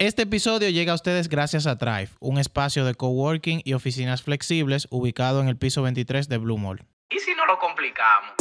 Este 0.00 0.22
episodio 0.22 0.70
llega 0.70 0.92
a 0.92 0.94
ustedes 0.94 1.28
gracias 1.28 1.66
a 1.66 1.76
Thrive, 1.76 2.08
un 2.20 2.38
espacio 2.38 2.86
de 2.86 2.94
coworking 2.94 3.60
y 3.66 3.74
oficinas 3.74 4.22
flexibles 4.22 4.88
ubicado 4.90 5.42
en 5.42 5.48
el 5.48 5.58
piso 5.58 5.82
23 5.82 6.26
de 6.26 6.38
Blue 6.38 6.56
Mall. 6.56 6.86
¿Y 7.10 7.18
si 7.18 7.34
no 7.34 7.44
lo 7.44 7.58
complicamos? 7.58 8.32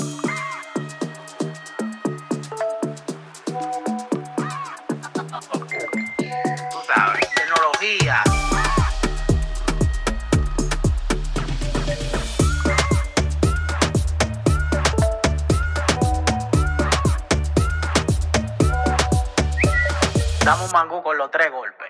Dame 20.50 20.66
un 20.66 20.71
mangú 20.71 21.04
con 21.04 21.16
los 21.16 21.29
tres 21.29 21.52
golpes. 21.52 21.88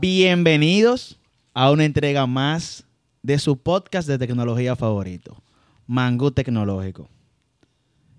Bienvenidos 0.00 1.16
a 1.54 1.70
una 1.70 1.84
entrega 1.84 2.26
más 2.26 2.84
de 3.22 3.38
su 3.38 3.56
podcast 3.56 4.08
de 4.08 4.18
tecnología 4.18 4.74
favorito, 4.74 5.40
Mangú 5.86 6.32
Tecnológico. 6.32 7.08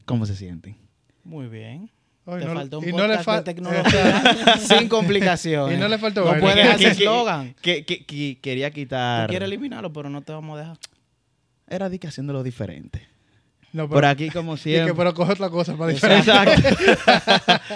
¿Cómo 0.05 0.25
se 0.25 0.37
sienten? 0.37 0.77
Muy 1.25 1.47
bien. 1.47 1.91
Ay, 2.25 2.39
Te 2.39 2.45
no- 2.45 2.53
faltó 2.53 2.79
un 2.79 2.87
y 2.87 2.91
no 2.93 3.05
le 3.05 3.17
podcast 3.17 3.25
fal- 3.27 3.37
de 3.39 3.43
tecnología 3.53 4.57
sin 4.79 4.87
complicaciones. 4.87 5.77
Y 5.77 5.81
no 5.81 5.89
le 5.89 5.97
faltó 5.97 6.21
No 6.21 6.27
vaina. 6.27 6.41
puedes 6.41 6.65
hacer 6.69 6.87
eslogan. 6.93 7.53
Que, 7.61 7.83
que- 7.83 8.05
que 8.05 8.39
quería 8.39 8.71
quitar. 8.71 9.27
quieres 9.29 9.47
eliminarlo, 9.47 9.91
pero 9.91 10.09
no 10.09 10.21
te 10.21 10.31
vamos 10.31 10.55
a 10.57 10.61
dejar. 10.61 10.77
Era 11.67 11.89
de 11.89 11.99
que 11.99 12.07
haciéndolo 12.07 12.43
diferente. 12.43 13.09
No, 13.73 13.89
Por 13.89 14.05
aquí, 14.05 14.29
como 14.29 14.53
y 14.53 14.57
que 14.57 14.61
siempre. 14.61 14.93
pero 14.93 15.13
coge 15.13 15.33
otra 15.33 15.49
cosa 15.49 15.75
para. 15.75 15.91
Exacto. 15.91 16.69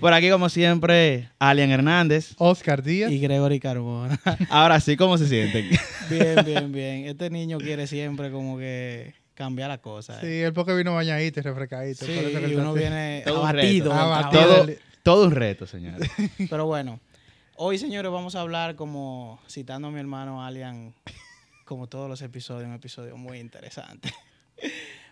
Por 0.00 0.14
aquí, 0.14 0.30
como 0.30 0.48
siempre, 0.48 1.28
Alian 1.38 1.70
Hernández. 1.70 2.32
Oscar 2.38 2.82
Díaz. 2.82 3.12
Y 3.12 3.20
Gregory 3.20 3.60
Carbona. 3.60 4.18
Ahora 4.48 4.80
sí, 4.80 4.96
¿cómo 4.96 5.18
se 5.18 5.28
sienten? 5.28 5.68
bien, 6.08 6.44
bien, 6.44 6.72
bien. 6.72 7.06
Este 7.06 7.28
niño 7.28 7.58
quiere 7.58 7.86
siempre 7.86 8.30
como 8.30 8.56
que 8.58 9.12
cambiar 9.34 9.68
la 9.68 9.78
cosa. 9.78 10.18
Sí, 10.20 10.26
eh. 10.26 10.46
él 10.46 10.52
porque 10.54 10.74
vino 10.74 10.94
bañadito 10.94 11.40
y 11.40 11.42
refrescadito. 11.42 12.06
Sí, 12.06 12.12
que 12.12 12.48
y 12.48 12.54
uno 12.54 12.72
viene 12.72 13.22
Todo 13.26 13.42
un 13.42 13.48
abatido. 13.48 13.92
Abatido. 13.92 14.42
todo, 14.42 14.66
todo 15.02 15.26
un 15.26 15.32
reto, 15.32 15.66
señores. 15.66 16.10
Pero 16.48 16.64
bueno, 16.64 16.98
hoy, 17.56 17.76
señores, 17.76 18.10
vamos 18.10 18.36
a 18.36 18.40
hablar 18.40 18.74
como 18.74 19.38
citando 19.50 19.88
a 19.88 19.90
mi 19.90 20.00
hermano 20.00 20.42
Alian, 20.42 20.94
como 21.66 21.88
todos 21.88 22.08
los 22.08 22.22
episodios, 22.22 22.68
un 22.68 22.74
episodio 22.74 23.18
muy 23.18 23.38
interesante. 23.38 24.10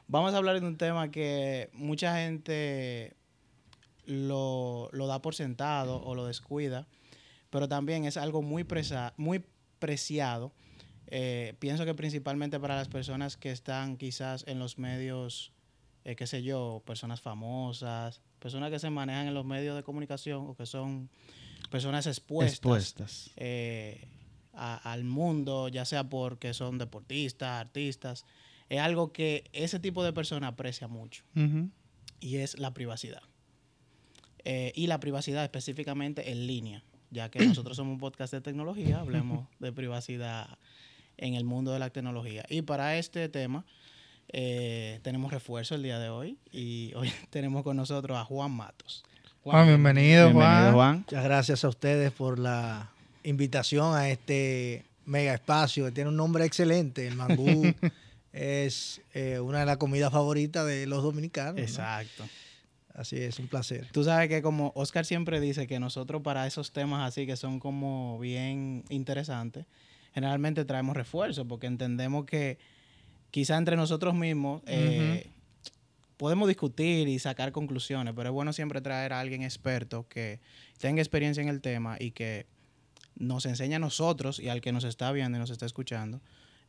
Vamos 0.08 0.32
a 0.34 0.38
hablar 0.38 0.58
de 0.60 0.66
un 0.66 0.76
tema 0.78 1.10
que 1.10 1.68
mucha 1.74 2.16
gente 2.16 3.14
lo, 4.06 4.88
lo 4.92 5.06
da 5.06 5.20
por 5.20 5.34
sentado 5.34 6.02
o 6.02 6.14
lo 6.14 6.24
descuida, 6.26 6.86
pero 7.50 7.68
también 7.68 8.04
es 8.04 8.16
algo 8.16 8.40
muy, 8.42 8.64
presa- 8.64 9.12
muy 9.18 9.44
preciado. 9.78 10.52
Eh, 11.08 11.54
pienso 11.58 11.84
que 11.84 11.94
principalmente 11.94 12.58
para 12.58 12.76
las 12.76 12.88
personas 12.88 13.36
que 13.36 13.50
están 13.50 13.96
quizás 13.98 14.44
en 14.46 14.58
los 14.58 14.78
medios, 14.78 15.52
eh, 16.04 16.16
qué 16.16 16.26
sé 16.26 16.42
yo, 16.42 16.82
personas 16.86 17.20
famosas, 17.20 18.22
personas 18.38 18.70
que 18.70 18.78
se 18.78 18.88
manejan 18.90 19.26
en 19.28 19.34
los 19.34 19.44
medios 19.44 19.76
de 19.76 19.82
comunicación 19.82 20.46
o 20.48 20.54
que 20.54 20.64
son 20.66 21.10
personas 21.70 22.06
expuestas, 22.06 22.54
Expuestas. 22.54 23.30
eh, 23.36 24.08
a- 24.54 24.90
al 24.90 25.04
mundo, 25.04 25.68
ya 25.68 25.84
sea 25.84 26.04
porque 26.08 26.54
son 26.54 26.78
deportistas, 26.78 27.60
artistas. 27.60 28.24
Es 28.68 28.80
algo 28.80 29.12
que 29.12 29.44
ese 29.52 29.78
tipo 29.78 30.04
de 30.04 30.12
persona 30.12 30.48
aprecia 30.48 30.88
mucho 30.88 31.24
y 32.20 32.36
es 32.36 32.58
la 32.58 32.74
privacidad. 32.74 33.22
Eh, 34.44 34.72
y 34.74 34.86
la 34.86 35.00
privacidad 35.00 35.42
específicamente 35.44 36.30
en 36.30 36.46
línea, 36.46 36.82
ya 37.10 37.30
que 37.30 37.38
nosotros 37.46 37.76
somos 37.76 37.94
un 37.94 38.00
podcast 38.00 38.32
de 38.32 38.40
tecnología, 38.40 39.00
hablemos 39.00 39.46
de 39.58 39.72
privacidad 39.72 40.58
en 41.16 41.34
el 41.34 41.44
mundo 41.44 41.72
de 41.72 41.78
la 41.78 41.90
tecnología. 41.90 42.44
Y 42.48 42.62
para 42.62 42.96
este 42.96 43.28
tema 43.28 43.64
eh, 44.32 45.00
tenemos 45.02 45.32
refuerzo 45.32 45.74
el 45.74 45.82
día 45.82 45.98
de 45.98 46.10
hoy 46.10 46.38
y 46.52 46.92
hoy 46.96 47.12
tenemos 47.30 47.62
con 47.62 47.76
nosotros 47.76 48.16
a 48.16 48.24
Juan 48.24 48.52
Matos. 48.52 49.04
Juan, 49.42 49.66
bienvenido, 49.66 50.26
Bienvenido, 50.26 50.72
Juan. 50.72 50.74
Juan. 50.74 50.96
Muchas 50.98 51.24
gracias 51.24 51.64
a 51.64 51.68
ustedes 51.68 52.12
por 52.12 52.38
la 52.38 52.90
invitación 53.24 53.94
a 53.94 54.10
este 54.10 54.84
mega 55.06 55.32
espacio 55.32 55.86
que 55.86 55.92
tiene 55.92 56.10
un 56.10 56.16
nombre 56.16 56.44
excelente. 56.44 57.06
El 57.06 57.14
mangú 57.14 57.62
es 58.38 59.02
eh, 59.14 59.40
una 59.40 59.60
de 59.60 59.66
las 59.66 59.78
comidas 59.78 60.12
favoritas 60.12 60.64
de 60.64 60.86
los 60.86 61.02
dominicanos. 61.02 61.56
¿no? 61.56 61.60
Exacto. 61.60 62.24
Así 62.94 63.16
es, 63.16 63.38
un 63.38 63.48
placer. 63.48 63.88
Tú 63.92 64.04
sabes 64.04 64.28
que 64.28 64.42
como 64.42 64.72
Oscar 64.74 65.04
siempre 65.04 65.40
dice 65.40 65.66
que 65.66 65.80
nosotros 65.80 66.22
para 66.22 66.46
esos 66.46 66.72
temas 66.72 67.06
así 67.06 67.26
que 67.26 67.36
son 67.36 67.60
como 67.60 68.18
bien 68.18 68.84
interesantes, 68.88 69.66
generalmente 70.14 70.64
traemos 70.64 70.96
refuerzo 70.96 71.46
porque 71.46 71.66
entendemos 71.66 72.26
que 72.26 72.58
quizá 73.30 73.56
entre 73.56 73.76
nosotros 73.76 74.14
mismos 74.14 74.62
eh, 74.66 75.30
podemos 76.16 76.48
discutir 76.48 77.08
y 77.08 77.18
sacar 77.18 77.52
conclusiones, 77.52 78.14
pero 78.16 78.30
es 78.30 78.32
bueno 78.32 78.52
siempre 78.52 78.80
traer 78.80 79.12
a 79.12 79.20
alguien 79.20 79.42
experto 79.42 80.08
que 80.08 80.40
tenga 80.78 81.00
experiencia 81.00 81.40
en 81.42 81.48
el 81.48 81.60
tema 81.60 81.96
y 82.00 82.12
que 82.12 82.46
nos 83.16 83.46
enseñe 83.46 83.74
a 83.74 83.78
nosotros 83.80 84.40
y 84.40 84.48
al 84.48 84.60
que 84.60 84.72
nos 84.72 84.84
está 84.84 85.10
viendo 85.12 85.38
y 85.38 85.40
nos 85.40 85.50
está 85.50 85.66
escuchando 85.66 86.20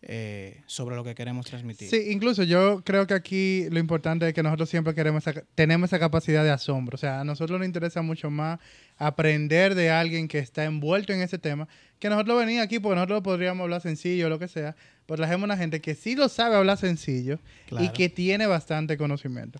eh, 0.01 0.61
sobre 0.65 0.95
lo 0.95 1.03
que 1.03 1.13
queremos 1.13 1.45
transmitir. 1.45 1.89
Sí, 1.89 2.07
incluso 2.11 2.43
yo 2.43 2.81
creo 2.85 3.05
que 3.05 3.13
aquí 3.13 3.65
lo 3.69 3.79
importante 3.79 4.27
es 4.27 4.33
que 4.33 4.41
nosotros 4.41 4.69
siempre 4.69 4.93
queremos 4.95 5.27
esa- 5.27 5.43
tenemos 5.55 5.89
esa 5.89 5.99
capacidad 5.99 6.43
de 6.43 6.51
asombro. 6.51 6.95
O 6.95 6.97
sea, 6.97 7.19
a 7.19 7.23
nosotros 7.25 7.59
nos 7.59 7.65
interesa 7.67 8.01
mucho 8.01 8.29
más 8.29 8.59
aprender 8.97 9.75
de 9.75 9.89
alguien 9.91 10.27
que 10.27 10.39
está 10.39 10.63
envuelto 10.65 11.11
en 11.13 11.21
ese 11.21 11.37
tema, 11.37 11.67
que 11.99 12.09
nosotros 12.09 12.39
venir 12.39 12.61
aquí 12.61 12.79
porque 12.79 12.95
nosotros 12.95 13.21
podríamos 13.21 13.63
hablar 13.63 13.81
sencillo 13.81 14.27
o 14.27 14.29
lo 14.29 14.39
que 14.39 14.47
sea, 14.47 14.75
pero 15.05 15.17
trajemos 15.17 15.43
una 15.45 15.57
gente 15.57 15.81
que 15.81 15.95
sí 15.95 16.15
lo 16.15 16.29
sabe 16.29 16.55
hablar 16.55 16.77
sencillo 16.77 17.39
y 17.83 17.89
que 17.89 18.09
tiene 18.09 18.45
bastante 18.47 18.97
conocimiento. 18.97 19.59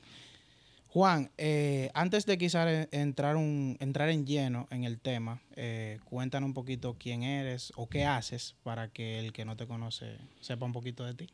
Juan, 0.92 1.30
eh, 1.38 1.92
antes 1.94 2.26
de 2.26 2.40
quizás 2.40 2.88
entrar, 2.92 3.36
un, 3.36 3.78
entrar 3.80 4.10
en 4.10 4.26
lleno 4.26 4.68
en 4.72 4.86
el 4.86 5.00
tema, 5.00 5.40
eh, 5.56 6.00
cuéntanos 6.04 6.48
un 6.48 6.56
poquito 6.56 6.96
quién 7.00 7.22
eres 7.22 7.72
o 7.76 7.88
qué 7.88 8.06
haces 8.06 8.56
para 8.64 8.88
que 8.88 9.20
el 9.20 9.32
que 9.32 9.46
no 9.46 9.56
te 9.56 9.68
conoce 9.68 10.18
sepa 10.42 10.66
un 10.66 10.72
poquito 10.72 11.06
de 11.06 11.14
ti. 11.14 11.28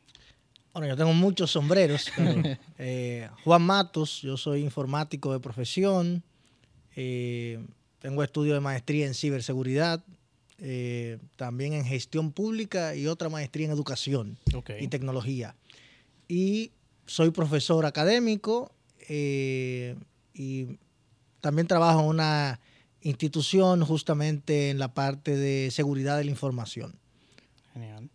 Bueno, 0.73 0.89
yo 0.89 0.97
tengo 0.97 1.13
muchos 1.13 1.51
sombreros. 1.51 2.11
pero, 2.17 2.57
eh, 2.77 3.29
Juan 3.45 3.61
Matos, 3.61 4.21
yo 4.21 4.35
soy 4.35 4.61
informático 4.61 5.31
de 5.31 5.39
profesión. 5.39 6.21
tengo 6.93 8.23
estudio 8.23 8.55
de 8.55 8.59
maestría 8.59 9.07
en 9.07 9.13
ciberseguridad. 9.13 10.03
también 11.37 11.71
en 11.71 11.85
gestión 11.85 12.33
pública 12.33 12.93
y 12.93 13.07
otra 13.07 13.29
maestría 13.29 13.67
en 13.67 13.71
educación. 13.71 14.37
y 14.81 14.89
tecnología. 14.89 15.55
Y 16.27 16.71
soy 17.05 17.31
profesor 17.31 17.85
académico 17.85 18.74
eh, 19.09 19.95
y 20.33 20.79
también 21.41 21.67
trabajo 21.67 22.01
en 22.01 22.07
una 22.07 22.59
institución 23.01 23.85
justamente 23.85 24.71
en 24.71 24.79
la 24.79 24.93
parte 24.93 25.37
de 25.37 25.69
seguridad 25.71 26.17
de 26.17 26.25
la 26.25 26.31
información. 26.31 26.95
Genial. 27.73 28.09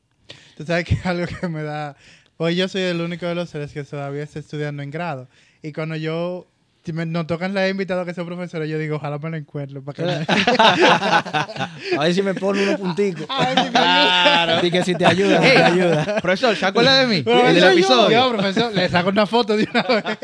Tú 0.56 0.64
sabes 0.64 0.84
que 0.84 0.98
algo 1.08 1.26
que 1.26 1.48
me 1.48 1.62
da... 1.62 1.96
Pues 2.36 2.56
yo 2.56 2.68
soy 2.68 2.82
el 2.82 3.00
único 3.00 3.26
de 3.26 3.34
los 3.34 3.50
seres 3.50 3.72
que 3.72 3.84
todavía 3.84 4.22
está 4.22 4.38
estudiando 4.38 4.82
en 4.82 4.90
grado. 4.90 5.28
Y 5.62 5.72
cuando 5.72 5.96
yo... 5.96 6.49
Si 6.82 6.94
me, 6.94 7.04
nos 7.04 7.26
tocan 7.26 7.52
la 7.52 7.68
invitado 7.68 8.06
que 8.06 8.14
sea 8.14 8.24
profesor, 8.24 8.64
yo 8.64 8.78
digo, 8.78 8.96
ojalá 8.96 9.18
me 9.18 9.28
lo 9.30 9.36
encuentre. 9.36 9.82
Para 9.82 9.96
que 9.96 10.02
me- 10.02 10.24
A 11.98 12.00
ver 12.00 12.14
si 12.14 12.22
me 12.22 12.34
pone 12.34 12.62
unos 12.62 12.80
punticos. 12.80 13.26
Ay, 13.28 13.54
sí, 13.64 13.70
me 13.70 13.78
ayuda. 13.78 14.58
Así 14.58 14.70
que 14.70 14.84
si 14.84 14.94
te 14.94 15.04
ayuda, 15.06 15.40
te 15.40 15.62
ayuda. 15.62 16.20
Profesor, 16.22 16.56
¿se 16.56 16.64
acuerda 16.66 17.00
de 17.00 17.06
mí? 17.06 17.16
El 17.30 17.54
del 17.54 17.64
episodio. 17.72 18.10
Yo, 18.10 18.32
profesor, 18.32 18.72
le 18.74 18.88
saco 18.88 19.10
una 19.10 19.26
foto 19.26 19.56
de 19.56 19.68
una 19.70 19.82
vez. 19.82 20.18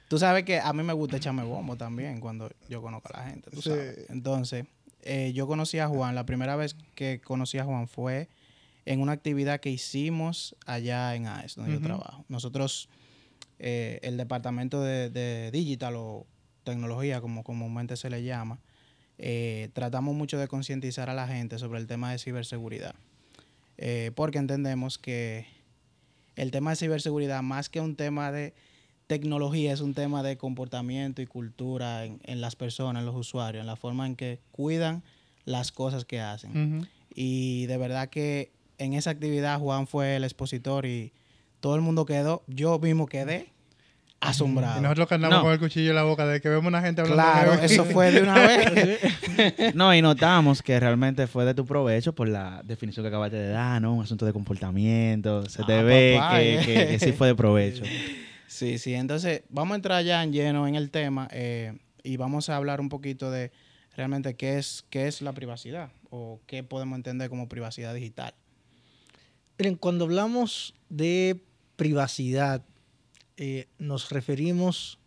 Tú 0.09 0.19
sabes 0.19 0.43
que 0.45 0.59
a 0.59 0.73
mí 0.73 0.83
me 0.83 0.93
gusta 0.93 1.19
echarme 1.19 1.45
bombo 1.45 1.77
también 1.77 2.19
cuando 2.19 2.51
yo 2.69 2.83
conozco 2.83 3.11
a 3.15 3.19
la 3.21 3.29
gente, 3.29 3.49
tú 3.53 3.63
Sí. 3.63 3.69
sabes. 3.71 4.07
Entonces, 4.09 4.65
eh, 5.03 5.31
yo 5.35 5.47
conocí 5.47 5.79
a 5.79 5.87
Juan, 5.87 6.17
la 6.17 6.27
primera 6.27 6.57
vez 6.57 6.75
que 6.97 7.21
conocí 7.21 7.59
a 7.59 7.65
Juan 7.65 7.87
fue 7.87 8.29
en 8.87 9.01
una 9.03 9.13
actividad 9.13 9.61
que 9.61 9.71
hicimos 9.71 10.57
allá 10.67 11.15
en 11.15 11.29
AES, 11.29 11.55
donde 11.55 11.75
yo 11.75 11.81
trabajo. 11.81 12.25
Nosotros, 12.29 12.89
eh, 13.63 14.01
el 14.03 14.17
departamento 14.17 14.83
de, 14.83 15.11
de 15.11 15.51
digital 15.51 15.95
o 15.97 16.27
tecnología, 16.65 17.21
como 17.21 17.45
comúnmente 17.45 17.97
se 17.97 18.09
le 18.09 18.23
llama, 18.23 18.59
eh, 19.19 19.69
tratamos 19.75 20.15
mucho 20.15 20.39
de 20.39 20.49
concientizar 20.49 21.11
a 21.11 21.15
la 21.15 21.29
gente 21.29 21.59
sobre 21.59 21.79
el 21.79 21.87
tema 21.87 22.11
de 22.11 22.19
ciberseguridad. 22.19 22.95
Eh, 23.77 24.13
porque 24.15 24.39
entendemos 24.39 24.97
que 24.99 25.47
el 26.37 26.51
tema 26.51 26.71
de 26.71 26.77
ciberseguridad, 26.77 27.43
más 27.43 27.69
que 27.69 27.81
un 27.83 27.97
tema 27.97 28.33
de 28.33 28.55
tecnología, 29.07 29.75
es 29.75 29.83
un 29.83 29.93
tema 29.93 30.23
de 30.23 30.39
comportamiento 30.39 31.21
y 31.21 31.27
cultura 31.27 32.07
en, 32.07 32.19
en 32.25 32.41
las 32.41 32.57
personas, 32.57 33.01
en 33.01 33.07
los 33.07 33.15
usuarios, 33.15 33.61
en 33.61 33.67
la 33.67 33.77
forma 33.77 34.07
en 34.07 34.17
que 34.17 34.41
cuidan 34.53 35.03
las 35.45 35.71
cosas 35.71 36.07
que 36.07 36.21
hacen. 36.21 36.77
Ujú. 36.77 36.87
Y 37.15 37.67
de 37.67 37.77
verdad 37.77 38.09
que 38.09 38.53
en 38.79 38.95
esa 38.95 39.11
actividad 39.11 39.61
Juan 39.61 39.87
fue 39.87 40.17
el 40.17 40.25
expositor 40.25 40.87
y 40.87 41.13
todo 41.61 41.75
el 41.77 41.81
mundo 41.83 42.05
quedó, 42.07 42.43
yo 42.47 42.79
mismo 42.79 43.07
quedé 43.07 43.53
asombrado. 44.21 44.79
Y 44.79 44.83
nosotros 44.83 45.09
que 45.09 45.15
andamos 45.15 45.39
No. 45.39 45.43
con 45.45 45.53
el 45.53 45.59
cuchillo 45.59 45.91
en 45.91 45.97
la 45.97 46.03
boca 46.03 46.27
de 46.27 46.41
que 46.43 46.49
vemos 46.51 46.67
una 46.67 46.83
gente 46.83 47.01
hablando 47.01 47.23
Claro, 47.23 47.53
eso 47.63 47.85
fue 47.87 48.11
de 48.13 48.23
una 48.23 48.35
vez. 48.35 49.01
No, 49.75 49.95
y 49.95 50.03
notamos 50.03 50.63
que 50.63 50.79
realmente 50.79 51.27
fue 51.27 51.45
de 51.47 51.55
tu 51.55 51.65
provecho 51.65 52.15
por 52.15 52.29
la 52.29 52.61
definición 52.65 53.03
que 53.05 53.09
acabaste 53.09 53.37
de 53.37 53.49
dar, 53.49 53.81
¿no? 53.81 53.95
Un 53.95 54.03
asunto 54.05 54.27
de 54.27 54.33
comportamiento. 54.35 55.49
Se 55.49 55.63
te 55.65 55.73
Ah, 55.79 55.83
ve 55.83 56.17
papá, 56.19 56.39
que, 56.39 56.55
eh. 56.55 56.61
que- 56.67 56.87
que 56.89 56.99
sí 56.99 57.13
fue 57.13 57.29
de 57.29 57.35
provecho. 57.35 57.83
Sí, 58.47 58.79
sí. 58.79 58.95
Entonces, 58.95 59.43
vamos 59.49 59.73
a 59.73 59.77
entrar 59.77 60.05
ya 60.05 60.23
en 60.25 60.33
lleno 60.33 60.67
en 60.67 60.75
el 60.75 60.91
tema 60.91 61.29
eh, 61.31 61.79
y 62.03 62.17
vamos 62.17 62.49
a 62.51 62.57
hablar 62.57 62.81
un 62.81 62.89
poquito 62.89 63.31
de 63.31 63.53
realmente 63.97 64.35
qué 64.35 64.59
es, 64.59 64.85
qué 64.91 65.07
es 65.07 65.23
la 65.23 65.33
privacidad 65.33 65.93
o 66.11 66.41
qué 66.49 66.65
podemos 66.65 66.97
entender 66.97 67.31
como 67.31 67.49
privacidad 67.49 67.95
digital. 67.95 68.35
Miren, 69.57 69.77
cuando 69.77 70.05
hablamos 70.05 70.75
de 70.89 71.45
privacidad, 71.81 72.63
eh, 73.39 73.67
nos 73.79 74.11
referimos 74.11 74.99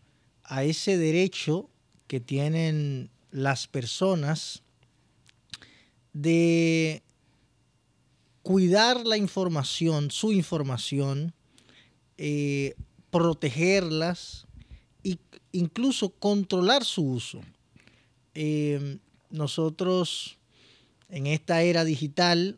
a 0.43 0.63
ese 0.63 0.97
derecho 0.97 1.69
que 2.07 2.19
tienen 2.19 3.11
las 3.29 3.67
personas 3.67 4.63
de 6.13 7.03
cuidar 8.41 9.05
la 9.05 9.17
información, 9.17 10.09
su 10.09 10.31
información, 10.31 11.35
eh, 12.17 12.73
protegerlas 13.11 14.47
e 15.03 15.19
incluso 15.51 16.09
controlar 16.09 16.85
su 16.85 17.03
uso. 17.03 17.41
Eh, 18.33 18.97
nosotros 19.29 20.39
en 21.07 21.27
esta 21.27 21.61
era 21.61 21.83
digital 21.83 22.57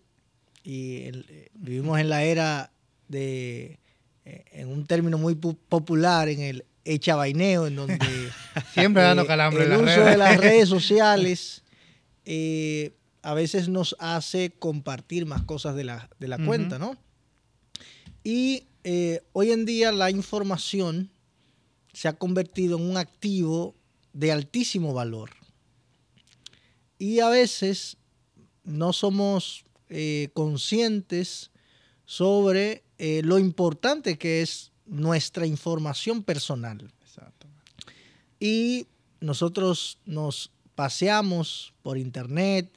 y 0.63 1.11
vivimos 1.53 1.99
en 1.99 2.07
la 2.07 2.23
era 2.23 2.71
de, 3.09 3.77
en 4.25 4.67
un 4.69 4.85
término 4.85 5.17
muy 5.17 5.35
pu- 5.35 5.57
popular, 5.69 6.27
en 6.29 6.41
el 6.41 6.65
echabaineo, 6.83 7.67
en 7.67 7.75
donde 7.75 7.97
Siempre 8.73 9.03
dando 9.03 9.23
eh, 9.23 9.27
calambre 9.27 9.65
el 9.65 9.71
en 9.71 9.77
las 9.77 9.81
uso 9.81 9.95
redes. 10.03 10.11
de 10.11 10.17
las 10.17 10.37
redes 10.37 10.69
sociales 10.77 11.63
eh, 12.25 12.93
a 13.21 13.33
veces 13.33 13.69
nos 13.69 13.95
hace 13.99 14.51
compartir 14.51 15.25
más 15.25 15.43
cosas 15.43 15.75
de 15.75 15.83
la, 15.83 16.09
de 16.19 16.27
la 16.27 16.37
cuenta, 16.43 16.77
¿no? 16.79 16.95
Y 18.23 18.65
eh, 18.83 19.21
hoy 19.33 19.51
en 19.51 19.65
día 19.65 19.91
la 19.91 20.09
información 20.11 21.09
se 21.93 22.07
ha 22.07 22.13
convertido 22.13 22.77
en 22.77 22.83
un 22.89 22.97
activo 22.97 23.75
de 24.13 24.31
altísimo 24.31 24.93
valor. 24.93 25.31
Y 26.97 27.19
a 27.19 27.29
veces 27.29 27.97
no 28.63 28.93
somos 28.93 29.65
eh, 29.89 30.29
conscientes 30.33 31.51
sobre 32.05 32.83
eh, 32.97 33.21
lo 33.23 33.39
importante 33.39 34.17
que 34.17 34.41
es 34.41 34.71
nuestra 34.85 35.45
información 35.45 36.23
personal. 36.23 36.91
Exacto. 37.01 37.47
Y 38.39 38.87
nosotros 39.19 39.99
nos 40.05 40.51
paseamos 40.75 41.73
por 41.81 41.97
internet, 41.97 42.69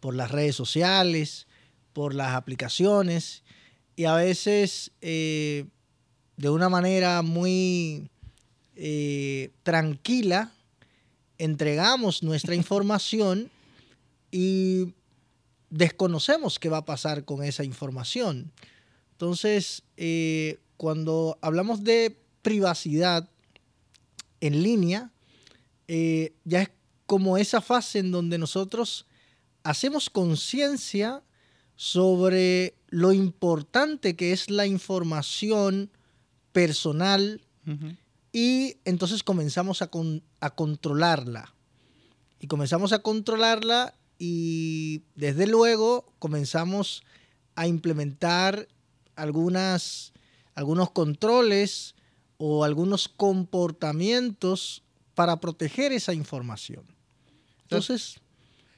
por 0.00 0.14
las 0.14 0.30
redes 0.30 0.56
sociales, 0.56 1.46
por 1.92 2.14
las 2.14 2.34
aplicaciones 2.34 3.42
y 3.96 4.04
a 4.04 4.14
veces 4.14 4.92
eh, 5.00 5.64
de 6.36 6.50
una 6.50 6.68
manera 6.68 7.22
muy 7.22 8.10
eh, 8.74 9.50
tranquila 9.62 10.52
entregamos 11.38 12.22
nuestra 12.22 12.54
información 12.62 13.50
y 14.30 14.92
desconocemos 15.70 16.58
qué 16.58 16.68
va 16.68 16.78
a 16.78 16.84
pasar 16.84 17.24
con 17.24 17.42
esa 17.42 17.64
información. 17.64 18.52
Entonces, 19.16 19.82
eh, 19.96 20.58
cuando 20.76 21.38
hablamos 21.40 21.82
de 21.84 22.20
privacidad 22.42 23.30
en 24.40 24.62
línea, 24.62 25.10
eh, 25.88 26.34
ya 26.44 26.60
es 26.60 26.70
como 27.06 27.38
esa 27.38 27.62
fase 27.62 28.00
en 28.00 28.10
donde 28.12 28.36
nosotros 28.36 29.06
hacemos 29.62 30.10
conciencia 30.10 31.22
sobre 31.76 32.74
lo 32.88 33.14
importante 33.14 34.16
que 34.16 34.32
es 34.32 34.50
la 34.50 34.66
información 34.66 35.90
personal 36.52 37.40
y 38.32 38.76
entonces 38.84 39.22
comenzamos 39.22 39.80
a, 39.80 39.86
con- 39.90 40.22
a 40.40 40.50
controlarla. 40.54 41.54
Y 42.38 42.48
comenzamos 42.48 42.92
a 42.92 42.98
controlarla 43.00 43.94
y 44.18 45.02
desde 45.14 45.46
luego 45.46 46.12
comenzamos 46.18 47.02
a 47.54 47.66
implementar 47.66 48.68
algunas, 49.16 50.12
algunos 50.54 50.90
controles 50.90 51.94
o 52.38 52.64
algunos 52.64 53.08
comportamientos 53.08 54.82
para 55.14 55.40
proteger 55.40 55.92
esa 55.92 56.12
información. 56.12 56.84
Entonces, 57.62 58.20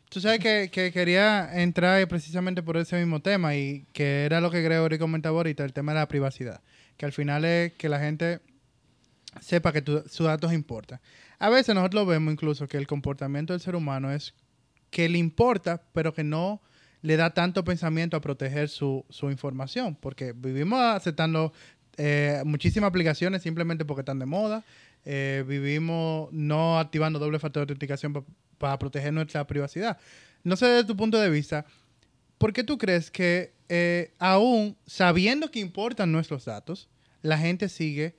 Tú 0.08 0.22
sabes 0.22 0.40
que, 0.40 0.70
que 0.72 0.90
quería 0.90 1.60
entrar 1.60 2.06
precisamente 2.08 2.62
por 2.62 2.78
ese 2.78 2.96
mismo 2.96 3.20
tema 3.20 3.54
y 3.54 3.84
que 3.92 4.24
era 4.24 4.40
lo 4.40 4.50
que 4.50 4.62
Gregory 4.62 4.98
comentaba 4.98 5.36
ahorita, 5.36 5.64
el 5.64 5.74
tema 5.74 5.92
de 5.92 5.98
la 5.98 6.08
privacidad. 6.08 6.62
Que 6.96 7.04
al 7.04 7.12
final 7.12 7.44
es 7.44 7.74
que 7.74 7.90
la 7.90 8.00
gente 8.00 8.40
sepa 9.42 9.70
que 9.70 9.84
sus 10.08 10.26
datos 10.26 10.54
importan. 10.54 10.98
A 11.38 11.50
veces 11.50 11.74
nosotros 11.74 12.06
vemos 12.06 12.32
incluso 12.32 12.66
que 12.66 12.78
el 12.78 12.86
comportamiento 12.86 13.52
del 13.52 13.60
ser 13.60 13.76
humano 13.76 14.10
es 14.10 14.34
que 14.90 15.10
le 15.10 15.18
importa, 15.18 15.82
pero 15.92 16.14
que 16.14 16.24
no 16.24 16.62
le 17.02 17.16
da 17.16 17.30
tanto 17.30 17.64
pensamiento 17.64 18.16
a 18.16 18.20
proteger 18.20 18.68
su, 18.68 19.04
su 19.08 19.30
información. 19.30 19.96
Porque 19.96 20.32
vivimos 20.32 20.80
aceptando 20.80 21.52
eh, 21.96 22.42
muchísimas 22.44 22.88
aplicaciones 22.88 23.42
simplemente 23.42 23.84
porque 23.84 24.00
están 24.00 24.18
de 24.18 24.26
moda. 24.26 24.64
Eh, 25.04 25.44
vivimos 25.46 26.28
no 26.32 26.78
activando 26.78 27.18
doble 27.18 27.38
factor 27.38 27.60
de 27.60 27.72
autenticación 27.72 28.12
pa- 28.12 28.24
para 28.58 28.78
proteger 28.78 29.12
nuestra 29.12 29.46
privacidad. 29.46 29.96
No 30.44 30.56
sé 30.56 30.66
desde 30.66 30.84
tu 30.88 30.96
punto 30.96 31.18
de 31.20 31.30
vista, 31.30 31.64
¿por 32.36 32.52
qué 32.52 32.64
tú 32.64 32.78
crees 32.78 33.10
que 33.10 33.52
eh, 33.68 34.12
aún 34.18 34.76
sabiendo 34.86 35.50
que 35.50 35.60
importan 35.60 36.10
nuestros 36.12 36.44
datos, 36.46 36.88
la 37.22 37.38
gente 37.38 37.68
sigue 37.68 38.16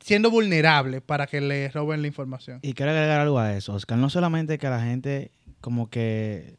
siendo 0.00 0.30
vulnerable 0.30 1.00
para 1.00 1.26
que 1.26 1.40
le 1.40 1.68
roben 1.70 2.02
la 2.02 2.08
información? 2.08 2.60
Y 2.62 2.72
quiero 2.74 2.92
agregar 2.92 3.20
algo 3.20 3.38
a 3.38 3.56
eso, 3.56 3.74
Oscar. 3.74 3.98
No 3.98 4.10
solamente 4.10 4.58
que 4.58 4.68
la 4.68 4.80
gente 4.82 5.30
como 5.60 5.90
que 5.90 6.56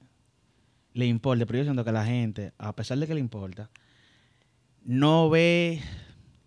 le 0.98 1.06
importe, 1.06 1.46
pero 1.46 1.60
yo 1.60 1.64
siento 1.64 1.86
que 1.86 1.92
la 1.92 2.04
gente, 2.04 2.54
a 2.58 2.76
pesar 2.76 2.98
de 2.98 3.06
que 3.06 3.14
le 3.14 3.20
importa, 3.20 3.70
no 4.84 5.30
ve 5.30 5.80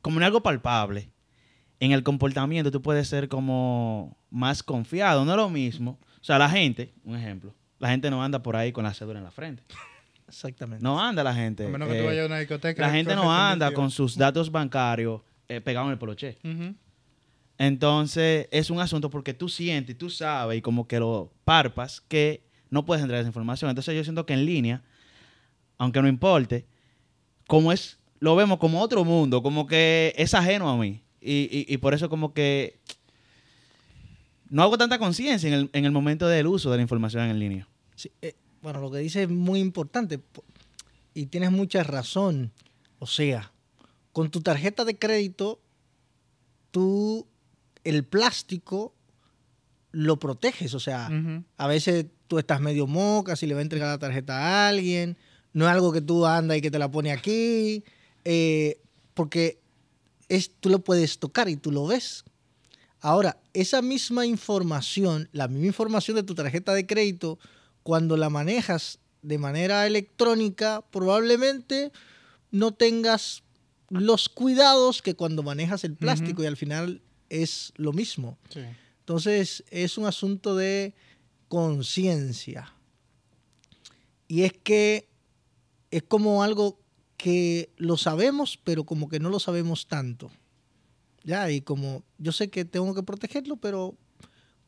como 0.02 0.18
en 0.18 0.24
algo 0.24 0.42
palpable. 0.42 1.08
En 1.78 1.92
el 1.92 2.02
comportamiento 2.02 2.72
tú 2.72 2.82
puedes 2.82 3.06
ser 3.06 3.28
como 3.28 4.18
más 4.28 4.64
confiado, 4.64 5.24
no 5.24 5.30
es 5.30 5.36
lo 5.36 5.48
mismo. 5.50 6.00
O 6.20 6.24
sea, 6.24 6.36
la 6.36 6.50
gente, 6.50 6.92
un 7.04 7.16
ejemplo, 7.16 7.54
la 7.78 7.90
gente 7.90 8.10
no 8.10 8.24
anda 8.24 8.42
por 8.42 8.56
ahí 8.56 8.72
con 8.72 8.82
la 8.82 8.92
cédula 8.92 9.20
en 9.20 9.24
la 9.24 9.30
frente. 9.30 9.62
exactamente. 10.28 10.82
No 10.82 11.00
anda 11.00 11.22
la 11.22 11.32
gente. 11.32 11.66
A 11.66 11.68
menos 11.68 11.88
que 11.88 11.98
eh, 11.98 12.00
tú 12.00 12.06
vayas 12.06 12.24
a 12.24 12.26
una 12.26 12.38
discoteca. 12.40 12.82
la 12.82 12.92
gente 12.92 13.14
no 13.14 13.32
anda 13.32 13.72
con 13.72 13.88
sus 13.88 14.16
datos 14.16 14.50
bancarios 14.50 15.22
eh, 15.48 15.60
pegados 15.60 15.86
en 15.86 15.92
el 15.92 15.98
poloche. 15.98 16.38
Entonces, 17.56 18.48
es 18.50 18.68
un 18.68 18.80
asunto 18.80 19.10
porque 19.10 19.32
tú 19.32 19.48
sientes 19.48 19.94
y 19.94 19.98
tú 19.98 20.10
sabes 20.10 20.58
y 20.58 20.60
como 20.60 20.88
que 20.88 20.98
lo 20.98 21.32
parpas 21.44 22.00
que 22.00 22.49
no 22.70 22.84
puedes 22.84 23.02
entrar 23.02 23.20
esa 23.20 23.28
información. 23.28 23.68
Entonces, 23.70 23.94
yo 23.94 24.02
siento 24.04 24.24
que 24.26 24.32
en 24.34 24.46
línea, 24.46 24.82
aunque 25.78 26.00
no 26.02 26.08
importe, 26.08 26.64
como 27.46 27.72
es, 27.72 27.98
lo 28.20 28.36
vemos 28.36 28.58
como 28.58 28.80
otro 28.80 29.04
mundo, 29.04 29.42
como 29.42 29.66
que 29.66 30.14
es 30.16 30.34
ajeno 30.34 30.68
a 30.70 30.76
mí. 30.76 31.02
Y, 31.20 31.66
y- 31.68 31.76
por 31.78 31.92
eso 31.92 32.08
como 32.08 32.32
que 32.32 32.78
no 34.48 34.62
hago 34.62 34.78
tanta 34.78 34.98
conciencia 34.98 35.48
en 35.48 35.54
el, 35.54 35.70
en 35.72 35.84
el 35.84 35.92
momento 35.92 36.26
del 36.28 36.46
uso 36.46 36.70
de 36.70 36.76
la 36.78 36.82
información 36.82 37.24
en 37.28 37.38
línea. 37.38 37.68
Sí, 37.94 38.10
eh, 38.22 38.34
bueno, 38.62 38.80
lo 38.80 38.90
que 38.90 38.98
dice 38.98 39.24
es 39.24 39.28
muy 39.28 39.60
importante 39.60 40.18
po- 40.18 40.44
y 41.14 41.26
tienes 41.26 41.50
mucha 41.50 41.82
razón. 41.82 42.52
O 42.98 43.06
sea, 43.06 43.52
con 44.12 44.30
tu 44.30 44.40
tarjeta 44.40 44.84
de 44.84 44.96
crédito, 44.98 45.60
tú 46.70 47.26
el 47.84 48.04
plástico 48.04 48.94
lo 49.92 50.18
proteges. 50.18 50.74
O 50.74 50.80
sea, 50.80 51.10
a 51.56 51.66
veces 51.66 52.06
tú 52.28 52.38
estás 52.38 52.60
medio 52.60 52.86
moca 52.86 53.36
si 53.36 53.46
le 53.46 53.54
va 53.54 53.60
a 53.60 53.62
entregar 53.62 53.88
la 53.88 53.98
tarjeta 53.98 54.38
a 54.38 54.68
alguien. 54.68 55.16
No 55.52 55.66
es 55.66 55.72
algo 55.72 55.92
que 55.92 56.00
tú 56.00 56.26
andas 56.26 56.56
y 56.58 56.60
que 56.60 56.70
te 56.70 56.78
la 56.78 56.90
pone 56.90 57.12
aquí. 57.12 57.84
eh, 58.24 58.80
porque 59.14 59.58
es, 60.28 60.50
tú 60.60 60.70
lo 60.70 60.78
puedes 60.78 61.18
tocar 61.18 61.48
y 61.48 61.56
tú 61.56 61.72
lo 61.72 61.86
ves. 61.86 62.24
Ahora, 63.00 63.38
esa 63.52 63.82
misma 63.82 64.26
información, 64.26 65.28
la 65.32 65.48
misma 65.48 65.66
información 65.66 66.16
de 66.16 66.22
tu 66.22 66.34
tarjeta 66.34 66.72
de 66.72 66.86
crédito, 66.86 67.38
cuando 67.82 68.16
la 68.16 68.30
manejas 68.30 68.98
de 69.22 69.38
manera 69.38 69.86
electrónica, 69.86 70.82
probablemente 70.90 71.92
no 72.50 72.72
tengas 72.72 73.42
los 73.88 74.28
cuidados 74.28 75.02
que 75.02 75.14
cuando 75.14 75.42
manejas 75.42 75.84
el 75.84 75.94
plástico 75.96 76.42
y 76.42 76.46
al 76.46 76.56
final 76.56 77.02
es 77.28 77.72
lo 77.76 77.92
mismo. 77.92 78.38
Sí. 78.50 78.60
Entonces 79.10 79.64
es 79.72 79.98
un 79.98 80.06
asunto 80.06 80.54
de 80.54 80.94
conciencia. 81.48 82.72
Y 84.28 84.42
es 84.42 84.52
que 84.52 85.08
es 85.90 86.04
como 86.04 86.44
algo 86.44 86.78
que 87.16 87.72
lo 87.76 87.96
sabemos, 87.96 88.56
pero 88.62 88.84
como 88.84 89.08
que 89.08 89.18
no 89.18 89.28
lo 89.28 89.40
sabemos 89.40 89.88
tanto. 89.88 90.30
Ya, 91.24 91.50
y 91.50 91.60
como 91.60 92.04
yo 92.18 92.30
sé 92.30 92.50
que 92.50 92.64
tengo 92.64 92.94
que 92.94 93.02
protegerlo, 93.02 93.56
pero 93.56 93.96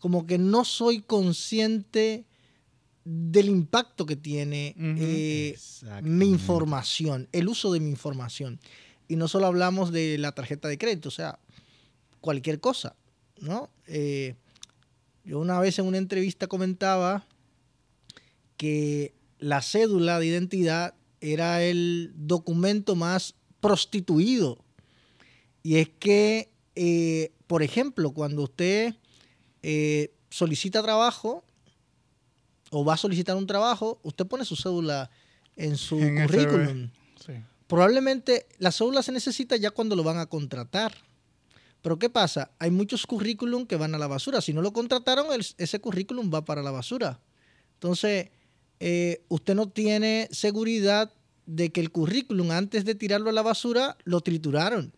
como 0.00 0.26
que 0.26 0.38
no 0.38 0.64
soy 0.64 1.02
consciente 1.02 2.26
del 3.04 3.48
impacto 3.48 4.06
que 4.06 4.16
tiene 4.16 4.74
eh, 4.76 5.56
mi 6.02 6.26
información, 6.26 7.28
el 7.30 7.46
uso 7.46 7.72
de 7.72 7.78
mi 7.78 7.90
información. 7.90 8.58
Y 9.06 9.14
no 9.14 9.28
solo 9.28 9.46
hablamos 9.46 9.92
de 9.92 10.18
la 10.18 10.32
tarjeta 10.32 10.66
de 10.66 10.78
crédito, 10.78 11.10
o 11.10 11.12
sea, 11.12 11.38
cualquier 12.20 12.58
cosa, 12.58 12.96
¿no? 13.42 13.68
Eh, 13.86 14.34
yo 15.24 15.38
una 15.38 15.60
vez 15.60 15.78
en 15.78 15.86
una 15.86 15.98
entrevista 15.98 16.46
comentaba 16.46 17.26
que 18.56 19.14
la 19.38 19.60
cédula 19.60 20.18
de 20.18 20.26
identidad 20.26 20.94
era 21.20 21.62
el 21.62 22.12
documento 22.14 22.96
más 22.96 23.34
prostituido. 23.60 24.58
Y 25.62 25.76
es 25.76 25.88
que, 25.88 26.50
eh, 26.74 27.32
por 27.46 27.62
ejemplo, 27.62 28.12
cuando 28.12 28.42
usted 28.42 28.94
eh, 29.62 30.12
solicita 30.30 30.82
trabajo 30.82 31.44
o 32.70 32.84
va 32.84 32.94
a 32.94 32.96
solicitar 32.96 33.36
un 33.36 33.46
trabajo, 33.46 34.00
usted 34.02 34.26
pone 34.26 34.44
su 34.44 34.56
cédula 34.56 35.10
en 35.56 35.76
su 35.76 35.98
En 35.98 36.22
currículum. 36.22 36.90
Sí. 37.24 37.32
Probablemente 37.66 38.46
la 38.58 38.72
cédula 38.72 39.02
se 39.02 39.12
necesita 39.12 39.56
ya 39.56 39.70
cuando 39.70 39.94
lo 39.94 40.02
van 40.02 40.18
a 40.18 40.26
contratar. 40.26 40.92
Pero 41.82 41.98
¿qué 41.98 42.08
pasa? 42.08 42.52
Hay 42.58 42.70
muchos 42.70 43.06
currículum 43.06 43.66
que 43.66 43.76
van 43.76 43.94
a 43.94 43.98
la 43.98 44.06
basura. 44.06 44.40
Si 44.40 44.52
no 44.52 44.62
lo 44.62 44.72
contrataron, 44.72 45.32
el- 45.32 45.44
ese 45.58 45.80
currículum 45.80 46.30
va 46.32 46.44
para 46.44 46.62
la 46.62 46.70
basura. 46.70 47.20
Entonces, 47.74 48.28
eh, 48.80 49.22
usted 49.28 49.54
no 49.54 49.68
tiene 49.68 50.28
seguridad 50.30 51.12
de 51.46 51.70
que 51.72 51.80
el 51.80 51.90
currículum 51.90 52.52
antes 52.52 52.84
de 52.84 52.94
tirarlo 52.94 53.30
a 53.30 53.32
la 53.32 53.42
basura 53.42 53.96
lo 54.04 54.20
trituraron. 54.20 54.92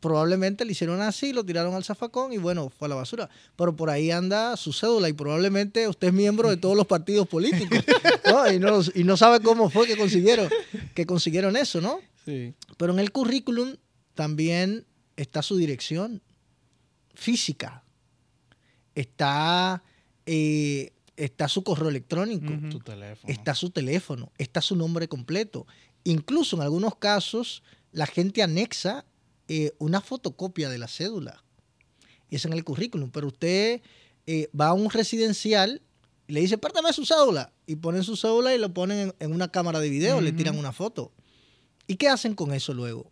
Probablemente 0.00 0.64
le 0.66 0.72
hicieron 0.72 1.00
así, 1.00 1.32
lo 1.32 1.44
tiraron 1.44 1.74
al 1.74 1.84
zafacón 1.84 2.32
y 2.34 2.38
bueno, 2.38 2.70
fue 2.70 2.86
a 2.86 2.88
la 2.90 2.94
basura. 2.94 3.30
Pero 3.56 3.74
por 3.74 3.88
ahí 3.88 4.10
anda 4.10 4.54
su 4.58 4.72
cédula 4.74 5.08
y 5.08 5.14
probablemente 5.14 5.88
usted 5.88 6.08
es 6.08 6.12
miembro 6.14 6.50
de 6.50 6.58
todos 6.58 6.76
los 6.76 6.86
partidos 6.86 7.26
políticos 7.26 7.78
¿no? 8.26 8.50
Y, 8.52 8.58
no, 8.58 8.80
y 8.94 9.04
no 9.04 9.16
sabe 9.16 9.40
cómo 9.40 9.70
fue 9.70 9.86
que 9.86 9.96
consiguieron, 9.96 10.48
que 10.94 11.06
consiguieron 11.06 11.56
eso, 11.56 11.80
¿no? 11.80 12.00
Sí. 12.26 12.54
Pero 12.76 12.92
en 12.92 12.98
el 12.98 13.12
currículum 13.12 13.76
también 14.14 14.84
está 15.16 15.42
su 15.42 15.56
dirección 15.56 16.22
física, 17.14 17.84
está, 18.94 19.82
eh, 20.26 20.92
está 21.16 21.48
su 21.48 21.62
correo 21.62 21.88
electrónico, 21.88 22.52
está 23.26 23.54
su 23.54 23.70
teléfono, 23.70 24.32
está 24.38 24.60
su 24.60 24.76
nombre 24.76 25.08
completo. 25.08 25.66
Incluso 26.04 26.56
en 26.56 26.62
algunos 26.62 26.96
casos 26.96 27.62
la 27.92 28.06
gente 28.06 28.42
anexa 28.42 29.04
eh, 29.48 29.72
una 29.78 30.00
fotocopia 30.00 30.68
de 30.68 30.78
la 30.78 30.88
cédula. 30.88 31.42
Y 32.30 32.36
es 32.36 32.44
en 32.44 32.52
el 32.52 32.64
currículum. 32.64 33.10
Pero 33.10 33.28
usted 33.28 33.82
eh, 34.26 34.50
va 34.58 34.68
a 34.68 34.72
un 34.72 34.90
residencial 34.90 35.82
y 36.26 36.32
le 36.32 36.40
dice, 36.40 36.58
pártame 36.58 36.92
su 36.92 37.04
cédula. 37.04 37.52
Y 37.66 37.76
ponen 37.76 38.02
su 38.02 38.16
cédula 38.16 38.54
y 38.54 38.58
lo 38.58 38.72
ponen 38.72 38.98
en, 38.98 39.14
en 39.20 39.32
una 39.32 39.48
cámara 39.48 39.80
de 39.80 39.90
video, 39.90 40.20
le 40.20 40.32
tiran 40.32 40.58
una 40.58 40.72
foto. 40.72 41.12
¿Y 41.86 41.96
qué 41.96 42.08
hacen 42.08 42.34
con 42.34 42.52
eso 42.52 42.72
luego? 42.72 43.10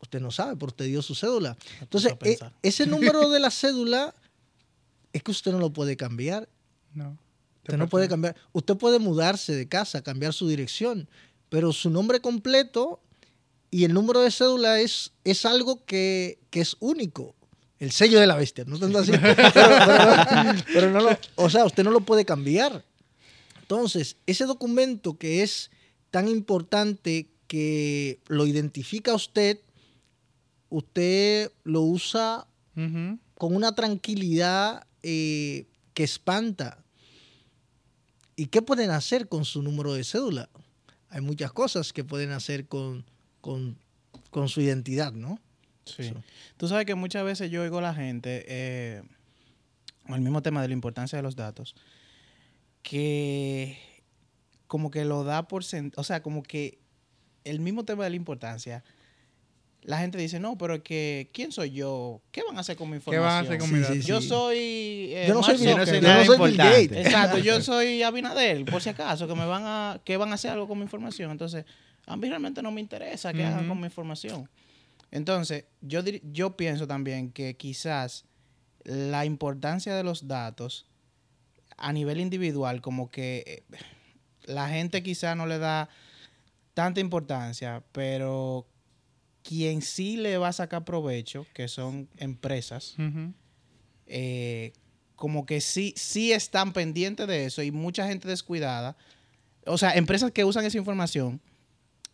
Usted 0.00 0.20
no 0.20 0.30
sabe, 0.30 0.54
pero 0.56 0.68
usted 0.68 0.86
dio 0.86 1.02
su 1.02 1.14
cédula. 1.14 1.56
Entonces, 1.80 2.12
e- 2.24 2.38
ese 2.62 2.86
número 2.86 3.28
de 3.28 3.40
la 3.40 3.50
cédula 3.50 4.14
es 5.12 5.22
que 5.22 5.30
usted 5.30 5.52
no 5.52 5.58
lo 5.58 5.70
puede 5.72 5.96
cambiar. 5.96 6.48
No. 6.94 7.18
Usted 7.62 7.76
no 7.76 7.88
puede 7.88 8.08
cambiar. 8.08 8.34
Usted 8.52 8.76
puede 8.76 8.98
mudarse 8.98 9.54
de 9.54 9.68
casa, 9.68 10.02
cambiar 10.02 10.32
su 10.32 10.48
dirección, 10.48 11.08
pero 11.50 11.72
su 11.72 11.90
nombre 11.90 12.20
completo 12.20 13.00
y 13.70 13.84
el 13.84 13.92
número 13.92 14.20
de 14.20 14.30
cédula 14.30 14.80
es, 14.80 15.12
es 15.24 15.44
algo 15.44 15.84
que, 15.84 16.38
que 16.50 16.60
es 16.60 16.76
único. 16.80 17.34
El 17.78 17.92
sello 17.92 18.18
de 18.20 18.26
la 18.26 18.34
bestia, 18.36 18.64
no 18.66 18.78
tanto 18.78 18.98
así. 18.98 19.12
Pero, 19.20 19.34
pero- 19.34 20.64
pero 20.72 20.90
no 20.90 21.00
lo, 21.00 21.18
o 21.36 21.48
sea, 21.48 21.64
usted 21.64 21.82
no 21.84 21.90
lo 21.90 22.00
puede 22.00 22.24
cambiar. 22.26 22.84
Entonces, 23.62 24.16
ese 24.26 24.44
documento 24.44 25.16
que 25.16 25.42
es 25.42 25.70
tan 26.10 26.28
importante 26.28 27.28
que 27.46 28.20
lo 28.28 28.46
identifica 28.46 29.12
a 29.12 29.14
usted, 29.14 29.60
usted 30.70 31.52
lo 31.64 31.82
usa 31.82 32.46
con 33.34 33.54
una 33.54 33.74
tranquilidad 33.74 34.86
eh, 35.02 35.66
que 35.92 36.04
espanta. 36.04 36.82
¿Y 38.36 38.46
qué 38.46 38.62
pueden 38.62 38.90
hacer 38.90 39.28
con 39.28 39.44
su 39.44 39.62
número 39.62 39.92
de 39.92 40.02
cédula? 40.02 40.48
Hay 41.10 41.20
muchas 41.20 41.52
cosas 41.52 41.92
que 41.92 42.04
pueden 42.04 42.30
hacer 42.30 42.66
con, 42.66 43.04
con, 43.42 43.76
con 44.30 44.48
su 44.48 44.62
identidad, 44.62 45.12
¿no? 45.12 45.38
Sí. 45.84 46.14
Tú 46.56 46.68
sabes 46.68 46.86
que 46.86 46.94
muchas 46.94 47.24
veces 47.24 47.50
yo 47.50 47.62
oigo 47.62 47.78
a 47.78 47.82
la 47.82 47.94
gente, 47.94 48.44
eh, 48.48 49.02
el 50.08 50.20
mismo 50.20 50.40
tema 50.40 50.62
de 50.62 50.68
la 50.68 50.74
importancia 50.74 51.16
de 51.16 51.22
los 51.22 51.36
datos, 51.36 51.74
que 52.82 53.78
como 54.66 54.90
que 54.90 55.04
lo 55.04 55.24
da 55.24 55.48
por 55.48 55.64
o 55.96 56.04
sea, 56.04 56.22
como 56.22 56.42
que 56.42 56.78
el 57.44 57.60
mismo 57.60 57.84
tema 57.84 58.04
de 58.04 58.10
la 58.10 58.16
importancia, 58.16 58.84
la 59.82 59.98
gente 59.98 60.18
dice, 60.18 60.38
no, 60.40 60.58
pero 60.58 60.74
es 60.74 60.82
que, 60.82 61.30
¿quién 61.32 61.52
soy 61.52 61.70
yo? 61.70 62.20
¿Qué 62.32 62.42
van 62.46 62.56
a 62.56 62.60
hacer 62.60 62.76
con 62.76 62.88
mi 62.88 62.92
¿Qué 62.92 62.96
información? 62.98 63.24
van 63.24 63.36
a 63.36 63.40
hacer 63.40 63.58
con 63.58 63.68
Sí, 63.68 63.74
mi 63.74 64.02
sí? 64.02 64.06
Yo 64.06 64.20
sí. 64.20 64.28
soy... 64.28 64.56
eh, 64.58 65.24
Yo 65.28 65.34
no 65.34 65.42
soy 65.42 65.56
Bill- 65.56 65.76
no 65.76 65.86
soy 65.86 65.94
Zuckerberg. 65.96 66.02
yo 66.02 66.18
no 66.18 66.24
soy 66.36 66.48
Bill. 66.50 66.56
Gates. 66.58 67.06
Exacto, 67.06 67.38
yo 67.38 67.60
soy 67.62 68.02
Abinader, 68.02 68.64
por 68.66 68.82
si 68.82 68.90
acaso, 68.90 69.26
que 69.26 69.34
me 69.34 69.46
van 69.46 69.62
a, 69.64 70.00
que 70.04 70.16
van 70.16 70.30
a 70.30 70.34
hacer 70.34 70.50
algo 70.50 70.68
con 70.68 70.78
mi 70.78 70.84
información. 70.84 71.30
Entonces, 71.30 71.64
a 72.06 72.16
mí 72.16 72.28
realmente 72.28 72.60
no 72.62 72.70
me 72.70 72.80
interesa 72.80 73.32
que 73.32 73.44
hagan 73.44 73.66
con 73.68 73.78
mi 73.80 73.86
información. 73.86 74.48
Entonces, 75.10 75.64
yo, 75.80 76.02
dir- 76.04 76.20
yo 76.30 76.56
pienso 76.56 76.86
también 76.86 77.32
que 77.32 77.56
quizás 77.56 78.24
la 78.84 79.24
importancia 79.24 79.94
de 79.94 80.04
los 80.04 80.28
datos 80.28 80.86
a 81.76 81.92
nivel 81.92 82.20
individual, 82.20 82.80
como 82.82 83.10
que 83.10 83.64
eh, 83.72 83.78
la 84.44 84.68
gente 84.68 85.02
quizás 85.02 85.36
no 85.36 85.46
le 85.46 85.58
da 85.58 85.88
tanta 86.74 87.00
importancia, 87.00 87.82
pero 87.92 88.66
quien 89.50 89.82
sí 89.82 90.16
le 90.16 90.38
va 90.38 90.46
a 90.46 90.52
sacar 90.52 90.84
provecho, 90.84 91.44
que 91.52 91.66
son 91.66 92.08
empresas, 92.18 92.94
eh, 94.06 94.72
como 95.16 95.44
que 95.44 95.60
sí, 95.60 95.92
sí 95.96 96.30
están 96.30 96.72
pendientes 96.72 97.26
de 97.26 97.46
eso 97.46 97.60
y 97.60 97.72
mucha 97.72 98.06
gente 98.06 98.28
descuidada. 98.28 98.96
O 99.66 99.76
sea, 99.76 99.96
empresas 99.96 100.30
que 100.30 100.44
usan 100.44 100.64
esa 100.64 100.78
información 100.78 101.40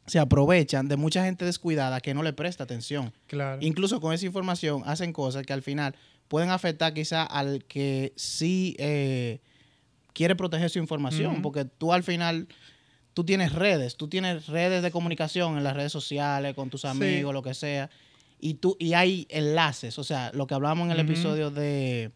se 0.07 0.19
aprovechan 0.19 0.88
de 0.88 0.97
mucha 0.97 1.26
gente 1.26 1.45
descuidada 1.45 2.00
que 2.00 2.14
no 2.14 2.23
le 2.23 2.33
presta 2.33 2.64
atención. 2.64 3.12
Claro. 3.26 3.59
Incluso 3.61 4.00
con 4.00 4.14
esa 4.14 4.25
información 4.25 4.83
hacen 4.87 5.12
cosas 5.12 5.45
que 5.45 5.52
al 5.52 5.61
final 5.61 5.95
pueden 6.28 6.49
afectar 6.49 6.95
quizá 6.95 7.23
al 7.23 7.66
que 7.66 8.14
sí 8.16 8.76
eh, 8.78 9.43
quiere 10.14 10.37
proteger 10.37 10.71
su 10.71 10.78
información, 10.78 11.43
porque 11.43 11.66
tú 11.66 11.93
al 11.93 12.02
final, 12.02 12.49
tú 13.17 13.25
tienes 13.25 13.55
redes, 13.55 13.97
tú 13.97 14.09
tienes 14.09 14.47
redes 14.47 14.83
de 14.83 14.91
comunicación 14.91 15.57
en 15.57 15.65
las 15.65 15.75
redes 15.75 15.91
sociales, 15.91 16.55
con 16.55 16.69
tus 16.69 16.85
amigos, 16.85 17.33
lo 17.33 17.43
que 17.43 17.55
sea, 17.55 17.89
y, 18.39 18.55
tú, 18.55 18.77
y 18.79 18.93
hay 18.93 19.27
enlaces, 19.31 19.99
o 19.99 20.05
sea, 20.05 20.31
lo 20.35 20.47
que 20.47 20.53
hablábamos 20.53 20.85
en 20.85 20.91
el 20.93 21.01
episodio 21.01 21.51
de, 21.51 22.11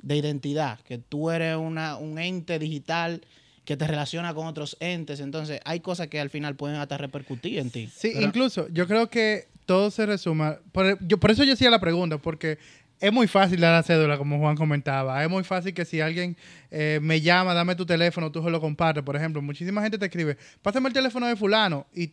de 0.00 0.16
identidad, 0.16 0.78
que 0.82 0.98
tú 0.98 1.32
eres 1.32 1.56
una, 1.56 1.96
un 1.96 2.20
ente 2.20 2.60
digital 2.60 3.22
que 3.64 3.76
te 3.76 3.88
relaciona 3.88 4.32
con 4.32 4.46
otros 4.46 4.76
entes, 4.78 5.18
entonces 5.18 5.60
hay 5.64 5.80
cosas 5.80 6.06
que 6.06 6.20
al 6.20 6.30
final 6.30 6.54
pueden 6.54 6.76
hasta 6.76 6.98
repercutir 6.98 7.58
en 7.58 7.70
ti. 7.70 7.90
Sí, 7.92 8.12
incluso 8.20 8.68
yo 8.68 8.86
creo 8.86 9.10
que 9.10 9.48
todo 9.66 9.90
se 9.90 10.06
resuma. 10.06 10.60
Por, 10.70 11.04
yo, 11.04 11.18
por 11.18 11.32
eso 11.32 11.42
yo 11.42 11.54
hacía 11.54 11.68
la 11.68 11.80
pregunta, 11.80 12.18
porque 12.18 12.58
es 13.00 13.12
muy 13.12 13.26
fácil 13.26 13.60
dar 13.60 13.72
la 13.72 13.82
cédula, 13.82 14.16
como 14.16 14.38
Juan 14.38 14.56
comentaba. 14.56 15.22
Es 15.22 15.28
muy 15.28 15.44
fácil 15.44 15.74
que 15.74 15.84
si 15.84 16.00
alguien 16.00 16.36
eh, 16.70 16.98
me 17.02 17.20
llama, 17.20 17.52
dame 17.54 17.74
tu 17.74 17.84
teléfono, 17.84 18.30
tú 18.32 18.42
se 18.42 18.50
lo 18.50 18.60
compartes. 18.60 19.02
Por 19.02 19.16
ejemplo, 19.16 19.42
muchísima 19.42 19.82
gente 19.82 19.98
te 19.98 20.06
escribe, 20.06 20.38
pásame 20.62 20.88
el 20.88 20.94
teléfono 20.94 21.26
de 21.26 21.36
fulano 21.36 21.86
y 21.94 22.12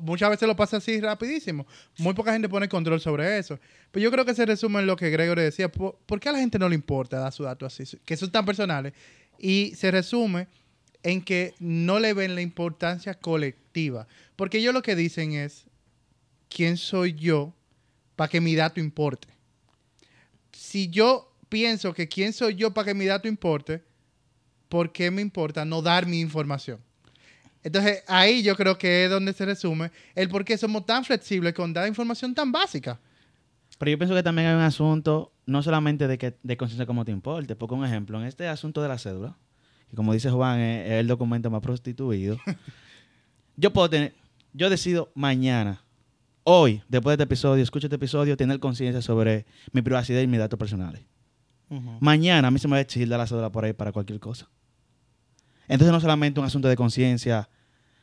muchas 0.00 0.30
veces 0.30 0.46
lo 0.46 0.56
pasa 0.56 0.78
así 0.78 1.00
rapidísimo. 1.00 1.66
Muy 1.98 2.14
poca 2.14 2.32
gente 2.32 2.48
pone 2.48 2.68
control 2.68 3.00
sobre 3.00 3.38
eso. 3.38 3.58
Pero 3.90 4.04
yo 4.04 4.10
creo 4.10 4.24
que 4.24 4.34
se 4.34 4.46
resume 4.46 4.80
en 4.80 4.86
lo 4.86 4.96
que 4.96 5.10
Gregory 5.10 5.42
decía. 5.42 5.70
¿Por, 5.70 6.20
qué 6.20 6.28
a 6.28 6.32
la 6.32 6.38
gente 6.38 6.58
no 6.58 6.68
le 6.68 6.74
importa 6.74 7.18
dar 7.18 7.32
sus 7.32 7.46
datos 7.46 7.72
así? 7.72 7.98
Que 8.04 8.16
son 8.16 8.30
tan 8.30 8.44
personales. 8.44 8.92
Y 9.38 9.72
se 9.76 9.90
resume 9.90 10.48
en 11.02 11.22
que 11.22 11.54
no 11.58 11.98
le 11.98 12.14
ven 12.14 12.34
la 12.34 12.40
importancia 12.40 13.14
colectiva. 13.14 14.06
Porque 14.36 14.58
ellos 14.58 14.74
lo 14.74 14.82
que 14.82 14.96
dicen 14.96 15.32
es, 15.32 15.66
¿quién 16.48 16.76
soy 16.76 17.14
yo 17.14 17.54
para 18.16 18.28
que 18.28 18.40
mi 18.40 18.54
dato 18.54 18.80
importe? 18.80 19.28
Si 20.52 20.88
yo 20.88 21.32
pienso 21.48 21.92
que 21.92 22.08
quién 22.08 22.32
soy 22.32 22.54
yo 22.54 22.72
para 22.72 22.86
que 22.86 22.94
mi 22.94 23.04
dato 23.04 23.28
importe, 23.28 23.84
¿por 24.68 24.90
qué 24.90 25.10
me 25.10 25.22
importa 25.22 25.64
no 25.64 25.82
dar 25.82 26.06
mi 26.06 26.20
información? 26.20 26.80
Entonces, 27.62 28.02
ahí 28.06 28.42
yo 28.42 28.56
creo 28.56 28.78
que 28.78 29.04
es 29.04 29.10
donde 29.10 29.32
se 29.32 29.44
resume 29.44 29.90
el 30.14 30.28
por 30.28 30.44
qué 30.44 30.56
somos 30.56 30.86
tan 30.86 31.04
flexibles 31.04 31.52
con 31.52 31.72
dar 31.72 31.88
información 31.88 32.34
tan 32.34 32.52
básica. 32.52 33.00
Pero 33.78 33.90
yo 33.90 33.98
pienso 33.98 34.14
que 34.14 34.22
también 34.22 34.48
hay 34.48 34.54
un 34.54 34.60
asunto, 34.60 35.32
no 35.46 35.62
solamente 35.62 36.06
de 36.06 36.16
que 36.16 36.36
de 36.42 36.56
conciencia 36.56 36.86
como 36.86 37.04
te 37.04 37.10
importe, 37.12 37.56
porque 37.56 37.74
un 37.74 37.84
ejemplo, 37.84 38.20
en 38.20 38.26
este 38.26 38.46
asunto 38.46 38.82
de 38.82 38.88
la 38.88 38.98
cédula, 38.98 39.36
que 39.90 39.96
como 39.96 40.12
dice 40.12 40.30
Juan, 40.30 40.60
es, 40.60 40.86
es 40.86 40.92
el 40.92 41.08
documento 41.08 41.50
más 41.50 41.60
prostituido, 41.60 42.38
yo 43.56 43.72
puedo 43.72 43.90
tener, 43.90 44.14
yo 44.52 44.70
decido 44.70 45.10
mañana 45.14 45.85
hoy, 46.48 46.80
después 46.88 47.18
de 47.18 47.22
este 47.22 47.24
episodio, 47.24 47.62
escucho 47.62 47.88
este 47.88 47.96
episodio, 47.96 48.36
tener 48.36 48.60
conciencia 48.60 49.02
sobre 49.02 49.46
mi 49.72 49.82
privacidad 49.82 50.20
y 50.20 50.26
mis 50.28 50.38
datos 50.38 50.58
personales. 50.58 51.02
Mañana 51.98 52.46
a 52.46 52.50
mí 52.52 52.60
se 52.60 52.68
me 52.68 52.72
va 52.72 52.78
a 52.78 52.80
exigir 52.82 53.08
dar 53.08 53.18
la 53.18 53.26
cédula 53.26 53.50
por 53.50 53.64
ahí 53.64 53.72
para 53.72 53.90
cualquier 53.90 54.20
cosa. 54.20 54.48
Entonces 55.66 55.92
no 55.92 56.00
solamente 56.00 56.38
un 56.38 56.46
asunto 56.46 56.68
de 56.68 56.76
conciencia 56.76 57.48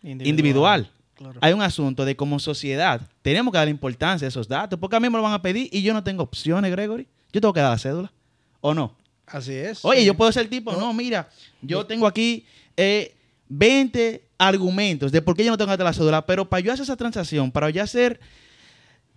individual. 0.01 0.91
Claro. 1.15 1.39
Hay 1.41 1.53
un 1.53 1.61
asunto 1.61 2.03
de 2.03 2.15
como 2.17 2.39
sociedad 2.39 2.99
tenemos 3.21 3.51
que 3.51 3.57
darle 3.59 3.71
importancia 3.71 4.25
a 4.25 4.29
esos 4.29 4.47
datos 4.47 4.77
porque 4.79 4.95
a 4.97 4.99
mí 4.99 5.09
me 5.09 5.15
lo 5.15 5.23
van 5.23 5.33
a 5.33 5.41
pedir 5.41 5.69
y 5.71 5.81
yo 5.81 5.93
no 5.93 6.03
tengo 6.03 6.23
opciones, 6.23 6.69
Gregory. 6.71 7.07
Yo 7.31 7.39
tengo 7.39 7.53
que 7.53 7.61
dar 7.61 7.71
la 7.71 7.77
cédula. 7.77 8.11
¿O 8.59 8.73
no? 8.73 8.95
Así 9.25 9.53
es. 9.53 9.85
Oye, 9.85 10.01
sí. 10.01 10.05
yo 10.05 10.15
puedo 10.15 10.31
ser 10.33 10.43
el 10.43 10.49
tipo, 10.49 10.73
No. 10.73 10.79
no, 10.79 10.93
mira, 10.93 11.29
yo 11.61 11.85
tengo 11.85 12.05
aquí 12.07 12.45
eh, 12.75 13.15
20 13.47 14.22
argumentos 14.37 15.11
de 15.11 15.21
por 15.21 15.35
qué 15.35 15.43
yo 15.45 15.51
no 15.51 15.57
tengo 15.57 15.75
que 15.77 15.83
la 15.83 15.93
cédula, 15.93 16.25
pero 16.25 16.49
para 16.49 16.61
yo 16.61 16.73
hacer 16.73 16.83
esa 16.83 16.95
transacción, 16.97 17.51
para 17.51 17.69
yo 17.69 17.81
hacer, 17.83 18.19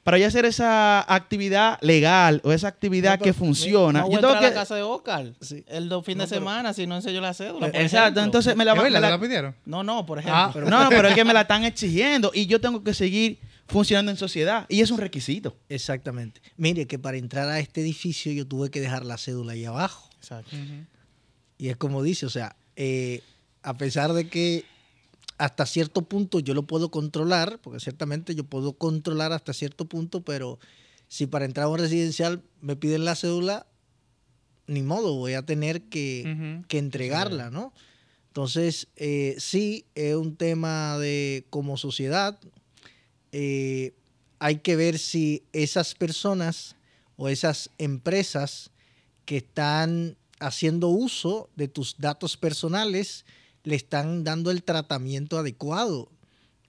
para 0.03 0.19
yo 0.19 0.27
hacer 0.29 0.45
esa 0.45 1.01
actividad 1.13 1.79
legal 1.81 2.41
o 2.45 2.53
esa 2.53 2.69
actividad 2.69 3.13
No, 3.13 3.19
pero 3.19 3.25
que 3.25 3.33
funciona, 3.39 4.01
No 4.03 4.11
yo 4.11 4.19
tengo 4.21 4.33
entrar 4.35 4.37
a 4.37 4.41
que... 4.49 4.55
la 4.55 4.61
casa 4.61 4.75
de 4.77 4.83
Oscar 4.83 5.33
Sí. 5.41 5.65
el 5.67 5.83
fin 6.05 6.19
No, 6.19 6.25
de 6.25 6.29
pero- 6.29 6.29
semana 6.29 6.73
si 6.75 6.87
no 6.87 6.97
enseño 6.97 7.21
la 7.21 7.35
cédula. 7.35 7.69
Exacto, 7.69 8.21
entonces 8.21 8.55
me 8.57 8.65
la 8.65 8.75
me 8.75 8.83
¿Te 8.85 8.91
la- 8.91 9.01
la 9.11 9.19
pidieron? 9.21 9.55
No, 9.65 9.83
no, 9.83 10.07
por 10.07 10.19
ejemplo. 10.19 10.37
Ah, 10.43 10.51
pero- 10.53 10.69
No, 10.71 10.89
pero 10.91 11.09
es 11.09 11.15
que 11.15 11.25
me 11.25 11.33
la 11.33 11.41
están 11.43 11.65
exigiendo 11.65 12.31
y 12.33 12.47
yo 12.47 12.61
tengo 12.61 12.85
que 12.85 12.95
seguir 12.95 13.39
funcionando 13.69 14.13
en 14.13 14.17
sociedad 14.17 14.65
y 14.69 14.81
es 14.81 14.93
un 14.93 14.99
requisito. 14.99 15.57
Exactamente. 15.69 16.41
Mire 16.57 16.87
que 16.87 17.01
para 17.01 17.17
entrar 17.17 17.49
a 17.49 17.59
este 17.59 17.81
edificio 17.81 18.31
yo 18.33 18.47
tuve 18.47 18.71
que 18.71 18.81
dejar 18.81 19.05
la 19.05 19.19
cédula 19.19 19.55
ahí 19.55 19.65
abajo. 19.65 20.09
Exacto. 20.19 20.55
Y 21.59 21.69
es 21.71 21.77
como 21.77 22.03
dice, 22.05 22.27
o 22.27 22.31
sea, 22.31 22.55
eh, 22.77 23.23
a 23.65 23.75
pesar 23.77 24.13
de 24.13 24.29
que 24.29 24.65
hasta 25.39 25.67
cierto 25.67 26.03
punto 26.03 26.41
yo 26.41 26.55
lo 26.55 26.67
puedo 26.67 26.91
controlar, 26.91 27.61
porque 27.61 27.81
ciertamente 27.81 28.35
yo 28.35 28.45
puedo 28.45 28.75
controlar 28.75 29.33
hasta 29.33 29.53
cierto 29.53 29.87
punto, 29.87 30.23
pero 30.23 30.59
si 31.09 31.27
para 31.27 31.45
entrar 31.45 31.67
a 31.67 31.69
un 31.69 31.79
residencial 31.79 32.43
me 32.61 32.77
piden 32.77 33.05
la 33.05 33.15
cédula, 33.15 33.67
ni 34.67 34.83
modo, 34.83 35.15
voy 35.15 35.35
a 35.35 35.43
tener 35.45 35.83
que, 35.83 36.63
que 36.69 36.79
entregarla, 36.79 37.51
¿no? 37.51 37.73
Entonces, 38.29 38.89
eh, 38.97 39.37
sí, 39.39 39.87
es 39.95 40.15
un 40.15 40.37
tema 40.37 40.99
de 40.99 41.47
como 41.51 41.77
sociedad, 41.77 42.39
eh, 43.33 43.95
hay 44.39 44.59
que 44.59 44.77
ver 44.77 44.99
si 44.99 45.45
esas 45.53 45.95
personas 45.95 46.77
o 47.17 47.29
esas 47.29 47.71
empresas 47.79 48.71
que 49.25 49.39
están 49.39 50.17
haciendo 50.39 50.89
uso 50.89 51.49
de 51.57 51.69
tus 51.69 51.97
datos 51.99 52.37
personales 52.37 53.25
le 53.67 53.75
están 53.75 54.23
dando 54.23 54.51
el 54.53 54.63
tratamiento 54.63 55.39
adecuado. 55.39 56.09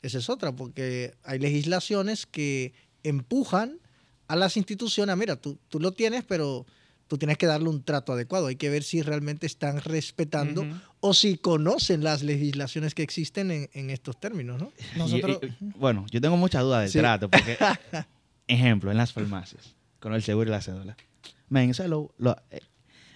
Esa 0.01 0.17
es 0.17 0.29
otra, 0.29 0.51
porque 0.55 1.13
hay 1.23 1.37
legislaciones 1.37 2.25
que 2.25 2.73
empujan 3.03 3.79
a 4.27 4.35
las 4.35 4.57
instituciones, 4.57 5.15
mira, 5.15 5.35
tú, 5.35 5.57
tú 5.69 5.79
lo 5.79 5.91
tienes, 5.91 6.23
pero 6.25 6.65
tú 7.07 7.17
tienes 7.19 7.37
que 7.37 7.45
darle 7.45 7.69
un 7.69 7.83
trato 7.83 8.13
adecuado. 8.13 8.47
Hay 8.47 8.55
que 8.55 8.69
ver 8.71 8.81
si 8.83 9.01
realmente 9.03 9.45
están 9.45 9.79
respetando 9.79 10.65
o 10.99 11.13
si 11.13 11.37
conocen 11.37 12.03
las 12.03 12.23
legislaciones 12.23 12.95
que 12.95 13.03
existen 13.03 13.51
en, 13.51 13.69
en 13.73 13.89
estos 13.91 14.19
términos, 14.19 14.59
¿no? 14.59 14.71
Nosotros, 14.97 15.39
Y- 15.43 15.45
y- 15.45 15.71
bueno, 15.77 16.05
yo 16.11 16.19
tengo 16.19 16.35
muchas 16.35 16.63
dudas 16.63 16.81
del 16.81 16.91
Sí. 16.91 16.97
trato 16.99 17.29
porque, 17.29 17.57
ejemplo, 18.47 18.91
en 18.91 18.97
las 18.97 19.13
farmacias, 19.13 19.75
con 19.99 20.13
el 20.13 20.23
seguro 20.23 20.49
y 20.49 20.51
la 20.51 20.61
cédula. 20.61 20.97
Men, 21.49 21.69
eso 21.69 21.83
es 21.83 21.89
lo- 21.89 22.13
lo- 22.17 22.35
eh, 22.49 22.59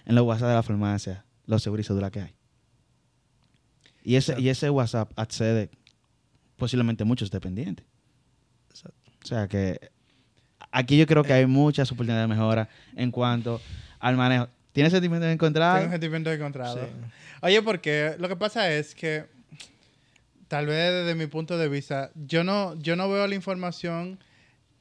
en 0.06 0.14
los 0.14 0.24
WhatsApp 0.24 0.48
de 0.48 0.54
la 0.54 0.62
farmacia, 0.62 1.24
los 1.46 1.62
seguros 1.62 1.84
y 1.84 1.88
cédula 1.88 2.10
que 2.10 2.20
hay. 2.20 2.34
Y 4.04 4.16
ese, 4.16 4.40
y 4.40 4.48
ese 4.48 4.70
WhatsApp 4.70 5.12
accede 5.16 5.70
posiblemente 6.56 7.04
muchos 7.04 7.30
dependientes. 7.30 7.86
O 9.22 9.26
sea 9.26 9.46
que 9.46 9.78
aquí 10.72 10.96
yo 10.98 11.06
creo 11.06 11.22
que 11.22 11.32
hay 11.32 11.46
muchas 11.46 11.90
oportunidades 11.92 12.28
de 12.28 12.34
mejora 12.34 12.68
en 12.96 13.10
cuanto 13.10 13.60
al 14.00 14.16
manejo. 14.16 14.48
¿Tienes 14.72 14.92
sentimientos 14.92 15.28
Tengo 15.82 15.94
un 15.94 16.34
encontrados? 16.34 16.80
Sí. 16.80 16.86
Oye, 17.42 17.62
porque 17.62 18.16
lo 18.18 18.28
que 18.28 18.36
pasa 18.36 18.70
es 18.72 18.94
que, 18.94 19.26
tal 20.48 20.66
vez 20.66 21.04
desde 21.04 21.14
mi 21.14 21.26
punto 21.26 21.58
de 21.58 21.68
vista, 21.68 22.10
yo 22.14 22.42
no, 22.42 22.74
yo 22.80 22.96
no 22.96 23.08
veo 23.10 23.26
la 23.26 23.34
información 23.34 24.18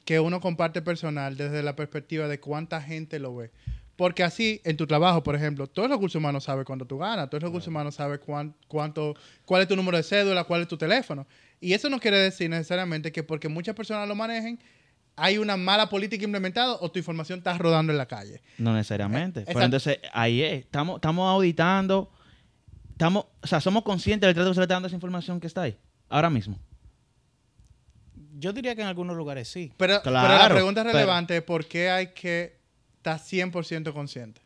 que 0.05 0.19
uno 0.19 0.39
comparte 0.39 0.81
personal 0.81 1.37
desde 1.37 1.61
la 1.61 1.75
perspectiva 1.75 2.27
de 2.27 2.39
cuánta 2.39 2.81
gente 2.81 3.19
lo 3.19 3.35
ve. 3.35 3.51
Porque 4.01 4.23
así, 4.23 4.59
en 4.63 4.77
tu 4.77 4.87
trabajo, 4.87 5.21
por 5.21 5.35
ejemplo, 5.35 5.67
todo 5.67 5.85
el 5.85 5.91
recurso 5.91 6.17
humano 6.17 6.41
sabe 6.41 6.65
cuánto 6.65 6.85
tú 6.87 6.97
ganas, 6.97 7.29
todo 7.29 7.37
el 7.37 7.43
recurso 7.43 7.69
humano 7.69 7.91
sabe 7.91 8.17
cuán- 8.17 8.55
cuánto, 8.67 9.13
cuál 9.45 9.61
es 9.61 9.67
tu 9.67 9.75
número 9.75 9.95
de 9.95 10.01
cédula, 10.01 10.43
cuál 10.43 10.63
es 10.63 10.67
tu 10.67 10.75
teléfono. 10.75 11.27
Y 11.59 11.73
eso 11.73 11.87
no 11.87 11.99
quiere 11.99 12.17
decir 12.17 12.49
necesariamente 12.49 13.11
que 13.11 13.21
porque 13.21 13.47
muchas 13.47 13.75
personas 13.75 14.07
lo 14.07 14.15
manejen, 14.15 14.57
hay 15.15 15.37
una 15.37 15.55
mala 15.55 15.87
política 15.87 16.25
implementada 16.25 16.77
o 16.81 16.89
tu 16.91 16.97
información 16.97 17.37
está 17.37 17.55
rodando 17.59 17.91
en 17.91 17.99
la 17.99 18.07
calle. 18.07 18.41
No 18.57 18.73
necesariamente. 18.73 19.41
Eh, 19.41 19.45
Pero 19.45 19.61
entonces 19.61 19.99
ahí 20.13 20.41
es. 20.41 20.61
Estamos, 20.63 20.95
estamos 20.95 21.29
auditando. 21.29 22.11
Estamos, 22.93 23.25
o 23.39 23.45
sea, 23.45 23.61
somos 23.61 23.83
conscientes 23.83 24.25
del 24.27 24.33
trato 24.33 24.49
que 24.49 24.55
se 24.55 24.59
le 24.61 24.63
está 24.63 24.73
dando 24.73 24.87
a 24.87 24.89
esa 24.89 24.95
información 24.97 25.39
que 25.39 25.45
está 25.45 25.61
ahí. 25.61 25.77
Ahora 26.09 26.31
mismo. 26.31 26.57
yo 28.39 28.51
diría 28.51 28.73
que 28.75 28.81
en 28.81 28.87
algunos 28.87 29.15
lugares 29.15 29.47
sí. 29.47 29.71
Pero, 29.77 30.01
Claro, 30.01 30.27
pero 30.27 30.39
la 30.39 30.49
pregunta 30.49 30.81
pero- 30.83 30.93
relevante 30.93 31.37
es 31.37 31.43
por 31.43 31.65
qué 31.67 31.91
hay 31.91 32.07
que 32.07 32.60
estar 33.01 33.19
100% 33.19 33.93
consciente. 33.93 34.41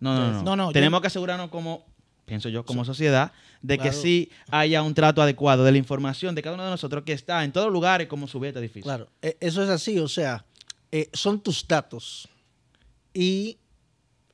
No, 0.00 0.14
no, 0.16 0.32
no. 0.32 0.42
No, 0.42 0.56
no, 0.56 0.66
yo- 0.68 0.72
Tenemos 0.72 1.00
que 1.00 1.06
asegurarnos 1.06 1.50
como, 1.50 1.86
pienso 2.26 2.48
yo, 2.48 2.64
como 2.64 2.84
sociedad, 2.84 3.32
de 3.62 3.78
que 3.78 3.84
Claro. 3.90 3.98
sí 4.02 4.30
haya 4.50 4.82
un 4.82 4.94
trato 4.94 5.22
adecuado 5.22 5.62
de 5.64 5.70
la 5.72 5.78
información 5.78 6.34
de 6.34 6.42
cada 6.42 6.54
uno 6.56 6.64
de 6.64 6.70
nosotros 6.70 7.04
que 7.04 7.12
está 7.12 7.44
en 7.44 7.52
todos 7.52 7.66
los 7.66 7.72
lugares 7.72 8.08
como 8.08 8.26
subir 8.26 8.48
este 8.48 8.58
edificio. 8.60 8.82
Claro, 8.82 9.08
e- 9.22 9.36
eso 9.40 9.62
es 9.62 9.70
así, 9.70 9.98
o 10.00 10.08
sea, 10.08 10.44
eh, 10.90 11.08
son 11.12 11.40
tus 11.40 11.66
datos. 11.68 12.28
Y 13.14 13.58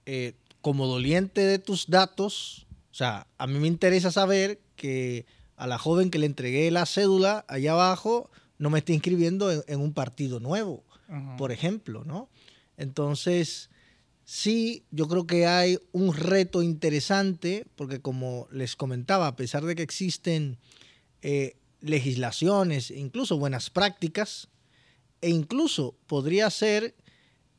eh, 0.06 0.34
como 0.62 0.86
doliente 0.86 1.42
de 1.42 1.58
tus 1.58 1.86
datos, 1.88 2.66
o 2.90 2.94
sea, 2.94 3.26
a 3.36 3.46
mí 3.46 3.58
me 3.58 3.68
interesa 3.68 4.10
saber 4.10 4.60
que 4.76 5.26
a 5.56 5.66
la 5.66 5.76
joven 5.78 6.10
que 6.10 6.18
le 6.18 6.26
entregué 6.26 6.70
la 6.70 6.86
cédula 6.86 7.44
allá 7.48 7.72
abajo 7.72 8.30
no 8.58 8.70
me 8.70 8.78
está 8.78 8.92
inscribiendo 8.92 9.52
en, 9.52 9.62
en 9.66 9.80
un 9.80 9.92
partido 9.92 10.40
nuevo, 10.40 10.84
Ajá. 11.08 11.36
por 11.36 11.52
ejemplo, 11.52 12.04
¿no? 12.04 12.28
Entonces, 12.78 13.68
sí, 14.24 14.84
yo 14.90 15.06
creo 15.06 15.26
que 15.26 15.46
hay 15.46 15.78
un 15.92 16.14
reto 16.14 16.62
interesante, 16.62 17.66
porque 17.76 18.00
como 18.00 18.48
les 18.50 18.76
comentaba, 18.76 19.26
a 19.26 19.36
pesar 19.36 19.64
de 19.66 19.74
que 19.74 19.82
existen 19.82 20.56
eh, 21.20 21.56
legislaciones, 21.80 22.90
incluso 22.90 23.36
buenas 23.36 23.68
prácticas, 23.68 24.48
e 25.20 25.28
incluso 25.30 25.96
podría 26.06 26.48
ser 26.48 26.94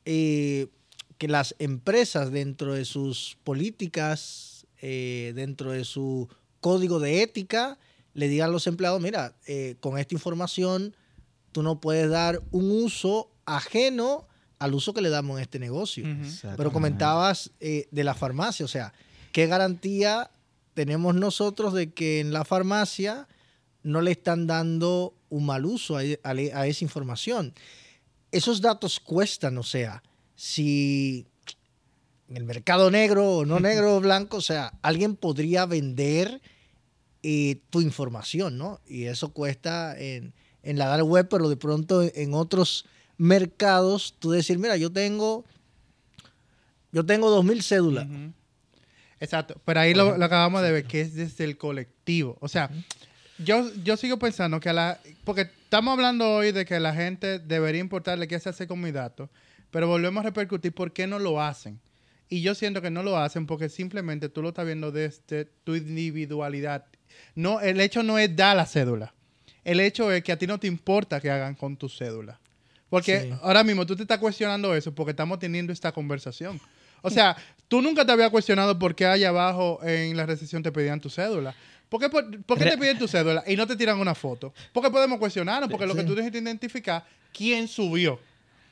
eh, 0.06 0.68
que 1.18 1.28
las 1.28 1.54
empresas 1.60 2.32
dentro 2.32 2.74
de 2.74 2.86
sus 2.86 3.38
políticas, 3.44 4.66
eh, 4.82 5.34
dentro 5.36 5.72
de 5.72 5.84
su 5.84 6.30
código 6.62 7.00
de 7.00 7.22
ética, 7.22 7.78
le 8.14 8.30
digan 8.30 8.50
a 8.50 8.54
los 8.54 8.68
empleados, 8.68 9.02
mira, 9.02 9.36
eh, 9.46 9.76
con 9.82 9.98
esta 9.98 10.16
información 10.16 10.96
tú 11.52 11.62
no 11.62 11.82
puedes 11.82 12.10
dar 12.10 12.42
un 12.52 12.72
uso 12.72 13.32
ajeno 13.46 14.29
al 14.60 14.74
uso 14.74 14.94
que 14.94 15.02
le 15.02 15.10
damos 15.10 15.38
en 15.38 15.44
este 15.44 15.58
negocio. 15.60 16.06
Pero 16.58 16.72
comentabas 16.74 17.52
eh, 17.60 17.88
de 17.92 18.04
la 18.04 18.14
farmacia, 18.14 18.66
o 18.66 18.70
sea, 18.70 18.94
¿qué 19.32 19.48
garantía 19.48 20.30
tenemos 20.74 21.16
nosotros 21.16 21.74
de 21.74 21.92
que 21.94 22.20
en 22.20 22.32
la 22.34 22.46
farmacia 22.46 23.28
no 23.84 24.02
le 24.02 24.12
están 24.12 24.48
dando 24.48 25.14
un 25.30 25.46
mal 25.46 25.66
uso 25.66 25.98
a, 25.98 26.02
a- 26.24 26.32
a 26.32 26.68
esa 26.68 26.84
información? 26.84 27.54
Esos 28.32 28.62
datos 28.62 29.00
cuestan, 29.00 29.58
o 29.58 29.64
sea, 29.64 30.04
si 30.36 31.26
en 32.30 32.38
el 32.38 32.44
mercado 32.44 32.92
negro 32.92 33.38
o 33.38 33.46
no 33.46 33.60
negro 33.60 33.96
o 33.96 34.00
blanco, 34.02 34.38
o 34.38 34.42
sea, 34.42 34.74
alguien 34.82 35.16
podría 35.16 35.66
vender 35.66 36.42
eh, 37.24 37.62
tu 37.70 37.82
información, 37.82 38.58
¿no? 38.58 38.80
Y 38.88 39.06
eso 39.06 39.34
cuesta 39.34 40.00
en, 40.00 40.34
en 40.64 40.78
la 40.78 40.88
dark 40.88 41.06
web, 41.06 41.28
pero 41.30 41.50
de 41.50 41.58
pronto 41.58 42.04
en 42.04 42.34
otros 42.34 42.86
mercados, 43.20 44.16
tú 44.18 44.32
decir, 44.32 44.58
mira, 44.58 44.78
yo 44.78 44.92
tengo, 44.92 45.46
yo 46.92 47.06
tengo 47.06 47.30
2.000 47.44 47.62
cédulas. 47.62 48.08
Exacto, 49.20 49.62
pero 49.66 49.82
ahí 49.82 49.94
lo, 49.94 50.18
lo 50.18 50.26
acabamos 50.26 50.64
de 50.64 50.72
ver, 50.72 50.86
que 50.86 51.02
es 51.02 51.14
desde 51.14 51.44
el 51.44 51.58
colectivo. 51.58 52.38
O 52.40 52.48
sea, 52.48 52.72
yo, 53.38 53.70
yo 53.84 53.98
sigo 53.98 54.18
pensando 54.18 54.60
que 54.60 54.70
a 54.70 54.74
la... 54.74 55.00
Porque 55.26 55.42
estamos 55.42 55.92
hablando 55.92 56.34
hoy 56.34 56.54
de 56.54 56.66
que 56.66 56.80
la 56.80 56.96
gente 56.96 57.40
debería 57.40 57.82
importarle 57.82 58.28
qué 58.28 58.40
se 58.40 58.50
hace 58.50 58.68
con 58.68 58.80
mis 58.80 58.94
datos, 58.94 59.30
pero 59.70 59.88
volvemos 59.88 60.22
a 60.22 60.28
repercutir 60.28 60.74
por 60.74 60.94
qué 60.94 61.06
no 61.06 61.20
lo 61.20 61.42
hacen. 61.42 61.80
Y 62.30 62.42
yo 62.42 62.56
siento 62.56 62.82
que 62.82 62.90
no 62.90 63.04
lo 63.04 63.18
hacen 63.18 63.46
porque 63.46 63.68
simplemente 63.68 64.30
tú 64.30 64.42
lo 64.42 64.50
estás 64.50 64.66
viendo 64.66 64.92
desde 64.92 65.46
tu 65.64 65.76
individualidad. 65.76 66.86
No, 67.36 67.60
el 67.60 67.82
hecho 67.82 68.02
no 68.02 68.18
es 68.18 68.34
dar 68.34 68.56
la 68.56 68.66
cédula. 68.66 69.14
El 69.66 69.82
hecho 69.82 70.10
es 70.12 70.24
que 70.24 70.32
a 70.32 70.38
ti 70.38 70.48
no 70.48 70.58
te 70.58 70.68
importa 70.68 71.20
que 71.20 71.30
hagan 71.30 71.56
con 71.56 71.76
tu 71.76 71.90
cédula. 71.90 72.40
Porque 72.90 73.22
Sí. 73.22 73.30
ahora 73.42 73.64
mismo 73.64 73.86
tú 73.86 73.96
te 73.96 74.02
estás 74.04 74.18
cuestionando 74.18 74.74
eso 74.76 74.94
porque 74.94 75.12
estamos 75.12 75.38
teniendo 75.40 75.72
esta 75.72 75.92
conversación. 75.92 76.60
O 77.02 77.10
sea, 77.10 77.38
tú 77.68 77.82
nunca 77.82 78.06
te 78.06 78.12
había 78.12 78.30
cuestionado 78.30 78.78
por 78.78 78.96
qué 78.96 79.06
allá 79.06 79.30
abajo 79.30 79.80
en 79.84 80.18
la 80.18 80.26
recesión 80.26 80.64
te 80.64 80.72
pedían 80.72 81.00
tu 81.00 81.10
cédula. 81.10 81.56
¿Por 81.88 82.00
qué, 82.02 82.10
por, 82.10 82.44
por 82.44 82.58
qué 82.58 82.66
te 82.66 82.78
piden 82.78 82.98
tu 83.00 83.08
cédula 83.08 83.44
y 83.48 83.56
no 83.56 83.66
te 83.66 83.76
tiran 83.76 84.00
una 84.00 84.14
foto? 84.14 84.54
Porque 84.74 84.90
podemos 84.92 85.18
cuestionarnos, 85.18 85.70
porque 85.70 85.86
lo 85.88 85.96
que 85.96 86.04
tú 86.04 86.14
necesitas 86.16 86.42
identificar 86.42 87.06
quién 87.34 87.68
subió. 87.68 88.20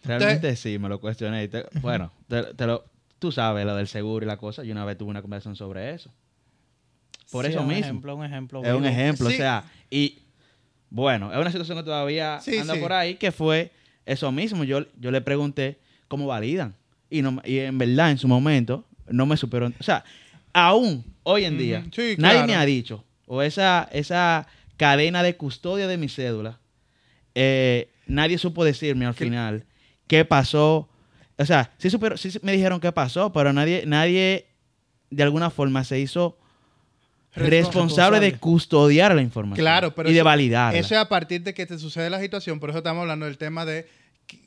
Realmente 0.04 0.56
sí, 0.56 0.78
me 0.78 0.90
lo 0.90 1.00
cuestioné. 1.00 1.44
y 1.44 1.48
te- 1.48 1.66
bueno, 1.82 2.12
te, 2.28 2.44
te 2.54 2.66
lo, 2.68 2.86
tú 3.20 3.32
sabes 3.32 3.66
lo 3.66 3.76
del 3.76 3.88
seguro 3.88 4.26
y 4.26 4.28
la 4.28 4.38
cosa. 4.38 4.64
Yo 4.64 4.72
una 4.72 4.86
vez 4.86 4.98
tuve 4.98 5.10
una 5.10 5.22
conversación 5.22 5.56
sobre 5.56 5.94
eso. 5.94 6.12
Por 7.32 7.46
Sí, 7.46 7.52
eso 7.52 7.62
un 7.62 7.68
mismo. 7.68 7.84
Ejemplo, 7.86 8.16
un 8.16 8.26
ejemplo. 8.26 8.64
Es 8.64 8.74
un 8.74 8.86
ejemplo, 8.86 9.30
Sí. 9.30 9.36
o 9.36 9.38
sea, 9.38 9.64
y 9.90 10.20
bueno, 10.90 11.32
es 11.34 11.38
una 11.40 11.52
situación 11.52 11.78
que 11.78 11.84
todavía 11.84 12.40
Sí, 12.42 12.58
anda 12.58 12.74
sí. 12.76 12.80
por 12.80 12.94
ahí, 12.94 13.16
que 13.16 13.32
fue 13.32 13.72
eso 14.08 14.32
mismo. 14.32 14.64
Yo, 14.64 14.86
yo 15.00 15.12
le 15.12 15.22
pregunté 15.22 15.78
cómo 16.08 16.26
validan. 16.26 16.76
Y, 17.10 17.22
no, 17.22 17.42
y 17.46 17.60
en 17.60 17.78
verdad, 17.78 18.10
en 18.12 18.18
su 18.18 18.28
momento, 18.28 18.84
no 19.08 19.26
me 19.26 19.38
supieron. 19.38 19.76
O 19.80 19.84
sea, 19.84 20.04
aún 20.54 21.04
hoy 21.24 21.46
en 21.46 21.58
día, 21.58 21.84
sí, 21.94 22.16
nadie 22.18 22.38
claro. 22.40 22.48
me 22.48 22.56
ha 22.56 22.66
dicho, 22.66 23.04
o 23.28 23.42
esa, 23.42 23.88
esa 23.92 24.48
cadena 24.78 25.22
de 25.24 25.36
custodia 25.36 25.88
de 25.88 25.98
mi 25.98 26.10
cédula, 26.10 26.60
eh, 27.36 27.90
nadie 28.08 28.38
supo 28.38 28.64
decirme 28.66 29.06
al 29.06 29.14
final 29.14 29.66
qué 30.08 30.26
pasó. 30.26 30.90
O 31.38 31.46
sea, 31.46 31.72
sí, 31.78 31.90
supieron- 31.90 32.18
sí 32.18 32.32
me 32.42 32.52
dijeron 32.54 32.80
qué 32.80 32.92
pasó, 32.92 33.32
pero 33.32 33.54
nadie, 33.54 33.84
nadie 33.86 34.48
de 35.10 35.24
alguna 35.24 35.50
forma 35.50 35.84
se 35.84 36.00
hizo 36.00 36.38
responsable 37.38 38.20
de 38.20 38.38
custodiar 38.38 39.16
la 39.16 39.22
información 39.22 39.64
Claro, 39.64 39.94
pero 39.96 40.10
y 40.10 40.14
de 40.14 40.22
validarla. 40.22 40.78
Eso 40.78 40.96
es 40.96 41.02
a 41.02 41.08
partir 41.08 41.42
de 41.44 41.54
que 41.54 41.66
te 41.66 41.78
sucede 41.78 42.10
la 42.10 42.20
situación, 42.20 42.60
por 42.60 42.70
eso 42.70 42.80
estamos 42.80 43.02
hablando 43.02 43.26
del 43.26 43.38
tema 43.38 43.66
de, 43.66 43.88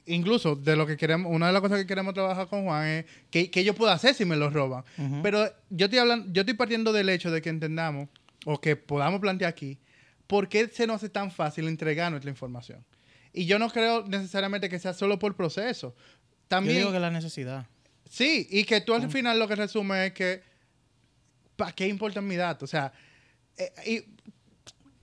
incluso 0.06 0.56
de 0.56 0.76
lo 0.76 0.86
que 0.86 0.96
queremos, 0.96 1.32
una 1.32 1.46
de 1.46 1.52
las 1.52 1.62
cosas 1.62 1.78
que 1.78 1.86
queremos 1.86 2.14
trabajar 2.14 2.48
con 2.48 2.64
Juan 2.64 2.86
es 2.86 3.04
que, 3.30 3.50
que 3.50 3.64
yo 3.64 3.74
puedo 3.74 3.90
hacer 3.90 4.14
si 4.14 4.24
me 4.24 4.36
lo 4.36 4.50
roban. 4.50 4.84
Pero 5.22 5.46
yo 5.70 5.86
estoy 5.86 5.98
hablando, 5.98 6.32
yo 6.32 6.42
estoy 6.42 6.54
partiendo 6.54 6.92
del 6.92 7.08
hecho 7.08 7.30
de 7.30 7.40
que 7.40 7.48
entendamos, 7.48 8.08
o 8.44 8.60
que 8.60 8.76
podamos 8.76 9.20
plantear 9.20 9.50
aquí, 9.50 9.78
por 10.26 10.48
qué 10.48 10.68
se 10.68 10.86
nos 10.86 10.96
hace 10.96 11.08
tan 11.08 11.30
fácil 11.30 11.68
entregar 11.68 12.10
nuestra 12.10 12.30
información. 12.30 12.84
Y 13.32 13.46
yo 13.46 13.58
no 13.58 13.70
creo 13.70 14.04
necesariamente 14.06 14.68
que 14.68 14.78
sea 14.78 14.92
solo 14.92 15.18
por 15.18 15.36
proceso. 15.36 15.94
Yo 15.96 16.04
También, 16.48 16.78
digo 16.78 16.92
que 16.92 16.98
la 16.98 17.10
necesidad. 17.10 17.66
sí, 18.08 18.46
y 18.50 18.64
que 18.64 18.80
tú 18.80 18.94
al 18.94 19.08
final 19.10 19.38
lo 19.38 19.46
que 19.46 19.56
resume 19.56 20.06
es 20.06 20.12
que, 20.12 20.42
¿para 21.60 21.72
qué 21.72 21.86
importan 21.86 22.26
mis 22.26 22.38
datos? 22.38 22.70
O 22.70 22.70
sea, 22.70 22.90
eh, 23.84 24.06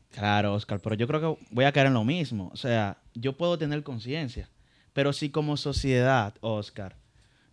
Claro, 0.10 0.56
Oscar, 0.56 0.80
pero 0.80 0.96
yo 0.96 1.08
creo 1.08 1.22
que 1.22 1.46
voy 1.52 1.66
a 1.66 1.72
caer 1.72 1.86
en 1.86 1.94
lo 1.94 2.04
mismo. 2.04 2.50
O 2.52 2.58
sea, 2.58 2.98
yo 3.14 3.38
puedo 3.38 3.56
tener 3.60 3.84
conciencia, 3.84 4.50
pero 4.94 5.14
si 5.14 5.30
como 5.30 5.58
sociedad, 5.58 6.34
Oscar, 6.42 6.96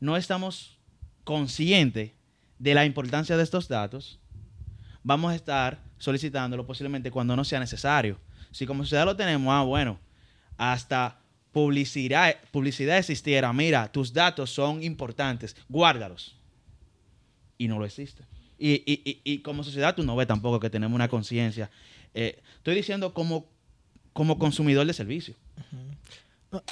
no 0.01 0.17
estamos 0.17 0.79
conscientes 1.25 2.13
de 2.59 2.73
la 2.73 2.87
importancia 2.87 3.37
de 3.37 3.43
estos 3.43 3.69
datos, 3.69 4.19
vamos 5.03 5.33
a 5.33 5.35
estar 5.35 5.83
solicitándolo 5.99 6.67
posiblemente 6.67 7.11
cuando 7.11 7.37
no 7.37 7.45
sea 7.45 7.61
necesario. 7.61 8.19
Si 8.51 8.65
como 8.65 8.85
sociedad 8.85 9.05
lo 9.05 9.15
tenemos, 9.15 9.53
ah, 9.53 9.65
bueno, 9.65 9.99
hasta 10.57 11.19
publicidad, 11.53 12.35
publicidad 12.51 12.97
existiera, 12.97 13.53
mira, 13.53 13.93
tus 13.93 14.15
datos 14.15 14.49
son 14.49 14.83
importantes, 14.83 15.55
guárdalos. 15.69 16.35
Y 17.59 17.69
no 17.69 17.79
lo 17.79 17.85
existe. 17.85 18.25
Y, 18.59 18.83
y- 18.87 19.21
y- 19.25 19.39
como 19.41 19.65
sociedad 19.65 19.95
tú 19.95 20.03
no 20.05 20.15
ves 20.17 20.27
tampoco 20.29 20.61
que 20.61 20.71
tenemos 20.71 20.95
una 20.95 21.09
conciencia. 21.09 21.71
Eh, 22.15 22.41
estoy 22.57 22.75
diciendo 22.77 23.13
como, 23.13 23.47
como 24.13 24.39
consumidor 24.39 24.87
de 24.87 24.93
servicio. 24.95 25.35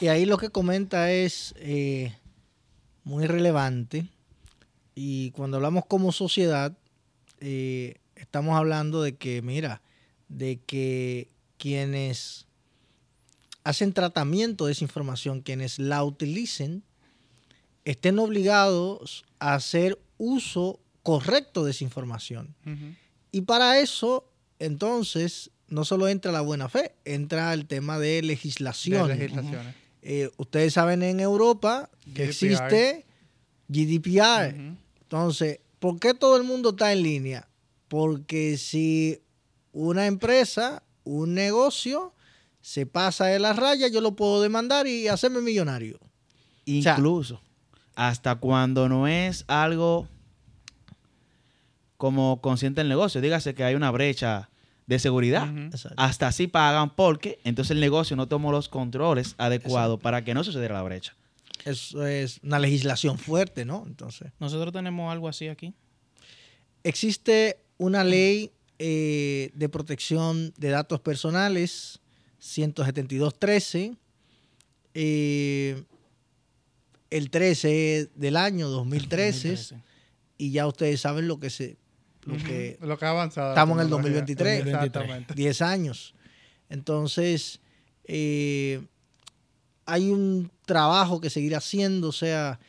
Y 0.00 0.06
ahí 0.06 0.26
lo 0.26 0.38
que 0.38 0.50
comenta 0.50 1.10
es 1.10 1.54
eh, 1.58 2.14
muy 3.02 3.26
relevante. 3.26 4.06
Y 4.94 5.30
cuando 5.32 5.56
hablamos 5.56 5.86
como 5.86 6.12
sociedad, 6.12 6.76
eh, 7.40 7.96
estamos 8.14 8.56
hablando 8.56 9.02
de 9.02 9.16
que, 9.16 9.42
mira, 9.42 9.82
de 10.28 10.60
que 10.64 11.28
quienes 11.58 12.46
hacen 13.64 13.92
tratamiento 13.92 14.66
de 14.66 14.72
esa 14.72 14.84
información, 14.84 15.40
quienes 15.40 15.78
la 15.78 16.04
utilicen, 16.04 16.84
estén 17.84 18.18
obligados 18.20 19.24
a 19.40 19.54
hacer 19.54 19.98
uso 20.18 20.78
correcto 21.02 21.64
de 21.64 21.70
esa 21.72 21.84
información. 21.84 22.54
ujú. 22.66 22.94
Y 23.32 23.42
para 23.42 23.78
eso, 23.78 24.28
entonces, 24.58 25.50
no 25.68 25.84
solo 25.84 26.06
entra 26.08 26.32
la 26.32 26.42
buena 26.42 26.68
fe, 26.68 26.92
entra 27.04 27.52
el 27.54 27.66
tema 27.66 27.98
de 27.98 28.16
de 28.16 28.22
legislación. 28.22 29.08
legislaciones. 29.08 29.74
Eh, 30.02 30.30
ustedes 30.36 30.74
saben 30.74 31.02
en 31.02 31.20
Europa 31.20 31.88
que 32.14 32.26
GDPR. 32.26 32.28
existe 32.28 33.06
GDPR. 33.68 34.76
Entonces, 35.02 35.60
¿por 35.78 35.98
qué 35.98 36.14
todo 36.14 36.36
el 36.36 36.42
mundo 36.44 36.70
está 36.70 36.92
en 36.92 37.02
línea? 37.02 37.48
Porque 37.88 38.56
si 38.58 39.20
una 39.72 40.06
empresa, 40.06 40.82
un 41.04 41.34
negocio, 41.34 42.14
se 42.60 42.86
pasa 42.86 43.26
de 43.26 43.38
la 43.38 43.52
raya, 43.54 43.88
yo 43.88 44.00
lo 44.00 44.14
puedo 44.14 44.40
demandar 44.42 44.86
y 44.86 45.08
hacerme 45.08 45.40
millonario. 45.40 45.98
sea- 46.66 46.94
Incluso 46.94 47.40
hasta 47.94 48.36
cuando 48.36 48.88
no 48.88 49.06
es 49.08 49.44
algo 49.48 50.06
como 52.02 52.40
consciente 52.40 52.80
del 52.80 52.88
negocio. 52.88 53.20
Dígase 53.20 53.54
que 53.54 53.62
hay 53.62 53.76
una 53.76 53.92
brecha 53.92 54.50
de 54.88 54.98
seguridad. 54.98 55.48
Exacto. 55.66 55.94
Hasta 56.02 56.26
así 56.26 56.48
pagan 56.48 56.92
porque 56.96 57.38
entonces 57.44 57.70
el 57.70 57.78
negocio 57.78 58.16
no 58.16 58.26
tomó 58.26 58.50
los 58.50 58.68
controles 58.68 59.36
adecuados 59.38 60.00
para 60.00 60.24
que 60.24 60.34
no 60.34 60.42
sucediera 60.42 60.74
la 60.74 60.82
brecha. 60.82 61.14
Eso 61.64 62.04
es 62.04 62.40
una 62.42 62.58
legislación 62.58 63.18
fuerte, 63.18 63.64
¿no? 63.64 63.84
Entonces, 63.86 64.32
Nosotros 64.40 64.72
tenemos 64.72 65.12
algo 65.12 65.28
así 65.28 65.46
aquí. 65.46 65.74
existe 66.82 67.60
una 67.78 68.02
ley 68.02 68.50
eh, 68.80 69.52
de 69.54 69.68
protección 69.68 70.52
de 70.58 70.70
datos 70.70 70.98
personales, 70.98 72.00
172.13. 72.40 73.96
eh, 74.94 75.84
el 77.10 77.30
13 77.30 78.10
del 78.16 78.36
año 78.36 78.68
2013, 78.70 79.50
2013. 79.50 79.76
y 80.38 80.50
ya 80.50 80.66
ustedes 80.66 81.00
saben 81.00 81.28
lo 81.28 81.38
que 81.38 81.48
se 81.48 81.76
lo 82.24 82.36
que 82.36 82.78
Lo 82.80 82.98
que 82.98 83.04
ha 83.04 83.10
avanzado. 83.10 83.50
Estamos 83.50 83.76
en 83.76 83.82
el 83.82 83.86
tecnología. 83.86 84.20
2023. 84.20 84.66
Exactamente. 84.66 85.34
10 85.34 85.62
años. 85.62 86.14
Entonces, 86.68 87.60
eh, 88.04 88.82
hay 89.86 90.10
un 90.10 90.50
trabajo 90.64 91.20
que 91.20 91.30
seguir 91.30 91.54
haciendo, 91.54 92.08
o 92.08 92.12
sea, 92.12 92.60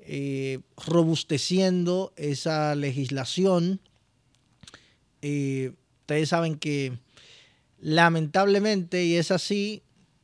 eh, 0.00 0.60
robusteciendo 0.76 2.12
esa 2.16 2.74
legislación. 2.74 3.80
Eh, 5.20 5.72
ustedes 6.00 6.30
saben 6.30 6.56
que 6.56 6.98
lamentablemente, 7.78 9.04
y 9.04 9.14
es 9.14 9.30
así, 9.30 9.82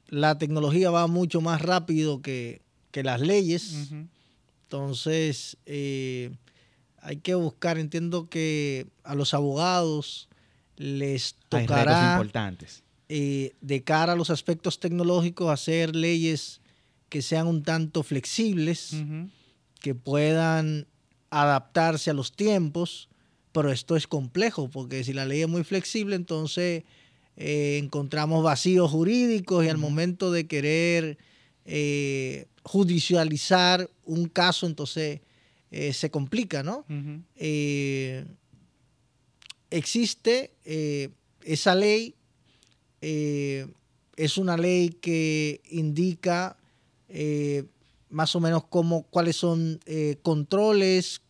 la 0.09 0.39
tecnología 0.39 0.91
va 0.91 1.07
mucho 1.07 1.41
más 1.41 1.63
rápido 1.63 2.23
que, 2.23 2.63
que 2.91 3.03
las 3.05 3.21
leyes. 3.21 3.91
Entonces, 4.65 5.57
eh, 5.67 6.31
hay 7.03 7.17
que 7.17 7.35
buscar, 7.35 7.79
entiendo 7.79 8.29
que 8.29 8.87
a 9.05 9.15
los 9.15 9.35
abogados 9.35 10.29
les 10.77 11.35
Hay 11.51 11.67
tocará 11.67 12.13
importantes. 12.13 12.83
eh, 13.09 13.53
de 13.61 13.83
cara 13.83 14.13
a 14.13 14.17
los 14.17 14.31
aspectos 14.31 14.81
tecnológicos 14.81 15.51
hacer 15.51 15.95
leyes 15.97 16.61
que 17.09 17.23
sean 17.23 17.47
un 17.47 17.63
tanto 17.63 18.03
flexibles, 18.03 18.95
que 19.81 19.95
puedan 19.95 20.87
adaptarse 21.31 22.11
a 22.11 22.15
los 22.15 22.33
tiempos, 22.33 23.09
pero 23.53 23.73
esto 23.73 23.97
es 23.97 24.07
complejo 24.07 24.69
porque 24.69 25.05
si 25.05 25.13
la 25.13 25.25
ley 25.25 25.43
es 25.43 25.49
muy 25.49 25.65
flexible, 25.65 26.17
entonces 26.17 26.85
eh, 27.37 27.79
encontramos 27.83 28.43
vacíos 28.45 28.91
jurídicos 28.91 29.65
y 29.65 29.69
al 29.69 29.79
momento 29.79 30.31
de 30.31 30.47
querer 30.47 31.19
eh, 31.65 32.47
judicializar 32.63 33.89
un 34.05 34.27
caso, 34.29 34.67
entonces 34.67 35.21
eh, 35.71 35.93
se 35.93 36.11
complica, 36.11 36.63
¿no? 36.63 36.87
Eh, 37.37 38.25
existe 39.71 40.55
eh, 40.65 41.11
esa 41.43 41.75
ley, 41.75 42.15
es 43.01 44.39
una 44.39 44.57
ley 44.57 44.89
que 44.89 45.61
indica 45.71 46.57
más 48.09 48.35
o 48.35 48.41
menos 48.41 48.65
cómo, 48.65 49.03
cuáles 49.05 49.37
son 49.37 49.79
controles, 50.23 51.21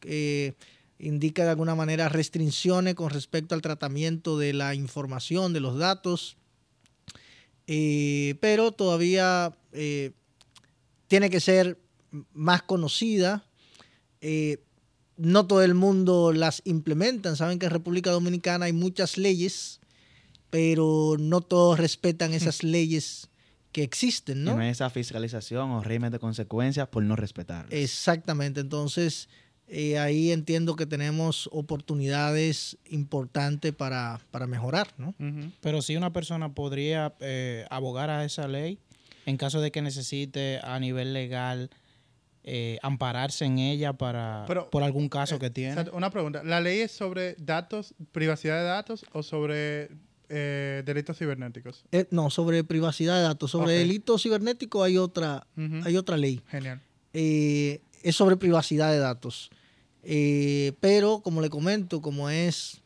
indica 0.98 1.44
de 1.44 1.50
alguna 1.50 1.74
manera 1.74 2.08
restricciones 2.08 2.94
con 2.94 3.10
respecto 3.10 3.54
al 3.54 3.62
tratamiento 3.62 4.38
de 4.38 4.52
la 4.52 4.74
información, 4.74 5.52
de 5.52 5.60
los 5.60 5.78
datos, 5.78 6.36
pero 7.66 8.72
todavía 8.72 9.52
tiene 11.08 11.28
que 11.28 11.40
ser 11.40 11.78
más 12.32 12.62
conocida. 12.62 13.47
Eh, 14.20 14.58
no 15.16 15.46
todo 15.46 15.62
el 15.62 15.74
mundo 15.74 16.32
las 16.32 16.62
implementan. 16.64 17.36
Saben 17.36 17.58
que 17.58 17.66
en 17.66 17.72
República 17.72 18.10
Dominicana 18.10 18.66
hay 18.66 18.72
muchas 18.72 19.18
leyes, 19.18 19.80
pero 20.50 21.16
no 21.18 21.40
todos 21.40 21.78
respetan 21.78 22.32
esas 22.32 22.62
leyes 22.62 23.28
que 23.72 23.82
existen, 23.82 24.38
Y 24.38 24.44
¿no? 24.44 24.56
no 24.56 24.62
hay 24.62 24.70
esa 24.70 24.88
fiscalización 24.90 25.70
o 25.72 25.82
régimen 25.82 26.10
de 26.12 26.18
consecuencias 26.18 26.88
por 26.88 27.02
no 27.02 27.16
respetarlas. 27.16 27.72
Exactamente. 27.72 28.60
Entonces, 28.60 29.28
eh, 29.66 29.98
ahí 29.98 30.30
entiendo 30.32 30.76
que 30.76 30.86
tenemos 30.86 31.50
oportunidades 31.52 32.78
importantes 32.86 33.74
para, 33.74 34.20
para 34.30 34.46
mejorar, 34.46 34.94
¿no? 34.96 35.14
Pero 35.60 35.82
si 35.82 35.96
una 35.96 36.12
persona 36.12 36.54
podría 36.54 37.14
eh, 37.20 37.66
abogar 37.70 38.08
a 38.08 38.24
esa 38.24 38.48
ley 38.48 38.78
en 39.26 39.36
caso 39.36 39.60
de 39.60 39.70
que 39.70 39.82
necesite 39.82 40.58
a 40.62 40.80
nivel 40.80 41.12
legal 41.12 41.68
eh, 42.50 42.78
ampararse 42.82 43.44
en 43.44 43.58
ella 43.58 43.92
para 43.92 44.44
Pero, 44.46 44.70
por 44.70 44.82
algún 44.82 45.08
caso 45.10 45.36
Eh, 45.36 45.38
que 45.38 45.50
tiene. 45.50 45.84
Una 45.92 46.10
pregunta. 46.10 46.42
¿La 46.42 46.60
ley 46.60 46.80
es 46.80 46.92
sobre 46.92 47.34
datos, 47.38 47.94
privacidad 48.12 48.56
de 48.58 48.64
datos 48.64 49.04
o 49.12 49.22
sobre 49.22 49.90
eh, 50.30 50.82
delitos 50.86 51.18
cibernéticos? 51.18 51.84
Eh, 51.92 52.06
no, 52.10 52.30
sobre 52.30 52.64
privacidad 52.64 53.16
de 53.16 53.22
datos. 53.22 53.50
Sobre 53.50 53.72
delitos 53.74 54.22
cibernéticos 54.22 54.84
hay 54.86 54.96
otra, 54.96 55.46
hay 55.84 55.96
otra 55.96 56.16
ley. 56.16 56.40
Genial. 56.48 56.80
eh, 57.12 57.80
es 58.02 58.16
sobre 58.16 58.36
privacidad 58.36 58.90
de 58.92 58.98
datos. 58.98 59.50
Eh, 60.04 60.72
pero, 60.80 61.20
como 61.20 61.42
le 61.42 61.50
comento, 61.50 62.00
como 62.00 62.30
es 62.30 62.80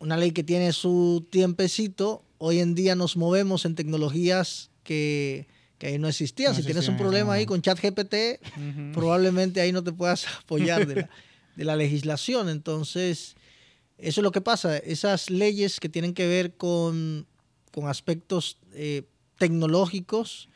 una 0.00 0.16
ley 0.16 0.32
que 0.32 0.42
tiene 0.42 0.72
su 0.72 1.26
tiempecito, 1.30 2.22
hoy 2.38 2.58
en 2.60 2.74
día 2.74 2.94
nos 2.96 3.16
movemos 3.16 3.64
en 3.64 3.74
tecnologías 3.74 4.70
que, 4.82 5.46
que 5.78 5.86
ahí 5.86 5.98
no 5.98 6.08
existían. 6.08 6.52
No 6.52 6.58
si 6.58 6.64
tienes 6.64 6.88
un 6.88 6.96
problema 6.96 7.34
ahí 7.34 7.46
con 7.46 7.62
ChatGPT, 7.62 8.14
probablemente 8.92 9.60
ahí 9.60 9.72
no 9.72 9.82
te 9.82 9.92
puedas 9.92 10.26
apoyar 10.42 10.86
de 10.86 10.96
la, 10.96 11.10
de 11.56 11.64
la 11.64 11.76
legislación. 11.76 12.48
Entonces, 12.48 13.36
eso 13.96 14.20
es 14.20 14.22
lo 14.22 14.32
que 14.32 14.40
pasa. 14.40 14.76
Esas 14.76 15.30
leyes 15.30 15.80
que 15.80 15.88
tienen 15.88 16.14
que 16.14 16.26
ver 16.26 16.56
con, 16.56 17.26
con 17.72 17.88
aspectos 17.88 18.58
eh, 18.74 19.04
tecnológicos 19.38 20.48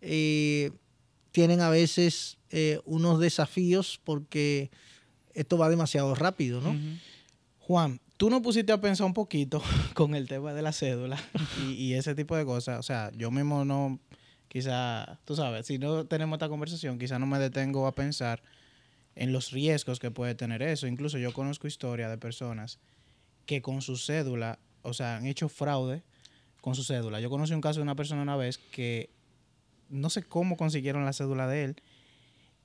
eh, 0.00 0.70
tienen 1.32 1.60
a 1.60 1.70
veces 1.70 2.38
eh, 2.50 2.80
unos 2.84 3.18
desafíos 3.18 4.00
porque 4.04 4.70
esto 5.34 5.58
va 5.58 5.68
demasiado 5.68 6.14
rápido, 6.14 6.60
¿no? 6.60 6.74
Juan, 7.58 8.00
tú 8.16 8.30
no 8.30 8.40
pusiste 8.40 8.72
a 8.72 8.80
pensar 8.80 9.06
un 9.06 9.14
poquito 9.14 9.62
con 9.94 10.14
el 10.14 10.28
tema 10.28 10.54
de 10.54 10.62
la 10.62 10.72
cédula 10.72 11.18
y, 11.66 11.72
y 11.72 11.94
ese 11.94 12.14
tipo 12.14 12.36
de 12.36 12.44
cosas. 12.44 12.78
O 12.78 12.82
sea, 12.82 13.10
yo 13.14 13.30
mismo 13.30 13.64
no, 13.64 13.98
quizá, 14.48 15.18
tú 15.24 15.36
sabes, 15.36 15.66
si 15.66 15.78
no 15.78 16.06
tenemos 16.06 16.36
esta 16.36 16.48
conversación, 16.48 16.98
quizá 16.98 17.18
no 17.18 17.26
me 17.26 17.38
detengo 17.38 17.86
a 17.86 17.94
pensar 17.94 18.42
en 19.14 19.32
los 19.32 19.50
riesgos 19.50 19.98
que 19.98 20.10
puede 20.10 20.34
tener 20.34 20.62
eso. 20.62 20.86
Incluso 20.86 21.18
yo 21.18 21.32
conozco 21.32 21.66
historias 21.66 22.10
de 22.10 22.18
personas 22.18 22.78
que 23.46 23.62
con 23.62 23.82
su 23.82 23.96
cédula, 23.96 24.58
o 24.82 24.92
sea, 24.92 25.16
han 25.16 25.26
hecho 25.26 25.48
fraude 25.48 26.02
con 26.60 26.74
su 26.74 26.84
cédula. 26.84 27.20
Yo 27.20 27.30
conocí 27.30 27.54
un 27.54 27.60
caso 27.60 27.80
de 27.80 27.84
una 27.84 27.96
persona 27.96 28.22
una 28.22 28.36
vez 28.36 28.58
que 28.58 29.10
no 29.88 30.10
sé 30.10 30.22
cómo 30.22 30.56
consiguieron 30.56 31.04
la 31.04 31.12
cédula 31.12 31.46
de 31.46 31.64
él 31.64 31.76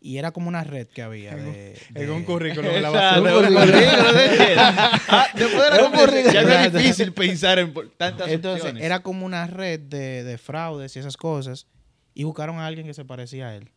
y 0.03 0.17
era 0.17 0.31
como 0.31 0.47
una 0.47 0.63
red 0.63 0.87
que 0.87 1.01
había. 1.03 1.35
De, 1.35 1.79
En 1.93 1.93
de- 2.07 2.11
un 2.11 2.23
currículum 2.23 2.71
de 2.73 2.81
la 2.81 2.89
basura. 2.89 3.33
un 3.37 3.37
currículum, 3.43 3.69
¿no? 3.69 4.61
Ah, 5.07 5.27
Después 5.35 5.63
de 5.63 5.69
la 5.69 5.75
Un 5.85 5.91
conversación, 5.91 6.33
ya 6.33 6.41
no 6.41 6.49
es 6.49 6.55
currículum. 6.57 6.81
difícil 6.81 7.13
pensar 7.13 7.59
en 7.59 7.73
tantas 7.97 8.29
Entonces, 8.29 8.61
opciones. 8.63 8.83
era 8.83 9.01
como 9.03 9.25
una 9.25 9.45
red 9.47 9.79
de, 9.79 10.23
de 10.23 10.37
fraudes 10.37 10.95
y 10.95 10.99
esas 10.99 11.17
cosas. 11.17 11.67
Y 12.13 12.23
buscaron 12.23 12.57
a 12.59 12.65
alguien 12.65 12.87
que 12.87 12.93
se 12.93 13.05
parecía 13.05 13.49
a 13.49 13.55
él. 13.55 13.69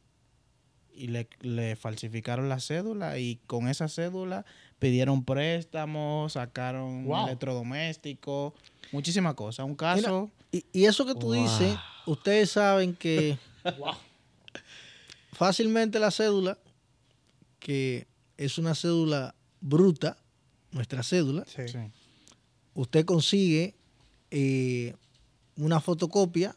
Y 0.97 1.09
le, 1.09 1.29
le 1.41 1.77
falsificaron 1.77 2.49
la 2.49 2.59
cédula. 2.61 3.19
Y 3.19 3.37
con 3.47 3.69
esa 3.69 3.89
cédula 3.89 4.45
pidieron 4.79 5.25
préstamos, 5.25 6.33
sacaron 6.33 7.05
Wow. 7.05 7.27
electrodomésticos, 7.27 8.55
muchísimas 8.93 9.35
cosas. 9.35 9.67
Un 9.67 9.75
caso. 9.77 10.31
Y, 10.51 10.65
y 10.73 10.85
eso 10.87 11.05
que 11.05 11.15
tú 11.15 11.27
Wow. 11.35 11.43
dices, 11.43 11.77
ustedes 12.07 12.51
saben 12.51 12.95
que 12.95 13.37
fácilmente 15.35 15.99
la 15.99 16.11
cédula, 16.11 16.59
que 17.59 18.07
es 18.37 18.59
una 18.59 18.75
cédula 18.75 19.35
bruta, 19.61 20.16
nuestra 20.70 21.03
cédula, 21.03 21.44
Sí. 21.47 21.68
Sí. 21.68 21.79
usted 22.75 23.05
consigue 23.05 23.75
eh, 24.31 24.94
una 25.57 25.81
fotocopia 25.81 26.57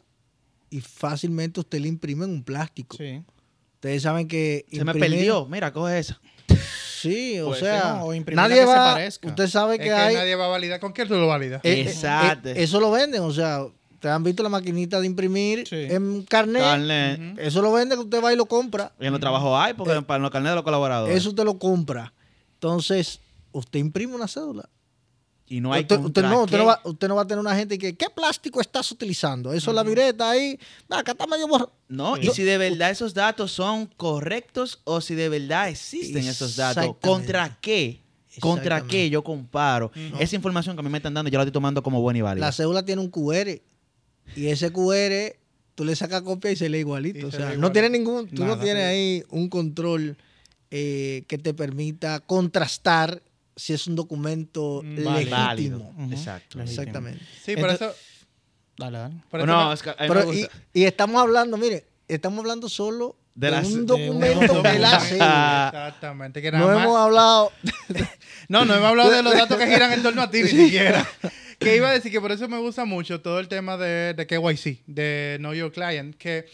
y 0.70 0.80
fácilmente 0.80 1.60
usted 1.60 1.80
le 1.80 1.88
imprime 1.88 2.24
en 2.24 2.30
un 2.32 2.42
plástico. 2.42 2.96
Sí. 2.96 3.22
Ustedes 3.74 4.02
saben 4.02 4.26
que 4.26 4.66
Se 4.72 4.84
me 4.84 4.92
perdió. 4.94 5.46
Mira, 5.46 5.72
coge 5.72 5.98
esa. 6.00 6.20
Sí, 7.00 7.38
o 7.38 7.48
Pues, 7.48 7.60
sea, 7.60 7.94
no, 7.98 8.06
o 8.06 8.14
nadie 8.14 8.56
que 8.56 8.60
se 8.62 8.66
va. 8.66 8.92
parezca. 8.94 9.28
Usted 9.28 9.46
sabe 9.46 9.76
Es 9.76 9.80
que, 9.82 9.92
hay. 9.92 10.16
nadie 10.16 10.34
va 10.34 10.46
a 10.46 10.48
validar. 10.48 10.80
¿Con 10.80 10.92
qué 10.92 11.06
tú 11.06 11.14
lo 11.14 11.28
validas? 11.28 11.60
eh, 11.64 11.74
eh, 11.74 11.80
Exacto. 11.82 12.48
eh, 12.48 12.54
eso 12.56 12.80
lo 12.80 12.90
venden, 12.90 13.22
o 13.22 13.32
sea, 13.32 13.64
ustedes 13.98 14.14
han 14.14 14.22
visto 14.22 14.42
la 14.44 14.48
maquinita 14.48 15.00
de 15.00 15.06
imprimir 15.06 15.66
Sí. 15.66 15.74
en 15.76 16.22
carnet. 16.22 16.62
Carnet. 16.62 17.38
Eso 17.38 17.60
lo 17.60 17.72
vende 17.72 17.96
que 17.96 18.02
usted 18.02 18.22
va 18.22 18.32
y 18.32 18.36
lo 18.36 18.46
compra. 18.46 18.92
Y 19.00 19.06
en 19.06 19.12
los 19.12 19.20
trabajos 19.20 19.52
hay, 19.60 19.74
porque 19.74 19.94
Eh, 19.96 20.02
para 20.02 20.20
los 20.20 20.30
carnets 20.30 20.52
de 20.52 20.54
los 20.54 20.64
colaboradores. 20.64 21.16
Eso 21.16 21.30
usted 21.30 21.44
lo 21.44 21.58
compra. 21.58 22.12
Entonces, 22.54 23.20
usted 23.52 23.78
imprime 23.80 24.14
una 24.14 24.28
cédula. 24.28 24.68
y 25.50 25.60
no 25.62 25.72
hay 25.72 25.80
usted, 25.80 25.96
usted 25.96 26.04
contra 26.22 26.28
no, 26.28 26.42
usted, 26.44 26.58
no 26.58 26.66
va, 26.66 26.80
usted 26.84 27.08
no 27.08 27.16
va 27.16 27.22
a 27.22 27.26
tener 27.26 27.40
una 27.40 27.56
gente 27.56 27.78
que, 27.78 27.96
¿qué 27.96 28.06
plástico 28.14 28.60
estás 28.60 28.92
utilizando? 28.92 29.50
Eso 29.54 29.70
es 29.70 29.74
la 29.74 29.82
vireta 29.82 30.28
ahí. 30.28 30.58
Ah, 30.90 30.98
Acá 30.98 31.12
está 31.12 31.26
medio 31.26 31.48
borra. 31.48 31.68
No, 31.88 32.18
y 32.18 32.26
si 32.28 32.42
de 32.42 32.58
verdad 32.58 32.90
esos 32.90 33.14
datos 33.14 33.50
son 33.50 33.86
correctos 33.96 34.80
o 34.84 35.00
si 35.00 35.14
de 35.14 35.30
verdad 35.30 35.70
existen 35.70 36.28
esos 36.28 36.54
datos. 36.56 36.96
¿Contra 37.00 37.56
qué? 37.62 38.02
¿Contra 38.40 38.82
qué 38.86 39.08
yo 39.08 39.24
comparo? 39.24 39.90
Esa 40.18 40.36
información 40.36 40.76
que 40.76 40.80
a 40.80 40.82
mí 40.82 40.90
me 40.90 40.98
están 40.98 41.14
dando, 41.14 41.30
yo 41.30 41.38
la 41.38 41.44
estoy 41.44 41.52
tomando 41.52 41.82
como 41.82 42.02
buena 42.02 42.18
y 42.18 42.22
válida. 42.22 42.44
La 42.46 42.52
cédula 42.52 42.84
tiene 42.84 43.00
un 43.00 43.08
QR. 43.10 43.62
Y 44.36 44.48
ese 44.48 44.70
QR, 44.70 45.36
tú 45.74 45.84
le 45.84 45.94
sacas 45.96 46.22
copia 46.22 46.50
y 46.50 46.56
se 46.56 46.68
lee 46.68 46.78
igualito. 46.78 47.18
Y 47.20 47.24
o 47.24 47.30
se 47.30 47.36
sea, 47.38 47.46
no 47.46 47.52
igualito. 47.54 47.72
tiene 47.72 47.90
ningún, 47.90 48.28
tú 48.28 48.44
no 48.44 48.58
tienes 48.58 48.84
ahí 48.84 49.22
un 49.30 49.48
control 49.48 50.16
eh, 50.70 51.24
que 51.28 51.38
te 51.38 51.54
permita 51.54 52.20
contrastar 52.20 53.22
si 53.56 53.72
es 53.72 53.86
un 53.86 53.96
documento 53.96 54.82
Mm, 54.84 54.98
legítimo. 54.98 55.94
Exacto. 56.10 56.58
Legítimo. 56.58 56.62
Exactamente. 56.82 57.24
Sí, 57.44 57.56
por 57.56 57.70
Entonces- 57.70 57.88
eso. 57.88 57.96
Dale, 58.78 58.98
dale. 58.98 59.14
por 59.28 59.40
eso 59.40 59.46
no, 59.48 59.68
me- 59.68 59.74
es 59.74 59.82
que 59.82 59.90
a 59.90 59.92
mí 59.94 59.98
me 60.02 60.08
Pero, 60.08 60.32
y, 60.72 60.84
estamos 60.84 61.20
hablando, 61.20 61.56
mire, 61.56 61.84
estamos 62.06 62.38
hablando 62.38 62.68
solo 62.68 63.16
De 63.34 63.46
de, 63.48 63.50
las- 63.50 63.66
un 63.66 63.86
de 63.86 64.06
documento 64.06 64.62
que 64.62 64.68
es 64.68 64.80
la. 64.80 64.96
Exactamente. 64.96 66.40
Que 66.42 66.52
nada 66.52 66.64
No 66.66 66.74
más- 66.74 66.84
hemos 66.84 66.96
hablado. 66.98 67.52
No, 68.48 68.64
no 68.64 68.74
hemos 68.74 68.86
hablado 68.88 69.10
de 69.10 69.22
los 69.22 69.32
datos 69.34 69.58
que 69.58 69.66
giran 69.66 69.92
en 69.92 70.02
torno 70.02 70.22
a 70.22 70.30
ti 70.30 70.42
ni 70.42 70.48
siquiera. 70.66 71.06
Que 71.58 71.76
iba 71.76 71.90
a 71.90 71.92
decir 71.92 72.12
que 72.12 72.20
por 72.20 72.30
eso 72.30 72.48
me 72.48 72.58
gusta 72.58 72.84
mucho 72.84 73.20
todo 73.20 73.40
el 73.40 73.48
tema 73.48 73.76
de, 73.76 74.14
de 74.14 74.26
KYC, 74.26 74.84
de 74.86 75.36
Know 75.38 75.54
Your 75.54 75.72
Client, 75.72 76.14
que 76.16 76.46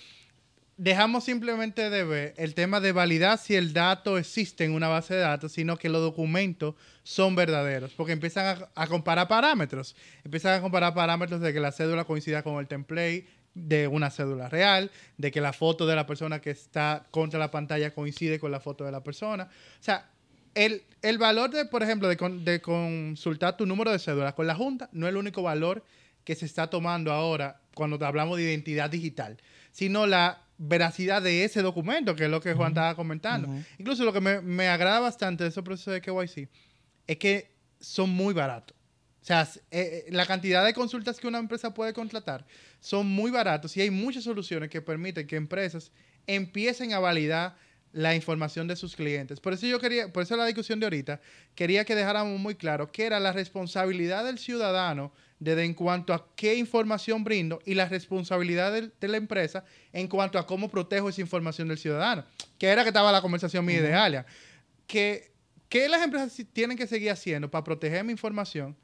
dejamos 0.77 1.25
simplemente 1.25 1.91
de 1.91 2.05
ver 2.05 2.35
el 2.37 2.55
tema 2.55 2.81
de 2.81 2.93
validar 2.93 3.39
si 3.39 3.55
el 3.55 3.73
dato 3.73 4.17
existe 4.19 4.65
en 4.65 4.73
una 4.73 4.89
base 4.89 5.15
de 5.15 5.21
datos, 5.21 5.53
sino 5.53 5.77
que 5.77 5.89
los 5.89 6.01
documentos 6.01 6.75
son 7.03 7.37
verdaderos, 7.37 7.93
porque 7.93 8.13
empiezan 8.13 8.47
a, 8.47 8.83
a 8.83 8.87
comparar 8.87 9.29
parámetros, 9.29 9.95
empiezan 10.25 10.59
a 10.59 10.63
comparar 10.63 10.95
parámetros 10.95 11.41
de 11.41 11.53
que 11.53 11.61
la 11.61 11.71
cédula 11.71 12.05
coincida 12.05 12.43
con 12.43 12.59
el 12.59 12.67
template 12.67 13.27
de 13.55 13.87
una 13.87 14.11
cédula 14.11 14.49
real, 14.49 14.91
de 15.17 15.31
que 15.31 15.41
la 15.41 15.53
foto 15.53 15.87
de 15.87 15.95
la 15.95 16.07
persona 16.07 16.41
que 16.41 16.51
está 16.51 17.07
contra 17.11 17.39
la 17.39 17.51
pantalla 17.51 17.93
coincide 17.93 18.41
con 18.41 18.51
la 18.51 18.59
foto 18.59 18.85
de 18.85 18.91
la 18.91 19.05
persona. 19.05 19.45
O 19.45 19.83
sea, 19.83 20.11
el, 20.55 20.83
el 21.03 21.19
valor 21.19 21.51
de, 21.51 21.65
por 21.65 21.83
ejemplo, 21.83 22.09
de, 22.09 22.17
con- 22.17 22.45
de 22.45 22.61
consultar 22.61 23.57
tu 23.57 23.67
número 23.67 23.91
de 23.93 23.99
cédula 23.99 24.35
con 24.35 24.47
la 24.47 24.55
Junta 24.55 24.89
no 24.93 25.07
es 25.07 25.11
el 25.11 25.17
único 25.17 25.43
valor 25.43 25.85
que 26.25 26.35
se 26.35 26.47
está 26.47 26.69
tomando 26.69 27.13
ahora 27.13 27.61
cuando 27.75 28.05
hablamos 28.07 28.37
de 28.39 28.45
identidad 28.45 28.89
digital, 28.91 29.37
sino 29.73 30.07
la 30.07 30.41
veracidad 30.57 31.21
de 31.21 31.45
ese 31.45 31.61
documento, 31.63 32.15
que 32.15 32.25
es 32.25 32.31
lo 32.31 32.41
que 32.41 32.55
Juan 32.55 32.71
estaba 32.73 32.95
comentando. 32.95 33.49
Incluso 33.79 34.05
lo 34.05 34.13
que 34.13 34.21
me, 34.21 34.41
me 34.41 34.69
agrada 34.69 35.01
bastante 35.01 35.43
de 35.45 35.51
esos 35.51 35.65
procesos 35.65 35.93
de 35.93 36.01
KYC 36.01 36.49
es 37.07 37.17
que 37.19 37.51
son 37.81 38.11
muy 38.11 38.33
baratos. 38.33 38.77
O 39.21 39.27
sea, 39.27 39.43
eh, 39.71 40.05
eh, 40.07 40.13
la 40.13 40.27
cantidad 40.27 40.65
de 40.65 40.73
consultas 40.75 41.19
que 41.19 41.27
una 41.27 41.39
empresa 41.39 41.75
puede 41.75 41.93
contratar 41.93 42.47
son 42.81 43.07
muy 43.07 43.31
baratos 43.31 43.77
y 43.77 43.81
hay 43.81 43.91
muchas 43.91 44.25
soluciones 44.25 44.69
que 44.71 44.81
permiten 44.83 45.27
que 45.27 45.37
empresas 45.37 45.91
empiecen 46.27 46.93
a 46.93 46.99
validar 47.01 47.57
la 47.95 48.15
información 48.17 48.67
de 48.67 48.75
sus 48.75 48.97
clientes. 48.97 49.39
Por 49.39 49.53
eso 49.53 49.67
yo 49.67 49.79
quería, 49.79 50.13
por 50.13 50.25
eso 50.25 50.37
la 50.37 50.45
discusión 50.45 50.81
de 50.81 50.87
ahorita, 50.87 51.21
quería 51.55 51.85
que 51.85 51.95
dejáramos 51.95 52.41
muy 52.41 52.57
claro 52.57 52.91
que 52.91 53.07
era 53.07 53.21
la 53.21 53.33
responsabilidad 53.33 54.25
del 54.25 54.39
ciudadano 54.39 55.13
de, 55.39 55.55
de 55.55 55.65
en 55.65 55.75
cuanto 55.75 56.13
a 56.13 56.27
qué 56.35 56.57
información 56.57 57.23
brindo 57.23 57.63
y 57.65 57.75
la 57.75 57.89
responsabilidad 57.89 58.73
de, 58.73 59.09
la 59.09 59.17
empresa 59.17 59.65
en 59.93 60.09
cuanto 60.09 60.41
a 60.41 60.47
cómo 60.47 60.69
protejo 60.69 61.09
esa 61.09 61.21
información 61.21 61.69
del 61.69 61.79
ciudadano. 61.79 62.25
Que 62.59 62.67
era 62.67 62.83
que 62.83 62.89
estaba 62.89 63.13
la 63.13 63.23
conversación 63.23 63.65
mía 63.65 63.79
y 63.79 63.83
de 63.83 63.95
Alia. 63.95 64.27
Que, 64.89 65.33
¿Qué 65.69 65.89
las 65.89 66.03
empresas 66.03 66.37
tienen 66.53 66.77
que 66.77 66.89
seguir 66.89 67.13
haciendo 67.13 67.49
para 67.49 67.63
proteger 67.63 68.03
mi 68.03 68.11
información? 68.11 68.77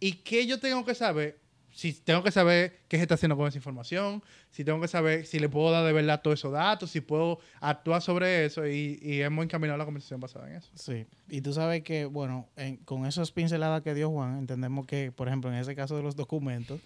¿Y 0.00 0.12
qué 0.12 0.46
yo 0.46 0.60
tengo 0.60 0.84
que 0.84 0.94
saber? 0.94 1.40
Si 1.76 1.92
tengo 1.92 2.22
que 2.22 2.30
saber 2.30 2.78
qué 2.88 2.98
se 2.98 3.02
está 3.02 3.16
haciendo 3.16 3.36
con 3.36 3.48
esa 3.48 3.58
información, 3.58 4.22
si 4.52 4.64
tengo 4.64 4.80
que 4.80 4.86
saber 4.86 5.26
si 5.26 5.40
le 5.40 5.48
puedo 5.48 5.72
dar 5.72 5.84
de 5.84 5.92
verdad 5.92 6.22
todos 6.22 6.38
esos 6.38 6.52
datos, 6.52 6.90
si 6.92 7.00
puedo 7.00 7.40
actuar 7.60 8.00
sobre 8.00 8.44
eso 8.44 8.64
y, 8.68 9.00
y 9.02 9.22
hemos 9.22 9.44
encaminado 9.44 9.76
la 9.76 9.84
conversación 9.84 10.20
basada 10.20 10.48
en 10.48 10.56
eso. 10.56 10.70
Sí, 10.74 11.04
y 11.28 11.40
tú 11.40 11.52
sabes 11.52 11.82
que, 11.82 12.04
bueno, 12.04 12.48
en- 12.54 12.76
con 12.76 13.06
esas 13.06 13.32
pinceladas 13.32 13.82
que 13.82 13.92
dio 13.92 14.08
Juan, 14.08 14.38
entendemos 14.38 14.86
que, 14.86 15.10
por 15.10 15.26
ejemplo, 15.26 15.50
en 15.52 15.56
ese 15.58 15.74
caso 15.74 15.96
de 15.96 16.04
los 16.04 16.14
documentos, 16.14 16.80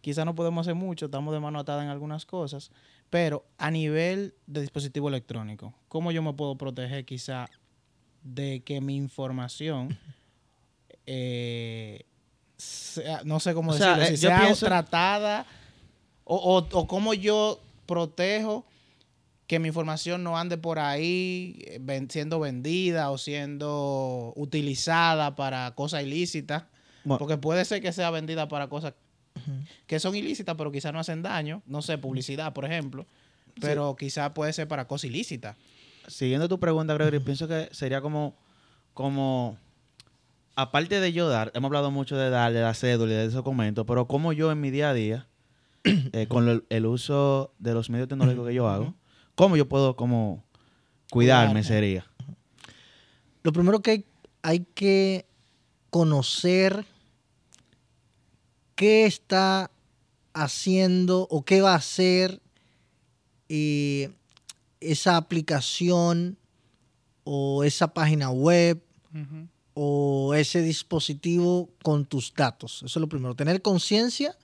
quizá 0.00 0.24
no 0.24 0.36
podemos 0.36 0.64
hacer 0.64 0.76
mucho, 0.76 1.06
estamos 1.06 1.34
de 1.34 1.40
mano 1.40 1.58
atada 1.58 1.82
en 1.82 1.88
algunas 1.90 2.24
cosas, 2.24 2.70
pero 3.10 3.44
a 3.58 3.72
nivel 3.72 4.34
de 4.46 4.60
dispositivo 4.60 5.08
electrónico, 5.08 5.74
¿cómo 5.88 6.12
yo 6.12 6.22
me 6.22 6.32
puedo 6.34 6.56
proteger 6.56 7.04
quizá 7.04 7.50
de 8.22 8.60
que 8.60 8.80
mi 8.80 8.94
información, 8.94 9.98
eh, 11.06 12.04
sea- 12.60 13.22
no 13.24 13.40
sé 13.40 13.54
cómo 13.54 13.72
O 13.72 13.74
sea, 13.74 13.96
decirlo, 13.96 14.04
eh, 14.14 14.16
si 14.16 14.26
sea 14.26 14.40
pienso- 14.40 14.66
tratada 14.66 15.46
o, 16.24 16.36
o, 16.36 16.78
o 16.78 16.86
cómo 16.86 17.14
yo 17.14 17.60
protejo 17.86 18.64
que 19.46 19.58
mi 19.58 19.68
información 19.68 20.22
no 20.22 20.38
ande 20.38 20.56
por 20.58 20.78
ahí 20.78 21.56
eh, 21.66 21.78
ven- 21.80 22.08
siendo 22.10 22.38
vendida 22.38 23.10
o 23.10 23.18
siendo 23.18 24.32
utilizada 24.36 25.34
para 25.34 25.72
cosas 25.74 26.02
ilícitas. 26.04 26.64
Bueno. 27.02 27.18
Porque 27.18 27.36
puede 27.36 27.64
ser 27.64 27.80
que 27.82 27.92
sea 27.92 28.10
vendida 28.10 28.46
para 28.48 28.68
cosas 28.68 28.94
que 29.86 29.98
son 29.98 30.14
ilícitas, 30.14 30.54
pero 30.56 30.70
quizás 30.70 30.92
no 30.92 31.00
hacen 31.00 31.22
daño. 31.22 31.62
No 31.66 31.82
sé, 31.82 31.96
publicidad, 31.98 32.52
por 32.52 32.64
ejemplo. 32.64 33.06
Pero 33.60 33.96
quizás 33.96 34.30
puede 34.32 34.52
ser 34.52 34.68
para 34.68 34.86
cosas 34.86 35.04
ilícitas. 35.06 35.56
Siguiendo 36.06 36.48
tu 36.48 36.60
pregunta, 36.60 36.94
Gregory, 36.94 37.18
pienso 37.20 37.48
que 37.48 37.68
sería 37.72 38.00
como, 38.00 38.34
como, 38.94 39.56
aparte 40.56 41.00
de 41.00 41.12
yo 41.12 41.28
dar, 41.28 41.50
hemos 41.54 41.68
hablado 41.68 41.90
mucho 41.90 42.16
de 42.16 42.30
dar, 42.30 42.52
de 42.52 42.60
la 42.60 42.74
cédula 42.74 43.12
y 43.12 43.16
de 43.16 43.22
esos 43.24 43.34
documentos, 43.34 43.84
pero 43.86 44.06
como 44.06 44.32
yo 44.32 44.50
en 44.52 44.60
mi 44.60 44.70
día 44.70 44.90
a 44.90 44.94
día, 44.94 45.26
eh, 45.84 46.26
con 46.28 46.46
lo- 46.46 46.62
el 46.68 46.86
uso 46.86 47.52
de 47.58 47.74
los 47.74 47.90
medios 47.90 48.08
tecnológicos 48.08 48.48
que 48.48 48.54
yo 48.54 48.68
hago, 48.68 48.94
cómo 49.34 49.56
yo 49.56 49.68
puedo 49.68 49.96
como 49.96 50.44
cuidarme 51.10 51.62
sería. 51.64 52.06
Lo 53.42 53.52
primero 53.52 53.80
que 53.80 53.90
hay, 53.90 54.04
hay 54.42 54.60
que 54.74 55.26
conocer 55.90 56.84
qué 58.74 59.06
está 59.06 59.70
haciendo 60.34 61.26
o 61.30 61.42
qué 61.44 61.60
va 61.62 61.72
a 61.72 61.76
hacer 61.76 62.40
eh, 63.48 64.10
esa 64.80 65.16
aplicación 65.16 66.36
o 67.24 67.64
esa 67.64 67.92
página 67.92 68.30
web 68.30 68.80
Ujú. 69.12 69.48
O 69.82 70.34
ese 70.34 70.60
dispositivo 70.60 71.70
con 71.82 72.04
tus 72.04 72.34
datos. 72.34 72.82
Eso 72.84 72.98
es 72.98 73.00
lo 73.00 73.08
primero. 73.08 73.34
Tener 73.34 73.62
conciencia 73.62 74.36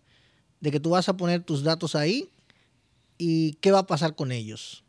de 0.60 0.70
que 0.70 0.80
tú 0.80 0.90
vas 0.90 1.10
a 1.10 1.16
poner 1.18 1.42
tus 1.42 1.62
datos 1.62 1.94
ahí 1.94 2.30
y 3.18 3.52
qué 3.60 3.70
va 3.70 3.80
a 3.80 3.86
pasar 3.86 4.14
con 4.14 4.32
ellos. 4.32 4.82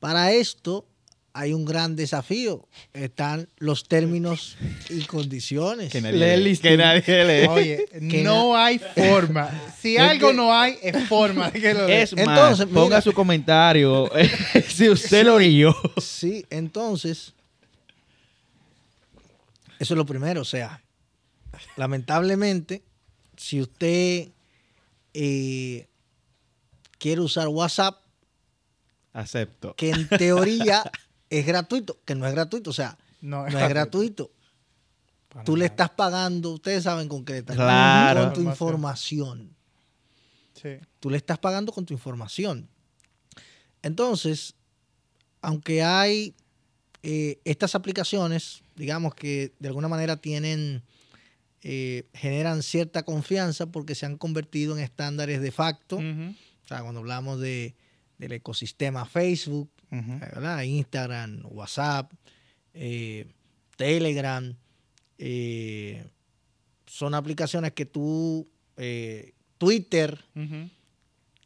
Para 0.00 0.32
esto 0.32 0.84
hay 1.32 1.54
un 1.54 1.64
gran 1.64 1.96
desafío. 1.96 2.68
Están 2.92 3.48
los 3.56 3.84
términos 3.88 4.58
y 4.90 5.00
condiciones. 5.04 5.94
Lee 5.94 6.22
el 6.24 6.44
listín. 6.44 6.72
que 6.72 6.76
nadie 6.76 7.24
lee. 7.24 7.46
Oye, 7.48 7.86
Que 8.10 8.22
no 8.22 8.54
hay 8.54 8.78
forma. 8.94 9.48
Si 9.80 9.94
Es 9.96 10.02
algo 10.02 10.28
que- 10.28 10.34
no 10.34 10.52
hay, 10.54 10.76
es 10.82 11.08
forma 11.08 11.50
de 11.50 11.58
que 11.58 11.72
lo 11.72 11.86
lea. 11.86 12.02
Es 12.02 12.12
más, 12.14 12.20
Entonces, 12.28 12.66
ponga 12.66 12.84
mira. 12.96 13.00
su 13.00 13.14
comentario 13.14 14.10
si 14.68 14.90
usted 14.90 15.24
lo 15.24 15.38
leyó. 15.38 15.74
Sí, 16.02 16.44
entonces, 16.50 17.32
eso 19.82 19.94
es 19.94 19.98
lo 19.98 20.06
primero. 20.06 20.40
O 20.40 20.44
sea, 20.44 20.82
lamentablemente, 21.76 22.82
si 23.36 23.60
usted 23.60 24.28
eh, 25.14 25.88
quiere 26.98 27.20
usar 27.20 27.48
WhatsApp, 27.48 28.00
Acepto. 29.12 29.74
que 29.76 29.90
en 29.90 30.08
teoría 30.08 30.90
es 31.30 31.46
gratuito, 31.46 31.98
que 32.04 32.14
no 32.14 32.26
es 32.26 32.32
gratuito, 32.32 32.70
o 32.70 32.72
sea, 32.72 32.96
No, 33.20 33.48
no 33.48 33.58
es 33.58 33.68
gratuito. 33.68 34.30
Para 35.28 35.44
Tú 35.44 35.56
le 35.56 35.64
estás 35.66 35.90
pagando, 35.90 36.50
ustedes 36.50 36.84
saben 36.84 37.08
con 37.08 37.24
qué 37.24 37.32
le 37.34 37.38
estás 37.40 37.56
Claro. 37.56 38.20
pagando, 38.20 38.34
con 38.34 38.44
tu 38.44 38.50
información. 38.50 39.56
Sí. 40.60 40.76
Tú 41.00 41.08
le 41.10 41.16
estás 41.16 41.38
pagando 41.38 41.72
con 41.72 41.86
tu 41.86 41.94
información. 41.94 42.68
Entonces, 43.82 44.54
aunque 45.40 45.82
hay 45.82 46.34
eh, 47.02 47.40
estas 47.44 47.74
aplicaciones, 47.74 48.61
digamos 48.76 49.14
que 49.14 49.52
de 49.58 49.68
alguna 49.68 49.88
manera 49.88 50.16
tienen, 50.16 50.82
eh, 51.62 52.08
generan 52.14 52.62
cierta 52.62 53.04
confianza 53.04 53.66
porque 53.66 53.94
se 53.94 54.06
han 54.06 54.16
convertido 54.18 54.76
en 54.76 54.82
estándares 54.82 55.40
de 55.40 55.52
facto. 55.52 55.96
O 55.96 56.66
sea, 56.66 56.82
cuando 56.82 57.00
hablamos 57.00 57.40
de, 57.40 57.74
del 58.18 58.32
ecosistema 58.32 59.04
Facebook. 59.04 59.70
Instagram, 60.64 61.42
WhatsApp, 61.50 62.12
eh, 62.72 63.26
Telegram, 63.76 64.56
eh, 65.18 66.06
son 66.86 67.14
aplicaciones 67.14 67.72
que 67.72 67.84
tú, 67.84 68.48
eh, 68.76 69.34
Twitter, 69.58 70.24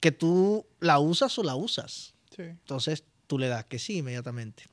que 0.00 0.12
tú 0.12 0.64
la 0.78 1.00
usas 1.00 1.36
o 1.38 1.42
la 1.42 1.56
usas. 1.56 2.14
Sí. 2.36 2.42
Entonces 2.42 3.04
tú 3.26 3.38
le 3.38 3.48
das 3.48 3.64
que 3.64 3.78
sí 3.78 3.98
inmediatamente. 3.98 4.64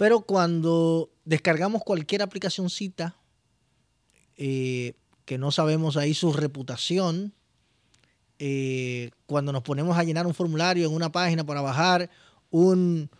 Pero 0.00 0.22
cuando 0.22 1.10
descargamos 1.26 1.82
cualquier 1.84 2.22
aplicacióncita 2.22 3.16
eh, 4.38 4.94
que 5.26 5.36
no 5.36 5.52
sabemos 5.52 5.98
ahí 5.98 6.14
su 6.14 6.32
reputación, 6.32 7.34
eh, 8.38 9.10
cuando 9.26 9.52
nos 9.52 9.62
ponemos 9.62 9.98
a 9.98 10.02
llenar 10.02 10.26
un 10.26 10.32
formulario 10.32 10.88
en 10.88 10.94
una 10.94 11.12
página 11.12 11.44
para 11.44 11.60
bajar 11.60 12.08
un, 12.48 13.10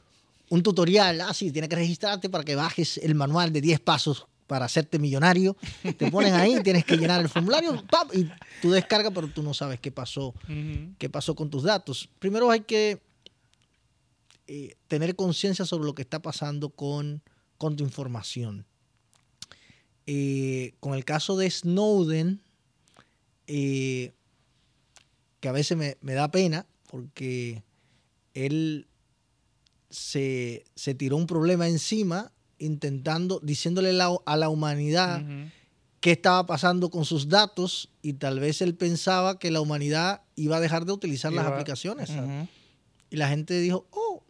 un 0.48 0.62
tutorial, 0.62 1.20
ah, 1.20 1.34
sí, 1.34 1.52
tienes 1.52 1.68
que 1.68 1.76
registrarte 1.76 2.30
para 2.30 2.44
que 2.44 2.54
bajes 2.54 2.96
el 2.96 3.14
manual 3.14 3.52
de 3.52 3.60
10 3.60 3.80
pasos 3.80 4.26
para 4.46 4.64
hacerte 4.64 4.98
millonario, 4.98 5.58
te 5.98 6.10
pones 6.10 6.32
ahí, 6.32 6.60
tienes 6.64 6.86
que 6.86 6.96
llenar 6.96 7.20
el 7.20 7.28
formulario, 7.28 7.84
¡pap! 7.90 8.08
y 8.14 8.26
tú 8.62 8.70
descargas, 8.70 9.12
pero 9.14 9.28
tú 9.28 9.42
no 9.42 9.52
sabes 9.52 9.80
qué 9.80 9.92
pasó 9.92 10.32
qué 10.96 11.10
pasó 11.10 11.34
con 11.34 11.50
tus 11.50 11.62
datos. 11.62 12.08
Primero 12.18 12.50
hay 12.50 12.60
que 12.60 13.02
eh, 14.52 14.74
tener 14.88 15.14
conciencia 15.14 15.64
sobre 15.64 15.84
lo 15.86 15.94
que 15.94 16.02
está 16.02 16.20
pasando 16.20 16.70
con, 16.70 17.22
con 17.56 17.76
tu 17.76 17.84
información. 17.84 18.66
Eh, 20.06 20.74
con 20.80 20.94
el 20.94 21.04
caso 21.04 21.36
de 21.36 21.48
Snowden, 21.48 22.40
eh, 23.46 24.12
que 25.38 25.48
a 25.48 25.52
veces 25.52 25.76
me, 25.76 25.96
me 26.00 26.14
da 26.14 26.30
pena 26.32 26.66
porque 26.88 27.62
él 28.34 28.88
se, 29.88 30.64
se 30.74 30.94
tiró 30.94 31.16
un 31.16 31.26
problema 31.26 31.68
encima 31.68 32.32
intentando, 32.58 33.40
diciéndole 33.42 33.92
la- 33.92 34.16
a 34.26 34.36
la 34.36 34.48
humanidad 34.48 35.22
qué 36.00 36.12
estaba 36.12 36.46
pasando 36.46 36.90
con 36.90 37.04
sus 37.04 37.28
datos 37.28 37.90
y 38.02 38.14
tal 38.14 38.40
vez 38.40 38.62
él 38.62 38.74
pensaba 38.74 39.38
que 39.38 39.50
la 39.50 39.60
humanidad 39.60 40.22
iba 40.34 40.56
a 40.56 40.60
dejar 40.60 40.86
de 40.86 40.92
utilizar 40.92 41.32
las 41.32 41.44
aplicaciones. 41.52 42.10
Y 43.10 43.16
la 43.16 43.28
gente 43.28 43.60
dijo, 43.60 43.86
oh, 43.90 44.22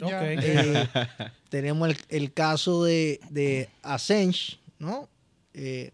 Eh, 0.00 0.88
tenemos 1.48 1.88
el, 1.88 1.96
el 2.08 2.32
caso 2.32 2.84
de, 2.84 3.20
de 3.30 3.68
Assange, 3.82 4.58
¿no? 4.78 5.08
Eh, 5.54 5.92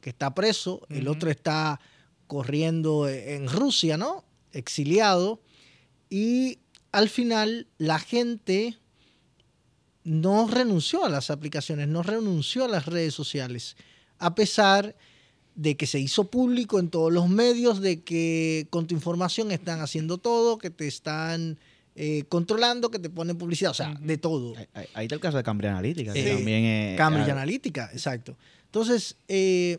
que 0.00 0.10
está 0.10 0.34
preso, 0.34 0.86
el 0.90 1.08
otro 1.08 1.30
está 1.30 1.80
corriendo 2.26 3.08
en 3.08 3.48
Rusia, 3.48 3.96
¿no? 3.96 4.22
Exiliado. 4.52 5.40
Y 6.10 6.58
al 6.92 7.08
final 7.08 7.66
la 7.78 7.98
gente 7.98 8.76
no 10.04 10.46
renunció 10.46 11.04
a 11.04 11.08
las 11.08 11.30
aplicaciones, 11.30 11.88
no 11.88 12.02
renunció 12.02 12.66
a 12.66 12.68
las 12.68 12.84
redes 12.84 13.14
sociales, 13.14 13.76
a 14.18 14.34
pesar 14.34 14.94
de 15.54 15.76
que 15.76 15.86
se 15.86 16.00
hizo 16.00 16.24
público 16.24 16.78
en 16.78 16.90
todos 16.90 17.12
los 17.12 17.28
medios, 17.28 17.80
de 17.80 18.02
que 18.02 18.66
con 18.70 18.86
tu 18.86 18.94
información 18.94 19.50
están 19.50 19.80
haciendo 19.80 20.18
todo, 20.18 20.58
que 20.58 20.70
te 20.70 20.86
están 20.86 21.58
eh, 21.96 22.24
controlando, 22.28 22.90
que 22.90 22.98
te 22.98 23.08
ponen 23.08 23.38
publicidad, 23.38 23.70
o 23.70 23.74
sea, 23.74 23.94
de 24.00 24.18
todo. 24.18 24.56
Ahí, 24.56 24.86
ahí- 24.94 25.04
está 25.04 25.14
el 25.14 25.20
caso 25.20 25.36
de 25.36 25.44
Cambridge 25.44 25.70
Analytica, 25.70 26.12
que 26.12 26.34
también 26.34 26.64
es... 26.64 26.98
Cambridge 26.98 27.28
Analytica, 27.28 27.88
exacto. 27.92 28.36
Entonces, 28.66 29.16
eh, 29.28 29.78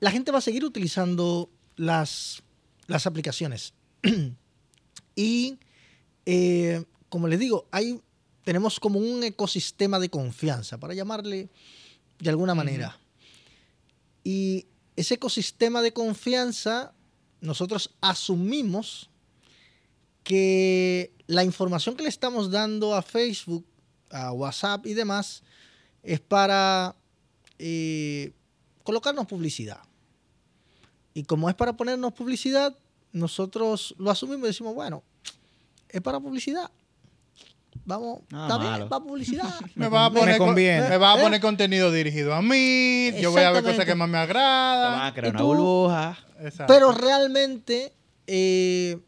la 0.00 0.10
gente 0.10 0.32
va 0.32 0.38
a 0.38 0.40
seguir 0.40 0.64
utilizando 0.64 1.48
las, 1.76 2.42
las 2.88 3.06
aplicaciones. 3.06 3.72
y, 5.14 5.58
eh, 6.26 6.84
como 7.08 7.28
les 7.28 7.38
digo, 7.38 7.68
hay, 7.70 8.00
tenemos 8.42 8.80
como 8.80 8.98
un 8.98 9.22
ecosistema 9.22 10.00
de 10.00 10.08
confianza, 10.08 10.78
para 10.78 10.94
llamarle 10.94 11.48
de 12.18 12.30
alguna 12.30 12.56
manera. 12.56 12.98
Y 14.24 14.66
ese 14.96 15.14
ecosistema 15.14 15.82
de 15.82 15.92
confianza, 15.92 16.92
nosotros 17.40 17.94
asumimos 18.00 19.10
que 20.24 21.13
la 21.26 21.44
información 21.44 21.96
que 21.96 22.02
le 22.02 22.08
estamos 22.08 22.50
dando 22.50 22.94
a 22.94 23.02
Facebook, 23.02 23.64
a 24.10 24.32
WhatsApp 24.32 24.86
y 24.86 24.94
demás, 24.94 25.42
es 26.02 26.20
para 26.20 26.94
eh, 27.58 28.32
colocarnos 28.82 29.26
publicidad. 29.26 29.80
Y 31.14 31.22
como 31.24 31.48
es 31.48 31.54
para 31.54 31.72
ponernos 31.74 32.12
publicidad, 32.12 32.76
nosotros 33.12 33.94
lo 33.98 34.10
asumimos 34.10 34.44
y 34.44 34.46
decimos, 34.48 34.74
bueno, 34.74 35.02
es 35.88 36.00
para 36.00 36.18
publicidad. 36.20 36.70
Vamos, 37.86 38.20
Nada 38.30 38.46
está 38.46 38.58
malo. 38.58 38.76
bien, 38.76 38.88
para 38.88 39.04
publicidad. 39.04 39.60
Me 39.74 39.88
va 39.88 40.06
a 40.06 40.10
poner, 40.10 40.38
conviene. 40.38 40.88
me 40.88 40.96
va 40.96 41.12
a 41.12 41.18
Eh. 41.18 41.22
poner 41.22 41.40
contenido 41.40 41.92
dirigido 41.92 42.34
a 42.34 42.40
mí. 42.42 43.10
Yo 43.20 43.30
voy 43.30 43.42
a 43.42 43.50
ver 43.50 43.62
cosas 43.62 43.84
que 43.84 43.94
más 43.94 44.08
me 44.08 44.12
te 44.12 44.18
van 44.18 44.20
a 44.20 44.22
agradan. 44.22 45.12
crear 45.14 45.26
¿Y 45.26 45.30
una 45.30 45.38
tú? 45.38 45.46
burbuja. 45.46 46.18
Exacto. 46.40 46.72
Pero 46.72 46.92
realmente, 46.92 47.92
eh, 48.26 48.98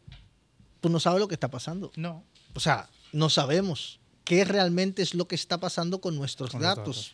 tú 0.81 0.89
no 0.89 0.99
sabes 0.99 1.19
lo 1.19 1.27
que 1.27 1.35
está 1.35 1.49
pasando. 1.49 1.91
no. 1.95 2.23
O 2.53 2.59
sea, 2.59 2.89
no 3.13 3.29
sabemos. 3.29 3.99
qué 4.23 4.43
realmente 4.43 5.01
es 5.01 5.13
lo 5.13 5.27
que 5.27 5.35
está 5.35 5.59
pasando 5.59 6.01
con 6.01 6.15
nuestros 6.15 6.51
Con 6.51 6.61
datos. 6.61 7.13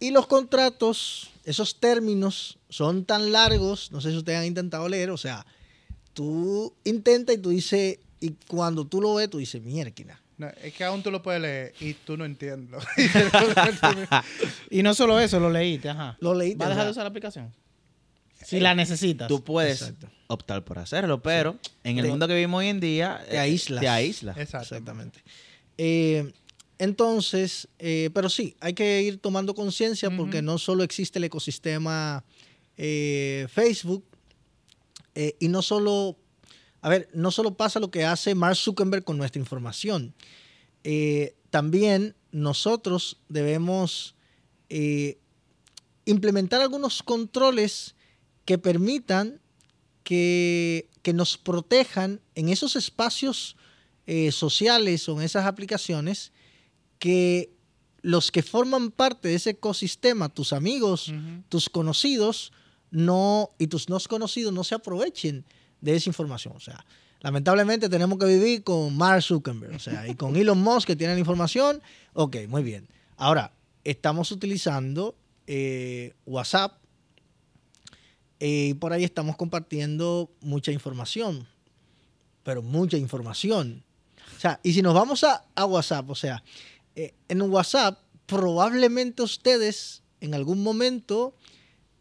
Y 0.00 0.10
los 0.10 0.26
contratos, 0.26 1.30
esos 1.44 1.78
términos 1.78 2.58
son 2.68 3.04
tan 3.04 3.32
largos, 3.32 3.92
no 3.92 4.00
sé 4.00 4.10
si 4.10 4.16
ustedes 4.16 4.38
han 4.38 4.46
intentado 4.46 4.88
leer, 4.88 5.10
o 5.10 5.16
sea, 5.16 5.46
tú 6.14 6.74
intentas 6.84 7.36
y 7.36 7.38
tú 7.38 7.50
dices, 7.50 7.98
y 8.18 8.30
cuando 8.48 8.86
tú 8.86 9.00
lo 9.00 9.14
ves, 9.14 9.30
tú 9.30 9.38
dices, 9.38 9.62
mierda. 9.62 10.20
No, 10.36 10.48
es 10.62 10.72
que 10.72 10.84
aún 10.84 11.02
tú 11.02 11.10
lo 11.10 11.22
puedes 11.22 11.40
leer 11.42 11.74
y 11.80 11.94
tú 11.94 12.16
no 12.16 12.24
entiendes. 12.24 12.82
Y 14.70 14.82
no 14.82 14.94
solo 14.94 15.20
eso, 15.20 15.38
lo 15.38 15.50
leíste, 15.50 15.90
ajá. 15.90 16.16
Lo 16.20 16.34
leíste, 16.34 16.58
¿Va 16.58 16.66
a 16.66 16.68
dejar 16.70 16.84
de 16.86 16.90
usar 16.92 17.04
la 17.04 17.10
aplicación? 17.10 17.54
Si 18.44 18.60
la 18.60 18.74
necesitas. 18.74 19.28
Tú 19.28 19.44
puedes 19.44 19.82
Exacto. 19.82 20.08
optar 20.28 20.64
por 20.64 20.78
hacerlo, 20.78 21.22
pero 21.22 21.58
en 21.84 21.98
el 21.98 22.06
mundo 22.08 22.26
que 22.26 22.34
vivimos 22.34 22.60
hoy 22.60 22.68
en 22.68 22.80
día... 22.80 23.22
te 23.28 23.36
eh, 23.36 23.38
aíslas. 23.38 23.80
Te 23.80 23.88
aísla. 23.88 24.32
Exacto. 24.32 24.74
Exactamente. 24.74 25.22
Eh, 25.78 26.32
entonces, 26.78 27.68
eh, 27.78 28.10
pero 28.14 28.30
sí, 28.30 28.56
hay 28.60 28.72
que 28.72 29.02
ir 29.02 29.18
tomando 29.18 29.54
conciencia 29.54 30.10
porque 30.16 30.40
no 30.40 30.56
solo 30.56 30.82
existe 30.82 31.18
el 31.18 31.24
ecosistema 31.24 32.24
eh, 32.78 33.46
Facebook 33.52 34.04
eh, 35.14 35.36
y 35.38 35.48
no 35.48 35.60
solo, 35.60 36.16
a 36.80 36.88
ver, 36.88 37.08
no 37.12 37.30
solo 37.30 37.54
pasa 37.54 37.80
lo 37.80 37.90
que 37.90 38.04
hace 38.04 38.34
Mark 38.34 38.56
Zuckerberg 38.56 39.04
con 39.04 39.18
nuestra 39.18 39.38
información. 39.38 40.14
Eh, 40.84 41.34
también 41.50 42.14
nosotros 42.32 43.18
debemos 43.28 44.14
eh, 44.70 45.18
implementar 46.06 46.62
algunos 46.62 47.02
controles 47.02 47.96
que 48.50 48.58
permitan 48.58 49.40
que, 50.02 50.90
que 51.02 51.12
nos 51.12 51.38
protejan 51.38 52.20
en 52.34 52.48
esos 52.48 52.74
espacios 52.74 53.56
eh, 54.08 54.32
sociales 54.32 55.08
o 55.08 55.12
en 55.12 55.22
esas 55.24 55.46
aplicaciones 55.46 56.32
que 56.98 57.52
los 58.02 58.32
que 58.32 58.42
forman 58.42 58.90
parte 58.90 59.28
de 59.28 59.36
ese 59.36 59.50
ecosistema, 59.50 60.30
tus 60.30 60.52
amigos, 60.52 61.12
tus 61.48 61.70
conocidos, 61.70 62.52
no, 62.90 63.50
y 63.56 63.68
tus 63.68 63.88
no 63.88 64.00
conocidos 64.00 64.52
no 64.52 64.64
se 64.64 64.74
aprovechen 64.74 65.44
de 65.80 65.94
esa 65.94 66.10
información. 66.10 66.56
O 66.56 66.60
sea, 66.60 66.84
lamentablemente 67.20 67.88
tenemos 67.88 68.18
que 68.18 68.26
vivir 68.26 68.64
con 68.64 68.96
Mark 68.96 69.22
Zuckerberg, 69.22 69.76
o 69.76 69.78
sea, 69.78 70.08
y 70.08 70.16
con 70.16 70.34
Elon 70.36 70.60
Musk 70.60 70.88
que 70.88 70.96
tienen 70.96 71.14
la 71.14 71.20
información. 71.20 71.80
Ok, 72.14 72.38
muy 72.48 72.64
bien. 72.64 72.88
Ahora, 73.16 73.52
estamos 73.84 74.32
utilizando 74.32 75.14
eh, 75.46 76.14
WhatsApp 76.26 76.79
eh, 78.40 78.68
y 78.70 78.74
por 78.74 78.92
ahí 78.92 79.04
estamos 79.04 79.36
compartiendo 79.36 80.30
mucha 80.40 80.72
información, 80.72 81.46
pero 82.42 82.62
mucha 82.62 82.96
información. 82.96 83.84
O 84.36 84.40
sea, 84.40 84.58
y 84.62 84.72
si 84.72 84.82
nos 84.82 84.94
vamos 84.94 85.22
a, 85.24 85.44
a 85.54 85.64
WhatsApp, 85.66 86.08
o 86.08 86.14
sea, 86.14 86.42
eh, 86.96 87.14
en 87.28 87.42
WhatsApp 87.42 88.00
probablemente 88.26 89.22
ustedes 89.22 90.02
en 90.20 90.34
algún 90.34 90.62
momento 90.62 91.34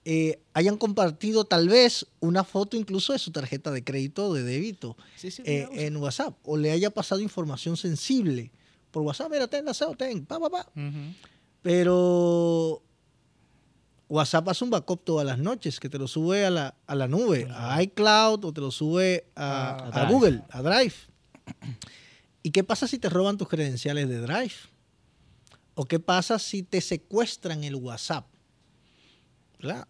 eh, 0.06 0.40
hayan 0.54 0.78
compartido 0.78 1.44
tal 1.46 1.70
vez 1.70 2.08
una 2.20 2.44
foto 2.44 2.78
incluso 2.78 3.14
de 3.14 3.20
su 3.20 3.32
tarjeta 3.32 3.72
de 3.72 3.84
crédito 3.84 4.28
o 4.28 4.34
de 4.34 4.44
débito 4.44 4.96
Sí, 5.16 5.32
sí, 5.32 5.42
eh, 5.46 5.68
en 5.74 5.98
WhatsApp 5.98 6.36
o 6.44 6.58
le 6.58 6.72
haya 6.72 6.90
pasado 6.90 7.22
información 7.22 7.78
sensible 7.78 8.52
por 8.92 9.04
WhatsApp, 9.04 9.32
mira, 9.32 9.48
ten, 9.48 9.60
enlazado, 9.60 9.96
ten, 9.96 10.26
pa, 10.26 10.40
pa, 10.40 10.50
pa. 10.50 10.72
Pero 11.62 12.82
WhatsApp 14.10 14.50
hace 14.50 14.64
un 14.64 14.72
backup 14.72 15.04
todas 15.04 15.26
las 15.26 15.38
noches, 15.38 15.80
que 15.80 15.88
te 15.88 16.00
lo 16.00 16.08
sube 16.08 16.46
a 16.46 16.50
la, 16.50 16.76
a 16.88 16.96
la 16.96 17.08
nube, 17.08 17.48
a 17.52 17.82
iCloud 17.84 18.44
o 18.44 18.52
te 18.52 18.60
lo 18.60 18.72
sube 18.72 19.28
a, 19.36 19.70
A 19.70 19.88
a 19.88 19.92
Drive. 19.92 20.12
Google, 20.12 20.44
a 20.50 20.62
Drive. 20.64 20.96
¿Y 22.42 22.52
qué 22.52 22.64
pasa 22.64 22.88
si 22.88 22.98
te 22.98 23.08
roban 23.10 23.38
tus 23.38 23.48
credenciales 23.48 24.10
de 24.10 24.20
Drive? 24.20 24.56
¿O 25.76 25.86
qué 25.86 26.00
pasa 26.00 26.40
si 26.40 26.64
te 26.64 26.82
secuestran 26.82 27.64
el 27.64 27.76
WhatsApp? 27.76 28.26
¿Verdad? 29.60 29.88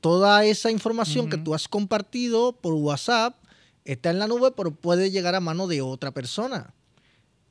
Toda 0.00 0.44
esa 0.44 0.70
información 0.70 1.28
que 1.28 1.38
tú 1.38 1.54
has 1.54 1.66
compartido 1.66 2.52
por 2.52 2.74
WhatsApp 2.74 3.36
está 3.84 4.10
en 4.10 4.18
la 4.18 4.28
nube, 4.28 4.52
pero 4.52 4.70
puede 4.72 5.10
llegar 5.10 5.34
a 5.34 5.40
mano 5.40 5.66
de 5.66 5.80
otra 5.80 6.12
persona. 6.12 6.74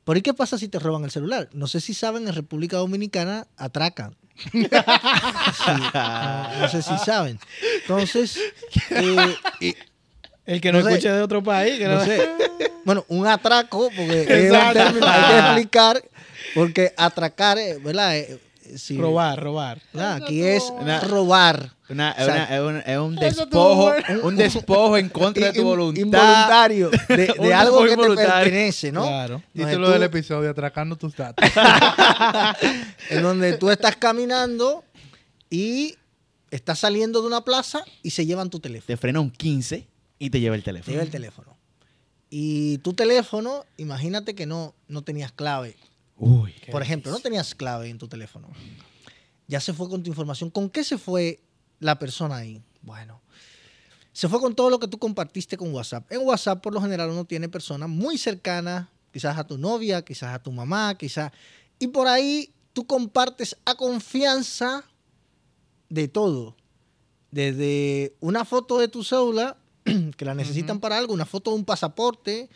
¿Por 0.04 0.16
ahí 0.16 0.22
qué 0.22 0.32
pasa 0.32 0.56
si 0.56 0.68
te 0.68 0.78
roban 0.78 1.04
el 1.04 1.10
celular? 1.10 1.50
No 1.52 1.66
sé 1.66 1.80
si 1.80 1.92
saben, 1.92 2.28
en 2.28 2.34
República 2.34 2.78
Dominicana 2.78 3.48
atracan. 3.56 4.16
Sí, 4.52 4.68
no, 5.94 6.60
no 6.60 6.68
sé 6.68 6.82
si 6.82 6.96
saben. 6.98 7.38
Entonces, 7.82 8.38
eh, 8.90 9.74
El 10.46 10.60
que 10.60 10.72
no, 10.72 10.78
No 10.78 10.84
sé. 10.84 10.90
escuche 10.92 11.12
de 11.12 11.22
otro 11.22 11.42
país. 11.42 11.78
Que 11.78 11.86
no, 11.86 11.96
no 11.96 12.04
sé. 12.04 12.28
Bueno, 12.84 13.04
un 13.08 13.26
atraco, 13.26 13.90
porque 13.94 14.22
es 14.22 14.50
un 14.52 14.72
término 14.72 15.06
que 15.06 15.12
hay 15.12 15.30
que 15.32 15.38
explicar, 15.38 16.02
porque 16.54 16.94
atracar, 16.96 17.58
eh, 17.58 17.78
¿verdad? 17.82 18.16
Si- 18.76 18.98
Robar, 18.98 19.40
robar. 19.42 19.80
Aquí 19.98 20.42
es 20.42 20.64
Una- 20.78 21.00
robar. 21.00 21.72
Una- 21.88 22.10
es, 22.12 22.22
O 22.22 22.24
sea, 22.26 22.34
una- 22.34 22.44
es 22.44 22.60
un, 22.60 22.76
es 22.92 22.98
un 22.98 23.16
despojo, 23.16 23.82
bueno. 23.84 24.20
un 24.24 24.36
despojo 24.36 24.96
en 24.98 25.08
contra 25.08 25.46
de 25.46 25.52
tu 25.58 25.64
voluntad. 25.64 26.00
Involuntario. 26.02 26.90
De, 27.08 27.34
de 27.40 27.54
algo 27.54 27.84
que 27.84 27.96
te 27.96 28.14
pertenece, 28.14 28.92
¿no? 28.92 29.02
Claro. 29.06 29.42
Título 29.54 29.86
tú- 29.86 29.92
del 29.92 30.02
episodio, 30.02 30.50
atracando 30.50 30.96
tus 30.96 31.16
datos. 31.16 31.48
en 33.10 33.22
donde 33.22 33.56
tú 33.56 33.70
estás 33.70 33.96
caminando 33.96 34.84
y 35.50 35.94
estás 36.50 36.78
saliendo 36.80 37.20
de 37.22 37.26
una 37.28 37.42
plaza 37.42 37.84
y 38.02 38.10
se 38.10 38.26
llevan 38.26 38.50
tu 38.50 38.60
teléfono. 38.60 38.86
Te 38.86 38.96
frena 38.96 39.20
un 39.20 39.30
15 39.30 39.86
y 40.18 40.30
te 40.30 40.40
lleva 40.40 40.56
el 40.56 40.62
Te 40.62 40.66
teléfono. 40.66 40.92
lleva 40.92 41.02
el 41.04 41.10
teléfono. 41.10 41.56
Y 42.30 42.78
tu 42.78 42.92
teléfono, 42.92 43.64
imagínate 43.78 44.34
que 44.34 44.44
no, 44.44 44.74
no 44.88 45.02
tenías 45.02 45.32
clave. 45.32 45.76
Uy. 46.18 46.54
Por 46.70 46.82
ejemplo, 46.82 47.12
no 47.12 47.20
tenías 47.20 47.54
clave 47.54 47.88
en 47.88 47.98
tu 47.98 48.08
teléfono. 48.08 48.48
Ya 49.46 49.60
se 49.60 49.72
fue 49.72 49.88
con 49.88 50.02
tu 50.02 50.10
información. 50.10 50.50
¿Con 50.50 50.68
qué 50.68 50.84
se 50.84 50.98
fue 50.98 51.42
la 51.78 51.98
persona 51.98 52.36
ahí? 52.36 52.62
Bueno, 52.82 53.22
se 54.12 54.28
fue 54.28 54.40
con 54.40 54.54
todo 54.54 54.68
lo 54.68 54.78
que 54.78 54.88
tú 54.88 54.98
compartiste 54.98 55.56
con 55.56 55.72
WhatsApp. 55.72 56.10
En 56.10 56.26
WhatsApp, 56.26 56.60
por 56.60 56.74
lo 56.74 56.80
general, 56.80 57.10
uno 57.10 57.24
tiene 57.24 57.48
personas 57.48 57.88
muy 57.88 58.18
cercanas, 58.18 58.88
quizás 59.12 59.38
a 59.38 59.46
tu 59.46 59.58
novia, 59.58 60.02
quizás 60.02 60.34
a 60.34 60.42
tu 60.42 60.50
mamá, 60.52 60.96
quizás... 60.96 61.32
Y 61.78 61.86
por 61.86 62.08
ahí 62.08 62.52
tú 62.72 62.84
compartes 62.86 63.56
a 63.64 63.76
confianza 63.76 64.84
de 65.88 66.08
todo. 66.08 66.56
Desde 67.30 68.16
una 68.20 68.44
foto 68.44 68.78
de 68.78 68.88
tu 68.88 69.04
cédula, 69.04 69.56
que 70.16 70.24
la 70.24 70.34
necesitan 70.34 70.80
para 70.80 70.98
algo, 70.98 71.14
una 71.14 71.26
foto 71.26 71.52
de 71.52 71.56
un 71.56 71.64
pasaporte, 71.64 72.48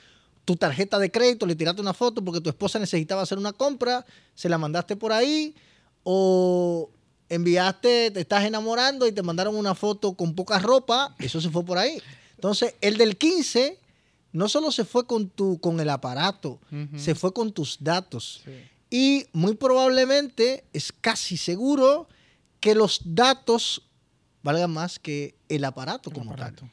tu 0.45 0.57
tarjeta 0.57 0.99
de 0.99 1.11
crédito, 1.11 1.47
le 1.47 1.55
tiraste 1.55 1.81
una 1.81 1.95
foto 1.95 2.25
porque 2.25 2.41
tu 2.41 2.51
esposa 2.51 2.79
necesitaba 2.79 3.23
hacer 3.23 3.39
una 3.39 3.53
compra, 3.53 4.05
se 4.35 4.49
la 4.49 4.59
mandaste 4.59 4.97
por 4.97 5.13
ahí, 5.13 5.55
o 6.03 6.91
enviaste, 7.29 8.11
te 8.11 8.21
estás 8.21 8.45
enamorando 8.45 9.07
y 9.07 9.13
te 9.13 9.23
mandaron 9.23 9.57
una 9.57 9.75
foto 9.75 10.15
con 10.15 10.35
poca 10.35 10.59
ropa, 10.59 11.15
eso 11.19 11.41
se 11.41 11.51
fue 11.51 11.65
por 11.65 11.79
ahí. 11.79 12.03
Entonces, 12.35 12.75
el 12.81 12.99
del 12.99 13.17
15 13.17 13.79
no 14.33 14.49
solo 14.49 14.73
se 14.73 14.85
fue 14.85 15.07
con 15.07 15.29
tu 15.29 15.61
con 15.61 15.79
el 15.81 15.91
aparato, 15.91 16.59
se 16.97 17.15
fue 17.15 17.33
con 17.33 17.53
tus 17.53 17.79
datos. 17.81 18.43
Sí. 18.45 18.51
Y 18.91 19.27
muy 19.33 19.55
probablemente, 19.55 20.65
es 20.73 20.93
casi 20.93 21.37
seguro, 21.37 22.09
que 22.61 22.75
los 22.75 23.01
datos 23.05 23.83
valgan 24.43 24.71
más 24.71 24.99
que 24.99 25.35
el 25.49 25.65
aparato 25.65 26.11
como 26.11 26.33
aparato. 26.33 26.61
tal. 26.61 26.71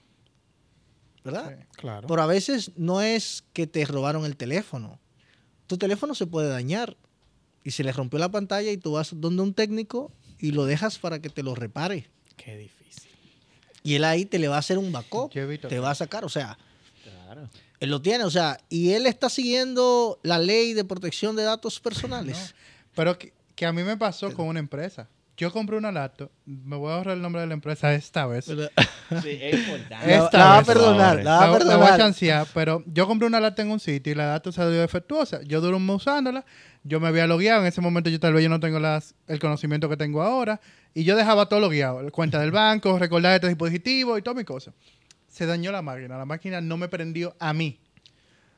¿Verdad? 1.23 1.55
Sí. 1.59 1.65
Claro. 1.77 2.07
Pero 2.07 2.21
a 2.21 2.25
veces 2.27 2.71
no 2.77 3.01
es 3.01 3.43
que 3.53 3.67
te 3.67 3.83
robaron 3.85 4.25
el 4.25 4.35
teléfono. 4.37 4.99
Tu 5.67 5.77
teléfono 5.77 6.15
se 6.15 6.25
puede 6.25 6.49
dañar 6.49 6.97
y 7.63 7.71
se 7.71 7.83
le 7.83 7.91
rompió 7.91 8.19
la 8.19 8.29
pantalla 8.29 8.71
y 8.71 8.77
tú 8.77 8.93
vas 8.93 9.11
donde 9.13 9.41
un 9.43 9.53
técnico 9.53 10.11
y 10.39 10.51
lo 10.51 10.65
dejas 10.65 10.97
para 10.97 11.19
que 11.19 11.29
te 11.29 11.43
lo 11.43 11.55
repare. 11.55 12.09
Qué 12.37 12.57
difícil. 12.57 13.09
Y 13.83 13.95
él 13.95 14.03
ahí 14.05 14.25
te 14.25 14.39
le 14.39 14.47
va 14.47 14.55
a 14.55 14.59
hacer 14.59 14.77
un 14.77 14.91
backup, 14.91 15.31
te 15.31 15.79
va 15.79 15.91
a 15.91 15.95
sacar, 15.95 16.25
o 16.25 16.29
sea, 16.29 16.57
Claro. 17.03 17.49
él 17.79 17.89
lo 17.91 18.01
tiene, 18.01 18.23
o 18.23 18.31
sea, 18.31 18.59
y 18.69 18.91
él 18.91 19.05
está 19.05 19.29
siguiendo 19.29 20.19
la 20.23 20.37
ley 20.39 20.73
de 20.73 20.83
protección 20.85 21.35
de 21.35 21.43
datos 21.43 21.79
personales. 21.81 22.55
Pero 22.95 23.17
que, 23.17 23.33
que 23.55 23.65
a 23.65 23.71
mí 23.73 23.83
me 23.83 23.97
pasó 23.97 24.33
con 24.33 24.47
una 24.47 24.59
empresa. 24.59 25.07
Yo 25.39 25.53
compré 25.53 25.77
una 25.77 25.89
laptop, 25.89 26.29
me 26.45 26.75
voy 26.75 26.91
a 26.91 26.95
ahorrar 26.95 27.15
el 27.15 27.21
nombre 27.21 27.39
de 27.39 27.47
la 27.47 27.53
empresa 27.53 27.93
esta 27.93 28.27
vez. 28.27 28.45
Sí, 29.23 29.39
es 29.41 29.57
importante. 29.57 30.05
La, 30.05 30.25
Esta 30.25 30.37
la 30.37 30.45
va 30.45 30.57
a 30.57 30.63
perdonar, 30.63 31.23
la 31.23 31.31
va 31.31 31.37
a 31.37 31.39
La, 31.39 31.45
la 31.45 31.47
voy 31.47 31.55
a 31.55 31.59
perdonar. 31.59 31.97
chancear, 31.97 32.47
pero 32.53 32.83
yo 32.85 33.07
compré 33.07 33.25
una 33.25 33.39
lata 33.39 33.61
en 33.61 33.71
un 33.71 33.79
sitio 33.79 34.11
y 34.11 34.15
la 34.15 34.25
data 34.25 34.51
salió 34.51 34.79
defectuosa. 34.81 35.39
Yo 35.43 35.61
duré 35.61 35.77
un 35.77 35.85
mes 35.85 35.95
usándola, 35.95 36.45
yo 36.83 36.99
me 36.99 37.07
había 37.07 37.25
logueado, 37.25 37.61
en 37.61 37.67
ese 37.67 37.79
momento 37.79 38.09
yo 38.09 38.19
tal 38.19 38.33
vez 38.33 38.43
yo 38.43 38.49
no 38.49 38.59
tengo 38.59 38.79
las, 38.79 39.15
el 39.27 39.39
conocimiento 39.39 39.87
que 39.89 39.95
tengo 39.95 40.21
ahora, 40.21 40.59
y 40.93 41.05
yo 41.05 41.15
dejaba 41.15 41.47
todo 41.47 41.61
logueado, 41.61 42.03
la 42.03 42.11
cuenta 42.11 42.39
del 42.39 42.51
banco, 42.51 42.99
recordar 42.99 43.33
este 43.33 43.47
dispositivo 43.47 44.17
y 44.17 44.21
toda 44.21 44.35
mi 44.35 44.43
cosa. 44.43 44.73
Se 45.29 45.45
dañó 45.45 45.71
la 45.71 45.81
máquina, 45.81 46.17
la 46.17 46.25
máquina 46.25 46.59
no 46.59 46.75
me 46.75 46.89
prendió 46.89 47.33
a 47.39 47.53
mí. 47.53 47.79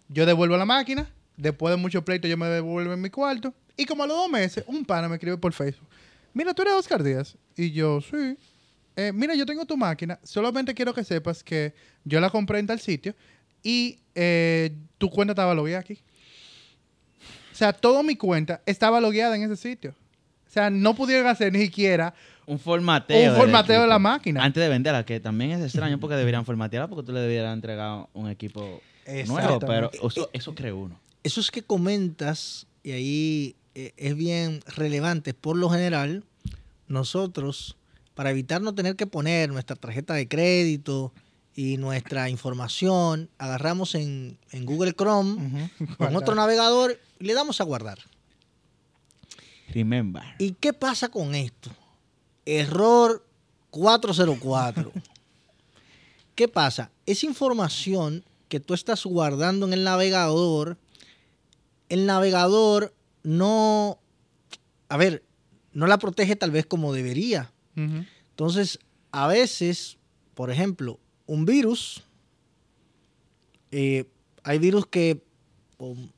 Yo 0.10 0.26
devuelvo 0.26 0.58
la 0.58 0.66
máquina, 0.66 1.08
después 1.38 1.72
de 1.74 1.78
mucho 1.78 2.04
pleito 2.04 2.28
yo 2.28 2.38
me 2.38 2.48
devuelvo 2.48 2.92
en 2.92 3.02
mi 3.02 3.12
cuarto, 3.12 3.54
y 3.78 3.86
como 3.86 4.04
a 4.04 4.08
los 4.08 4.18
dos 4.18 4.30
meses, 4.30 4.64
un 4.68 4.84
pana 4.84 5.08
me 5.08 5.16
escribe 5.16 5.38
por 5.38 5.54
Facebook. 5.54 5.88
Mira, 6.34 6.54
tú 6.54 6.62
eres 6.62 6.74
Oscar 6.74 7.04
Díaz. 7.04 7.38
Y 7.56 7.72
yo, 7.72 8.02
sí. 8.02 8.38
Eh, 8.96 9.12
mira, 9.14 9.36
yo 9.36 9.46
tengo 9.46 9.66
tu 9.66 9.78
máquina. 9.78 10.20
Solamente 10.24 10.74
quiero 10.74 10.94
que 10.94 11.04
sepas 11.04 11.44
que 11.44 11.74
yo 12.04 12.20
la 12.20 12.30
compré 12.30 12.60
en 12.60 12.68
tal 12.68 12.80
sitio 12.80 13.16
y 13.64 14.00
eh, 14.16 14.76
tu 14.98 15.10
cuenta 15.10 15.32
estaba 15.32 15.54
logueada 15.54 15.82
aquí. 15.82 16.00
O 17.52 17.56
sea, 17.56 17.74
toda 17.74 18.04
mi 18.04 18.16
cuenta 18.16 18.62
estaba 18.66 19.00
logueada 19.00 19.36
en 19.36 19.44
ese 19.44 19.56
sitio. 19.56 19.92
O 20.48 20.54
sea, 20.54 20.70
no 20.70 20.94
pudieron 20.96 21.28
hacer 21.28 21.54
ni 21.54 21.60
siquiera 21.60 22.14
Un 22.46 22.60
formateo. 22.60 23.32
un 23.32 23.38
formateo 23.38 23.82
de 23.82 23.88
la 23.88 24.00
máquina. 24.00 24.44
Antes 24.44 24.62
de 24.62 24.68
venderla, 24.68 25.06
que 25.06 25.20
también 25.20 25.52
es 25.52 25.62
extraño 25.62 26.00
porque 26.00 26.16
deberían 26.16 26.44
formatearla 26.44 26.90
porque 26.90 27.06
tú 27.06 27.14
le 27.14 27.22
debieras 27.22 27.54
entregar 27.54 28.08
un 28.14 28.30
equipo 28.30 28.82
nuevo, 29.28 29.60
pero 29.60 29.90
eso, 29.94 30.30
eso 30.34 30.54
cree 30.54 30.74
uno. 30.74 31.00
Eso 31.24 31.40
es 31.40 31.52
que 31.52 31.62
comentas, 31.62 32.68
y 32.84 32.92
ahí 32.92 33.56
es 33.76 34.16
bien 34.16 34.62
relevante, 34.66 35.34
por 35.34 35.58
lo 35.58 35.70
general, 35.70 36.24
nosotros, 36.88 37.78
para 38.16 38.32
evitar 38.32 38.62
no 38.62 38.76
tener 38.76 38.96
que 38.96 39.08
poner 39.08 39.52
nuestra 39.52 39.76
tarjeta 39.76 40.14
de 40.14 40.28
crédito 40.28 41.14
y 41.56 41.78
nuestra 41.78 42.30
información, 42.30 43.30
agarramos 43.38 43.96
en, 43.96 44.38
en 44.52 44.66
Google 44.66 44.94
Chrome 44.94 45.70
con 45.98 46.16
otro 46.16 46.36
navegador 46.36 47.00
y 47.20 47.26
le 47.26 47.34
damos 47.34 47.62
a 47.62 47.64
guardar. 47.64 48.00
Remember. 49.70 50.24
¿Y 50.38 50.54
qué 50.54 50.74
pasa 50.74 51.10
con 51.10 51.34
esto? 51.34 51.72
Error 52.46 53.26
404. 53.70 54.92
¿Qué 56.36 56.48
pasa? 56.48 56.92
Esa 57.06 57.26
información 57.26 58.24
que 58.50 58.60
tú 58.60 58.74
estás 58.74 59.06
guardando 59.06 59.66
en 59.66 59.74
el 59.74 59.84
navegador, 59.84 60.78
el 61.90 62.06
navegador 62.06 62.94
no, 63.24 64.00
a 64.90 64.98
ver, 64.98 65.24
no 65.74 65.88
la 65.88 65.98
protege 65.98 66.36
tal 66.36 66.52
vez 66.52 66.66
como 66.66 66.94
debería. 66.94 67.52
Entonces, 67.76 68.80
a 69.12 69.28
veces, 69.28 69.98
por 70.36 70.52
ejemplo, 70.52 71.00
un 71.26 71.46
virus, 71.46 72.04
eh, 73.72 74.06
hay 74.44 74.60
virus 74.60 74.86
que, 74.86 75.24
un 75.78 76.12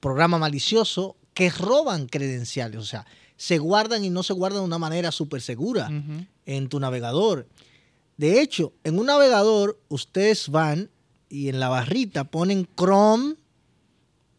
programa 0.00 0.38
malicioso, 0.38 1.16
que 1.34 1.50
roban 1.50 2.06
credenciales, 2.06 2.80
o 2.80 2.84
sea, 2.84 3.06
se 3.36 3.58
guardan 3.58 4.04
y 4.04 4.10
no 4.10 4.22
se 4.22 4.34
guardan 4.34 4.60
de 4.60 4.66
una 4.66 4.78
manera 4.78 5.10
súper 5.10 5.40
segura 5.40 5.90
en 6.44 6.68
tu 6.68 6.78
navegador. 6.78 7.48
De 8.18 8.42
hecho, 8.42 8.74
en 8.84 8.98
un 8.98 9.06
navegador, 9.06 9.80
ustedes 9.88 10.50
van 10.50 10.90
y 11.30 11.48
en 11.48 11.58
la 11.58 11.70
barrita 11.70 12.24
ponen 12.24 12.68
Chrome, 12.76 13.36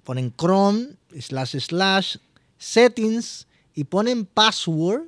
ponen 0.04 0.32
Chrome, 0.38 0.90
slash, 1.20 1.58
slash, 1.60 2.18
settings 2.58 3.48
y 3.74 3.84
ponen 3.84 4.26
password. 4.26 5.04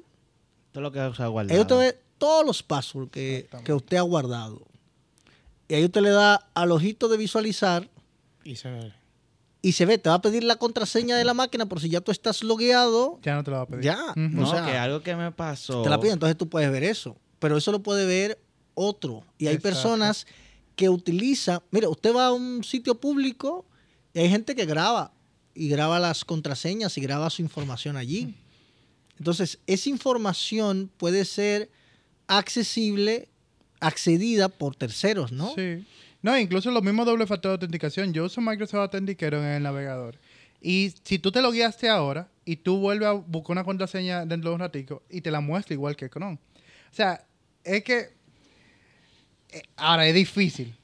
Todo 0.72 0.82
lo 0.84 0.92
que 0.92 1.00
se 1.16 1.24
ha 1.24 1.28
guardado. 1.28 1.54
Ahí 1.56 1.62
usted 1.62 1.78
ve 1.78 2.00
todos 2.18 2.46
los 2.46 2.64
passwords 2.64 3.12
que, 3.12 3.48
que 3.64 3.74
usted 3.74 3.98
ha 3.98 4.02
guardado. 4.02 4.62
Y 5.68 5.76
ahí 5.76 5.86
usted 5.86 6.02
le 6.02 6.10
da 6.10 6.48
al 6.54 6.72
ojito 6.72 7.08
de 7.08 7.18
visualizar 7.18 7.90
Y 8.44 8.56
se 8.56 8.70
ve. 8.70 8.94
y 9.62 9.72
se 9.74 9.86
ve, 9.86 9.98
te 9.98 10.10
va 10.10 10.16
a 10.16 10.22
pedir 10.22 10.44
la 10.44 10.56
contraseña 10.58 11.16
de 11.18 11.24
la 11.26 11.34
máquina 11.34 11.66
por 11.68 11.80
si 11.80 11.90
ya 11.90 12.02
tú 12.02 12.12
estás 12.12 12.44
logueado. 12.44 13.20
Ya 13.24 13.36
no 13.36 13.44
te 13.44 13.52
lo 13.52 13.58
va 13.58 13.64
a 13.64 13.68
pedir. 13.68 13.84
Ya. 13.84 13.98
No, 14.16 14.44
o 14.48 14.52
sea, 14.52 14.66
que 14.66 14.78
algo 14.78 15.02
que 15.02 15.16
me 15.16 15.32
pasó. 15.32 15.84
Te 15.84 15.90
la 15.90 16.00
piden, 16.00 16.14
entonces 16.14 16.38
tú 16.38 16.50
puedes 16.50 16.72
ver 16.72 16.84
eso. 16.84 17.18
Pero 17.40 17.58
eso 17.58 17.72
lo 17.72 17.82
puede 17.84 18.06
ver 18.06 18.40
otro. 18.74 19.24
Y 19.38 19.48
hay 19.48 19.56
Exacto. 19.56 19.70
personas 19.70 20.26
que 20.76 20.90
utilizan. 20.90 21.62
Mira, 21.72 21.88
usted 21.90 22.16
va 22.16 22.28
a 22.28 22.32
un 22.34 22.64
sitio 22.64 22.96
público 23.00 23.66
y 24.14 24.20
hay 24.20 24.30
gente 24.30 24.56
que 24.56 24.66
graba. 24.66 25.12
Y 25.56 25.70
graba 25.70 26.00
las 26.00 26.26
contraseñas 26.26 26.98
y 26.98 27.02
graba 27.02 27.30
su 27.30 27.42
información 27.42 27.96
allí. 27.98 28.36
Entonces, 29.20 29.60
esa 29.68 29.90
información 29.90 30.90
puede 30.98 31.26
ser 31.26 31.70
accesible, 32.28 33.30
accedida 33.80 34.50
por 34.50 34.76
terceros, 34.76 35.32
¿no? 35.32 35.54
Sí. 35.56 35.86
No, 36.22 36.38
incluso 36.38 36.72
los 36.72 36.82
mismos 36.84 37.06
doble 37.06 37.28
factor 37.28 37.50
de 37.52 37.54
autenticación. 37.56 38.14
Yo 38.14 38.26
uso 38.26 38.42
Microsoft 38.42 38.80
Authenticator 38.80 39.40
en 39.40 39.46
el 39.46 39.64
navegador. 39.64 40.18
Y 40.62 40.94
si 41.04 41.20
tú 41.20 41.32
te 41.32 41.42
lo 41.42 41.52
guiaste 41.52 41.90
ahora 41.90 42.30
y 42.46 42.56
tú 42.56 42.78
vuelves 42.78 43.10
a 43.10 43.12
buscar 43.12 43.52
una 43.52 43.66
contraseña 43.66 44.26
dentro 44.26 44.50
de 44.50 44.56
un 44.56 44.62
ratico 44.62 45.04
y 45.10 45.20
te 45.22 45.30
la 45.32 45.42
muestra 45.42 45.74
igual 45.74 45.96
que 45.98 46.10
Chrome. 46.10 46.40
O 46.92 46.96
sea, 46.96 47.26
es 47.66 47.84
que... 47.84 48.14
eh, 49.50 49.64
Ahora, 49.76 50.08
es 50.08 50.16
difícil. 50.16 50.76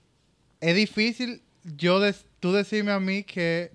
Es 0.60 0.76
difícil 0.76 1.42
yo 1.78 2.00
des- 2.02 2.26
tú 2.42 2.52
decirme 2.52 2.92
a 2.92 3.00
mí 3.00 3.24
que 3.24 3.72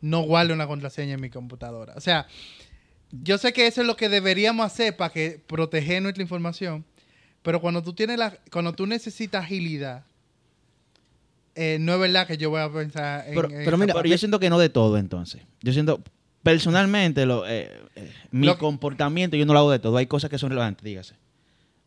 no 0.00 0.22
guarde 0.22 0.52
una 0.52 0.66
contraseña 0.66 1.14
en 1.14 1.20
mi 1.20 1.30
computadora. 1.30 1.94
O 1.96 2.00
sea, 2.00 2.26
yo 3.10 3.38
sé 3.38 3.52
que 3.52 3.66
eso 3.66 3.80
es 3.80 3.86
lo 3.86 3.96
que 3.96 4.08
deberíamos 4.08 4.66
hacer 4.66 4.96
para 4.96 5.12
que 5.12 5.42
proteger 5.46 6.02
nuestra 6.02 6.22
información. 6.22 6.84
Pero 7.42 7.60
cuando 7.60 7.82
tú 7.82 7.92
tienes 7.92 8.18
la, 8.18 8.36
cuando 8.50 8.72
tú 8.72 8.86
necesitas 8.86 9.44
agilidad, 9.44 10.04
eh, 11.54 11.78
no 11.80 11.94
es 11.94 12.00
verdad 12.00 12.26
que 12.26 12.36
yo 12.36 12.50
voy 12.50 12.60
a 12.60 12.70
pensar 12.70 13.26
en. 13.26 13.34
Pero, 13.34 13.50
en 13.50 13.64
pero 13.64 13.78
mira, 13.78 13.94
parte. 13.94 14.08
yo 14.08 14.18
siento 14.18 14.38
que 14.38 14.50
no 14.50 14.58
de 14.58 14.68
todo 14.68 14.98
entonces. 14.98 15.42
Yo 15.62 15.72
siento, 15.72 16.00
personalmente, 16.42 17.26
lo, 17.26 17.46
eh, 17.48 17.70
eh, 17.96 18.12
mi 18.30 18.46
Lo 18.46 18.58
comportamiento 18.58 19.36
yo 19.36 19.46
no 19.46 19.52
lo 19.52 19.60
hago 19.60 19.70
de 19.70 19.78
todo. 19.78 19.96
Hay 19.96 20.06
cosas 20.06 20.30
que 20.30 20.38
son 20.38 20.50
relevantes, 20.50 20.84
dígase. 20.84 21.14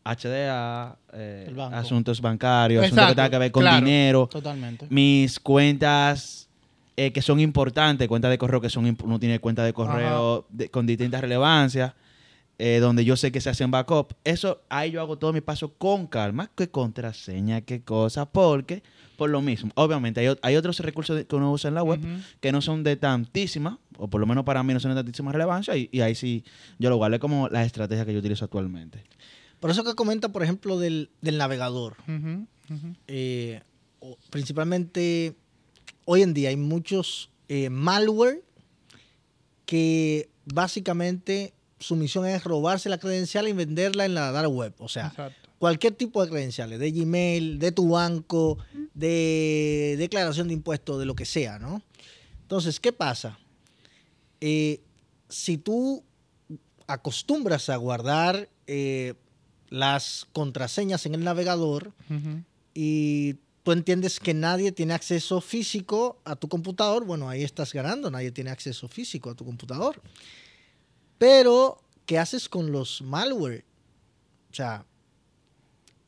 HDA, 0.04 0.96
eh, 1.12 1.54
asuntos 1.72 2.20
bancarios, 2.20 2.84
asuntos 2.84 3.06
que 3.06 3.14
tengan 3.14 3.30
que 3.30 3.38
ver 3.38 3.52
con 3.52 3.62
claro. 3.62 3.84
dinero, 3.84 4.28
Totalmente. 4.30 4.86
mis 4.90 5.38
cuentas 5.38 6.48
eh, 6.96 7.12
que 7.12 7.22
son 7.22 7.40
importantes, 7.40 8.06
cuentas 8.08 8.30
de 8.30 8.38
correo 8.38 8.60
que 8.60 8.68
son 8.70 8.96
uno 9.02 9.18
tiene 9.18 9.38
cuenta 9.40 9.64
de 9.64 9.72
correo 9.72 10.46
de- 10.50 10.68
con 10.70 10.86
distintas 10.86 11.20
relevancias, 11.20 11.94
eh, 12.58 12.78
donde 12.80 13.04
yo 13.04 13.16
sé 13.16 13.32
que 13.32 13.40
se 13.40 13.50
hacen 13.50 13.70
backup. 13.70 14.12
Eso, 14.24 14.60
ahí 14.68 14.90
yo 14.92 15.00
hago 15.00 15.16
todo 15.18 15.32
mi 15.32 15.40
paso 15.40 15.72
con 15.74 16.06
calma, 16.06 16.50
qué 16.54 16.68
contraseña, 16.68 17.62
qué 17.62 17.82
cosa, 17.82 18.26
porque 18.26 18.82
por 19.16 19.30
lo 19.30 19.40
mismo, 19.40 19.70
obviamente 19.74 20.20
hay, 20.20 20.36
hay 20.42 20.56
otros 20.56 20.78
recursos 20.80 21.24
que 21.24 21.36
uno 21.36 21.50
usa 21.52 21.68
en 21.68 21.74
la 21.74 21.82
web 21.82 22.00
que 22.40 22.52
no 22.52 22.60
son 22.60 22.82
de 22.84 22.96
tantísima, 22.96 23.78
o 23.96 24.08
por 24.08 24.20
lo 24.20 24.26
menos 24.26 24.44
para 24.44 24.62
mí 24.62 24.72
no 24.74 24.80
son 24.80 24.90
de 24.92 24.96
tantísima 24.96 25.32
relevancia, 25.32 25.76
y, 25.76 25.88
y 25.92 26.00
ahí 26.00 26.14
sí 26.14 26.44
yo 26.78 26.90
lo 26.90 26.96
guardé 26.96 27.18
como 27.18 27.48
la 27.48 27.64
estrategia 27.64 28.04
que 28.04 28.12
yo 28.12 28.18
utilizo 28.18 28.44
actualmente. 28.44 29.02
Por 29.60 29.70
eso 29.70 29.84
que 29.84 29.94
comenta, 29.94 30.30
por 30.30 30.42
ejemplo, 30.42 30.78
del, 30.78 31.10
del 31.20 31.38
navegador. 31.38 31.96
Eh, 33.06 33.60
principalmente 34.30 35.36
hoy 36.04 36.22
en 36.22 36.34
día 36.34 36.50
hay 36.50 36.56
muchos 36.56 37.30
eh, 37.48 37.70
malware 37.70 38.42
que 39.66 40.28
básicamente 40.44 41.54
su 41.78 41.96
misión 41.96 42.26
es 42.26 42.44
robarse 42.44 42.88
la 42.88 42.98
credencial 42.98 43.48
y 43.48 43.52
venderla 43.52 44.04
en 44.04 44.14
la 44.14 44.32
dark 44.32 44.50
web. 44.50 44.74
O 44.78 44.88
sea, 44.88 45.08
Exacto. 45.08 45.48
cualquier 45.58 45.94
tipo 45.94 46.22
de 46.22 46.30
credenciales, 46.30 46.78
de 46.78 46.92
Gmail, 46.92 47.58
de 47.58 47.72
tu 47.72 47.90
banco, 47.90 48.58
de 48.94 49.96
declaración 49.98 50.48
de 50.48 50.54
impuestos, 50.54 50.98
de 50.98 51.06
lo 51.06 51.14
que 51.14 51.24
sea, 51.24 51.58
¿no? 51.58 51.82
Entonces, 52.42 52.80
¿qué 52.80 52.92
pasa? 52.92 53.38
Eh, 54.40 54.80
si 55.28 55.56
tú 55.56 56.04
acostumbras 56.86 57.68
a 57.68 57.76
guardar 57.76 58.48
eh, 58.66 59.14
las 59.68 60.26
contraseñas 60.32 61.06
en 61.06 61.14
el 61.14 61.24
navegador, 61.24 61.92
y 62.74 63.36
tú 63.62 63.72
entiendes 63.72 64.18
que 64.18 64.34
nadie 64.34 64.72
tiene 64.72 64.94
acceso 64.94 65.40
físico 65.40 66.20
a 66.24 66.36
tu 66.36 66.48
computador, 66.48 67.04
bueno, 67.04 67.28
ahí 67.28 67.42
estás 67.42 67.72
ganando, 67.72 68.10
nadie 68.10 68.30
tiene 68.32 68.50
acceso 68.50 68.88
físico 68.88 69.30
a 69.30 69.34
tu 69.34 69.44
computador. 69.44 70.00
Pero, 71.18 71.80
¿qué 72.04 72.18
haces 72.18 72.48
con 72.48 72.72
los 72.72 73.02
malware? 73.02 73.64
O 74.50 74.54
sea, 74.54 74.84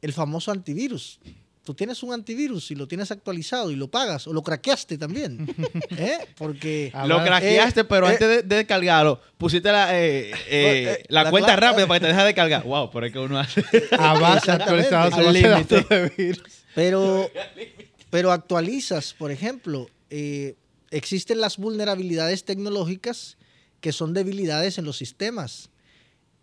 el 0.02 0.12
famoso 0.12 0.50
antivirus. 0.50 1.20
Tú 1.62 1.72
tienes 1.72 2.02
un 2.02 2.12
antivirus 2.12 2.70
y 2.72 2.74
lo 2.74 2.86
tienes 2.86 3.10
actualizado 3.10 3.70
y 3.70 3.76
lo 3.76 3.88
pagas, 3.88 4.26
o 4.26 4.34
lo 4.34 4.42
craqueaste 4.42 4.98
también. 4.98 5.46
¿eh? 5.96 6.18
Porque... 6.36 6.90
Ah, 6.92 7.06
lo 7.06 7.14
bueno. 7.14 7.30
craqueaste, 7.30 7.84
pero 7.84 8.06
eh, 8.06 8.12
antes 8.12 8.28
de, 8.28 8.42
de 8.42 8.56
descargarlo, 8.56 9.20
pusiste 9.38 9.72
la, 9.72 9.98
eh, 9.98 10.30
eh, 10.32 10.36
eh, 10.48 11.04
la, 11.08 11.22
la 11.22 11.30
cuenta 11.30 11.56
rápida 11.56 11.86
para 11.86 12.00
que 12.00 12.06
te 12.06 12.12
deje 12.12 12.26
de 12.26 12.34
cargar. 12.34 12.64
Wow, 12.64 12.90
por 12.90 13.04
ahí 13.04 13.12
que 13.12 13.18
uno 13.20 13.38
hace. 13.38 13.64
Avance 13.98 14.50
actualizado 14.50 15.10
su 15.12 15.24
base 15.24 15.86
de 15.88 16.12
virus. 16.18 16.63
Pero, 16.74 17.30
pero 18.10 18.32
actualizas, 18.32 19.14
por 19.14 19.30
ejemplo, 19.30 19.88
eh, 20.10 20.56
existen 20.90 21.40
las 21.40 21.56
vulnerabilidades 21.56 22.44
tecnológicas 22.44 23.36
que 23.80 23.92
son 23.92 24.14
debilidades 24.14 24.78
en 24.78 24.84
los 24.84 24.96
sistemas. 24.96 25.70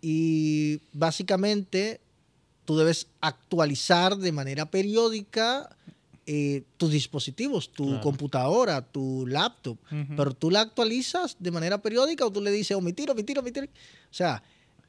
Y 0.00 0.80
básicamente 0.92 2.00
tú 2.64 2.76
debes 2.76 3.06
actualizar 3.20 4.16
de 4.16 4.32
manera 4.32 4.70
periódica 4.70 5.76
eh, 6.26 6.62
tus 6.76 6.92
dispositivos, 6.92 7.72
tu 7.72 7.84
Claro. 7.86 8.00
computadora, 8.00 8.80
tu 8.80 9.26
laptop. 9.26 9.76
Pero 10.16 10.32
tú 10.34 10.50
la 10.50 10.60
actualizas 10.60 11.36
de 11.40 11.50
manera 11.50 11.82
periódica 11.82 12.24
o 12.24 12.30
tú 12.30 12.40
le 12.40 12.52
dices 12.52 12.76
omitir, 12.76 13.10
omitir, 13.10 13.38
omitir. 13.40 13.64
O 13.64 14.14
sea, 14.14 14.42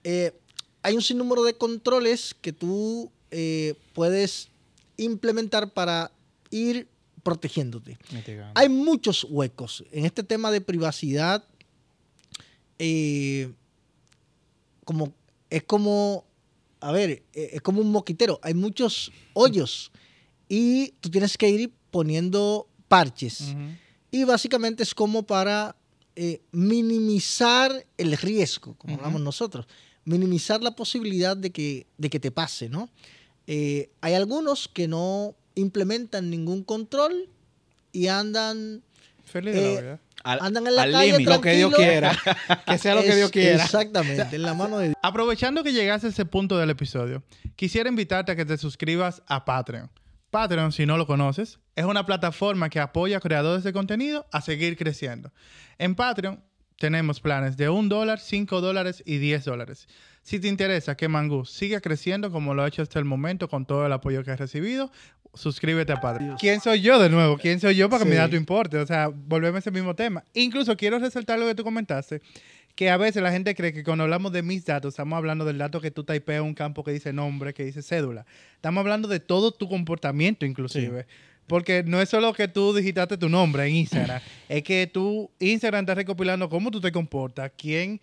eh, 0.03 0.31
hay 0.83 0.95
un 0.95 1.01
sinnúmero 1.01 1.43
de 1.43 1.55
controles 1.55 2.35
que 2.39 2.53
tú 2.53 3.11
eh, 3.31 3.73
puedes 3.93 4.49
implementar 4.97 5.71
para 5.71 6.11
ir 6.49 6.87
protegiéndote. 7.23 7.97
Hay 8.55 8.69
muchos 8.69 9.25
huecos 9.29 9.83
en 9.91 10.05
este 10.05 10.23
tema 10.23 10.51
de 10.51 10.61
privacidad. 10.61 11.43
eh, 12.79 13.53
como 14.85 15.13
es 15.49 15.63
como, 15.63 16.25
a 16.79 16.91
ver, 16.91 17.23
eh, 17.33 17.51
es 17.53 17.61
como 17.61 17.79
un 17.79 17.91
moquitero. 17.91 18.39
Hay 18.41 18.53
muchos 18.53 19.11
hoyos 19.33 19.91
y 20.49 20.89
tú 20.99 21.09
tienes 21.09 21.37
que 21.37 21.47
ir 21.49 21.71
poniendo 21.91 22.67
parches. 22.87 23.55
Y 24.11 24.23
básicamente 24.25 24.83
es 24.83 24.93
como 24.93 25.23
para 25.23 25.75
eh, 26.15 26.41
minimizar 26.51 27.85
el 27.97 28.17
riesgo, 28.17 28.75
como 28.75 28.95
hablamos 28.95 29.21
nosotros, 29.21 29.67
minimizar 30.05 30.61
la 30.61 30.75
posibilidad 30.75 31.37
de 31.37 31.51
que, 31.51 31.87
de 31.97 32.09
que 32.09 32.19
te 32.19 32.31
pase, 32.31 32.67
¿no? 32.67 32.89
Eh, 33.47 33.89
hay 34.01 34.13
algunos 34.13 34.67
que 34.67 34.87
no 34.87 35.35
implementan 35.55 36.29
ningún 36.29 36.63
control 36.63 37.29
y 37.91 38.07
andan, 38.07 38.83
Feliz 39.25 39.53
de 39.55 39.61
la 39.83 39.93
Eh. 39.93 39.99
Al- 40.23 40.39
andan 40.41 40.67
en 40.67 40.75
la 40.75 40.81
al 40.83 40.91
calle 40.93 41.11
límite. 41.11 41.29
Lo 41.31 41.41
que 41.41 41.53
Dios 41.55 41.71
tranquilo. 41.73 41.89
quiera. 41.91 42.17
Que 42.65 42.77
sea 42.77 42.95
lo 42.95 43.01
que 43.01 43.09
Es- 43.09 43.15
Dios 43.17 43.31
quiera. 43.31 43.63
Exactamente, 43.63 44.35
en 44.35 44.41
la 44.41 44.53
mano 44.53 44.77
de 44.77 44.85
Dios. 44.87 44.97
Aprovechando 45.01 45.63
que 45.63 45.73
llegaste 45.73 46.07
a 46.07 46.09
ese 46.11 46.25
punto 46.25 46.57
del 46.57 46.69
episodio, 46.69 47.23
quisiera 47.57 47.89
invitarte 47.89 48.31
a 48.31 48.35
que 48.35 48.45
te 48.45 48.57
suscribas 48.57 49.21
a 49.27 49.43
Patreon. 49.43 49.89
Patreon, 50.31 50.71
si 50.71 50.85
no 50.85 50.97
lo 50.97 51.05
conoces, 51.07 51.59
es 51.75 51.85
una 51.85 52.05
plataforma 52.05 52.69
que 52.69 52.79
apoya 52.79 53.17
a 53.17 53.19
creadores 53.19 53.63
de 53.63 53.73
contenido 53.73 54.25
a 54.31 54.41
seguir 54.41 54.77
creciendo. 54.77 55.31
En 55.77 55.93
Patreon 55.95 56.41
tenemos 56.79 57.19
planes 57.19 57.55
de 57.57 57.69
1 57.69 57.89
dólar, 57.89 58.19
5 58.19 58.61
dólares 58.61 59.03
y 59.05 59.17
10 59.17 59.43
dólares. 59.45 59.87
Si 60.23 60.39
te 60.39 60.47
interesa 60.47 60.95
que 60.95 61.07
Mangú 61.09 61.45
siga 61.45 61.81
creciendo 61.81 62.31
como 62.31 62.53
lo 62.53 62.63
ha 62.63 62.67
hecho 62.67 62.81
hasta 62.81 62.97
el 62.97 63.05
momento 63.05 63.47
con 63.49 63.65
todo 63.65 63.85
el 63.85 63.91
apoyo 63.91 64.23
que 64.23 64.31
has 64.31 64.39
recibido, 64.39 64.89
suscríbete 65.33 65.91
a 65.91 65.99
Patreon. 65.99 66.37
¿Quién 66.37 66.61
soy 66.61 66.81
yo 66.81 66.97
de 66.97 67.09
nuevo? 67.09 67.37
¿Quién 67.37 67.59
soy 67.59 67.75
yo 67.75 67.89
para 67.89 68.03
que 68.03 68.09
mi 68.09 68.15
Sí. 68.15 68.21
dato 68.21 68.35
importe? 68.37 68.77
O 68.77 68.85
sea, 68.87 69.09
volvemos 69.09 69.57
a 69.57 69.59
ese 69.59 69.71
mismo 69.71 69.95
tema. 69.95 70.23
Incluso 70.33 70.77
quiero 70.77 70.97
resaltar 70.97 71.37
lo 71.39 71.45
que 71.45 71.55
tú 71.55 71.63
comentaste, 71.65 72.21
que 72.75 72.89
a 72.89 72.95
veces 72.97 73.21
la 73.21 73.31
gente 73.31 73.53
cree 73.53 73.73
que 73.73 73.83
cuando 73.83 74.05
hablamos 74.05 74.31
de 74.31 74.43
mis 74.43 74.65
datos, 74.65 74.93
estamos 74.93 75.17
hablando 75.17 75.43
del 75.43 75.57
dato 75.57 75.81
que 75.81 75.91
tú 75.91 76.03
typeas 76.05 76.41
un 76.41 76.53
campo 76.53 76.83
que 76.85 76.91
dice 76.91 77.11
nombre, 77.11 77.53
que 77.53 77.65
dice 77.65 77.81
cédula. 77.81 78.25
Estamos 78.55 78.79
hablando 78.79 79.07
de 79.09 79.19
todo 79.19 79.51
tu 79.51 79.67
comportamiento 79.67 80.45
inclusive. 80.45 81.05
Porque 81.47 81.83
no 81.85 82.01
es 82.01 82.07
solo 82.07 82.31
que 82.33 82.47
tú 82.47 82.73
digitaste 82.73 83.17
tu 83.17 83.27
nombre 83.27 83.67
en 83.67 83.75
Instagram, 83.75 84.21
es 84.47 84.63
que 84.63 84.87
tú, 84.87 85.29
Instagram 85.39 85.81
está 85.81 85.93
recopilando 85.93 86.47
cómo 86.47 86.71
tú 86.71 86.79
te 86.79 86.89
comportas, 86.93 87.51
quién, 87.57 87.99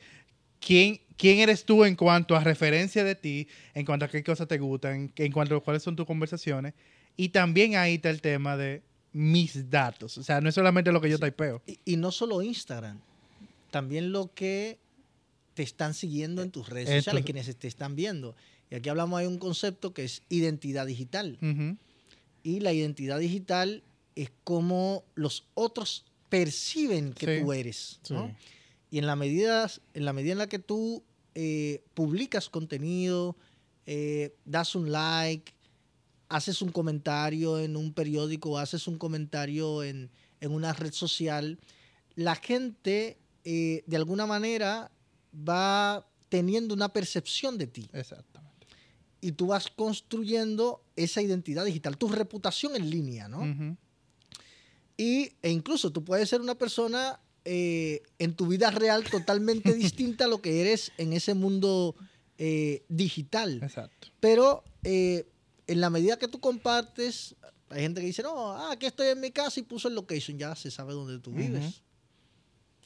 quién, 0.61 1.01
quién 1.17 1.39
eres 1.41 1.65
tú 1.65 1.85
en 1.85 1.97
cuanto 1.97 2.37
a 2.37 2.45
referencia 2.45 3.03
de 3.05 3.15
ti, 3.15 3.49
en 3.75 3.85
cuanto 3.85 4.05
a 4.05 4.09
qué 4.09 4.23
cosas 4.23 4.47
te 4.47 4.59
gustan, 4.59 5.13
en 5.17 5.33
cuanto 5.33 5.57
a 5.57 5.61
cuáles 5.63 5.83
son 5.83 5.97
tus 5.97 6.07
conversaciones. 6.07 6.75
Y 7.17 7.31
también 7.31 7.77
ahí 7.77 7.95
está 7.97 8.11
el 8.11 8.21
tema 8.21 8.57
de 8.57 8.83
mis 9.13 9.69
datos. 9.69 10.17
O 10.19 10.23
sea, 10.23 10.41
no 10.41 10.49
es 10.49 10.55
solamente 10.55 10.93
lo 10.93 11.01
que 11.01 11.11
yo 11.11 11.19
typeo. 11.19 11.63
Y, 11.67 11.79
y 11.85 11.97
no 11.97 12.13
solo 12.13 12.41
Instagram, 12.43 13.01
también 13.71 14.13
lo 14.13 14.33
que 14.35 14.79
te 15.55 15.63
están 15.65 15.95
siguiendo 15.95 16.43
en 16.43 16.51
tus 16.51 16.69
redes 16.69 16.89
Esto- 16.89 17.11
sociales, 17.11 17.25
quienes 17.25 17.57
te 17.57 17.67
están 17.69 17.97
viendo. 17.97 18.37
Y 18.71 18.77
aquí 18.77 18.89
hablamos 18.89 19.21
de 19.21 19.27
un 19.27 19.39
concepto 19.39 19.93
que 19.93 20.05
es 20.05 20.23
identidad 20.29 20.87
digital. 20.87 21.39
Ujú. 21.43 21.77
Y 22.45 22.61
la 22.61 22.73
identidad 22.73 23.19
digital 23.19 23.83
es 24.15 24.31
como 24.45 25.05
los 25.17 25.45
otros 25.55 26.05
perciben 26.29 27.13
que 27.13 27.39
Sí. 27.39 27.43
tú 27.45 27.53
eres. 27.53 28.01
¿no? 28.11 28.29
Sí. 28.29 28.33
Y 28.91 28.99
en 28.99 29.07
la 29.07 29.17
medida, 29.17 29.71
en 29.95 30.05
la 30.05 30.13
medida 30.13 30.33
en 30.33 30.39
la 30.39 30.49
que 30.49 30.59
tú 30.59 31.05
eh, 31.35 31.85
publicas 31.95 32.49
contenido, 32.49 33.37
eh, 33.87 34.37
das 34.45 34.75
un 34.75 34.91
like, 34.91 35.53
haces 36.29 36.63
un 36.63 36.71
comentario 36.71 37.59
en 37.59 37.77
un 37.77 37.93
periódico, 37.93 38.59
haces 38.59 38.87
un 38.89 38.99
comentario 38.99 39.83
en, 39.83 40.11
en 40.41 40.53
una 40.53 40.73
red 40.73 40.93
social, 40.93 41.59
la 42.15 42.35
gente 42.35 43.19
eh, 43.45 43.83
de 43.87 43.97
alguna 43.97 44.27
manera 44.27 44.91
va 45.35 46.07
teniendo 46.29 46.75
una 46.75 46.93
percepción 46.93 47.59
de 47.59 47.67
ti 47.67 47.89
Exactamente. 47.93 48.67
y 49.21 49.33
tú 49.33 49.49
vas 49.49 49.69
construyendo 49.69 50.83
esa 50.97 51.23
identidad 51.23 51.65
digital, 51.65 51.97
tu 51.97 52.09
reputación 52.09 52.77
en 52.77 52.91
línea, 52.91 53.29
¿no? 53.29 53.77
Y, 54.97 55.33
e 55.43 55.51
incluso 55.51 55.91
tú 55.91 56.05
puedes 56.05 56.29
ser 56.29 56.41
una 56.41 56.55
persona 56.55 57.19
eh, 57.45 58.03
en 58.19 58.35
tu 58.35 58.47
vida 58.47 58.71
real 58.71 59.05
totalmente 59.05 59.73
distinta 59.75 60.27
a 60.27 60.29
lo 60.29 60.43
que 60.43 60.61
eres 60.61 60.93
en 60.99 61.13
ese 61.13 61.35
mundo 61.35 61.95
eh, 62.39 62.85
digital. 62.89 63.61
Exacto. 63.63 64.09
Pero 64.21 64.63
eh, 64.85 65.27
en 65.67 65.81
la 65.81 65.91
medida 65.91 66.19
que 66.19 66.29
tú 66.29 66.39
compartes, 66.41 67.35
hay 67.71 67.83
gente 67.83 68.01
que 68.01 68.09
dice, 68.09 68.23
no, 68.23 68.53
ah, 68.53 68.73
aquí 68.73 68.87
estoy 68.87 69.09
en 69.09 69.21
mi 69.21 69.31
casa 69.31 69.61
y 69.61 69.63
puso 69.63 69.89
el 69.89 69.95
location, 69.95 70.39
ya 70.39 70.55
se 70.55 70.71
sabe 70.71 70.93
dónde 70.93 71.19
tú 71.19 71.33
vives. 71.33 71.83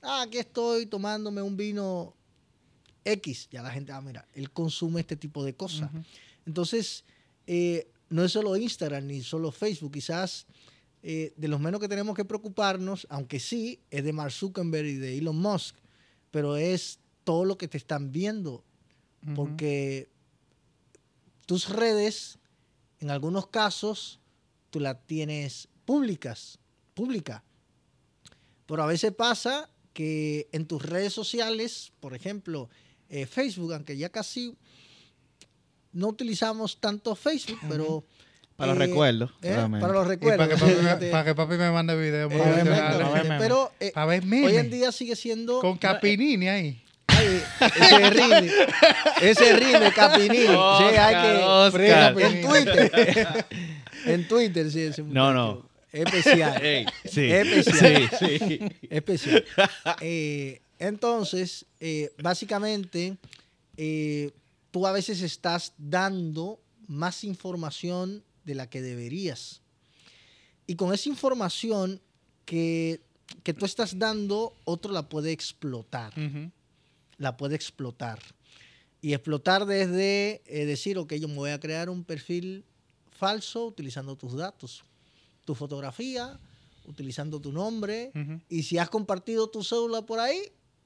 Ah, 0.03 0.23
aquí 0.23 0.39
estoy 0.39 0.87
tomándome 0.87 1.43
un 1.43 1.57
vino 1.57 2.15
X, 3.05 3.49
ya 3.51 3.63
la 3.63 3.71
gente, 3.71 3.93
ah, 3.93 4.01
mira, 4.01 4.29
él 4.35 4.51
consume 4.51 5.01
este 5.01 5.17
tipo 5.17 5.45
de 5.45 5.55
cosas. 5.55 5.91
Entonces, 6.47 7.05
no 8.09 8.25
es 8.25 8.33
solo 8.33 8.57
Instagram 8.57 9.07
ni 9.07 9.23
solo 9.23 9.51
Facebook, 9.51 9.93
quizás 9.93 10.47
eh, 11.07 11.35
de 11.37 11.49
los 11.49 11.61
menos 11.61 11.83
que 11.83 11.89
tenemos 11.89 12.17
que 12.17 12.25
preocuparnos, 12.25 13.07
aunque 13.11 13.39
sí, 13.39 13.79
es 13.91 14.05
de 14.05 14.15
Mark 14.15 14.33
Zuckerberg 14.33 14.87
y 14.87 14.95
de 14.95 15.19
Elon 15.19 15.37
Musk, 15.37 15.77
pero 16.31 16.57
es 16.57 16.99
todo 17.25 17.45
lo 17.45 17.59
que 17.59 17.69
te 17.69 17.77
están 17.77 18.11
viendo, 18.11 18.65
porque 19.35 20.09
tus 21.45 21.69
redes, 21.69 22.39
en 23.01 23.11
algunos 23.11 23.49
casos, 23.49 24.19
tú 24.71 24.81
las 24.81 25.07
tienes 25.07 25.69
públicas, 25.85 26.59
pública. 26.95 27.45
Pero 28.65 28.83
a 28.83 28.87
veces 28.87 29.13
pasa 29.13 29.69
que 29.93 30.49
en 30.53 30.67
tus 30.67 30.81
redes 30.81 31.13
sociales, 31.13 31.93
por 32.01 32.15
ejemplo, 32.15 32.71
eh, 33.11 33.27
Facebook, 33.27 33.75
aunque 33.75 33.99
ya 33.99 34.09
casi 34.09 34.57
no 35.93 36.09
utilizamos 36.09 36.81
tanto 36.81 37.15
Facebook, 37.15 37.61
pero... 37.69 38.07
Para 38.57 38.73
los 38.75 38.83
eh, 38.83 38.87
recuerdos, 38.87 39.31
¿eh? 39.43 39.55
Para 39.81 39.93
los 39.93 40.07
Y 40.07 40.09
recuerdos. 40.11 40.47
para 40.47 40.49
que, 40.49 40.61
papi, 40.65 40.83
me- 41.05 41.11
para 41.11 41.25
que 41.25 41.35
papi 41.35 41.55
me 41.57 41.71
mande 41.73 41.97
videos 41.97 42.33
eh, 42.33 43.37
pero 43.39 43.73
eh, 43.81 43.91
Para 43.93 44.07
ver 44.07 44.23
hoy 44.25 44.57
en 44.57 44.71
día 44.71 44.93
sigue 44.93 45.17
siendo... 45.17 45.61
Con 45.61 45.77
Capinini 45.77 46.49
ahí. 46.49 46.81
Ay, 47.09 47.43
ese 47.61 48.11
rinde. 48.11 48.53
Ese 49.21 49.53
rinde, 49.57 49.93
Capinini. 49.95 50.47
Sí, 50.47 50.97
hay 50.99 51.15
que. 51.37 51.43
Oscar, 51.45 52.21
En 52.21 52.43
Twitter. 52.43 53.47
en 54.07 54.29
Twitter, 54.29 54.71
sí, 54.71 54.81
ese 54.83 55.03
No, 55.03 55.33
no. 55.33 55.69
Especial. 55.93 56.61
Sí, 57.05 57.31
Especial. 57.31 58.11
sí, 58.19 58.39
sí. 58.39 58.61
Especial. 58.91 59.45
Eh, 60.01 60.61
entonces, 60.79 61.67
eh, 61.79 62.13
básicamente, 62.21 63.17
eh, 63.77 64.31
tú 64.73 64.87
a 64.87 64.93
veces 64.93 65.23
estás 65.23 65.73
dando 65.79 66.59
más 66.89 67.23
información 67.25 68.25
de 68.45 68.55
la 68.55 68.69
que 68.69 68.83
deberías. 68.83 69.63
Y 70.67 70.77
con 70.77 70.95
esa 70.95 71.09
información 71.09 72.01
que, 72.45 73.01
que 73.43 73.55
tú 73.55 73.65
estás 73.65 73.99
dando, 73.99 74.55
otro 74.65 74.93
la 74.93 75.09
puede 75.09 75.33
explotar 75.33 76.13
la 77.19 77.37
puede 77.37 77.57
explotar. 77.57 78.21
Y 79.01 79.13
explotar 79.13 79.67
desde 79.67 80.43
eh, 80.47 80.65
decir, 80.65 80.99
ok, 80.99 81.15
yo 81.15 81.29
me 81.29 81.35
voy 81.35 81.51
a 81.51 81.61
crear 81.61 81.91
un 81.91 82.05
perfil 82.05 82.65
falso 83.11 83.67
utilizando 83.67 84.17
tus 84.17 84.35
datos, 84.35 84.83
tu 85.45 85.55
fotografía, 85.55 86.39
utilizando 86.87 87.41
tu 87.41 87.53
nombre. 87.53 88.13
Y 88.49 88.63
si 88.63 88.79
has 88.79 88.89
compartido 88.89 89.49
tu 89.49 89.63
cédula 89.63 90.03
por 90.03 90.21
ahí, 90.21 90.41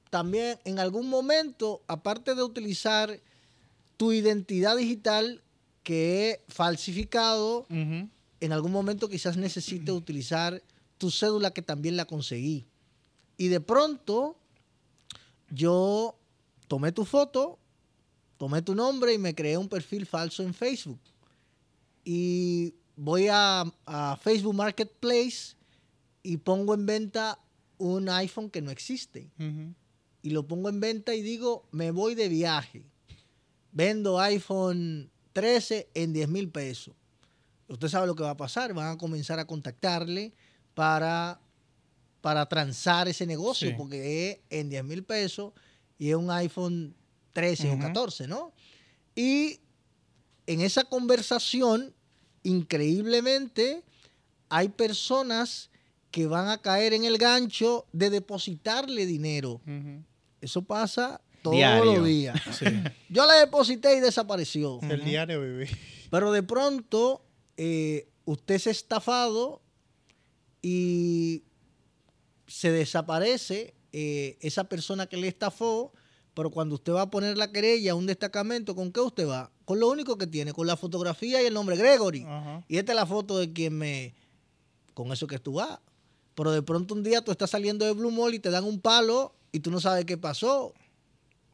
también 0.09 0.59
en 0.65 0.79
algún 0.79 1.07
momento, 1.07 1.81
aparte 1.87 2.35
de 2.35 2.43
utilizar 2.43 3.21
tu 3.95 4.11
identidad 4.11 4.75
digital 4.75 5.41
que 5.83 6.29
he 6.29 6.41
falsificado, 6.47 7.65
en 7.69 8.51
algún 8.51 8.71
momento 8.71 9.09
quizás 9.09 9.37
necesite 9.37 9.91
utilizar 9.91 10.61
tu 10.97 11.11
cédula 11.11 11.51
que 11.51 11.61
también 11.61 11.97
la 11.97 12.05
conseguí. 12.05 12.65
Y 13.37 13.47
de 13.47 13.61
pronto 13.61 14.37
yo 15.49 16.15
tomé 16.67 16.91
tu 16.91 17.05
foto, 17.05 17.57
tomé 18.37 18.61
tu 18.61 18.75
nombre 18.75 19.13
y 19.13 19.17
me 19.17 19.33
creé 19.33 19.57
un 19.57 19.69
perfil 19.69 20.05
falso 20.05 20.43
en 20.43 20.53
Facebook. 20.53 20.99
Y 22.03 22.75
voy 22.95 23.27
a, 23.29 23.63
a 23.85 24.17
Facebook 24.17 24.55
Marketplace 24.55 25.55
y 26.23 26.37
pongo 26.37 26.73
en 26.73 26.85
venta 26.85 27.39
un 27.77 28.09
iPhone 28.09 28.49
que 28.49 28.61
no 28.61 28.71
existe. 28.71 29.31
Y 30.21 30.31
lo 30.31 30.45
pongo 30.45 30.69
en 30.69 30.79
venta 30.79 31.15
y 31.15 31.21
digo, 31.21 31.65
me 31.71 31.91
voy 31.91 32.13
de 32.13 32.27
viaje. 32.27 32.83
Vendo 33.71 34.19
iPhone 34.19 35.09
13 35.33 35.89
en 35.93 36.13
10 36.13 36.27
mil 36.29 36.49
pesos. 36.49 36.93
Usted 37.67 37.87
sabe 37.87 38.07
lo 38.07 38.15
que 38.15 38.23
va 38.23 38.31
a 38.31 38.37
pasar. 38.37 38.73
Van 38.73 38.87
a 38.93 38.97
comenzar 38.97 39.37
a 39.39 39.45
contactarle 39.45 40.33
para, 40.73 41.39
para 42.21 42.47
transar 42.47 43.07
ese 43.07 43.25
negocio, 43.25 43.69
Sí. 43.69 43.75
porque 43.77 44.31
es 44.31 44.37
en 44.49 44.69
10 44.69 44.83
mil 44.83 45.03
pesos 45.03 45.53
y 45.97 46.09
es 46.09 46.15
un 46.15 46.31
iPhone 46.31 46.95
13 47.33 47.69
o 47.69 47.73
Ujú. 47.73 47.81
14, 47.81 48.27
¿no? 48.27 48.53
Y 49.15 49.59
en 50.47 50.61
esa 50.61 50.83
conversación, 50.83 51.93
increíblemente, 52.43 53.83
hay 54.49 54.69
personas 54.69 55.69
que 56.11 56.25
van 56.25 56.47
a 56.47 56.57
caer 56.59 56.93
en 56.93 57.03
el 57.05 57.17
gancho 57.17 57.85
de 57.91 58.09
depositarle 58.09 59.05
dinero. 59.05 59.61
Eso 60.41 60.63
pasa 60.63 61.21
todos 61.41 61.55
Diario. 61.55 61.95
los 61.95 62.05
días. 62.05 62.39
Yo 63.09 63.25
le 63.25 63.33
deposité 63.39 63.97
y 63.97 63.99
desapareció. 63.99 64.79
El 64.81 65.03
diario 65.03 65.41
viví. 65.41 65.65
Pero 66.09 66.31
de 66.31 66.43
pronto, 66.43 67.25
eh, 67.57 68.09
usted 68.25 68.55
es 68.55 68.67
estafado 68.67 69.61
y 70.61 71.43
se 72.47 72.71
desaparece 72.71 73.75
eh, 73.91 74.37
esa 74.41 74.65
persona 74.65 75.07
que 75.07 75.17
le 75.17 75.27
estafó, 75.27 75.93
pero 76.33 76.51
cuando 76.51 76.75
usted 76.75 76.93
va 76.93 77.03
a 77.03 77.09
poner 77.09 77.37
la 77.37 77.51
querella 77.51 77.91
a 77.91 77.95
un 77.95 78.05
destacamento, 78.05 78.75
¿con 78.75 78.91
qué 78.91 78.99
usted 78.99 79.27
va? 79.27 79.51
Con 79.65 79.79
lo 79.79 79.89
único 79.89 80.17
que 80.17 80.27
tiene, 80.27 80.53
con 80.53 80.67
la 80.67 80.77
fotografía 80.77 81.41
y 81.41 81.45
el 81.45 81.53
nombre 81.53 81.75
Gregory. 81.75 82.25
Y 82.67 82.77
esta 82.77 82.91
es 82.91 82.95
la 82.95 83.05
foto 83.05 83.37
de 83.37 83.51
quien 83.53 83.77
me... 83.77 84.15
Con 84.93 85.11
eso 85.11 85.27
que 85.27 85.39
tú 85.39 85.53
vas. 85.53 85.79
Pero 86.35 86.51
de 86.51 86.61
pronto 86.61 86.93
un 86.93 87.03
día 87.03 87.21
tú 87.21 87.31
estás 87.31 87.49
saliendo 87.49 87.85
de 87.85 87.93
Blue 87.93 88.11
Mall 88.11 88.33
y 88.33 88.39
te 88.39 88.49
dan 88.49 88.63
un 88.63 88.79
palo 88.79 89.35
y 89.51 89.59
tú 89.59 89.71
no 89.71 89.79
sabes 89.79 90.05
qué 90.05 90.17
pasó. 90.17 90.73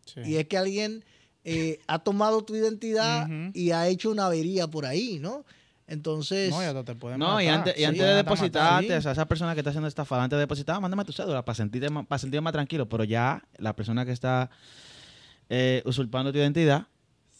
Sí. 0.05 0.21
Y 0.25 0.35
es 0.37 0.47
que 0.47 0.57
alguien 0.57 1.03
eh, 1.43 1.79
ha 1.87 1.99
tomado 1.99 2.43
tu 2.43 2.55
identidad 2.55 3.27
y 3.53 3.71
ha 3.71 3.87
hecho 3.87 4.09
una 4.09 4.25
avería 4.27 4.67
por 4.67 4.85
ahí, 4.85 5.19
¿no? 5.19 5.45
Entonces... 5.87 6.49
No, 6.49 6.61
ya 6.63 6.73
no 6.73 6.83
te 6.83 6.95
pueden 6.95 7.19
No, 7.19 7.39
y 7.39 7.47
antes, 7.47 7.77
y 7.77 7.83
antes 7.83 8.01
de 8.01 8.15
depositarte, 8.15 8.87
sí. 8.87 8.93
o 8.93 9.01
sea, 9.01 9.11
esa 9.11 9.27
persona 9.27 9.53
que 9.53 9.59
está 9.59 9.69
haciendo 9.69 9.87
estafa, 9.87 10.23
antes 10.23 10.37
de 10.37 10.41
depositar, 10.41 10.81
mándame 10.81 11.05
tu 11.05 11.13
cédula 11.13 11.45
para 11.45 11.55
sentirte, 11.55 11.89
más- 11.89 12.07
para 12.07 12.17
sentirme 12.17 12.41
más 12.41 12.53
tranquilo. 12.53 12.89
Pero 12.89 13.03
ya 13.03 13.43
la 13.57 13.75
persona 13.75 14.03
que 14.05 14.11
está 14.11 14.49
eh, 15.49 15.83
usurpando 15.85 16.31
tu 16.31 16.39
identidad 16.39 16.87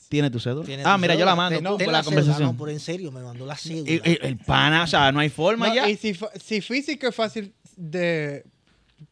tiene 0.10 0.30
tu 0.30 0.40
cédula. 0.40 0.66
tiene 0.66 0.84
ah, 0.86 0.94
tu 0.96 1.02
mira, 1.02 1.16
yo 1.16 1.26
la 1.26 1.36
mando 1.36 1.58
ten 1.78 1.86
por 1.86 1.94
la 1.94 2.04
conversación. 2.04 2.50
No, 2.50 2.58
pero 2.58 2.70
en 2.70 2.80
serio, 2.80 3.12
me 3.12 3.22
mandó 3.22 3.46
la 3.48 3.58
cédula. 3.58 4.02
El 4.04 4.38
pana, 4.38 4.84
o 4.84 4.88
sea, 4.88 5.12
no 5.12 5.20
hay 5.20 5.30
forma 5.30 5.68
No, 5.70 5.74
ya. 5.74 5.90
y 5.90 5.98
si, 5.98 6.16
si 6.40 6.62
físico 6.62 7.08
es 7.08 7.16
fácil 7.16 7.52
de 7.76 8.46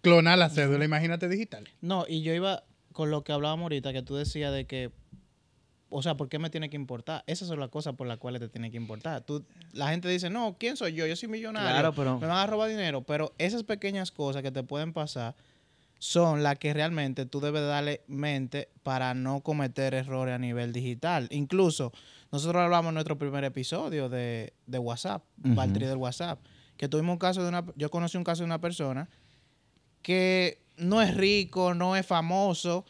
clonar 0.02 0.38
la 0.38 0.50
cédula, 0.50 0.86
imagínate 0.86 1.28
digital. 1.28 1.68
No, 1.82 2.06
y 2.08 2.22
yo 2.22 2.34
iba 2.36 2.64
con 2.94 3.12
lo 3.12 3.24
que 3.24 3.32
hablábamos 3.34 3.64
ahorita, 3.64 3.92
que 3.94 4.02
tú 4.04 4.16
decías 4.16 4.54
de 4.54 4.66
que, 4.66 4.92
o 5.90 6.02
sea, 6.02 6.16
¿por 6.16 6.30
qué 6.30 6.40
me 6.40 6.50
tiene 6.50 6.70
que 6.70 6.76
importar? 6.76 7.24
Esas 7.28 7.48
son 7.48 7.60
las 7.60 7.70
cosas 7.70 7.96
por 7.96 8.08
las 8.08 8.18
cuales 8.18 8.40
te 8.42 8.50
tiene 8.50 8.72
que 8.72 8.78
importar. 8.78 9.22
Tú, 9.26 9.44
la 9.74 9.90
gente 9.90 10.08
dice, 10.10 10.30
no, 10.30 10.56
¿quién 10.60 10.76
soy 10.78 10.94
yo? 10.94 11.06
Yo 11.06 11.16
soy 11.16 11.30
millonario. 11.30 11.70
Claro, 11.70 11.94
pero- 11.94 12.20
Me 12.20 12.28
van 12.28 12.38
a 12.38 12.48
robar 12.48 12.70
dinero. 12.70 13.02
Pero 13.02 13.34
esas 13.38 13.64
pequeñas 13.64 14.12
cosas 14.12 14.42
que 14.42 14.52
te 14.52 14.64
pueden 14.64 14.94
pasar 14.94 15.36
son 16.00 16.44
las 16.44 16.58
que 16.60 16.74
realmente 16.74 17.26
tú 17.26 17.40
debes 17.40 17.62
darle 17.62 18.02
mente 18.08 18.70
para 18.84 19.14
no 19.14 19.42
cometer 19.42 19.94
errores 19.94 20.36
a 20.36 20.38
nivel 20.40 20.74
digital. 20.74 21.28
Incluso, 21.32 21.94
nosotros 22.32 22.62
hablamos 22.62 22.90
en 22.90 22.96
nuestro 22.96 23.18
primer 23.18 23.44
episodio 23.44 24.10
de, 24.10 24.54
de 24.66 24.80
WhatsApp. 24.80 25.24
Valtteri 25.38 25.86
del 25.86 25.98
WhatsApp, 25.98 26.40
que 26.76 26.90
tuvimos 26.90 27.14
un 27.14 27.20
caso 27.20 27.42
de 27.44 27.50
una, 27.50 27.64
yo 27.76 27.90
conocí 27.90 28.18
un 28.18 28.24
caso 28.24 28.42
de 28.42 28.46
una 28.48 28.60
persona 28.60 29.08
que 30.04 30.60
no 30.78 31.02
es 31.02 31.16
rico, 31.16 31.74
no 31.74 31.96
es 31.96 32.06
famoso, 32.06 32.86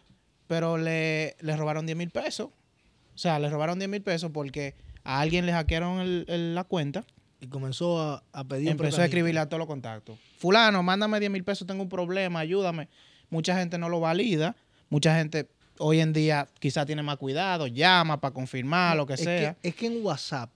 pero 0.47 0.78
le, 0.78 1.38
le 1.39 1.55
robaron 1.55 1.86
10 1.86 1.97
mil 1.97 2.09
pesos. 2.09 2.47
O 2.47 3.18
sea, 3.18 3.39
le 3.39 3.49
robaron 3.49 3.80
10 3.80 3.89
mil 3.89 4.01
pesos 4.01 4.32
porque 4.34 4.76
a 5.05 5.20
alguien 5.22 5.45
le 5.45 5.53
hackearon 5.53 5.99
el- 6.01 6.26
el- 6.28 6.55
la 6.55 6.64
cuenta. 6.66 7.05
Y 7.39 7.47
comenzó 7.47 8.01
a, 8.01 8.24
a 8.32 8.43
pedir 8.45 8.70
Empezó 8.70 9.01
a 9.01 9.05
escribirle 9.05 9.39
a 9.41 9.47
todos 9.47 9.59
los 9.59 9.68
contactos. 9.68 10.18
Fulano, 10.38 10.82
mándame 10.82 11.20
10 11.20 11.32
mil 11.32 11.43
pesos, 11.43 11.68
tengo 11.68 11.84
un 11.84 11.89
problema, 11.89 12.39
ayúdame. 12.39 12.88
Mucha 13.30 13.57
gente 13.57 13.78
no 13.78 13.89
lo 13.89 13.99
valida. 13.99 14.55
Mucha 14.89 15.16
gente 15.18 15.49
hoy 15.80 15.99
en 15.99 16.14
día 16.14 16.47
quizá 16.59 16.86
tiene 16.86 17.03
más 17.03 17.18
cuidado, 17.18 17.68
llama 17.68 18.22
para 18.22 18.34
confirmar, 18.34 18.95
lo 18.95 19.05
que 19.05 19.14
es 19.16 19.20
sea. 19.24 19.55
Que, 19.55 19.70
es 19.70 19.76
que 19.76 19.88
en 19.88 20.03
WhatsApp, 20.05 20.49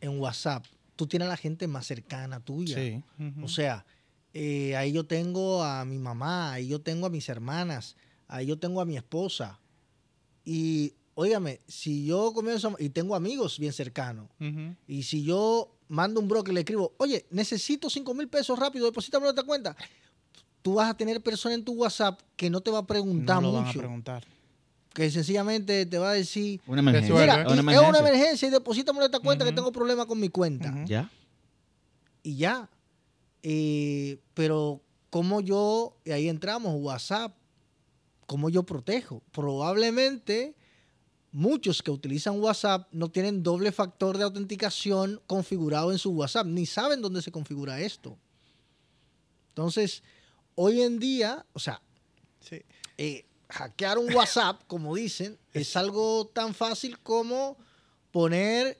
en 0.00 0.18
WhatsApp, 0.20 0.64
tú 0.96 1.06
tienes 1.06 1.26
a 1.26 1.30
la 1.30 1.36
gente 1.36 1.66
más 1.66 1.86
cercana 1.86 2.40
tuya. 2.40 2.76
Sí. 2.76 3.02
O 3.42 3.48
sea, 3.48 3.84
eh, 4.40 4.76
ahí 4.76 4.92
yo 4.92 5.04
tengo 5.04 5.64
a 5.64 5.84
mi 5.84 5.98
mamá, 5.98 6.52
ahí 6.52 6.68
yo 6.68 6.80
tengo 6.80 7.06
a 7.06 7.10
mis 7.10 7.28
hermanas, 7.28 7.96
ahí 8.28 8.46
yo 8.46 8.56
tengo 8.56 8.80
a 8.80 8.84
mi 8.84 8.96
esposa. 8.96 9.58
Y, 10.44 10.94
óigame, 11.14 11.60
si 11.66 12.06
yo 12.06 12.32
comienzo, 12.32 12.76
y 12.78 12.88
tengo 12.90 13.16
amigos 13.16 13.58
bien 13.58 13.72
cercanos, 13.72 14.28
y 14.86 15.02
si 15.02 15.24
yo 15.24 15.74
mando 15.88 16.20
un 16.20 16.28
broker 16.28 16.52
y 16.52 16.54
le 16.54 16.60
escribo, 16.60 16.94
oye, 16.98 17.26
necesito 17.30 17.90
5 17.90 18.14
mil 18.14 18.28
pesos 18.28 18.56
rápido, 18.58 18.86
deposítame 18.86 19.24
en 19.26 19.30
esta 19.30 19.42
cuenta, 19.42 19.74
tú 20.62 20.74
vas 20.74 20.88
a 20.90 20.96
tener 20.96 21.20
personas 21.20 21.58
en 21.58 21.64
tu 21.64 21.72
WhatsApp 21.72 22.20
que 22.36 22.48
no 22.48 22.60
te 22.60 22.70
va 22.70 22.78
a 22.78 22.86
preguntar 22.86 23.42
No 23.42 23.48
lo 23.48 23.52
van 23.54 23.64
a 23.64 23.66
mucho, 23.66 23.78
preguntar. 23.80 24.24
que 24.94 25.10
sencillamente 25.10 25.84
te 25.86 25.98
va 25.98 26.10
a 26.10 26.14
decir, 26.14 26.60
Una 26.66 26.80
emergencia. 26.80 27.12
mira, 27.14 27.34
Una 27.34 27.42
es 27.44 27.50
una 27.50 27.60
emergencia. 27.60 27.98
emergencia 27.98 28.48
y 28.48 28.50
deposítame 28.52 28.98
en 29.00 29.04
esta 29.06 29.18
cuenta 29.18 29.44
que 29.44 29.52
tengo 29.52 29.72
problemas 29.72 30.06
con 30.06 30.20
mi 30.20 30.28
cuenta. 30.28 30.72
¿Ya? 30.86 31.10
y 32.22 32.36
ya. 32.36 32.68
Eh, 33.42 34.18
pero 34.34 34.82
como 35.10 35.40
yo, 35.40 35.96
y 36.04 36.10
ahí 36.10 36.28
entramos, 36.28 36.74
WhatsApp, 36.80 37.34
¿cómo 38.26 38.50
yo 38.50 38.62
protejo? 38.64 39.22
Probablemente 39.32 40.54
muchos 41.32 41.82
que 41.82 41.90
utilizan 41.90 42.40
WhatsApp 42.40 42.88
no 42.92 43.10
tienen 43.10 43.42
doble 43.42 43.70
factor 43.72 44.16
de 44.18 44.24
autenticación 44.24 45.20
configurado 45.26 45.92
en 45.92 45.98
su 45.98 46.10
WhatsApp, 46.10 46.46
ni 46.46 46.66
saben 46.66 47.00
dónde 47.02 47.22
se 47.22 47.30
configura 47.32 47.80
esto. 47.80 48.18
Entonces, 49.50 50.02
hoy 50.54 50.82
en 50.82 50.98
día, 50.98 51.44
o 51.52 51.58
sea, 51.58 51.80
Sí. 52.40 52.62
eh, 52.96 53.26
hackear 53.48 53.98
un 53.98 54.12
WhatsApp, 54.14 54.62
como 54.66 54.94
dicen, 54.94 55.38
es 55.52 55.76
algo 55.76 56.26
tan 56.32 56.54
fácil 56.54 56.98
como 57.00 57.56
poner 58.10 58.78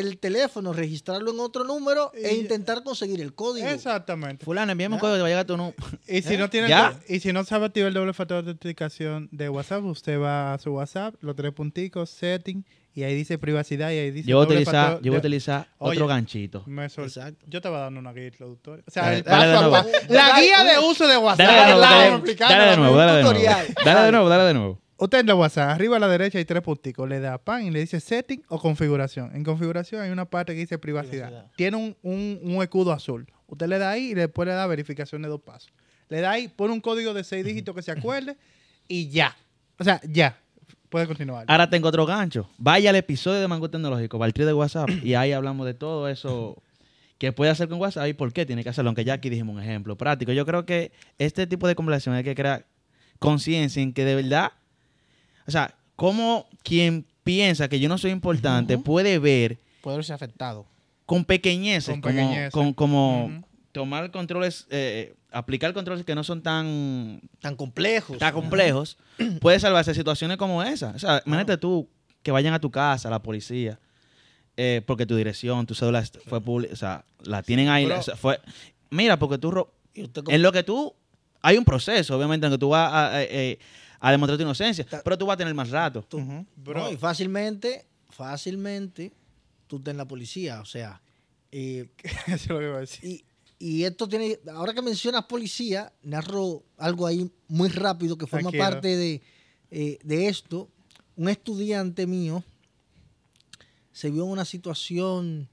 el 0.00 0.18
teléfono, 0.18 0.72
registrarlo 0.72 1.30
en 1.32 1.40
otro 1.40 1.64
número 1.64 2.12
e 2.14 2.34
intentar 2.34 2.82
conseguir 2.82 3.20
el 3.20 3.34
código. 3.34 3.66
Exactamente. 3.68 4.44
Fulano, 4.44 4.72
envíame 4.72 4.96
un 4.96 5.00
código, 5.00 5.16
te 5.16 5.22
va 5.22 5.26
a 5.26 5.30
llegar 5.30 5.46
tu 5.46 5.56
número. 5.56 5.76
Y 6.06 6.22
si, 6.22 6.36
no 6.36 6.50
tiene 6.50 6.68
¿Ya? 6.68 6.98
y 7.08 7.20
si 7.20 7.32
no 7.32 7.44
sabe 7.44 7.66
activar 7.66 7.88
el 7.88 7.94
doble 7.94 8.12
factor 8.12 8.44
de 8.44 8.50
autenticación 8.50 9.28
de 9.32 9.48
WhatsApp, 9.48 9.84
usted 9.84 10.20
va 10.20 10.54
a 10.54 10.58
su 10.58 10.72
WhatsApp, 10.72 11.14
los 11.20 11.34
tres 11.36 11.52
punticos, 11.52 12.10
setting, 12.10 12.64
y 12.94 13.02
ahí 13.02 13.14
dice 13.14 13.38
privacidad 13.38 13.90
y 13.90 13.98
ahí 13.98 14.10
dice 14.10 14.28
Yo 14.28 14.36
voy 14.36 14.44
a 14.44 14.48
utilizar, 14.48 15.00
yo 15.02 15.10
voy 15.10 15.16
a 15.16 15.18
utilizar 15.18 15.68
Oye, 15.78 15.96
otro 15.96 16.06
ganchito. 16.06 16.62
Me 16.66 16.84
Exacto. 16.84 17.44
Yo 17.48 17.60
te 17.60 17.68
voy 17.68 17.78
dando 17.78 17.98
una 17.98 18.12
guía 18.12 18.26
introductoria. 18.26 18.84
O 18.86 18.90
sea, 18.90 19.04
Dale, 19.04 19.16
el 19.16 19.24
paso 19.24 19.42
a 19.42 19.60
nuevo. 19.60 19.70
paso. 19.72 19.88
La 20.08 20.40
guía 20.40 20.64
de 20.64 20.78
uso 20.78 21.08
de 21.08 21.16
WhatsApp. 21.16 21.46
Dale 21.46 21.60
de 21.60 21.66
nuevo, 21.66 21.80
dale, 21.80 22.04
de 22.04 22.76
nuevo, 22.76 22.92
un 22.92 22.98
dale 22.98 23.12
de 23.12 23.22
nuevo. 23.22 23.28
tutorial. 23.28 23.66
Dale 23.84 24.00
de 24.02 24.12
nuevo, 24.12 24.28
dale 24.28 24.44
de 24.44 24.54
nuevo. 24.54 24.83
Usted 25.04 25.18
en 25.18 25.26
la 25.26 25.34
WhatsApp, 25.34 25.68
arriba 25.68 25.98
a 25.98 26.00
la 26.00 26.08
derecha 26.08 26.38
hay 26.38 26.46
tres 26.46 26.62
punticos. 26.62 27.06
Le 27.06 27.20
da 27.20 27.36
pan 27.36 27.66
y 27.66 27.70
le 27.70 27.80
dice 27.80 28.00
setting 28.00 28.42
o 28.48 28.58
configuración. 28.58 29.36
En 29.36 29.44
configuración 29.44 30.00
hay 30.00 30.10
una 30.10 30.24
parte 30.24 30.54
que 30.54 30.60
dice 30.60 30.78
privacidad. 30.78 31.26
Privacidad. 31.26 31.52
Tiene 31.56 31.76
un, 31.76 31.94
un, 32.00 32.40
un 32.42 32.62
escudo 32.62 32.90
azul. 32.90 33.30
Usted 33.46 33.66
le 33.66 33.78
da 33.78 33.90
ahí 33.90 34.12
y 34.12 34.14
después 34.14 34.48
le 34.48 34.54
da 34.54 34.66
verificación 34.66 35.20
de 35.20 35.28
dos 35.28 35.42
pasos. 35.42 35.70
Le 36.08 36.22
da 36.22 36.30
ahí, 36.30 36.48
pone 36.48 36.72
un 36.72 36.80
código 36.80 37.12
de 37.12 37.22
seis 37.22 37.44
dígitos 37.44 37.74
que 37.74 37.82
se 37.82 37.90
acuerde 37.90 38.38
y 38.88 39.10
ya. 39.10 39.36
O 39.78 39.84
sea, 39.84 40.00
ya. 40.08 40.38
Puede 40.88 41.06
continuar. 41.06 41.44
Ahora 41.48 41.68
tengo 41.68 41.88
otro 41.88 42.06
gancho. 42.06 42.48
Vaya 42.56 42.88
al 42.88 42.96
episodio 42.96 43.42
de 43.42 43.48
Mango 43.48 43.68
Tecnológico, 43.68 44.16
Valtteri 44.16 44.46
de 44.46 44.54
WhatsApp, 44.54 44.88
y 45.02 45.12
ahí 45.12 45.32
hablamos 45.32 45.66
de 45.66 45.74
todo 45.74 46.08
eso 46.08 46.62
que 47.18 47.30
puede 47.30 47.50
hacer 47.50 47.68
con 47.68 47.78
WhatsApp 47.78 48.08
y 48.08 48.14
por 48.14 48.32
qué 48.32 48.46
tiene 48.46 48.64
que 48.64 48.70
hacerlo, 48.70 48.88
aunque 48.88 49.04
ya 49.04 49.12
aquí 49.12 49.28
dijimos 49.28 49.54
un 49.54 49.62
ejemplo 49.62 49.98
práctico. 49.98 50.32
Yo 50.32 50.46
creo 50.46 50.64
que 50.64 50.92
este 51.18 51.46
tipo 51.46 51.68
de 51.68 51.74
conversación 51.74 52.14
hay 52.14 52.24
que 52.24 52.34
crear 52.34 52.64
conciencia 53.18 53.82
en 53.82 53.92
que 53.92 54.06
de 54.06 54.14
verdad, 54.14 54.52
o 55.46 55.50
sea, 55.50 55.74
como 55.96 56.46
quien 56.62 57.04
piensa 57.22 57.68
que 57.68 57.80
yo 57.80 57.88
no 57.88 57.98
soy 57.98 58.10
importante 58.10 58.78
puede 58.78 59.18
ver 59.18 59.58
Puede 59.80 59.96
verse 59.98 60.12
afectado. 60.12 60.66
con 61.06 61.24
pequeñeces, 61.24 61.90
Con 61.92 62.00
como, 62.00 62.14
pequeñeces. 62.14 62.52
con- 62.52 62.72
como 62.72 63.26
Ujú. 63.26 63.44
tomar 63.72 64.10
controles, 64.10 64.66
eh, 64.70 65.14
aplicar 65.30 65.72
controles 65.74 66.04
que 66.04 66.14
no 66.14 66.24
son 66.24 66.42
tan 66.42 67.20
Tan 67.40 67.56
complejos. 67.56 68.18
tan 68.18 68.32
complejos, 68.34 68.96
puede 69.40 69.58
salvarse 69.60 69.94
situaciones 69.94 70.36
como 70.36 70.62
esa. 70.62 70.90
O 70.90 70.98
sea, 70.98 71.22
imagínate 71.26 71.56
tú 71.58 71.88
que 72.22 72.30
vayan 72.30 72.54
a 72.54 72.60
tu 72.60 72.70
casa, 72.70 73.10
la 73.10 73.22
policía, 73.22 73.78
eh, 74.56 74.82
porque 74.86 75.04
tu 75.06 75.16
dirección, 75.16 75.66
tu 75.66 75.74
cédula 75.74 76.02
fue 76.26 76.40
pública, 76.40 76.72
o 76.72 76.76
sea, 76.76 77.04
la 77.24 77.42
tienen 77.42 77.68
ahí. 77.68 77.86
Bro. 77.86 77.98
o 77.98 78.02
sea, 78.02 78.16
fue, 78.16 78.40
mira, 78.90 79.18
porque 79.18 79.38
tú, 79.38 79.50
ro- 79.50 79.74
Y 79.92 80.04
usted 80.04 80.22
como- 80.22 80.34
en 80.34 80.42
lo 80.42 80.52
que 80.52 80.62
tú, 80.62 80.94
hay 81.42 81.58
un 81.58 81.64
proceso, 81.64 82.16
obviamente, 82.16 82.46
en 82.46 82.52
que 82.52 82.58
tú 82.58 82.70
vas 82.70 82.90
a, 82.92 83.22
eh, 83.22 83.28
eh, 83.30 83.58
a 84.08 84.10
demostrar 84.12 84.36
tu 84.38 84.42
inocencia, 84.42 84.86
pero 85.04 85.16
tú 85.16 85.26
vas 85.26 85.34
a 85.34 85.38
tener 85.38 85.54
más 85.54 85.70
rato. 85.70 86.02
tú- 86.02 86.18
Ujú. 86.18 86.46
Bro. 86.56 86.80
no, 86.80 86.90
y 86.92 86.96
fácilmente, 86.96 87.86
fácilmente, 88.10 89.12
tú 89.66 89.76
estás 89.76 89.92
en 89.92 89.98
la 89.98 90.06
policía. 90.06 90.60
O 90.60 90.64
sea, 90.66 91.00
eh, 91.50 91.88
Eso 92.26 92.34
es 92.34 92.48
lo 92.48 92.58
que 92.58 92.64
iba 92.66 92.76
a 92.76 92.80
decir. 92.80 93.04
y, 93.04 93.24
y 93.58 93.84
esto 93.84 94.06
tiene, 94.08 94.38
ahora 94.52 94.74
que 94.74 94.82
mencionas 94.82 95.24
policía, 95.24 95.92
narro 96.02 96.62
algo 96.76 97.06
ahí 97.06 97.30
muy 97.48 97.68
rápido 97.68 98.18
que 98.18 98.26
forma 98.26 98.50
Tranquilo. 98.50 98.64
parte 98.64 98.96
de, 98.96 99.22
eh, 99.70 99.98
de 100.02 100.28
esto. 100.28 100.68
Un 101.16 101.28
estudiante 101.28 102.06
mío 102.06 102.42
se 103.92 104.10
vio 104.10 104.24
en 104.24 104.30
una 104.30 104.44
situación 104.44 105.48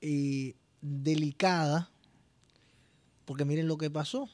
eh, 0.00 0.54
delicada, 0.82 1.88
porque 3.24 3.44
miren 3.44 3.68
lo 3.68 3.78
que 3.78 3.88
pasó. 3.90 4.28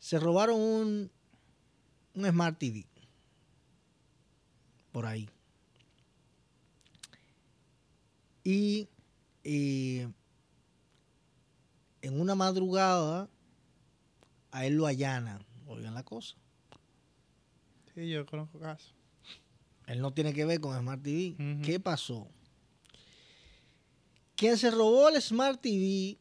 Se 0.00 0.18
robaron 0.18 0.60
un, 0.60 1.10
un 2.14 2.26
Smart 2.26 2.58
TV 2.58 2.86
por 4.92 5.06
ahí. 5.06 5.28
Y 8.44 8.88
eh, 9.42 10.08
en 12.02 12.20
una 12.20 12.34
madrugada 12.34 13.28
a 14.52 14.66
él 14.66 14.76
lo 14.76 14.86
allanan. 14.86 15.44
Oigan 15.66 15.94
la 15.94 16.04
cosa. 16.04 16.36
Sí, 17.94 18.08
yo 18.08 18.24
conozco 18.26 18.60
casos. 18.60 18.94
Él 19.86 20.00
no 20.00 20.12
tiene 20.12 20.32
que 20.32 20.44
ver 20.44 20.60
con 20.60 20.78
Smart 20.78 21.02
TV. 21.02 21.36
¿Qué 21.62 21.80
pasó? 21.80 22.28
Quien 24.36 24.56
se 24.56 24.70
robó 24.70 25.08
el 25.08 25.20
Smart 25.20 25.60
TV 25.60 26.18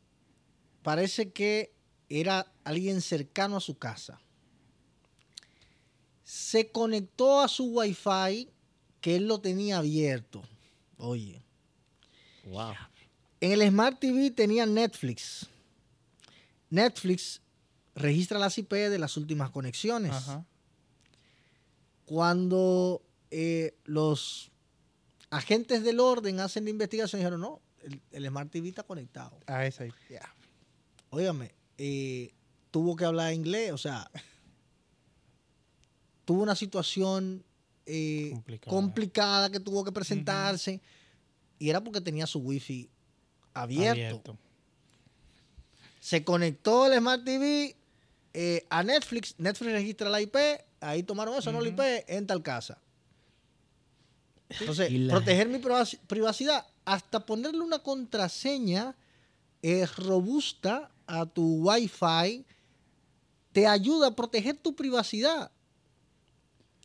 parece 0.81 1.31
que 1.31 1.73
era 2.09 2.51
alguien 2.63 3.01
cercano 3.01 3.57
a 3.57 3.61
su 3.61 3.77
casa. 3.77 4.19
Se 6.33 6.71
conectó 6.71 7.41
a 7.41 7.47
su 7.47 7.65
wifi 7.65 8.49
que 9.01 9.17
él 9.17 9.27
lo 9.27 9.39
tenía 9.39 9.77
abierto. 9.77 10.41
Oye. 10.97 11.43
Wow. 12.45 12.73
En 13.39 13.51
el 13.51 13.69
Smart 13.69 13.99
TV 13.99 14.31
tenía 14.31 14.65
Netflix. 14.65 15.45
Netflix 16.71 17.39
registra 17.93 18.39
las 18.39 18.57
IP 18.57 18.73
de 18.73 18.97
las 18.97 19.15
últimas 19.15 19.51
conexiones. 19.51 20.11
Ajá. 20.11 20.43
Cuando 22.05 23.03
eh, 23.29 23.77
los 23.83 24.49
agentes 25.29 25.83
del 25.83 25.99
orden 25.99 26.39
hacen 26.39 26.63
la 26.63 26.71
investigación, 26.71 27.19
dijeron, 27.19 27.41
no, 27.41 27.61
el, 27.83 28.01
el 28.09 28.25
Smart 28.25 28.49
TV 28.49 28.69
está 28.69 28.81
conectado. 28.81 29.37
A 29.45 29.67
esa. 29.67 29.85
Ya. 30.09 30.33
Óigame, 31.11 31.53
eh, 31.77 32.33
tuvo 32.71 32.95
que 32.95 33.05
hablar 33.05 33.33
inglés, 33.33 33.71
o 33.71 33.77
sea, 33.77 34.09
tuvo 36.25 36.41
una 36.43 36.55
situación 36.55 37.43
eh, 37.85 38.29
Complicada. 38.31 38.69
complicada. 38.75 39.49
que 39.51 39.59
tuvo 39.59 39.83
que 39.83 39.91
presentarse 39.91 40.81
y 41.59 41.69
era 41.69 41.81
porque 41.83 42.01
tenía 42.01 42.25
su 42.27 42.39
wifi 42.39 42.89
abierto. 43.53 43.91
Abierto. 43.91 44.37
Se 45.99 46.23
conectó 46.23 46.85
el 46.91 46.97
Smart 46.99 47.23
TV 47.23 47.75
eh, 48.33 48.65
a 48.69 48.83
Netflix, 48.83 49.35
Netflix 49.37 49.71
registra 49.71 50.09
la 50.09 50.19
IP, 50.21 50.35
ahí 50.81 51.03
tomaron 51.03 51.35
eso, 51.35 51.51
no 51.51 51.61
la 51.61 51.69
IP, 51.69 51.79
en 52.07 52.25
tal 52.27 52.41
casa. 52.41 52.77
Entonces, 54.59 54.91
la- 54.91 55.13
proteger 55.13 55.47
mi 55.47 55.59
privaci- 55.59 55.99
privacidad, 56.07 56.65
hasta 56.85 57.25
ponerle 57.25 57.61
una 57.61 57.79
contraseña 57.79 58.95
eh, 59.61 59.85
robusta 59.97 60.91
a 61.07 61.25
tu 61.25 61.69
Wi-Fi, 61.69 62.45
te 63.53 63.65
ayuda 63.67 64.07
a 64.07 64.15
proteger 64.15 64.57
tu 64.57 64.75
privacidad. 64.75 65.51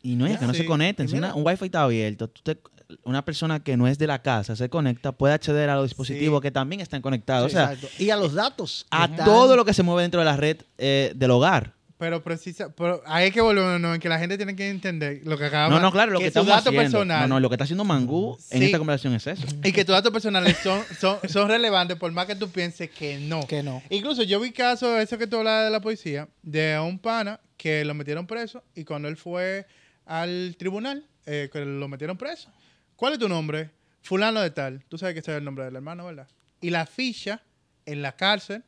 Y 0.01 0.15
no 0.15 0.25
es 0.27 0.37
que 0.37 0.45
no 0.45 0.53
sí. 0.53 0.59
se 0.61 0.65
conecten. 0.65 1.07
Si 1.09 1.15
una- 1.17 1.35
un 1.35 1.45
wifi 1.45 1.65
está 1.65 1.83
abierto, 1.83 2.29
tú 2.29 2.41
te- 2.41 2.57
una 3.03 3.23
persona 3.23 3.59
que 3.61 3.77
no 3.77 3.87
es 3.87 3.97
de 3.99 4.07
la 4.07 4.21
casa 4.21 4.55
se 4.55 4.67
conecta, 4.69 5.11
puede 5.11 5.33
acceder 5.33 5.69
a 5.69 5.75
los 5.75 5.85
dispositivos 5.85 6.39
Sí. 6.39 6.41
que 6.43 6.51
también 6.51 6.81
están 6.81 7.01
conectados. 7.01 7.47
o 7.47 7.49
sea, 7.49 7.73
Exacto. 7.73 7.87
y 8.03 8.09
a 8.09 8.15
los 8.15 8.33
datos. 8.33 8.85
que 8.89 8.97
a 8.97 9.05
están- 9.05 9.25
todo 9.25 9.55
lo 9.55 9.65
que 9.65 9.73
se 9.73 9.83
mueve 9.83 10.01
dentro 10.03 10.19
de 10.21 10.25
la 10.25 10.37
red 10.37 10.57
eh, 10.77 11.11
del 11.15 11.31
hogar. 11.31 11.73
Pero 11.99 12.23
precisa, 12.23 12.73
pero 12.73 13.01
hay 13.05 13.29
que 13.29 13.41
volver 13.41 13.77
no, 13.81 13.93
en 13.93 13.99
que 13.99 14.07
la 14.07 14.17
gente 14.19 14.37
tiene 14.37 14.55
que 14.55 14.69
entender 14.69 15.19
lo 15.25 15.37
que 15.37 15.43
acabamos. 15.45 15.75
No, 15.77 15.85
no, 15.85 15.91
claro, 15.91 16.13
lo 16.13 16.19
que, 16.19 16.25
su 16.25 16.27
estamos 16.29 16.47
dato 16.47 16.69
haciendo. 16.69 16.81
personal 16.81 17.27
No, 17.27 17.35
no, 17.35 17.39
lo 17.41 17.49
que 17.49 17.55
está 17.55 17.65
haciendo 17.65 17.83
Mangú 17.83 18.37
en 18.51 18.59
Sí. 18.59 18.65
esta 18.67 18.77
conversación 18.77 19.13
es 19.15 19.27
eso. 19.27 19.45
y 19.65 19.71
que 19.73 19.83
tus 19.83 19.93
datos 19.93 20.11
personales 20.13 20.55
son, 20.63 20.81
son, 20.97 21.17
son 21.27 21.49
relevantes 21.49 21.97
por 21.97 22.09
más 22.13 22.25
que 22.25 22.35
tú 22.35 22.49
pienses 22.49 22.89
que 22.89 23.19
no. 23.19 23.45
Que 23.45 23.61
no. 23.63 23.83
Incluso 23.89 24.23
yo 24.23 24.39
vi 24.39 24.51
casos, 24.53 24.97
eso 24.97 25.17
que 25.17 25.27
tú 25.27 25.35
hablabas 25.39 25.65
de 25.65 25.71
la 25.71 25.81
policía, 25.81 26.29
de 26.41 26.79
un 26.79 26.97
pana 26.99 27.41
que 27.57 27.83
lo 27.83 27.93
metieron 27.93 28.25
preso 28.25 28.63
y 28.73 28.85
cuando 28.85 29.09
él 29.09 29.17
fue 29.17 29.65
al 30.09 30.55
tribunal, 30.57 31.05
eh, 31.27 31.49
que 31.53 31.63
lo 31.63 31.87
metieron 31.87 32.17
preso. 32.17 32.51
¿Cuál 32.95 33.13
es 33.13 33.19
tu 33.19 33.29
nombre? 33.29 33.69
Fulano 34.01 34.41
de 34.41 34.49
tal. 34.49 34.83
Tú 34.89 34.97
sabes 34.97 35.13
que 35.13 35.19
ese 35.19 35.31
es 35.31 35.37
el 35.37 35.43
nombre 35.43 35.65
del 35.65 35.75
hermano, 35.75 36.05
¿verdad? 36.05 36.27
Y 36.61 36.71
la 36.71 36.87
ficha 36.87 37.43
en 37.85 38.01
la 38.01 38.15
cárcel, 38.15 38.63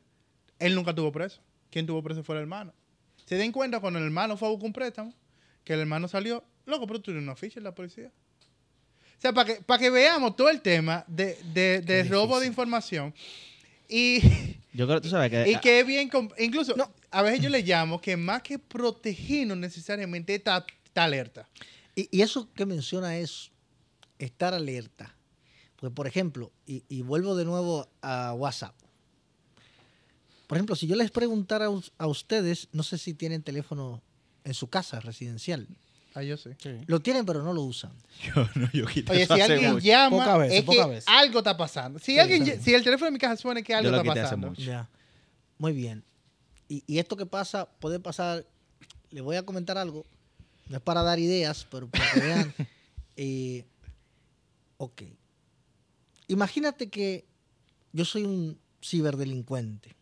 él 0.60 0.74
nunca 0.76 0.94
tuvo 0.94 1.10
preso. 1.10 1.40
Quien 1.70 1.84
tuvo 1.84 2.00
preso 2.02 2.22
fue 2.22 2.36
el 2.36 2.42
hermano. 2.42 2.72
Se 3.26 3.34
den 3.34 3.50
cuenta 3.50 3.80
cuando 3.80 3.98
el 3.98 4.04
hermano 4.04 4.36
fue 4.36 4.46
a 4.46 4.50
buscar 4.52 4.66
un 4.66 4.72
préstamo, 4.72 5.12
que 5.64 5.72
el 5.74 5.80
hermano 5.80 6.06
salió, 6.06 6.44
loco, 6.64 6.86
pero 6.86 7.00
tú 7.00 7.06
tienes 7.06 7.24
una 7.24 7.34
ficha 7.34 7.58
en 7.58 7.64
la 7.64 7.74
policía. 7.74 8.12
O 9.18 9.20
sea, 9.20 9.32
para 9.32 9.54
que, 9.54 9.62
para 9.62 9.78
que 9.80 9.90
veamos 9.90 10.36
todo 10.36 10.48
el 10.48 10.60
tema 10.60 11.04
de, 11.08 11.36
de, 11.52 11.80
de 11.80 12.04
robo 12.04 12.38
de 12.38 12.46
información. 12.46 13.12
Y 13.88 14.20
Yo 14.72 14.86
creo, 14.86 15.00
tú 15.00 15.08
sabes 15.08 15.30
que. 15.30 15.50
y 15.50 15.56
que 15.56 15.80
es 15.80 15.86
bien, 15.86 16.08
incluso, 16.38 16.76
No. 16.76 16.92
a 17.10 17.22
veces 17.22 17.40
yo 17.40 17.50
le 17.50 17.62
llamo 17.62 18.00
que 18.00 18.16
más 18.16 18.42
que 18.42 18.58
protegernos 18.60 19.56
necesariamente 19.56 20.34
está, 20.36 20.64
está 20.92 21.04
alerta. 21.04 21.48
Y, 21.94 22.08
y 22.16 22.20
eso 22.20 22.52
que 22.52 22.66
menciona 22.66 23.16
es 23.16 23.50
estar 24.18 24.52
alerta. 24.52 25.14
Porque, 25.76 25.94
por 25.94 26.06
ejemplo, 26.06 26.52
y, 26.66 26.84
y 26.88 27.00
vuelvo 27.02 27.34
de 27.34 27.44
nuevo 27.46 27.88
a 28.02 28.34
WhatsApp. 28.34 28.74
Por 30.46 30.58
ejemplo, 30.58 30.76
si 30.76 30.86
yo 30.86 30.96
les 30.96 31.10
preguntara 31.10 31.66
a, 31.66 31.70
us- 31.70 31.92
a 31.96 32.06
ustedes, 32.06 32.68
no 32.72 32.82
sé 32.82 32.98
si 32.98 33.14
tienen 33.14 33.42
teléfono 33.42 34.02
en 34.44 34.52
su 34.54 34.68
casa 34.68 35.00
residencial. 35.00 35.66
Ah, 36.14 36.22
yo 36.22 36.36
sé. 36.36 36.56
Sí. 36.62 36.70
Lo 36.86 37.00
tienen, 37.00 37.24
pero 37.24 37.42
no 37.42 37.54
lo 37.54 37.62
usan. 37.62 37.92
Yo, 38.22 38.46
no, 38.54 38.70
yo 38.72 38.84
quité 38.86 39.12
Oye, 39.12 39.22
eso 39.22 39.34
si 39.34 39.40
hace 39.40 39.52
alguien 39.54 39.72
mucho. 39.72 39.86
llama, 39.86 40.18
Poca 40.24 40.46
es 40.46 40.62
poca 40.62 40.88
que 40.90 41.02
algo 41.06 41.38
está 41.38 41.56
pasando. 41.56 41.98
Si, 41.98 42.04
Sí, 42.12 42.18
alguien, 42.18 42.44
sí. 42.44 42.52
si 42.62 42.74
el 42.74 42.84
teléfono 42.84 43.06
de 43.06 43.12
mi 43.12 43.18
casa 43.18 43.36
suena 43.40 43.62
que 43.62 43.74
algo 43.74 43.86
Yo 43.86 43.92
lo 43.92 43.96
está 44.02 44.10
quité 44.10 44.20
hace 44.20 44.26
pasando. 44.26 44.48
mucho. 44.50 44.60
Ya. 44.62 44.90
Muy 45.56 45.72
bien. 45.72 46.04
Y, 46.68 46.84
y 46.86 46.98
esto 46.98 47.16
que 47.16 47.24
pasa, 47.24 47.66
puede 47.80 47.98
pasar. 47.98 48.44
Les 49.10 49.22
voy 49.22 49.36
a 49.36 49.42
comentar 49.46 49.78
algo. 49.78 50.04
No 50.68 50.76
es 50.76 50.82
para 50.82 51.02
dar 51.02 51.18
ideas, 51.18 51.66
pero 51.70 51.88
para 51.88 52.12
que 52.12 52.20
vean. 52.20 52.54
eh, 53.16 53.64
ok. 54.76 55.02
Imagínate 56.28 56.88
que 56.88 57.26
yo 57.92 58.04
soy 58.04 58.24
un 58.24 58.58
ciberdelincuente. 58.82 59.94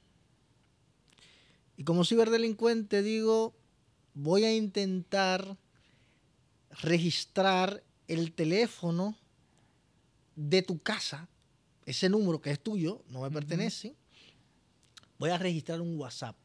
Y 1.77 1.85
como 1.85 2.05
ciberdelincuente 2.05 3.03
digo, 3.03 3.55
voy 4.15 4.45
a 4.45 4.55
intentar 4.55 5.57
registrar 6.83 7.83
el 8.07 8.33
teléfono 8.33 9.17
de 10.37 10.63
tu 10.63 10.81
casa, 10.81 11.29
ese 11.87 12.09
número 12.09 12.41
que 12.41 12.51
es 12.51 12.61
tuyo, 12.61 13.03
no 13.09 13.23
me 13.23 13.31
pertenece, 13.31 13.95
voy 15.19 15.31
a 15.31 15.39
registrar 15.39 15.81
un 15.81 15.99
WhatsApp 15.99 16.37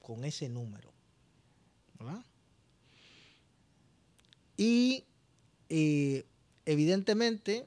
con 0.00 0.24
ese 0.24 0.48
número. 0.48 0.92
¿verdad? 1.98 2.24
Y 4.56 5.04
eh, 5.68 6.24
evidentemente, 6.66 7.66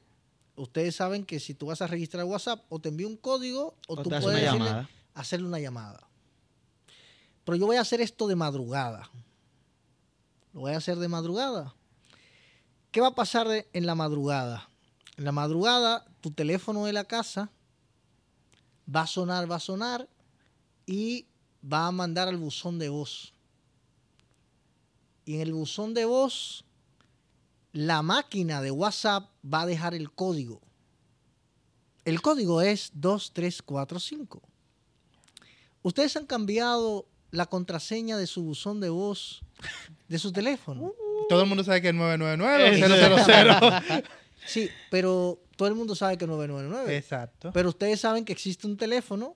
ustedes 0.56 0.96
saben 0.96 1.26
que 1.26 1.40
si 1.40 1.54
tú 1.54 1.68
vas 1.68 1.82
a 1.82 1.88
registrar 1.88 2.24
WhatsApp, 2.26 2.64
o 2.70 2.80
te 2.80 2.90
envío 2.90 3.08
un 3.08 3.18
código, 3.18 3.76
o, 3.88 3.94
O 3.94 4.04
tú 4.04 4.10
puedes 4.10 4.24
una 4.26 4.34
decirle- 4.40 4.52
llamada. 4.66 4.90
hacerle 5.14 5.48
una 5.48 5.60
llamada. 5.60 6.08
Pero 7.44 7.58
yo 7.58 7.66
voy 7.66 7.78
a 7.78 7.82
hacer 7.82 8.02
esto 8.02 8.28
de 8.28 8.36
madrugada. 8.36 9.10
Lo 10.54 10.62
voy 10.62 10.72
a 10.74 10.78
hacer 10.78 10.98
de 10.98 11.08
madrugada. 11.08 11.76
¿Qué 12.92 13.02
va 13.02 13.08
a 13.08 13.16
pasar 13.16 13.48
de- 13.48 13.68
en 13.74 13.86
la 13.86 13.94
madrugada? 13.96 14.70
En 15.18 15.26
la 15.26 15.32
madrugada, 15.32 16.06
tu 16.22 16.32
teléfono 16.32 16.86
de 16.86 16.94
la 16.94 17.04
casa 17.06 17.52
va 18.94 19.02
a 19.02 19.08
sonar, 19.08 19.50
va 19.50 19.56
a 19.58 19.60
sonar 19.60 20.08
y 20.86 21.26
va 21.64 21.88
a 21.88 21.92
mandar 21.92 22.28
al 22.28 22.38
buzón 22.38 22.80
de 22.80 22.90
voz. 22.90 23.34
Y 25.26 25.36
en 25.36 25.42
el 25.42 25.54
buzón 25.54 25.94
de 25.94 26.06
voz, 26.06 26.65
la 27.76 28.02
máquina 28.02 28.62
de 28.62 28.72
WhatsApp 28.72 29.30
va 29.44 29.64
a 29.64 29.66
dejar 29.66 29.94
el 29.94 30.10
código. 30.10 30.62
El 32.06 32.22
código 32.22 32.62
es 32.62 32.92
2345. 32.94 34.42
¿Ustedes 35.82 36.16
han 36.16 36.26
cambiado 36.26 37.06
la 37.32 37.48
contraseña 37.48 38.16
de 38.18 38.28
su 38.28 38.44
buzón 38.44 38.80
de 38.80 38.88
voz 38.88 39.44
de 40.08 40.18
su 40.18 40.32
teléfono? 40.32 40.94
Todo 41.28 41.42
el 41.42 41.50
mundo 41.50 41.66
sabe 41.66 41.82
que 41.82 41.90
es 41.90 41.94
999 41.94 43.84
000. 43.92 44.04
Sí, 44.48 44.70
pero 44.92 45.42
todo 45.58 45.68
el 45.68 45.76
mundo 45.76 45.96
sabe 45.96 46.18
que 46.18 46.24
es 46.24 46.30
999. 46.30 46.96
Exacto. 46.96 47.52
Pero 47.52 47.70
ustedes 47.70 48.00
saben 48.00 48.24
que 48.24 48.32
existe 48.32 48.68
un 48.68 48.78
teléfono 48.78 49.36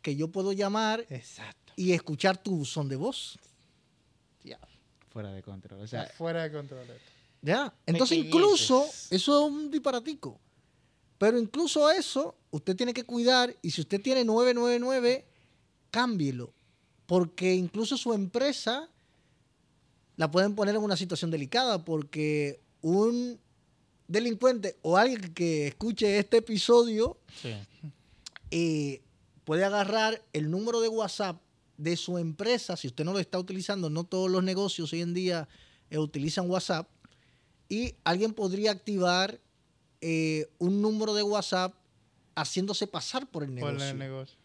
que 0.00 0.14
yo 0.14 0.28
puedo 0.28 0.52
llamar 0.52 1.06
Exacto. 1.08 1.72
y 1.74 1.92
escuchar 1.92 2.36
tu 2.36 2.56
buzón 2.58 2.88
de 2.88 2.96
voz. 2.96 3.36
Fuera 5.08 5.32
de 5.32 5.42
control. 5.42 5.80
O 5.80 5.86
sea, 5.88 6.06
fuera 6.06 6.44
de 6.44 6.52
control. 6.52 6.86
¿Ya? 7.42 7.72
Entonces, 7.86 8.18
incluso, 8.18 8.84
eso 9.10 9.46
es 9.46 9.52
un 9.52 9.70
disparatico. 9.70 10.38
Pero 11.18 11.38
incluso 11.38 11.90
eso, 11.90 12.36
usted 12.50 12.76
tiene 12.76 12.92
que 12.94 13.04
cuidar. 13.04 13.54
Y 13.62 13.70
si 13.70 13.80
usted 13.80 14.00
tiene 14.00 14.24
999, 14.24 15.26
cámbielo. 15.90 16.52
Porque 17.06 17.54
incluso 17.54 17.96
su 17.96 18.12
empresa 18.12 18.88
la 20.16 20.30
pueden 20.30 20.54
poner 20.54 20.74
en 20.74 20.82
una 20.82 20.96
situación 20.96 21.30
delicada. 21.30 21.84
Porque 21.84 22.60
un 22.82 23.38
delincuente 24.08 24.76
o 24.82 24.96
alguien 24.96 25.32
que 25.34 25.68
escuche 25.68 26.18
este 26.18 26.38
episodio 26.38 27.16
Sí. 27.40 27.54
eh, 28.50 29.02
puede 29.44 29.64
agarrar 29.64 30.22
el 30.32 30.50
número 30.50 30.80
de 30.80 30.88
WhatsApp 30.88 31.40
de 31.76 31.96
su 31.96 32.18
empresa, 32.18 32.76
si 32.76 32.88
usted 32.88 33.04
no 33.04 33.12
lo 33.12 33.18
está 33.20 33.38
utilizando, 33.38 33.88
no 33.88 34.04
todos 34.04 34.30
los 34.30 34.42
negocios 34.44 34.92
hoy 34.92 35.00
en 35.00 35.14
día 35.14 35.48
eh, 35.90 35.98
utilizan 35.98 36.48
WhatsApp, 36.50 36.88
y 37.70 37.94
alguien 38.04 38.34
podría 38.34 38.72
activar 38.72 39.38
eh, 40.02 40.46
un 40.58 40.82
número 40.82 41.14
de 41.14 41.22
WhatsApp 41.22 41.72
haciéndose 42.34 42.86
pasar 42.86 43.26
por 43.26 43.42
el 43.44 43.50
Por 43.50 43.72
negocio. 43.72 43.88
el 43.88 43.98
negocio. 43.98 44.36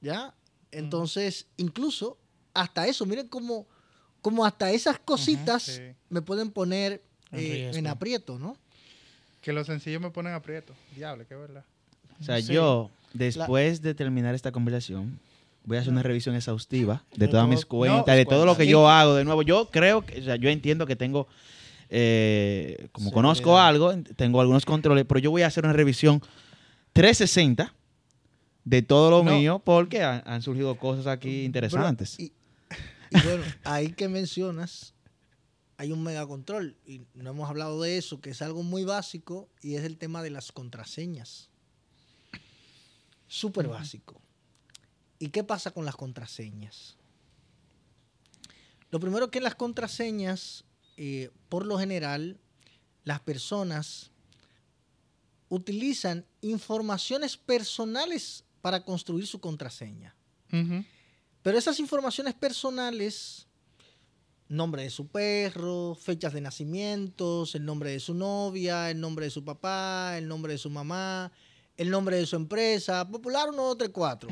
¿Ya? 0.00 0.34
Entonces, 0.70 1.46
incluso 1.56 2.18
hasta 2.54 2.86
eso, 2.86 3.06
miren 3.06 3.28
cómo, 3.28 3.66
cómo 4.20 4.44
hasta 4.44 4.70
esas 4.70 4.98
cositas 4.98 5.62
sí. 5.62 5.82
me 6.10 6.22
pueden 6.22 6.50
poner 6.50 7.02
En 7.32 7.38
eh, 7.40 7.70
en 7.76 7.86
aprieto, 7.86 8.38
¿no? 8.38 8.56
Que 9.40 9.52
los 9.52 9.66
sencillos 9.66 10.00
me 10.00 10.10
ponen 10.10 10.32
aprieto. 10.34 10.74
Diable, 10.94 11.24
qué 11.26 11.34
verdad. 11.34 11.64
o 12.20 12.24
sea 12.24 12.40
Sí. 12.40 12.52
yo, 12.52 12.90
después 13.14 13.80
de 13.82 13.94
terminar 13.94 14.34
esta 14.34 14.52
conversación, 14.52 15.18
Voy 15.68 15.78
a 15.78 15.80
hacer 15.80 15.92
una 15.92 16.04
revisión 16.04 16.36
exhaustiva 16.36 17.02
de 17.16 17.26
De 17.26 17.26
todas 17.26 17.42
todo- 17.42 17.48
mis 17.52 17.66
cuentas, 17.66 18.14
de 18.16 18.24
todo 18.24 18.46
lo 18.46 18.56
que 18.56 18.68
yo 18.68 18.88
hago 18.88 19.16
de 19.16 19.24
nuevo. 19.24 19.42
Yo 19.42 19.68
creo 19.68 20.06
que, 20.06 20.20
o 20.20 20.22
sea, 20.22 20.36
yo 20.36 20.48
entiendo 20.48 20.86
que 20.86 20.94
tengo, 20.94 21.26
eh, 21.88 22.88
como 22.92 23.12
conozco 23.12 23.58
algo, 23.58 23.94
tengo 24.16 24.40
algunos 24.40 24.64
controles, 24.64 25.04
pero 25.06 25.20
yo 25.20 25.30
voy 25.30 25.42
a 25.42 25.46
hacer 25.46 25.64
una 25.64 25.72
revisión 25.72 26.20
360 26.92 27.72
de 28.64 28.82
todo 28.82 29.10
lo 29.10 29.22
No. 29.24 29.36
mío 29.38 29.62
porque 29.64 30.02
han, 30.02 30.22
han 30.26 30.42
surgido 30.42 30.76
cosas 30.76 31.06
aquí 31.06 31.44
interesantes. 31.44 32.18
Y, 32.18 32.32
y 33.10 33.20
bueno, 33.24 33.44
ahí 33.64 33.92
que 33.92 34.08
mencionas, 34.08 34.94
hay 35.76 35.92
un 35.92 36.02
mega 36.02 36.26
control 36.26 36.76
y 36.84 37.02
no 37.14 37.30
hemos 37.30 37.48
hablado 37.48 37.80
de 37.82 37.98
eso, 37.98 38.20
que 38.20 38.30
es 38.30 38.42
algo 38.42 38.62
muy 38.62 38.84
básico 38.84 39.48
y 39.62 39.76
es 39.76 39.84
el 39.84 39.98
tema 39.98 40.22
de 40.22 40.30
las 40.30 40.50
contraseñas. 40.52 41.50
Súper 43.28 43.68
básico. 43.68 44.20
¿Y 45.18 45.28
qué 45.28 45.42
pasa 45.44 45.70
con 45.70 45.84
las 45.84 45.96
contraseñas? 45.96 46.96
Lo 48.90 49.00
primero 49.00 49.30
que 49.30 49.40
las 49.40 49.54
contraseñas, 49.54 50.64
eh, 50.96 51.30
por 51.48 51.66
lo 51.66 51.78
general, 51.78 52.38
las 53.04 53.20
personas 53.20 54.10
utilizan 55.48 56.26
informaciones 56.40 57.36
personales 57.36 58.44
para 58.60 58.84
construir 58.84 59.26
su 59.26 59.40
contraseña. 59.40 60.14
Pero 61.42 61.58
esas 61.58 61.78
informaciones 61.80 62.34
personales, 62.34 63.46
nombre 64.48 64.82
de 64.82 64.90
su 64.90 65.06
perro, 65.08 65.94
fechas 65.94 66.32
de 66.32 66.40
nacimientos, 66.40 67.54
el 67.54 67.64
nombre 67.64 67.90
de 67.90 68.00
su 68.00 68.14
novia, 68.14 68.90
el 68.90 69.00
nombre 69.00 69.26
de 69.26 69.30
su 69.30 69.44
papá, 69.44 70.16
el 70.16 70.26
nombre 70.26 70.54
de 70.54 70.58
su 70.58 70.70
mamá, 70.70 71.30
el 71.76 71.90
nombre 71.90 72.16
de 72.16 72.26
su 72.26 72.36
empresa, 72.36 73.06
popular 73.08 73.50
1, 73.50 73.62
2, 73.62 73.78
3, 73.78 73.90
4. 73.92 74.30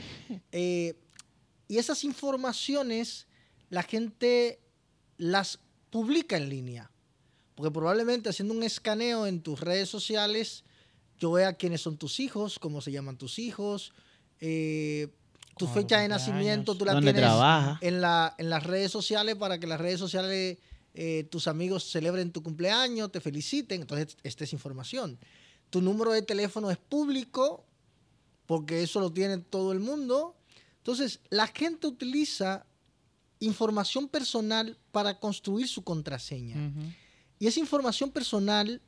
Eh, 0.51 0.99
y 1.69 1.79
esas 1.79 2.05
informaciones 2.05 3.27
la 3.71 3.83
gente 3.83 4.61
las 5.17 5.59
publica 5.95 6.36
en 6.36 6.49
línea. 6.49 6.90
Porque 7.55 7.70
probablemente 7.70 8.28
haciendo 8.28 8.53
un 8.53 8.64
escaneo 8.64 9.28
en 9.28 9.40
tus 9.40 9.61
redes 9.61 9.88
sociales, 9.88 10.64
yo 11.20 11.30
vea 11.30 11.53
quiénes 11.53 11.82
son 11.82 11.99
tus 11.99 12.18
hijos, 12.18 12.59
cómo 12.59 12.80
se 12.80 12.90
llaman 12.90 13.16
tus 13.16 13.38
hijos, 13.38 13.92
eh, 14.40 15.14
tu 15.57 15.68
fecha 15.68 16.01
de 16.01 16.09
nacimiento, 16.09 16.76
tú 16.76 16.84
la 16.84 16.95
¿Dónde 16.95 17.12
tienes 17.12 17.30
trabaja? 17.30 17.78
en, 17.80 18.01
la, 18.01 18.34
en 18.38 18.51
las 18.51 18.64
redes 18.64 18.90
sociales 18.90 19.36
para 19.36 19.61
que 19.61 19.68
las 19.68 19.80
redes 19.80 20.01
sociales 20.01 20.59
eh, 20.95 21.28
tus 21.30 21.47
amigos 21.47 21.88
celebren 21.88 22.32
tu 22.32 22.42
cumpleaños, 22.42 23.12
te 23.12 23.20
feliciten. 23.20 23.82
Entonces, 23.82 24.16
esta 24.24 24.42
es 24.42 24.53
información. 24.53 25.16
Tu 25.70 25.80
número 25.80 26.11
de 26.11 26.22
teléfono 26.22 26.72
es 26.72 26.76
público 26.76 27.64
porque 28.47 28.82
eso 28.82 28.99
lo 28.99 29.12
tiene 29.12 29.38
todo 29.38 29.70
el 29.70 29.78
mundo. 29.78 30.34
Entonces, 30.78 31.20
la 31.30 31.47
gente 31.47 31.86
utiliza 31.86 32.66
información 33.45 34.09
personal 34.09 34.78
para 34.92 35.18
construir 35.18 35.68
su 35.68 35.82
contraseña. 35.82 36.72
Y 37.38 37.47
esa 37.47 37.61
información 37.61 38.11
personal, 38.11 38.80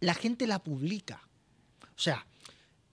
la 0.00 0.14
gente 0.14 0.46
la 0.46 0.62
publica. 0.62 1.22
O 1.96 2.02
sea, 2.02 2.26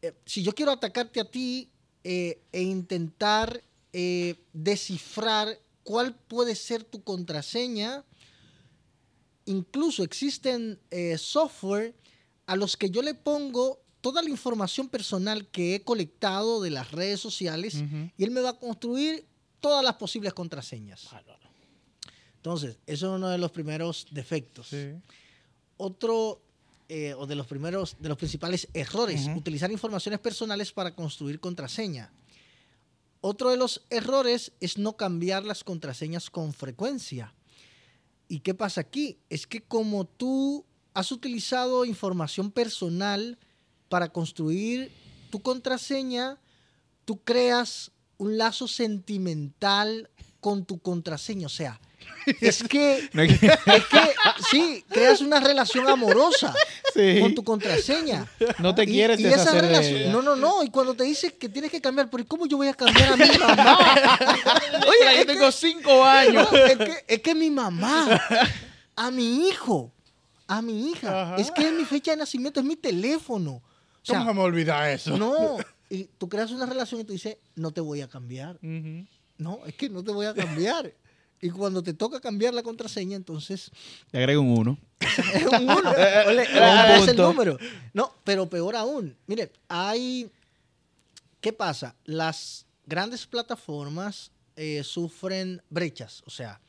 eh, 0.02 0.14
si 0.26 0.44
yo 0.44 0.54
quiero 0.54 0.72
atacarte 0.72 1.20
a 1.20 1.30
ti 1.30 1.70
eh, 2.04 2.42
e 2.52 2.62
intentar 2.62 3.64
eh, 3.94 4.36
descifrar 4.54 5.60
cuál 5.84 6.16
puede 6.16 6.56
ser 6.56 6.84
tu 6.84 7.02
contraseña, 7.02 8.04
incluso 9.46 10.04
existen 10.04 10.80
software 11.18 11.96
a 12.46 12.56
los 12.58 12.76
que 12.76 12.90
yo 12.90 13.02
le 13.02 13.14
pongo 13.14 13.82
toda 14.02 14.22
la 14.22 14.30
información 14.30 14.90
personal 14.90 15.48
que 15.48 15.76
he 15.76 15.84
colectado 15.84 16.62
de 16.62 16.70
las 16.70 16.92
redes 16.92 17.20
sociales 17.20 17.76
y 18.18 18.24
él 18.24 18.32
me 18.32 18.42
va 18.42 18.50
a 18.50 18.60
construir 18.60 19.26
todas 19.60 19.84
las 19.84 19.96
posibles 19.96 20.34
contraseñas. 20.34 21.08
Entonces, 22.38 22.78
eso 22.86 23.08
es 23.08 23.18
uno 23.18 23.30
de 23.30 23.38
los 23.38 23.52
primeros 23.52 24.08
defectos. 24.12 24.68
Sí. 24.68 24.94
Otro, 25.78 26.42
eh, 26.88 27.14
o 27.14 27.26
de 27.26 27.36
los 27.36 27.48
primeros, 27.48 27.98
de 28.00 28.10
los 28.10 28.18
principales 28.18 28.68
errores, 28.74 29.28
utilizar 29.36 29.72
informaciones 29.72 30.20
personales 30.20 30.72
para 30.72 30.96
construir 30.96 31.40
contraseña. 31.40 32.12
Otro 33.22 33.50
de 33.50 33.58
los 33.58 33.82
errores 33.90 34.52
es 34.60 34.78
no 34.78 34.96
cambiar 34.96 35.44
las 35.44 35.64
contraseñas 35.64 36.30
con 36.30 36.54
frecuencia. 36.54 37.34
¿Y 38.28 38.40
qué 38.40 38.54
pasa 38.54 38.82
aquí? 38.82 39.18
Es 39.30 39.48
que 39.48 39.62
como 39.62 40.06
tú 40.06 40.66
has 40.94 41.12
utilizado 41.12 41.86
información 41.86 42.52
personal 42.52 43.38
para 43.90 44.10
construir 44.10 44.92
tu 45.30 45.42
contraseña, 45.42 46.40
tú 47.06 47.22
creas 47.24 47.92
un 48.18 48.38
lazo 48.38 48.68
sentimental 48.68 50.10
con 50.40 50.66
tu 50.66 50.80
contraseña. 50.80 51.48
O 51.48 51.50
sea, 51.50 51.80
es 52.42 52.64
que, 52.64 53.10
es 53.14 53.40
que 53.86 54.12
sí, 54.50 54.84
creas 54.90 55.22
una 55.22 55.40
relación 55.40 55.88
amorosa 55.88 56.54
Sí. 56.94 57.20
con 57.22 57.36
tu 57.36 57.44
contraseña. 57.44 58.26
No 58.60 58.74
te 58.74 58.84
Y- 58.84 58.88
quieres 58.88 59.20
y 59.20 59.26
esa 59.26 59.38
deshacer 59.38 59.62
de 59.62 59.68
relación-. 59.68 60.12
No, 60.12 60.22
no, 60.22 60.36
no. 60.36 60.64
Y 60.64 60.70
cuando 60.70 60.96
te 60.96 61.04
dice 61.04 61.36
que 61.36 61.48
tienes 61.50 61.70
que 61.70 61.80
cambiar, 61.82 62.10
pero 62.10 62.24
¿y 62.24 62.26
¿cómo 62.26 62.46
yo 62.48 62.58
voy 62.58 62.68
a 62.70 62.74
cambiar 62.74 63.14
a 63.14 63.18
mi 63.18 63.38
mamá? 63.38 63.78
Oye, 64.88 65.18
yo 65.20 65.26
tengo 65.26 65.52
cinco 65.52 66.04
años. 66.04 66.48
no, 66.52 66.58
es, 66.58 66.78
que, 66.78 67.04
es 67.08 67.20
que 67.22 67.36
mi 67.36 67.52
mamá, 67.52 68.20
a 68.96 69.12
mi 69.12 69.48
hijo, 69.48 69.92
a 70.48 70.62
mi 70.62 70.90
hija, 70.92 71.24
Ajá. 71.24 71.36
es 71.38 71.52
que 71.52 71.68
es 71.68 71.74
mi 71.74 71.86
fecha 71.86 72.12
de 72.12 72.18
nacimiento, 72.18 72.60
es 72.62 72.66
mi 72.66 72.76
teléfono. 72.78 73.52
O 73.56 73.62
sea, 74.02 74.20
¿Cómo 74.20 74.32
se 74.32 74.36
me 74.38 74.42
olvida 74.44 74.92
eso? 74.92 75.18
no. 75.18 75.58
Y 75.90 76.06
tú 76.18 76.28
creas 76.30 76.52
una 76.52 76.66
relación 76.66 77.02
y 77.02 77.04
tú 77.04 77.14
dices, 77.14 77.38
no 77.56 77.72
te 77.72 77.82
voy 77.82 78.02
a 78.02 78.08
cambiar. 78.08 78.58
No, 79.38 79.60
es 79.66 79.76
que 79.76 79.90
no 79.90 80.04
te 80.04 80.12
voy 80.12 80.26
a 80.26 80.34
cambiar. 80.34 80.94
Y 81.40 81.52
cuando 81.52 81.84
te 81.84 81.94
toca 81.94 82.20
cambiar 82.20 82.56
la 82.56 82.64
contraseña, 82.64 83.16
entonces 83.16 83.70
Le 84.12 84.18
agrego 84.18 84.42
un 84.42 84.58
uno. 84.58 84.78
es 85.00 85.46
un 85.62 85.70
uno. 85.70 85.92
O 85.92 86.32
le- 86.32 86.46
le 86.48 86.52
un 86.52 86.64
agregas 86.64 87.08
el 87.10 87.16
número. 87.18 87.60
No, 87.94 88.12
pero 88.24 88.50
peor 88.50 88.76
aún. 88.76 89.16
Mire, 89.28 89.52
hay. 89.68 90.32
¿Qué 91.40 91.54
pasa? 91.54 91.96
Las 92.06 92.66
grandes 92.88 93.28
plataformas 93.28 94.32
eh, 94.56 94.82
sufren 94.84 95.62
brechas. 95.70 96.24
O 96.26 96.32
sea, 96.32 96.60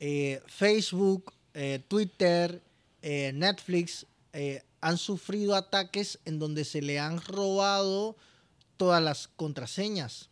eh, 0.00 0.42
Facebook, 0.48 1.32
eh, 1.54 1.82
Twitter, 1.88 2.60
eh, 3.00 3.32
Netflix 3.34 4.04
eh, 4.34 4.62
han 4.82 4.98
sufrido 4.98 5.54
ataques 5.54 6.18
en 6.26 6.38
donde 6.38 6.66
se 6.66 6.82
le 6.82 6.98
han 7.00 7.22
robado 7.22 8.16
todas 8.76 9.02
las 9.02 9.28
contraseñas. 9.28 10.30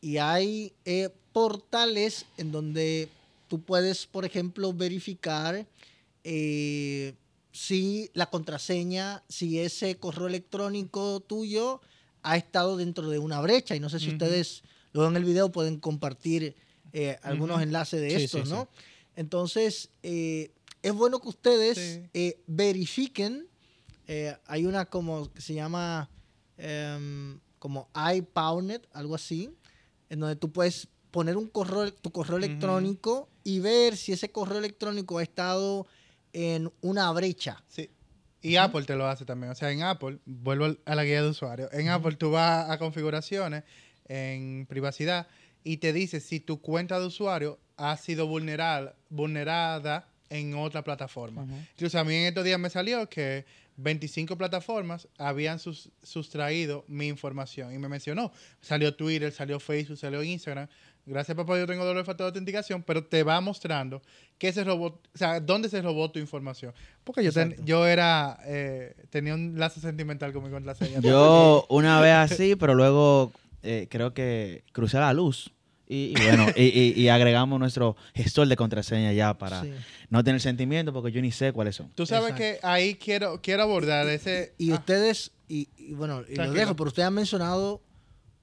Y 0.00 0.16
hay 0.16 0.72
eh, 0.84 1.10
portales 1.32 2.26
en 2.36 2.52
donde 2.52 3.08
tú 3.48 3.60
puedes, 3.62 4.06
por 4.06 4.24
ejemplo, 4.24 4.72
verificar 4.72 5.66
eh, 6.24 7.14
si 7.52 8.10
la 8.14 8.26
contraseña, 8.26 9.22
si 9.28 9.58
ese 9.58 9.96
correo 9.96 10.28
electrónico 10.28 11.20
tuyo 11.20 11.80
ha 12.22 12.36
estado 12.36 12.76
dentro 12.76 13.08
de 13.10 13.18
una 13.18 13.40
brecha. 13.40 13.74
Y 13.74 13.80
no 13.80 13.88
sé 13.88 13.98
si 13.98 14.10
ustedes, 14.10 14.62
luego 14.92 15.10
en 15.10 15.16
el 15.16 15.24
video, 15.24 15.50
pueden 15.50 15.78
compartir 15.80 16.54
eh, 16.92 17.18
algunos 17.22 17.60
enlaces 17.60 18.00
de 18.00 18.10
Sí, 18.10 18.24
estos, 18.24 18.48
sí, 18.48 18.54
¿no? 18.54 18.68
Entonces, 19.16 19.90
eh, 20.02 20.52
es 20.82 20.92
bueno 20.92 21.20
que 21.20 21.28
ustedes 21.28 22.00
verifiquen. 22.46 23.48
hay 24.46 24.64
una 24.66 24.86
como 24.86 25.32
que 25.32 25.40
se 25.40 25.54
llama 25.54 26.08
em, 26.56 27.38
como 27.60 27.88
iPownet, 27.94 28.88
algo 28.92 29.14
así, 29.14 29.54
en 30.08 30.18
donde 30.18 30.34
tú 30.34 30.50
puedes 30.50 30.88
poner 31.12 31.36
un 31.36 31.46
correo, 31.46 31.92
tu 31.92 32.10
correo 32.10 32.38
electrónico 32.38 33.28
y 33.44 33.60
ver 33.60 33.96
si 33.96 34.12
ese 34.12 34.32
correo 34.32 34.58
electrónico 34.58 35.18
ha 35.18 35.22
estado 35.22 35.86
en 36.32 36.72
una 36.80 37.12
brecha. 37.12 37.62
Sí. 37.68 37.88
Y 38.42 38.56
Apple 38.56 38.84
te 38.84 38.96
lo 38.96 39.06
hace 39.06 39.24
también. 39.24 39.52
O 39.52 39.54
sea, 39.54 39.70
en 39.70 39.82
Apple, 39.82 40.18
vuelvo 40.24 40.74
a 40.84 40.94
la 40.94 41.04
guía 41.04 41.22
de 41.22 41.28
usuario. 41.28 41.68
En 41.72 41.90
Apple 41.90 42.16
tú 42.16 42.30
vas 42.30 42.70
a 42.70 42.78
configuraciones, 42.78 43.64
en 44.08 44.66
privacidad, 44.66 45.28
y 45.62 45.76
te 45.76 45.92
dice 45.92 46.20
si 46.20 46.40
tu 46.40 46.60
cuenta 46.60 46.98
de 46.98 47.06
usuario 47.06 47.58
ha 47.76 47.96
sido 47.98 48.26
vulneral, 48.26 48.94
vulnerada 49.10 50.08
en 50.30 50.54
otra 50.54 50.82
plataforma. 50.82 51.46
Incluso 51.72 51.98
a 51.98 52.04
mí 52.04 52.14
en 52.14 52.26
estos 52.28 52.44
días 52.44 52.58
me 52.58 52.70
salió 52.70 53.08
que 53.08 53.44
25 53.82 54.36
plataformas 54.36 55.08
habían 55.18 55.58
sus- 55.58 55.90
sustraído 56.02 56.84
mi 56.88 57.06
información 57.08 57.72
y 57.74 57.78
me 57.78 57.88
mencionó. 57.88 58.32
Salió 58.60 58.94
Twitter, 58.94 59.32
salió 59.32 59.58
Facebook, 59.60 59.96
salió 59.98 60.22
Instagram. 60.22 60.68
Gracias, 61.06 61.34
papá, 61.36 61.58
yo 61.58 61.66
tengo 61.66 61.84
doble 61.84 62.04
factor 62.04 62.26
de 62.26 62.28
autenticación, 62.28 62.82
pero 62.82 63.04
te 63.04 63.22
va 63.22 63.40
mostrando 63.40 64.02
que 64.38 64.52
se 64.52 64.62
robó, 64.64 64.86
o 64.86 65.18
sea, 65.18 65.40
dónde 65.40 65.68
se 65.68 65.80
robó 65.82 66.10
tu 66.10 66.18
información. 66.18 66.72
Porque 67.04 67.24
yo, 67.24 67.32
ten- 67.32 67.56
yo 67.64 67.86
era, 67.86 68.38
eh, 68.44 68.94
tenía 69.08 69.34
un 69.34 69.58
lazo 69.58 69.80
sentimental 69.80 70.32
con 70.32 70.44
mi 70.44 70.50
contraseña. 70.50 71.00
Yo 71.00 71.66
una 71.70 72.00
vez 72.00 72.12
así, 72.14 72.54
pero 72.54 72.74
luego 72.74 73.32
eh, 73.62 73.88
creo 73.90 74.12
que 74.14 74.62
crucé 74.72 74.98
la 74.98 75.12
luz. 75.14 75.50
Y, 75.92 76.14
y 76.16 76.24
bueno, 76.24 76.46
y, 76.56 76.62
y- 76.66 76.92
y 77.00 77.08
agregamos 77.08 77.58
nuestro 77.58 77.96
gestor 78.14 78.46
de 78.46 78.54
contraseña 78.54 79.12
ya 79.12 79.36
para 79.36 79.62
Sí. 79.62 79.72
no 80.08 80.22
tener 80.22 80.40
sentimiento 80.40 80.92
porque 80.92 81.10
yo 81.10 81.20
ni 81.20 81.32
sé 81.32 81.52
cuáles 81.52 81.74
son. 81.74 81.90
Tú 81.96 82.06
sabes 82.06 82.30
Exacto. 82.30 82.60
que 82.60 82.66
ahí 82.66 82.94
quiero, 82.94 83.40
quiero 83.42 83.64
abordar 83.64 84.06
ese... 84.08 84.54
Y 84.56 84.70
ah, 84.70 84.74
ustedes, 84.76 85.32
y, 85.48 85.68
y 85.76 85.92
bueno, 85.94 86.22
y 86.28 86.36
lo 86.36 86.52
dejo, 86.52 86.76
pero 86.76 86.88
ustedes 86.88 87.08
han 87.08 87.14
mencionado 87.14 87.82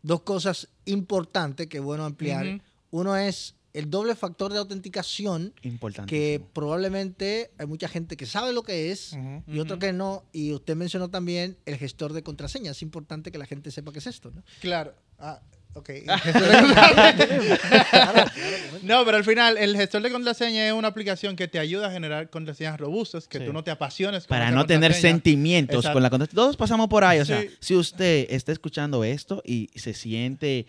dos 0.02 0.24
cosas 0.24 0.68
importantes 0.84 1.68
que 1.68 1.78
es 1.78 1.84
bueno 1.84 2.04
ampliar. 2.04 2.62
Uno 2.92 3.16
es 3.16 3.56
el 3.74 3.90
doble 3.90 4.16
factor 4.16 4.52
de 4.52 4.60
autenticación, 4.60 5.54
Importante. 5.62 6.10
que 6.10 6.42
probablemente 6.54 7.52
hay 7.58 7.66
mucha 7.68 7.88
gente 7.88 8.18
que 8.18 8.26
sabe 8.26 8.52
lo 8.52 8.64
que 8.64 8.92
es 8.92 9.16
y 9.48 9.60
otro 9.60 9.80
que 9.80 9.94
no. 9.94 10.24
Y 10.34 10.52
usted 10.52 10.76
mencionó 10.76 11.10
también 11.10 11.58
el 11.66 11.78
gestor 11.78 12.12
de 12.14 12.24
contraseña. 12.24 12.72
Es 12.72 12.82
importante 12.82 13.32
que 13.32 13.38
la 13.38 13.46
gente 13.46 13.72
sepa 13.72 13.92
qué 13.94 14.00
es 14.00 14.08
esto. 14.08 14.32
¿no? 14.34 14.44
Claro. 14.62 14.94
Ah, 15.20 15.42
ok. 15.78 15.90
no, 18.84 19.06
pero 19.06 19.18
al 19.18 19.24
final, 19.24 19.58
el 19.58 19.76
gestor 19.76 20.02
de 20.02 20.12
contraseña 20.12 20.68
es 20.68 20.74
una 20.74 20.88
aplicación 20.90 21.36
que 21.36 21.48
te 21.48 21.60
ayuda 21.60 21.88
a 21.88 21.92
generar 21.92 22.30
contraseñas 22.30 22.80
robustas, 22.80 23.28
que 23.28 23.40
Sí. 23.40 23.46
tú 23.46 23.54
no 23.54 23.64
te 23.64 23.72
apasiones 23.72 24.26
con 24.26 24.36
Para 24.36 24.52
no 24.52 24.66
tener 24.66 24.94
sentimientos 24.94 25.78
Exacto. 25.78 25.96
con 25.96 26.04
la 26.04 26.10
contraseña. 26.10 26.36
Todos 26.36 26.58
pasamos 26.58 26.88
por 26.88 27.04
ahí. 27.04 27.20
O 27.20 27.26
sea, 27.26 27.42
Sí. 27.42 27.50
si 27.60 27.76
usted 27.76 28.28
está 28.30 28.52
escuchando 28.52 29.04
esto 29.04 29.42
y 29.46 29.70
se 29.76 29.94
siente 29.94 30.66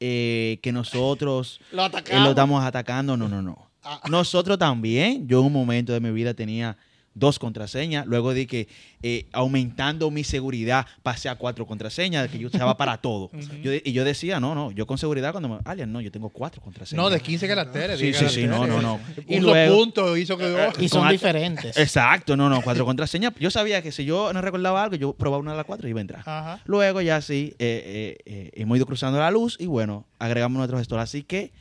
eh, 0.00 0.58
que 0.62 0.72
nosotros 0.72 1.60
Lo 1.72 1.86
eh, 1.86 1.90
lo 2.10 2.30
estamos 2.30 2.64
atacando, 2.64 3.16
no, 3.16 3.28
no, 3.28 3.42
no. 3.42 3.70
Ah. 3.82 4.00
Nosotros 4.08 4.58
también. 4.58 5.26
Yo 5.26 5.40
en 5.40 5.46
un 5.46 5.52
momento 5.52 5.92
de 5.92 6.00
mi 6.00 6.10
vida 6.10 6.34
tenía 6.34 6.76
dos 7.20 7.38
contraseñas. 7.38 8.06
Luego 8.06 8.34
de 8.34 8.48
que 8.48 8.66
eh, 9.02 9.26
aumentando 9.32 10.10
mi 10.10 10.24
seguridad 10.24 10.86
pasé 11.04 11.28
a 11.28 11.36
cuatro 11.36 11.66
contraseñas 11.66 12.28
que 12.28 12.38
yo 12.40 12.48
usaba 12.48 12.76
para 12.76 12.96
todo. 13.00 13.30
Yo 13.62 13.72
y 13.74 13.92
yo 13.92 14.04
decía, 14.04 14.40
no, 14.40 14.54
no, 14.56 14.72
yo 14.72 14.86
con 14.86 14.98
seguridad 14.98 15.30
cuando 15.30 15.48
me... 15.48 15.58
Alias, 15.64 15.86
no, 15.86 16.00
yo 16.00 16.10
tengo 16.10 16.30
cuatro 16.30 16.60
contraseñas. 16.60 17.00
No, 17.04 17.08
de 17.10 17.20
15 17.20 17.46
caracteres. 17.46 17.98
Sí, 18.00 18.06
10 18.06 18.18
sí, 18.18 18.28
sí, 18.28 18.46
no, 18.46 18.66
no, 18.66 18.82
no. 18.82 18.98
Y 19.28 19.36
Y 19.36 19.40
luego- 19.40 19.76
punto, 19.76 20.16
hizo 20.16 20.36
que... 20.36 20.44
oh, 20.46 20.72
Y 20.82 20.88
son 20.88 21.02
Con- 21.02 21.10
diferentes. 21.12 21.76
Exacto, 21.78 22.36
no, 22.36 22.48
no, 22.48 22.60
cuatro 22.64 22.84
contraseñas. 22.84 23.32
Yo 23.38 23.50
sabía 23.50 23.82
que 23.82 23.92
si 23.92 24.04
yo 24.04 24.32
no 24.32 24.40
recordaba 24.40 24.82
algo, 24.82 24.96
yo 24.96 25.12
probaba 25.12 25.40
una 25.40 25.52
de 25.52 25.56
las 25.58 25.66
cuatro 25.66 25.86
y 25.86 25.90
iba 25.90 26.00
a 26.00 26.02
entrar. 26.02 26.20
Ajá. 26.20 26.60
Luego 26.64 27.00
ya 27.02 27.20
sí, 27.20 27.54
eh, 27.58 28.16
eh, 28.16 28.18
eh, 28.24 28.50
hemos 28.54 28.76
ido 28.76 28.86
cruzando 28.86 29.18
la 29.18 29.30
luz 29.30 29.56
y 29.60 29.66
bueno, 29.66 30.06
agregamos 30.18 30.56
nuestro 30.58 30.78
gestor. 30.78 30.98
Así 30.98 31.22
que 31.22 31.52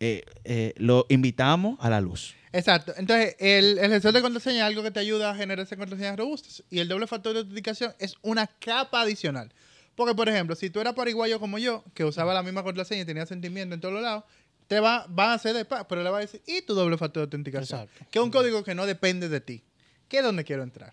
eh, 0.00 0.24
eh, 0.44 0.72
lo 0.76 1.06
invitamos 1.08 1.76
a 1.80 1.90
la 1.90 2.00
luz. 2.00 2.34
Exacto. 2.56 2.94
Entonces, 2.96 3.36
el, 3.38 3.78
el 3.78 3.90
gestor 3.90 4.12
de 4.12 4.22
contraseña 4.22 4.58
es 4.58 4.62
algo 4.64 4.82
que 4.82 4.90
te 4.90 5.00
ayuda 5.00 5.30
a 5.30 5.34
generar 5.34 5.64
esas 5.64 5.76
contraseñas 5.78 6.16
robustas. 6.16 6.62
Y 6.70 6.78
el 6.78 6.88
doble 6.88 7.06
factor 7.06 7.34
de 7.34 7.40
autenticación 7.40 7.94
es 7.98 8.14
una 8.22 8.46
capa 8.46 9.02
adicional. 9.02 9.52
Porque, 9.94 10.14
por 10.14 10.28
ejemplo, 10.28 10.56
si 10.56 10.70
tú 10.70 10.80
eras 10.80 10.94
pariguayo 10.94 11.38
como 11.40 11.58
yo, 11.58 11.84
que 11.94 12.04
usaba 12.04 12.32
la 12.34 12.42
misma 12.42 12.62
contraseña 12.62 13.02
y 13.02 13.04
tenía 13.04 13.26
sentimiento 13.26 13.74
en 13.74 13.80
todos 13.80 13.94
los 13.94 14.02
lados, 14.02 14.24
te 14.68 14.80
va, 14.80 15.06
van 15.08 15.30
a 15.30 15.34
hacer 15.34 15.54
de 15.54 15.64
paz, 15.64 15.86
pero 15.88 16.02
le 16.02 16.10
va 16.10 16.18
a 16.18 16.20
decir, 16.20 16.42
¿y 16.46 16.62
tu 16.62 16.74
doble 16.74 16.96
factor 16.98 17.20
de 17.22 17.24
autenticación? 17.26 17.80
Exacto. 17.82 18.06
Que 18.10 18.18
es 18.18 18.24
un 18.24 18.30
código 18.30 18.64
que 18.64 18.74
no 18.74 18.84
depende 18.86 19.28
de 19.28 19.40
ti. 19.40 19.62
Que 20.08 20.18
es 20.18 20.22
donde 20.24 20.44
quiero 20.44 20.62
entrar. 20.62 20.92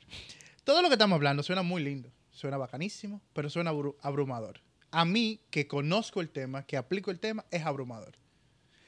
Todo 0.64 0.82
lo 0.82 0.90
que 0.90 0.96
estamos 0.96 1.16
hablando 1.16 1.44
suena 1.44 1.62
muy 1.64 1.84
lindo, 1.84 2.10
suena 2.32 2.58
bacanísimo, 2.58 3.22
pero 3.34 3.50
suena 3.50 3.72
abru- 3.72 3.96
abrumador. 4.02 4.60
A 4.92 5.06
mí, 5.06 5.40
que 5.50 5.68
conozco 5.68 6.22
el 6.22 6.30
tema, 6.30 6.66
que 6.66 6.78
aplico 6.78 7.10
el 7.10 7.20
tema, 7.20 7.46
es 7.52 7.64
abrumador. 7.64 8.16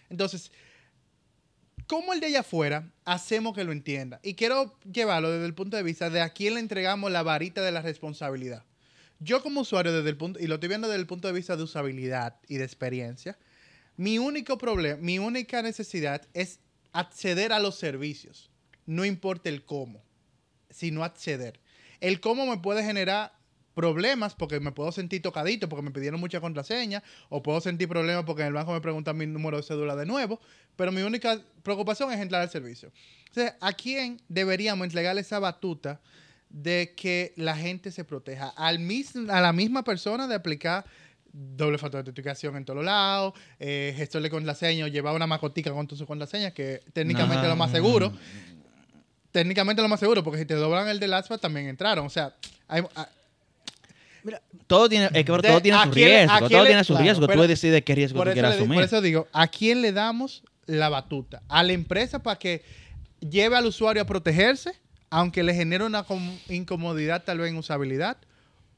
Entonces, 0.09 0.51
¿cómo 1.87 2.13
el 2.13 2.19
de 2.19 2.27
allá 2.27 2.39
afuera 2.41 2.91
hacemos 3.05 3.55
que 3.55 3.63
lo 3.63 3.71
entienda? 3.71 4.19
Y 4.23 4.35
quiero 4.35 4.77
llevarlo 4.91 5.31
desde 5.31 5.45
el 5.45 5.53
punto 5.53 5.77
de 5.77 5.83
vista 5.83 6.09
de 6.09 6.21
a 6.21 6.29
quién 6.29 6.55
le 6.55 6.59
entregamos 6.59 7.11
la 7.11 7.23
varita 7.23 7.61
de 7.61 7.71
la 7.71 7.81
responsabilidad. 7.81 8.63
Yo 9.19 9.41
como 9.41 9.61
usuario, 9.61 9.93
desde 9.93 10.09
el 10.09 10.17
punto, 10.17 10.39
y 10.39 10.47
lo 10.47 10.55
estoy 10.55 10.69
viendo 10.69 10.87
desde 10.87 10.99
el 10.99 11.07
punto 11.07 11.27
de 11.27 11.33
vista 11.33 11.55
de 11.55 11.63
usabilidad 11.63 12.35
y 12.47 12.57
de 12.57 12.65
experiencia, 12.65 13.37
mi 13.97 14.19
único 14.19 14.57
problema, 14.57 14.99
mi 15.01 15.19
única 15.19 15.61
necesidad 15.61 16.27
es 16.33 16.59
acceder 16.91 17.53
a 17.53 17.59
los 17.59 17.75
servicios. 17.75 18.49
No 18.85 19.05
importa 19.05 19.49
el 19.49 19.63
cómo, 19.63 20.03
sino 20.69 21.03
acceder. 21.03 21.59
El 22.01 22.19
cómo 22.19 22.45
me 22.45 22.57
puede 22.57 22.83
generar 22.83 23.33
problemas 23.75 24.33
porque 24.33 24.59
me 24.59 24.71
puedo 24.71 24.91
sentir 24.91 25.21
tocadito 25.21 25.69
porque 25.69 25.83
me 25.83 25.91
pidieron 25.91 26.19
mucha 26.19 26.41
contraseña 26.41 27.03
o 27.29 27.43
puedo 27.43 27.61
sentir 27.61 27.87
problemas 27.87 28.23
porque 28.23 28.41
en 28.41 28.47
el 28.47 28.53
banco 28.53 28.71
me 28.73 28.81
preguntan 28.81 29.15
mi 29.17 29.27
número 29.27 29.57
de 29.57 29.63
cédula 29.63 29.95
de 29.95 30.05
nuevo, 30.05 30.39
pero 30.75 30.91
mi 30.91 31.01
única 31.01 31.39
preocupación 31.61 32.11
es 32.11 32.19
entrar 32.19 32.41
al 32.41 32.49
servicio. 32.49 32.91
Entonces, 33.27 33.53
¿a 33.61 33.73
quién 33.73 34.19
deberíamos 34.29 34.85
entregarle 34.85 35.21
esa 35.21 35.39
batuta 35.39 35.99
de 36.49 36.93
que 36.95 37.33
la 37.35 37.55
gente 37.57 37.91
se 37.91 38.05
proteja? 38.05 38.47
Al 38.55 38.79
mis- 38.79 39.15
a 39.29 39.41
la 39.41 39.51
misma 39.51 39.83
persona 39.83 40.25
de 40.27 40.35
aplicar 40.35 40.85
doble 41.33 41.77
factor 41.77 41.97
de 42.01 42.09
autenticación 42.09 42.55
en 42.55 42.63
todos 42.63 42.85
lados, 42.85 43.33
eh, 43.59 43.93
gestor 43.97 44.21
de 44.21 44.29
contraseña, 44.29 44.85
o 44.85 44.87
llevar 44.87 45.13
una 45.13 45.27
macotica 45.27 45.69
con 45.71 45.85
tus 45.85 46.01
contraseñas, 46.05 46.53
que 46.53 46.81
técnicamente 46.93 47.43
es 47.43 47.49
lo 47.49 47.57
más 47.57 47.71
seguro. 47.71 48.13
Técnicamente 49.33 49.81
es 49.81 49.83
lo 49.83 49.89
más 49.89 49.99
seguro, 49.99 50.23
porque 50.23 50.39
si 50.39 50.45
te 50.45 50.53
doblan 50.53 50.87
el 50.87 50.97
de 50.97 51.09
LastPass 51.09 51.41
también 51.41 51.67
entraron. 51.67 52.05
O 52.05 52.09
sea, 52.09 52.33
hay, 52.69 52.83
ah, 52.95 53.09
Mira, 54.25 54.41
Todo 54.67 54.89
tiene, 54.89 55.05
es 55.05 55.11
que 55.11 55.31
De- 55.31 55.41
todo 55.47 55.61
tiene 55.61 55.77
¿a 55.77 55.83
su 55.85 55.91
quién 55.91 56.07
riesgo. 56.09 56.49
Todo 56.49 56.63
le- 56.63 56.67
tiene 56.69 56.83
su 56.83 56.93
claro, 56.93 57.03
riesgo. 57.03 57.27
pero- 57.27 57.41
Tú 57.43 57.47
decides 57.47 57.83
qué 57.83 57.95
riesgo 57.95 58.19
tú 58.19 58.25
le 58.25 58.33
di- 58.33 58.39
asumir. 58.39 58.75
por 58.75 58.83
eso 58.83 58.99
digo, 59.01 59.27
¿a 59.31 59.47
quién 59.47 59.81
le 59.83 59.91
damos 59.91 60.43
la 60.65 60.89
batuta? 60.89 61.43
¿A 61.47 61.61
la 61.63 61.73
empresa 61.73 62.23
para 62.23 62.39
que 62.39 62.63
lleve 63.21 63.55
al 63.55 63.65
usuario 63.67 64.01
a 64.01 64.05
protegerse, 64.05 64.71
aunque 65.11 65.43
le 65.43 65.53
genere 65.53 65.83
una 65.85 66.03
com- 66.03 66.37
incomodidad 66.49 67.23
tal 67.23 67.37
vez 67.37 67.51
en 67.51 67.57
usabilidad? 67.57 68.17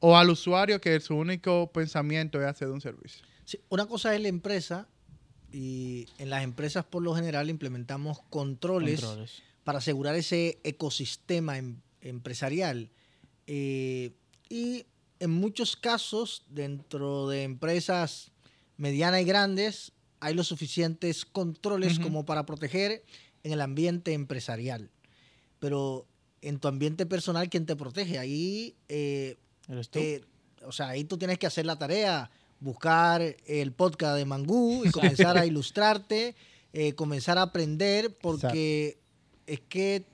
¿O 0.00 0.16
al 0.18 0.30
usuario 0.30 0.80
que 0.80 1.00
su 1.00 1.16
único 1.16 1.72
pensamiento 1.72 2.40
es 2.40 2.46
hacer 2.46 2.68
un 2.68 2.80
servicio? 2.80 3.24
sí, 3.44 3.58
una 3.70 3.86
cosa 3.86 4.14
es 4.14 4.20
la 4.20 4.28
empresa 4.28 4.86
y 5.50 6.06
en 6.18 6.28
las 6.28 6.44
empresas 6.44 6.84
por 6.84 7.02
lo 7.02 7.14
general 7.14 7.48
implementamos 7.48 8.20
controles, 8.28 9.00
Controles. 9.00 9.42
para 9.64 9.78
asegurar 9.78 10.14
ese 10.14 10.58
ecosistema 10.64 11.56
em- 11.56 11.76
empresarial. 12.02 12.90
Eh, 13.46 14.12
y 14.50 14.84
en 15.20 15.30
muchos 15.30 15.76
casos, 15.76 16.44
dentro 16.48 17.28
de 17.28 17.42
empresas 17.42 18.30
medianas 18.76 19.20
y 19.22 19.24
grandes, 19.24 19.92
hay 20.20 20.34
los 20.34 20.48
suficientes 20.48 21.24
controles 21.24 21.98
como 21.98 22.24
para 22.24 22.44
proteger 22.46 23.04
en 23.42 23.52
el 23.52 23.60
ambiente 23.60 24.12
empresarial. 24.12 24.90
Pero 25.60 26.06
en 26.42 26.58
tu 26.58 26.68
ambiente 26.68 27.06
personal, 27.06 27.48
¿quién 27.48 27.66
te 27.66 27.76
protege? 27.76 28.18
Ahí, 28.18 28.76
eh, 28.88 29.36
¿Eres 29.68 29.88
tú? 29.90 29.98
te- 29.98 30.24
o 30.64 30.72
sea, 30.72 30.88
ahí 30.88 31.04
tú 31.04 31.16
tienes 31.18 31.38
que 31.38 31.46
hacer 31.46 31.66
la 31.66 31.78
tarea, 31.78 32.30
buscar 32.60 33.22
el 33.46 33.72
podcast 33.72 34.16
de 34.16 34.24
Mangú 34.24 34.84
y 34.84 34.90
comenzar 34.90 35.38
a 35.38 35.46
ilustrarte, 35.46 36.34
eh, 36.72 36.94
comenzar 36.94 37.38
a 37.38 37.42
aprender, 37.42 38.16
porque 38.18 38.98
es 39.46 39.60
que 39.68 40.04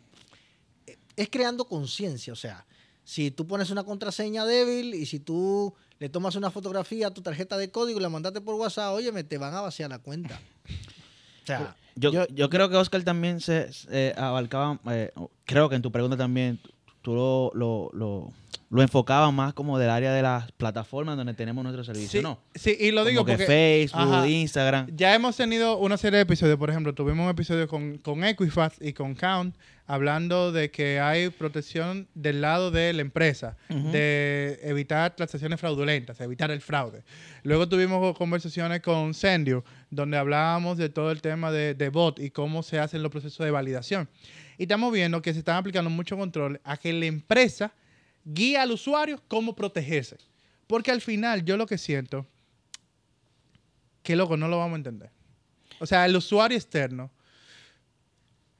eh, 0.87 0.97
es 1.17 1.29
creando 1.31 1.65
conciencia. 1.67 2.33
O 2.33 2.37
sea, 2.37 2.67
si 3.05 3.31
tú 3.31 3.47
pones 3.47 3.71
una 3.71 3.85
contraseña 3.85 4.45
débil 4.45 4.95
y 4.95 5.07
si 5.07 5.21
tú 5.21 5.75
le 5.99 6.09
tomas 6.09 6.35
una 6.37 6.51
fotografía 6.51 7.09
a 7.09 7.11
tu 7.13 7.23
tarjeta 7.23 7.57
de 7.57 7.71
código 7.71 7.99
y 7.99 8.03
la 8.03 8.09
mandaste 8.09 8.41
por 8.41 8.55
WhatsApp, 8.57 8.93
óyeme, 8.95 9.25
te 9.25 9.39
van 9.39 9.55
a 9.55 9.61
vaciar 9.61 9.91
la 9.91 9.99
cuenta. 9.99 10.41
O 11.43 11.47
sea, 11.47 11.77
Yo, 11.95 12.11
Yo- 12.11 12.27
yo, 12.29 12.49
creo 12.49 12.71
que 12.71 12.77
Oscar 12.77 13.03
también 13.05 13.39
se, 13.39 13.71
se, 13.71 13.87
eh, 13.91 14.15
abarcaba, 14.17 14.81
eh, 14.91 15.13
creo 15.45 15.69
que 15.69 15.77
en 15.77 15.83
tu 15.83 15.93
pregunta 15.93 16.17
también 16.17 16.59
tú 17.05 17.15
lo, 17.15 17.51
lo, 17.55 17.91
lo, 17.93 18.33
lo 18.71 18.83
enfocabas 18.83 19.31
más 19.33 19.53
como 19.53 19.79
del 19.79 19.91
área 19.91 20.11
de 20.15 20.23
las 20.23 20.51
plataformas 20.53 21.19
donde 21.19 21.35
tenemos 21.35 21.63
nuestro 21.63 21.85
servicio, 21.85 22.21
Sí, 22.21 22.23
¿no? 22.25 22.41
sí, 22.55 22.75
y 22.81 22.93
lo 22.93 23.03
Como 23.03 23.11
digo 23.11 23.25
que 23.27 23.33
porque... 23.33 23.47
Facebook, 23.47 24.01
Ajá. 24.01 24.27
Instagram. 24.27 24.87
Ya 24.97 25.15
hemos 25.15 25.37
tenido 25.37 25.77
una 25.77 25.99
serie 25.99 26.17
de 26.17 26.23
episodios, 26.23 26.57
por 26.59 26.71
ejemplo, 26.71 26.95
tuvimos 26.95 27.25
un 27.25 27.31
episodio 27.31 27.69
con, 27.69 27.99
con 27.99 28.25
Equifax 28.25 28.79
y 28.81 28.95
con 28.95 29.15
Count 29.15 29.55
hablando 29.87 30.51
de 30.51 30.71
que 30.71 30.99
hay 30.99 31.29
protección 31.29 32.09
del 32.15 32.41
lado 32.41 32.71
de 32.71 32.91
la 32.95 33.03
empresa, 33.03 33.59
de 33.69 34.59
evitar 34.63 35.15
transacciones 35.15 35.61
fraudulentas, 35.61 36.19
evitar 36.23 36.51
el 36.51 36.63
fraude. 36.63 37.05
Luego 37.43 37.69
tuvimos 37.69 38.17
conversaciones 38.17 38.81
con 38.81 39.13
Sendio, 39.13 39.63
donde 39.91 40.17
hablábamos 40.17 40.79
de 40.79 40.89
todo 40.89 41.11
el 41.11 41.21
tema 41.21 41.53
de, 41.53 41.75
de 41.75 41.91
bot 41.91 42.19
y 42.19 42.31
cómo 42.31 42.63
se 42.63 42.79
hacen 42.79 43.03
los 43.03 43.13
procesos 43.13 43.45
de 43.45 43.51
validación. 43.51 44.09
Y 44.59 44.65
estamos 44.65 44.93
viendo 44.93 45.21
que 45.23 45.33
se 45.33 45.41
están 45.41 45.57
aplicando 45.57 45.91
mucho 45.91 46.17
control 46.17 46.61
a 46.65 46.77
que 46.77 46.93
la 46.93 47.07
empresa 47.07 47.73
guía 48.25 48.63
al 48.63 48.73
usuario 48.73 49.23
cómo 49.29 49.55
protegerse. 49.55 50.17
Porque 50.67 50.91
al 50.91 51.01
final 51.01 51.45
yo 51.45 51.57
lo 51.57 51.67
que 51.67 51.79
siento 51.79 52.27
que 54.03 54.15
loco, 54.15 54.37
no 54.37 54.49
lo 54.49 54.59
vamos 54.59 54.75
a 54.75 54.77
entender. 54.77 55.11
O 55.81 55.87
sea, 55.87 56.05
el 56.07 56.15
usuario 56.15 56.57
externo. 56.57 57.11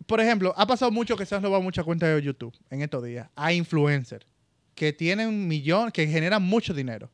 Por 0.07 0.21
ejemplo, 0.21 0.53
ha 0.57 0.67
pasado 0.67 0.91
mucho 0.91 1.17
que 1.17 1.25
se 1.25 1.35
han 1.35 1.43
robado 1.43 1.63
mucha 1.63 1.85
cuenta 1.85 2.07
de 2.09 2.21
YouTube 2.21 2.55
en 2.71 2.83
estos 2.83 3.05
días 3.05 3.29
a 3.37 3.53
influencers 3.53 4.27
que 4.75 4.93
tienen 4.93 5.47
millón, 5.47 5.91
que 5.93 6.07
generan 6.07 6.43
mucho 6.43 6.75
dinero. 6.75 7.11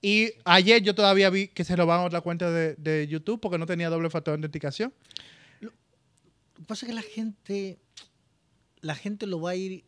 Y 0.00 0.32
ayer 0.44 0.82
yo 0.82 0.94
todavía 0.94 1.30
vi 1.30 1.48
que 1.48 1.64
se 1.64 1.76
robaron 1.76 2.06
otra 2.06 2.20
cuenta 2.20 2.50
de, 2.50 2.74
de 2.74 3.06
YouTube 3.06 3.40
porque 3.40 3.58
no 3.58 3.66
tenía 3.66 3.88
doble 3.88 4.10
factor 4.10 4.32
de 4.32 4.36
autenticación. 4.36 4.92
Lo 5.60 5.70
que 5.70 6.64
pasa 6.66 6.86
es 6.86 6.90
que 6.90 6.94
la 6.94 7.02
gente, 7.02 7.78
la 8.82 8.94
gente 8.94 9.26
lo 9.26 9.40
va 9.40 9.50
a 9.50 9.54
ir, 9.56 9.84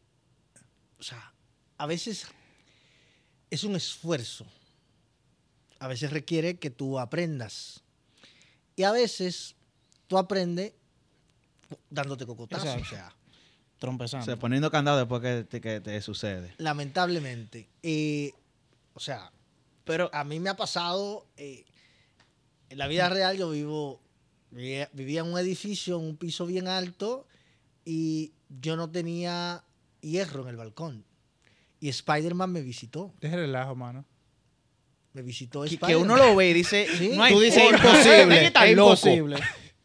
o 0.99 1.03
sea, 1.03 1.33
a 1.77 1.87
veces 1.87 2.27
es 3.51 3.63
un 3.65 3.77
esfuerzo. 3.77 4.47
A 5.79 5.89
veces 5.89 6.11
requiere 6.13 6.57
que 6.59 6.71
tú 6.71 6.99
aprendas. 6.99 7.83
Y 8.77 8.85
a 8.85 8.93
veces 8.93 9.55
tú 10.07 10.17
aprendes 10.17 10.73
dándote 11.91 12.25
cocotazos. 12.27 12.65
Exacto. 12.67 12.87
O 12.87 12.91
sea, 12.97 13.09
O 13.77 13.79
Trompezando. 13.81 14.25
sea, 14.25 14.37
poniendo 14.37 14.71
candado 14.71 14.99
después 14.99 15.21
que 15.21 15.45
te, 15.45 15.61
que 15.61 15.81
te 15.81 16.01
sucede. 16.01 16.55
lamentablemente. 16.59 17.69
eh, 17.83 18.33
o 18.95 19.01
sea, 19.01 19.31
Pero 19.85 20.09
A 20.15 20.25
mí 20.25 20.41
me 20.41 20.49
ha 20.49 20.57
pasado, 20.57 21.27
eh, 21.37 21.65
en 22.71 22.79
la 22.79 22.87
vida 22.87 23.09
real 23.11 23.37
yo 23.37 23.51
vivo, 23.51 24.01
vivía, 24.51 24.89
vivía 24.95 25.21
en 25.21 25.27
un 25.33 25.39
edificio, 25.39 25.99
en 25.99 26.07
un 26.07 26.17
piso 26.17 26.47
bien 26.47 26.69
alto, 26.69 27.27
y 27.85 28.33
yo 28.61 28.77
no 28.77 28.91
tenía 28.91 29.65
hierro 30.01 30.43
en 30.43 30.49
el 30.49 30.57
balcón. 30.57 31.05
Y 31.81 31.89
Spider-Man 31.89 32.51
me 32.53 32.63
visitó. 32.63 33.13
Deje 33.21 33.37
relajo, 33.37 33.75
mano. 33.75 34.05
Me 35.13 35.23
visitó 35.23 35.63
que, 35.63 35.69
que 35.71 35.75
Spider-Man. 35.77 36.05
uno 36.11 36.17
lo 36.17 36.35
ve 36.35 36.51
y 36.51 36.53
dice, 36.55 36.87
Sí. 36.99 37.11
no 37.15 37.23
hay 37.23 37.33
Tú 37.35 37.41
dices 37.41 37.63
forma. 37.63 37.79
imposible. 37.79 38.47
Es 38.65 38.71
imposible. 38.71 39.37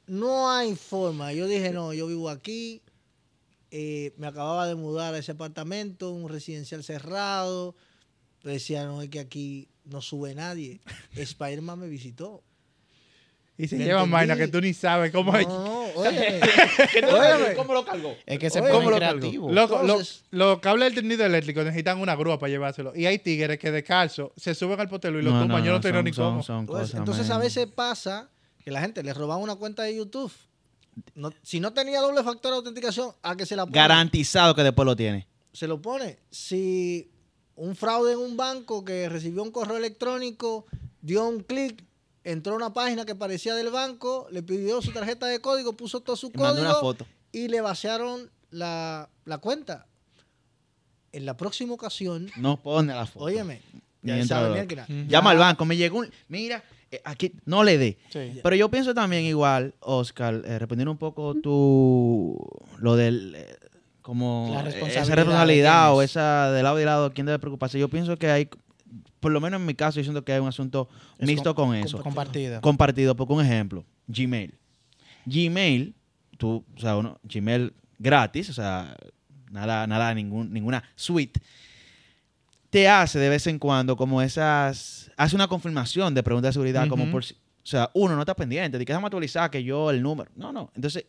No 0.08 0.50
hay 0.52 0.76
forma. 0.76 1.34
Yo 1.34 1.48
dije, 1.48 1.72
no, 1.72 1.94
yo 1.94 2.08
vivo 2.08 2.30
aquí. 2.30 2.82
eh, 3.72 4.14
me 4.18 4.26
acababa 4.28 4.66
de 4.68 4.74
mudar 4.76 5.14
a 5.14 5.18
ese 5.20 5.34
apartamento, 5.34 6.12
un 6.12 6.28
residencial 6.30 6.84
cerrado. 6.84 7.76
Pero 8.42 8.54
decía, 8.54 8.86
no, 8.86 9.02
es 9.04 9.10
que 9.10 9.20
aquí 9.20 9.68
no 9.86 10.02
sube 10.02 10.34
nadie. 10.34 10.80
Spider-Man 11.16 11.80
me 11.80 11.88
visitó. 11.88 12.44
Y 13.62 13.68
se 13.68 13.78
llevan 13.78 14.06
entendí. 14.06 14.12
vaina 14.14 14.36
que 14.38 14.48
tú 14.48 14.62
ni 14.62 14.74
sabes 14.74 15.12
cómo 15.12 15.36
es. 15.36 15.46
No, 15.46 15.64
no, 15.66 15.82
óyeme. 16.00 16.40
¿Qué 16.94 17.02
te- 17.02 17.06
Óyeme. 17.06 17.56
¿Cómo 17.56 17.74
lo 17.74 17.84
cargó? 17.84 18.16
Es 18.26 18.40
que 18.40 18.50
se 18.50 18.62
Oye, 18.62 18.70
pone 18.72 18.80
¿cómo 18.80 18.90
lo 18.92 18.96
creativo. 18.98 19.52
Loco, 19.52 19.76
lo- 19.76 19.82
Entonces- 19.82 20.24
los 20.32 20.60
cables 20.60 20.86
del 20.88 20.96
tendido 21.04 21.26
eléctrico 21.26 21.62
necesitan 21.64 22.00
una 22.00 22.16
grúa 22.16 22.40
para 22.40 22.50
llevárselo. 22.50 22.94
Y 22.96 23.06
hay 23.06 23.20
tigres 23.20 23.60
que 23.60 23.70
descalzo 23.72 24.32
se 24.38 24.56
suben 24.56 24.80
al 24.80 24.88
potelo 24.88 25.20
y 25.20 25.24
lo 25.24 25.32
tumban. 25.40 25.62
Yo 25.64 25.74
no 25.74 25.82
tengo 25.82 25.98
son- 25.98 26.06
ni 26.06 26.12
cómo. 26.14 26.66
Pues, 26.68 26.94
entonces 26.94 27.30
a 27.30 27.38
veces 27.38 27.68
pasa 27.68 28.30
que 28.64 28.72
la 28.72 28.80
gente 28.82 29.04
le 29.04 29.14
roban 29.14 29.40
una 29.42 29.56
cuenta 29.56 29.84
de 29.84 29.96
YouTube. 29.96 30.32
No- 31.16 31.32
si 31.44 31.60
no 31.60 31.74
tenía 31.74 32.00
doble 32.02 32.24
factor 32.24 32.52
de 32.52 32.58
autenticación, 32.58 33.12
a 33.24 33.36
que 33.36 33.46
se 33.46 33.56
la 33.58 33.66
pone. 33.66 33.76
Garantizado 33.76 34.56
que 34.56 34.64
después 34.64 34.86
lo 34.86 34.96
tiene. 34.96 35.28
Se 35.52 35.68
lo 35.68 35.82
pone. 35.82 36.18
Si 36.32 37.12
un 37.56 37.76
fraude 37.76 38.14
en 38.14 38.20
un 38.20 38.38
banco 38.38 38.86
que 38.86 39.10
recibió 39.10 39.44
un 39.44 39.52
correo 39.52 39.76
electrónico, 39.78 40.66
dio 41.02 41.28
un 41.28 41.42
clic, 41.44 41.84
entró 42.24 42.54
a 42.54 42.56
una 42.58 42.74
página 42.74 43.06
que 43.06 43.16
parecía 43.16 43.56
del 43.56 43.70
banco, 43.70 44.28
le 44.32 44.44
pidió 44.44 44.82
su 44.82 44.92
tarjeta 44.92 45.26
de 45.28 45.40
código, 45.40 45.74
puso 45.74 46.02
todo 46.02 46.16
su 46.16 46.28
Y 46.28 46.32
código 46.32 46.62
una 46.62 46.76
foto. 46.76 47.06
y 47.32 47.48
le 47.48 47.62
vaciaron 47.62 48.30
la, 48.52 49.10
la 49.26 49.38
cuenta. 49.40 49.86
En 51.12 51.26
la 51.26 51.36
próxima 51.36 51.74
ocasión, 51.74 52.30
No 52.38 52.58
pone 52.58 52.94
la 52.94 53.06
foto. 53.08 53.26
óyeme, 53.26 53.62
ya 54.04 54.24
sabe. 54.26 54.68
Llama 55.08 55.32
al 55.32 55.38
banco, 55.38 55.66
me 55.66 55.76
llegó 55.76 56.00
un... 56.00 56.12
Mira, 56.28 56.64
eh, 56.92 57.02
aquí 57.04 57.34
no 57.46 57.64
le 57.64 57.78
dé. 57.80 57.98
Sí. 58.12 58.40
Pero 58.44 58.56
yo 58.56 58.70
pienso 58.70 58.94
también 58.94 59.24
igual, 59.24 59.74
Oscar, 59.80 60.42
eh, 60.46 60.60
respondiendo 60.60 60.92
un 60.92 60.98
poco 61.00 61.34
tu... 61.36 62.38
Lo 62.78 62.96
del... 62.96 63.34
eh, 63.36 63.56
como 64.04 64.50
La 64.54 64.62
responsabilidad 64.64 65.04
esa 65.04 65.16
responsabilidad 65.16 65.94
o 65.96 66.02
es. 66.02 66.12
esa 66.12 66.52
de 66.52 66.64
lado 66.64 66.80
y 66.82 66.86
lado, 66.86 67.12
quién 67.14 67.26
debe 67.28 67.38
preocuparse. 67.40 67.78
Yo 67.80 67.90
pienso 67.90 68.18
que 68.18 68.30
hay, 68.32 68.50
por 69.20 69.32
lo 69.32 69.42
menos 69.42 69.60
en 69.60 69.66
mi 69.66 69.76
caso, 69.76 70.00
yo 70.00 70.04
siento 70.04 70.24
que 70.24 70.34
hay 70.34 70.40
un 70.40 70.48
asunto 70.48 70.90
Es 71.18 71.28
mixto 71.28 71.54
con 71.56 71.76
eso. 71.76 72.02
Compartida. 72.02 72.62
compartido. 72.62 73.16
Porque 73.16 73.34
un 73.34 73.46
ejemplo, 73.46 73.86
Gmail. 74.08 74.56
Gmail, 75.26 75.96
tú, 76.38 76.64
o 76.76 76.80
sea, 76.80 76.98
uno, 76.98 77.20
Gmail 77.24 77.74
gratis, 77.98 78.50
o 78.50 78.54
sea, 78.54 78.96
nada, 79.52 79.86
nada, 79.86 80.14
ningún, 80.14 80.52
ninguna 80.52 80.84
suite, 80.96 81.40
te 82.70 82.88
hace 82.88 83.20
de 83.20 83.30
vez 83.30 83.46
en 83.48 83.60
cuando 83.60 83.96
como 83.96 84.22
esas, 84.22 85.12
hace 85.18 85.36
una 85.36 85.48
confirmación 85.48 86.14
de 86.14 86.24
preguntas 86.24 86.50
de 86.50 86.54
seguridad, 86.54 86.88
como 86.88 87.10
por, 87.12 87.24
o 87.24 87.26
sea, 87.64 87.90
uno 87.94 88.16
no 88.16 88.22
está 88.22 88.36
pendiente, 88.36 88.78
de 88.78 88.86
que 88.86 88.94
déjame 88.94 89.08
actualizar 89.08 89.50
que 89.52 89.64
yo 89.64 89.90
el 89.92 90.02
número, 90.02 90.32
no, 90.36 90.52
no, 90.52 90.72
entonces, 90.76 91.06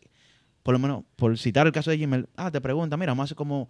por 0.63 0.73
lo 0.73 0.79
menos, 0.79 1.03
por 1.15 1.37
citar 1.37 1.65
el 1.65 1.73
caso 1.73 1.91
de 1.91 1.97
Gmail, 1.97 2.27
ah, 2.35 2.51
te 2.51 2.61
pregunta, 2.61 2.97
mira, 2.97 3.11
vamos 3.11 3.23
a 3.23 3.25
hacer 3.25 3.37
como, 3.37 3.69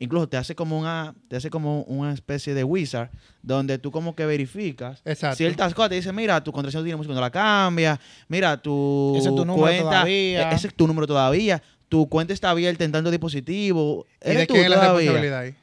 incluso 0.00 0.28
te 0.28 0.36
hace 0.36 0.56
como 0.56 0.76
una, 0.78 1.14
te 1.28 1.36
hace 1.36 1.48
como 1.50 1.82
una 1.82 2.12
especie 2.12 2.52
de 2.54 2.64
wizard, 2.64 3.10
donde 3.42 3.78
tú 3.78 3.92
como 3.92 4.16
que 4.16 4.26
verificas 4.26 5.02
Exacto. 5.04 5.36
ciertas 5.36 5.72
cosas, 5.74 5.90
te 5.90 5.94
dice, 5.96 6.12
mira, 6.12 6.42
tu 6.42 6.50
contraseña 6.50 6.82
tiene 6.82 6.96
música 6.96 7.10
cuando 7.12 7.20
la 7.20 7.30
cambia, 7.30 8.00
mira, 8.26 8.56
tu 8.60 9.14
Ese 9.16 9.28
es 9.28 9.34
tu 9.36 9.44
número 9.44 9.60
cuenta, 9.66 9.82
todavía. 9.82 10.50
e- 10.50 10.54
ese 10.54 10.66
es 10.66 10.74
tu 10.74 10.86
número 10.88 11.06
todavía, 11.06 11.62
tu 11.88 12.08
cuenta 12.08 12.32
está 12.32 12.50
abierta 12.50 12.82
en 12.84 12.90
tanto 12.92 13.10
dispositivo, 13.10 14.06
¿Y 14.24 14.34
de 14.34 14.46
quién 14.46 14.64
es 14.64 14.70
la 14.70 14.80
responsabilidad 14.80 15.38
ahí? 15.40 15.54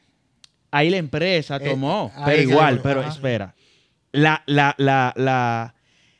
Ahí 0.71 0.89
la 0.89 0.97
empresa 0.97 1.57
Eh, 1.57 1.65
tomó, 1.65 2.11
pero 2.25 2.41
igual, 2.41 2.81
pero 2.81 2.99
ajá. 3.01 3.09
espera. 3.09 3.55
La, 4.11 4.43
la, 4.45 4.73
la, 4.77 5.13
la, 5.15 5.73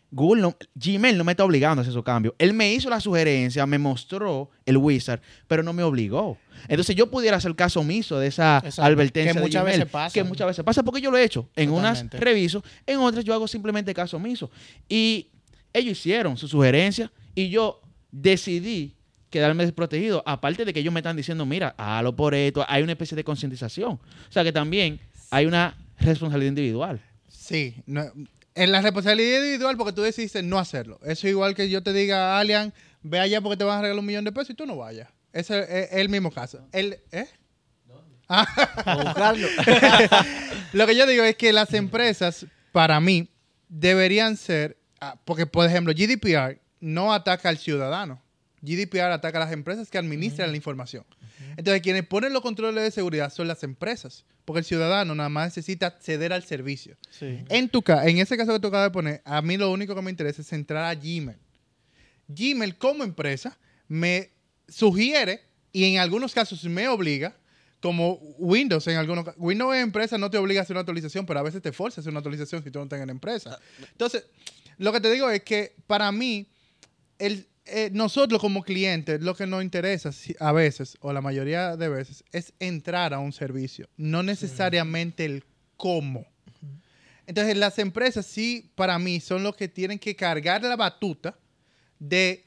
Google 0.09 0.41
no, 0.41 0.55
Gmail 0.75 1.17
no 1.17 1.23
me 1.25 1.33
está 1.33 1.43
obligando 1.43 1.79
a 1.79 1.81
hacer 1.81 1.91
esos 1.91 2.03
cambios. 2.03 2.33
Él 2.37 2.53
me 2.53 2.73
hizo 2.73 2.89
la 2.89 2.99
sugerencia, 3.01 3.65
me 3.65 3.77
mostró 3.77 4.49
el 4.65 4.77
wizard, 4.77 5.19
pero 5.47 5.63
no 5.63 5.73
me 5.73 5.83
obligó. 5.83 6.37
Entonces 6.69 6.95
yo 6.95 7.11
pudiera 7.11 7.37
hacer 7.37 7.53
caso 7.55 7.81
omiso 7.81 8.17
de 8.17 8.27
esa 8.27 8.57
Exacto. 8.63 8.83
advertencia 8.83 9.33
Que 9.33 9.39
de 9.39 9.43
muchas 9.45 9.63
Gmail, 9.63 9.79
veces 9.79 9.91
pasa. 9.91 10.13
Que 10.13 10.23
muchas 10.23 10.47
veces 10.47 10.63
pasa 10.63 10.81
porque 10.83 11.01
yo 11.01 11.11
lo 11.11 11.17
he 11.17 11.23
hecho. 11.23 11.49
En 11.55 11.71
unas 11.71 12.09
reviso, 12.11 12.63
en 12.85 12.99
otras 12.99 13.25
yo 13.25 13.33
hago 13.33 13.47
simplemente 13.47 13.93
caso 13.93 14.17
omiso. 14.17 14.49
Y 14.87 15.27
ellos 15.73 15.91
hicieron 15.99 16.37
su 16.37 16.47
sugerencia 16.47 17.11
y 17.35 17.49
yo 17.49 17.81
decidí 18.11 18.95
quedarme 19.29 19.63
desprotegido. 19.65 20.23
Aparte 20.25 20.63
de 20.65 20.73
que 20.73 20.79
ellos 20.79 20.93
me 20.93 21.01
están 21.01 21.17
diciendo, 21.17 21.45
mira, 21.45 21.75
hágalo 21.77 22.15
por 22.15 22.33
esto. 22.33 22.65
Hay 22.67 22.81
una 22.81 22.93
especie 22.93 23.15
de 23.15 23.23
concientización. 23.23 23.91
O 23.93 24.31
sea 24.31 24.43
que 24.43 24.53
también 24.53 24.99
hay 25.29 25.45
una 25.45 25.75
responsabilidad 25.99 26.49
individual. 26.51 27.01
Sí, 27.27 27.75
no- 27.85 28.05
en 28.57 28.71
la 28.71 28.81
responsabilidad 28.81 29.37
individual 29.37 29.77
porque 29.77 29.93
tú 29.93 30.01
decidiste 30.01 30.43
no 30.43 30.57
hacerlo. 30.57 30.99
Eso 31.03 31.27
es 31.27 31.31
igual 31.31 31.55
que 31.55 31.69
yo 31.69 31.83
te 31.83 31.93
diga, 31.93 32.39
Alian, 32.39 32.73
ve 33.03 33.19
allá 33.19 33.41
porque 33.41 33.57
te 33.57 33.63
van 33.63 33.79
a 33.79 33.81
regalar 33.81 33.99
un 33.99 34.05
millón 34.05 34.25
de 34.25 34.31
pesos 34.31 34.49
y 34.49 34.53
tú 34.55 34.65
no 34.65 34.75
vayas. 34.75 35.09
Ese 35.31 35.59
es 35.59 35.89
el 35.91 36.09
mismo 36.09 36.31
caso. 36.31 36.67
El, 36.71 36.99
¿eh? 37.11 37.27
a 38.27 38.95
buscarlo. 39.03 39.47
Lo 40.73 40.87
que 40.87 40.95
yo 40.95 41.05
digo 41.05 41.23
es 41.23 41.35
que 41.35 41.53
las 41.53 41.73
empresas, 41.73 42.45
para 42.71 42.99
mí, 42.99 43.29
deberían 43.69 44.37
ser, 44.37 44.77
ah, 44.99 45.15
porque 45.23 45.45
por 45.45 45.65
ejemplo, 45.65 45.93
GDPR 45.93 46.59
no 46.79 47.13
ataca 47.13 47.49
al 47.49 47.57
ciudadano. 47.57 48.21
GDPR 48.61 49.11
ataca 49.11 49.37
a 49.37 49.45
las 49.45 49.53
empresas 49.53 49.89
que 49.89 49.97
administran 49.97 50.49
la 50.49 50.57
información. 50.57 51.05
Entonces, 51.55 51.81
quienes 51.81 52.05
ponen 52.05 52.33
los 52.33 52.41
controles 52.41 52.83
de 52.83 52.91
seguridad 52.91 53.31
son 53.31 53.47
las 53.47 53.63
empresas, 53.63 54.25
porque 54.45 54.59
el 54.59 54.65
ciudadano 54.65 55.15
nada 55.15 55.29
más 55.29 55.47
necesita 55.47 55.87
acceder 55.87 56.33
al 56.33 56.43
servicio. 56.43 56.97
Sí. 57.09 57.39
En, 57.49 57.69
tu 57.69 57.83
en 57.87 58.19
ese 58.19 58.37
caso 58.37 58.53
que 58.53 58.59
tú 58.59 58.67
acabas 58.67 58.87
de 58.87 58.91
poner, 58.91 59.21
a 59.25 59.41
mí 59.41 59.57
lo 59.57 59.71
único 59.71 59.95
que 59.95 60.01
me 60.01 60.11
interesa 60.11 60.41
es 60.41 60.53
entrar 60.53 60.85
a 60.85 60.95
Gmail. 60.95 61.37
Gmail 62.27 62.77
como 62.77 63.03
empresa 63.03 63.57
me 63.87 64.31
sugiere 64.67 65.41
y 65.71 65.85
en 65.85 65.99
algunos 65.99 66.33
casos 66.33 66.63
me 66.65 66.87
obliga, 66.87 67.35
como 67.79 68.13
Windows 68.39 68.87
en 68.87 68.97
algunos 68.97 69.25
Windows 69.37 69.75
en 69.75 69.81
empresa 69.81 70.17
no 70.17 70.31
te 70.31 70.37
obliga 70.37 70.61
a 70.61 70.63
hacer 70.63 70.73
una 70.73 70.81
actualización, 70.81 71.25
pero 71.25 71.39
a 71.39 71.43
veces 71.43 71.61
te 71.61 71.71
forza 71.71 71.99
a 71.99 72.01
hacer 72.01 72.11
una 72.11 72.19
actualización 72.19 72.63
si 72.63 72.71
tú 72.71 72.79
no 72.79 72.83
estás 72.83 72.99
en 72.99 73.07
la 73.07 73.11
empresa. 73.11 73.59
Entonces, 73.91 74.25
lo 74.77 74.91
que 74.91 74.99
te 74.99 75.11
digo 75.11 75.29
es 75.29 75.43
que 75.43 75.75
para 75.85 76.11
mí, 76.11 76.47
el, 77.19 77.47
eh, 77.69 77.89
nosotros 77.91 78.41
como 78.41 78.63
clientes, 78.63 79.21
lo 79.21 79.35
que 79.35 79.47
nos 79.47 79.63
interesa 79.63 80.11
a 80.39 80.51
veces, 80.51 80.97
o 81.01 81.13
la 81.13 81.21
mayoría 81.21 81.75
de 81.75 81.89
veces, 81.89 82.23
es 82.31 82.53
entrar 82.59 83.13
a 83.13 83.19
un 83.19 83.33
servicio, 83.33 83.89
no 83.97 84.23
necesariamente 84.23 85.25
el 85.25 85.43
cómo. 85.75 86.25
Entonces, 87.25 87.57
las 87.57 87.77
empresas 87.77 88.25
sí, 88.25 88.71
para 88.75 88.97
mí, 88.97 89.19
son 89.19 89.43
los 89.43 89.55
que 89.55 89.67
tienen 89.67 89.99
que 89.99 90.15
cargar 90.15 90.63
la 90.63 90.75
batuta 90.75 91.37
de 91.99 92.45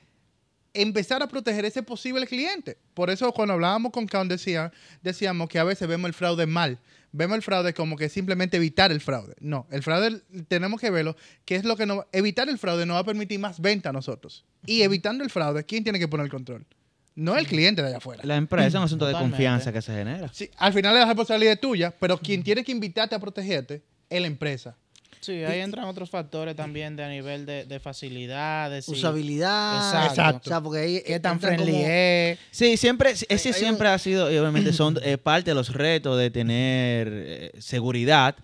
empezar 0.72 1.22
a 1.22 1.28
proteger 1.28 1.64
ese 1.64 1.82
posible 1.82 2.26
cliente. 2.26 2.78
Por 2.94 3.10
eso 3.10 3.30
cuando 3.32 3.54
hablábamos 3.54 3.92
con 3.92 4.06
Count 4.06 4.30
decía, 4.30 4.72
decíamos 5.02 5.48
que 5.48 5.58
a 5.58 5.64
veces 5.64 5.88
vemos 5.88 6.08
el 6.08 6.14
fraude 6.14 6.46
mal. 6.46 6.78
Vemos 7.12 7.36
el 7.36 7.42
fraude 7.42 7.74
como 7.74 7.96
que 7.96 8.08
simplemente 8.08 8.56
evitar 8.56 8.92
el 8.92 9.00
fraude. 9.00 9.34
No, 9.40 9.66
el 9.70 9.82
fraude 9.82 10.20
tenemos 10.48 10.80
que 10.80 10.90
verlo, 10.90 11.16
que 11.44 11.56
es 11.56 11.64
lo 11.64 11.76
que 11.76 11.86
nos... 11.86 12.04
Evitar 12.12 12.48
el 12.48 12.58
fraude 12.58 12.86
nos 12.86 12.96
va 12.96 13.00
a 13.00 13.04
permitir 13.04 13.40
más 13.40 13.60
venta 13.60 13.90
a 13.90 13.92
nosotros. 13.92 14.44
Y 14.66 14.82
evitando 14.82 15.24
el 15.24 15.30
fraude, 15.30 15.64
¿quién 15.64 15.82
tiene 15.82 15.98
que 15.98 16.08
poner 16.08 16.24
el 16.24 16.30
control? 16.30 16.66
No 17.16 17.36
el 17.36 17.46
cliente 17.46 17.82
de 17.82 17.88
allá 17.88 17.96
afuera. 17.98 18.22
La 18.24 18.36
empresa 18.36 18.68
es 18.68 18.74
un 18.74 18.82
asunto 18.82 19.06
de 19.06 19.12
confianza 19.12 19.72
que 19.72 19.82
se 19.82 19.92
genera. 19.92 20.30
Sí, 20.32 20.50
al 20.56 20.72
final 20.72 20.94
es 20.94 21.00
la 21.00 21.06
responsabilidad 21.06 21.58
tuya, 21.58 21.92
pero 21.98 22.18
quien 22.18 22.42
tiene 22.42 22.62
que 22.62 22.72
invitarte 22.72 23.14
a 23.14 23.18
protegerte 23.18 23.82
es 24.08 24.20
la 24.20 24.26
empresa. 24.26 24.76
Sí, 25.20 25.44
ahí 25.44 25.60
entran 25.60 25.84
otros 25.84 26.08
factores 26.08 26.56
también 26.56 26.96
de 26.96 27.04
a 27.04 27.08
nivel 27.10 27.44
de, 27.44 27.66
de 27.66 27.78
facilidades. 27.80 28.88
Usabilidad. 28.88 30.06
Exacto. 30.08 30.40
O 30.46 30.48
sea, 30.48 30.60
porque 30.62 30.78
ahí 30.80 31.02
¿Qué 31.06 31.20
tan 31.20 31.38
friendly 31.38 31.72
como- 31.72 31.84
es? 31.86 32.38
Sí, 32.50 32.76
siempre, 32.76 33.10
ese 33.10 33.48
hay 33.48 33.54
siempre 33.54 33.88
ha 33.88 33.98
sido, 33.98 34.32
y 34.32 34.38
obviamente 34.38 34.72
son 34.72 34.98
eh, 35.02 35.18
parte 35.18 35.50
de 35.50 35.54
los 35.54 35.72
retos 35.74 36.18
de 36.18 36.30
tener 36.30 37.08
eh, 37.12 37.52
seguridad, 37.58 38.34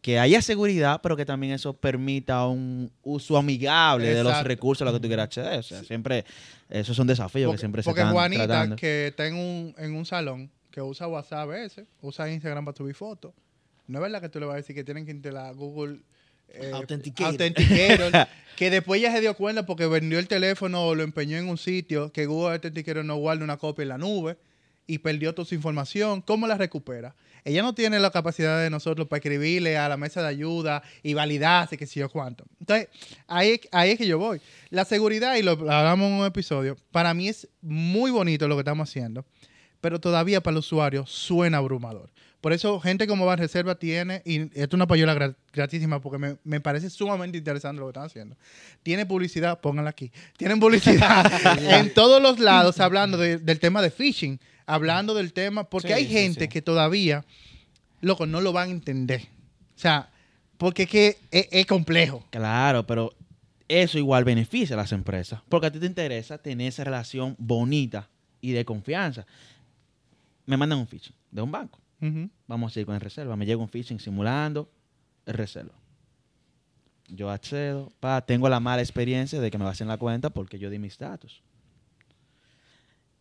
que 0.00 0.18
haya 0.18 0.42
seguridad, 0.42 1.00
pero 1.02 1.16
que 1.16 1.24
también 1.24 1.52
eso 1.52 1.74
permita 1.74 2.46
un 2.46 2.90
uso 3.02 3.36
amigable 3.36 4.12
de 4.14 4.24
los 4.24 4.42
recursos 4.42 4.82
a 4.82 4.84
los 4.90 4.94
que 4.94 5.00
tú 5.00 5.08
quieras 5.08 5.24
acceder. 5.24 5.60
O 5.60 5.62
sea, 5.62 5.84
siempre, 5.84 6.24
esos 6.70 6.96
son 6.96 7.06
desafíos 7.06 7.52
que 7.52 7.58
siempre 7.58 7.82
se 7.82 7.90
porque 7.90 8.00
están 8.00 8.12
Juanita, 8.14 8.46
tratando. 8.46 8.76
que 8.76 9.08
está 9.08 9.26
en 9.26 9.34
un, 9.34 9.74
en 9.78 9.94
un 9.94 10.04
salón, 10.06 10.50
que 10.70 10.80
usa 10.80 11.06
WhatsApp 11.06 11.40
a 11.40 11.44
veces, 11.46 11.86
usa 12.00 12.28
Instagram 12.30 12.64
para 12.64 12.76
subir 12.76 12.94
fotos, 12.96 13.32
no 13.86 13.98
es 13.98 14.02
verdad 14.02 14.20
que 14.20 14.28
tú 14.28 14.40
le 14.40 14.46
vas 14.46 14.54
a 14.54 14.56
decir 14.56 14.74
que 14.74 14.82
tienen 14.82 15.04
que 15.04 15.12
instalar 15.12 15.54
Google 15.54 16.00
eh, 16.54 16.70
Authenticator. 16.72 17.32
Authenticator, 17.32 18.28
que 18.56 18.70
después 18.70 19.00
ya 19.00 19.12
se 19.12 19.20
dio 19.20 19.34
cuenta 19.34 19.66
porque 19.66 19.86
vendió 19.86 20.18
el 20.18 20.28
teléfono 20.28 20.86
o 20.86 20.94
lo 20.94 21.02
empeñó 21.02 21.38
en 21.38 21.48
un 21.48 21.58
sitio, 21.58 22.12
que 22.12 22.26
Google 22.26 22.54
Authenticator 22.54 23.04
no 23.04 23.16
guarda 23.16 23.44
una 23.44 23.56
copia 23.56 23.82
en 23.82 23.88
la 23.88 23.98
nube 23.98 24.36
y 24.86 24.98
perdió 24.98 25.34
toda 25.34 25.46
su 25.46 25.54
información, 25.54 26.20
¿cómo 26.20 26.46
la 26.46 26.56
recupera? 26.56 27.14
Ella 27.44 27.62
no 27.62 27.74
tiene 27.74 27.98
la 27.98 28.10
capacidad 28.10 28.62
de 28.62 28.70
nosotros 28.70 29.08
para 29.08 29.18
escribirle 29.18 29.76
a 29.76 29.88
la 29.88 29.96
mesa 29.96 30.22
de 30.22 30.28
ayuda 30.28 30.82
y 31.02 31.14
validarse 31.14 31.76
que 31.76 31.86
si 31.86 31.98
yo 31.98 32.08
cuánto. 32.08 32.44
Entonces, 32.60 32.88
ahí, 33.26 33.60
ahí 33.72 33.90
es 33.90 33.98
que 33.98 34.06
yo 34.06 34.18
voy. 34.18 34.40
La 34.70 34.84
seguridad, 34.84 35.34
y 35.36 35.42
lo 35.42 35.52
hablamos 35.52 36.08
en 36.08 36.14
un 36.14 36.26
episodio, 36.26 36.76
para 36.92 37.14
mí 37.14 37.28
es 37.28 37.48
muy 37.60 38.10
bonito 38.10 38.46
lo 38.46 38.54
que 38.54 38.60
estamos 38.60 38.88
haciendo, 38.88 39.24
pero 39.80 40.00
todavía 40.00 40.40
para 40.40 40.52
el 40.52 40.58
usuario 40.58 41.04
suena 41.06 41.58
abrumador. 41.58 42.10
Por 42.42 42.52
eso, 42.52 42.78
gente 42.80 43.06
como 43.06 43.24
Banreserva 43.24 43.76
tiene, 43.78 44.20
y 44.26 44.40
esto 44.42 44.60
es 44.62 44.74
una 44.74 44.86
payola 44.86 45.14
gra- 45.14 45.36
gratísima 45.52 46.00
porque 46.02 46.18
me, 46.18 46.36
me 46.44 46.60
parece 46.60 46.90
sumamente 46.90 47.38
interesante 47.38 47.80
lo 47.80 47.86
que 47.86 47.90
están 47.90 48.04
haciendo. 48.04 48.36
Tiene 48.82 49.06
publicidad, 49.06 49.60
pónganla 49.60 49.90
aquí. 49.90 50.10
Tienen 50.36 50.60
publicidad 50.60 51.24
en 51.80 51.94
todos 51.94 52.20
los 52.20 52.38
lados 52.40 52.80
hablando 52.80 53.16
de- 53.16 53.38
del 53.38 53.58
tema 53.60 53.80
de 53.80 53.90
phishing, 53.90 54.38
hablando 54.66 55.14
del 55.14 55.32
tema, 55.32 55.64
porque 55.70 55.88
Sí, 55.88 55.94
hay 55.94 56.06
sí, 56.06 56.12
gente 56.12 56.40
sí. 56.42 56.48
que 56.48 56.60
todavía, 56.62 57.24
loco, 58.00 58.26
no 58.26 58.40
lo 58.40 58.52
van 58.52 58.68
a 58.68 58.72
entender. 58.72 59.22
O 59.76 59.78
sea, 59.78 60.10
porque 60.58 60.82
es 60.82 60.88
que 60.90 61.18
es, 61.30 61.46
es 61.50 61.66
complejo. 61.66 62.26
Claro, 62.30 62.86
pero 62.86 63.14
eso 63.68 63.98
igual 63.98 64.24
beneficia 64.24 64.74
a 64.74 64.76
las 64.78 64.90
empresas. 64.90 65.40
Porque 65.48 65.68
a 65.68 65.70
ti 65.72 65.78
te 65.78 65.86
interesa 65.86 66.38
tener 66.38 66.66
esa 66.68 66.82
relación 66.84 67.36
bonita 67.38 68.10
y 68.40 68.50
de 68.50 68.64
confianza. 68.64 69.24
Me 70.46 70.56
mandan 70.56 70.80
un 70.80 70.88
phishing 70.88 71.14
de 71.30 71.40
un 71.42 71.52
banco. 71.52 71.78
Vamos 72.48 72.76
a 72.76 72.80
ir 72.80 72.86
con 72.86 72.94
el 72.94 73.00
reserva. 73.00 73.36
Me 73.36 73.46
llega 73.46 73.60
un 73.60 73.68
phishing 73.68 74.00
simulando 74.00 74.68
el 75.24 75.34
reserva. 75.34 75.74
Yo 77.08 77.30
accedo, 77.30 77.92
pa, 78.00 78.20
tengo 78.22 78.48
la 78.48 78.58
mala 78.58 78.82
experiencia 78.82 79.40
de 79.40 79.50
que 79.50 79.58
me 79.58 79.64
vacían 79.64 79.88
la 79.88 79.98
cuenta 79.98 80.30
porque 80.30 80.58
yo 80.58 80.70
di 80.70 80.78
mis 80.78 80.98
datos. 80.98 81.42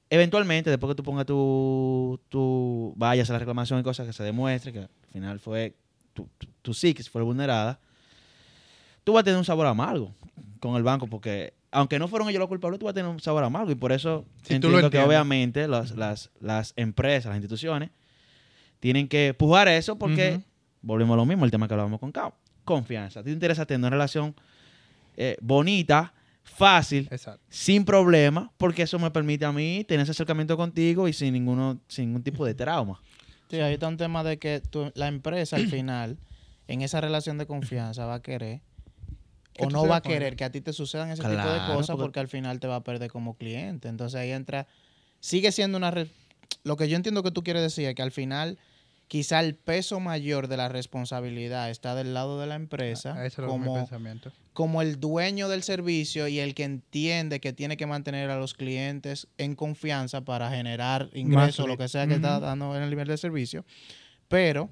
Eventualmente, 0.09 0.69
después 0.69 0.91
que 0.91 0.95
tú 0.95 1.03
pongas 1.03 1.25
tu, 1.25 2.19
tu 2.29 2.93
vayas 2.97 3.29
a 3.29 3.33
la 3.33 3.39
reclamación 3.39 3.79
y 3.79 3.83
cosas 3.83 4.07
que 4.07 4.13
se 4.13 4.23
demuestre 4.23 4.73
que 4.73 4.79
al 4.79 4.89
final 5.11 5.39
fue 5.39 5.75
tu, 6.13 6.27
tu, 6.37 6.47
tu 6.61 6.73
psiquis 6.73 7.09
fue 7.09 7.21
vulnerada, 7.21 7.79
tú 9.03 9.13
vas 9.13 9.21
a 9.21 9.23
tener 9.23 9.37
un 9.37 9.45
sabor 9.45 9.67
amargo 9.67 10.13
con 10.59 10.75
el 10.75 10.83
banco 10.83 11.07
porque 11.07 11.53
aunque 11.71 11.99
no 11.99 12.07
fueron 12.07 12.27
ellos 12.29 12.39
los 12.39 12.49
culpables, 12.49 12.79
tú 12.79 12.85
vas 12.85 12.91
a 12.91 12.95
tener 12.95 13.09
un 13.09 13.19
sabor 13.21 13.43
amargo 13.43 13.71
y 13.71 13.75
por 13.75 13.91
eso 13.91 14.25
Si 14.43 14.59
tú 14.59 14.69
lo 14.69 14.79
entiendo 14.79 14.89
que 14.89 14.99
obviamente 14.99 15.67
las, 15.67 15.91
las, 15.91 16.29
las 16.41 16.73
empresas, 16.75 17.29
las 17.29 17.37
instituciones 17.37 17.89
tienen 18.81 19.07
que 19.07 19.33
pujar 19.33 19.69
eso 19.69 19.97
porque 19.97 20.41
volvemos 20.81 21.13
a 21.13 21.17
lo 21.17 21.25
mismo, 21.25 21.45
el 21.45 21.51
tema 21.51 21.67
que 21.69 21.73
hablábamos 21.75 22.01
con 22.01 22.11
Cao. 22.11 22.35
Confianza. 22.65 23.23
Te 23.23 23.31
interesa 23.31 23.65
tener 23.65 23.79
una 23.79 23.89
relación 23.91 24.35
eh, 25.15 25.37
bonita, 25.41 26.13
fácil, 26.43 27.07
Exacto. 27.11 27.41
sin 27.49 27.85
problema, 27.85 28.51
porque 28.57 28.81
eso 28.81 28.99
me 28.99 29.11
permite 29.11 29.45
a 29.45 29.51
mí 29.51 29.85
tener 29.87 30.03
ese 30.03 30.11
acercamiento 30.11 30.57
contigo 30.57 31.07
y 31.07 31.13
sin, 31.13 31.33
ninguno, 31.33 31.79
sin 31.87 32.07
ningún 32.07 32.23
tipo 32.23 32.45
de 32.45 32.53
trauma. 32.53 32.99
Sí, 33.51 33.59
ahí 33.59 33.73
está 33.73 33.89
un 33.89 33.97
tema 33.97 34.23
de 34.23 34.39
que 34.39 34.61
tú- 34.61 34.93
la 34.95 35.09
empresa 35.09 35.57
al 35.57 35.67
final, 35.67 36.17
en 36.69 36.81
esa 36.83 37.01
relación 37.01 37.37
de 37.37 37.45
confianza, 37.45 38.05
va 38.05 38.13
a 38.15 38.21
querer 38.21 38.61
Que 39.51 39.65
o 39.65 39.69
no 39.69 39.85
va 39.85 39.97
a 39.97 40.01
querer 40.01 40.37
que 40.37 40.45
a 40.45 40.49
ti 40.53 40.61
te 40.61 40.71
sucedan 40.71 41.09
ese 41.11 41.21
tipo 41.21 41.33
de 41.35 41.59
cosas 41.67 41.87
porque- 41.89 42.01
porque 42.01 42.19
al 42.21 42.29
final 42.29 42.61
te 42.61 42.67
va 42.67 42.77
a 42.77 42.83
perder 42.85 43.11
como 43.11 43.33
cliente. 43.35 43.89
Entonces 43.89 44.17
ahí 44.21 44.31
entra, 44.31 44.67
sigue 45.19 45.51
siendo 45.51 45.77
una... 45.77 45.91
re- 45.91 46.07
Lo 46.63 46.77
que 46.77 46.87
yo 46.87 46.95
entiendo 46.95 47.23
que 47.23 47.31
tú 47.31 47.43
quieres 47.43 47.61
decir 47.61 47.89
es 47.89 47.93
que 47.93 48.01
al 48.01 48.11
final 48.11 48.57
quizá 49.11 49.41
el 49.41 49.55
peso 49.55 49.99
mayor 49.99 50.47
de 50.47 50.55
la 50.55 50.69
responsabilidad 50.69 51.69
está 51.69 51.95
del 51.95 52.13
lado 52.13 52.39
de 52.39 52.47
la 52.47 52.55
empresa 52.55 53.13
Ah, 53.17 53.23
mi 53.25 53.45
como, 53.45 53.73
pensamiento. 53.73 54.31
como 54.53 54.81
el 54.81 55.01
dueño 55.01 55.49
del 55.49 55.63
servicio 55.63 56.29
y 56.29 56.39
el 56.39 56.53
que 56.55 56.63
entiende 56.63 57.41
que 57.41 57.51
tiene 57.51 57.75
que 57.75 57.85
mantener 57.85 58.29
a 58.29 58.37
los 58.39 58.53
clientes 58.53 59.27
en 59.37 59.55
confianza 59.55 60.21
para 60.21 60.49
generar 60.49 61.09
ingresos, 61.13 61.65
li- 61.65 61.71
lo 61.73 61.77
que 61.77 61.89
sea 61.89 62.07
que 62.07 62.13
está 62.15 62.39
dando 62.39 62.73
en 62.77 62.83
el 62.83 62.89
nivel 62.89 63.09
de 63.09 63.17
servicio. 63.17 63.65
Pero 64.29 64.69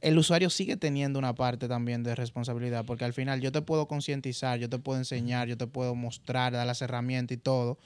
el 0.00 0.16
usuario 0.16 0.48
sigue 0.48 0.78
teniendo 0.78 1.18
una 1.18 1.34
parte 1.34 1.68
también 1.68 2.02
de 2.02 2.14
responsabilidad, 2.14 2.86
porque 2.86 3.04
al 3.04 3.12
final 3.12 3.42
yo 3.42 3.52
te 3.52 3.60
puedo 3.60 3.86
concientizar, 3.86 4.58
yo 4.58 4.70
te 4.70 4.78
puedo 4.78 4.98
enseñar, 4.98 5.46
yo 5.46 5.58
te 5.58 5.66
puedo 5.66 5.94
mostrar, 5.94 6.54
dar 6.54 6.66
las 6.66 6.80
herramientas 6.80 7.36
y 7.36 7.38
todo. 7.38 7.76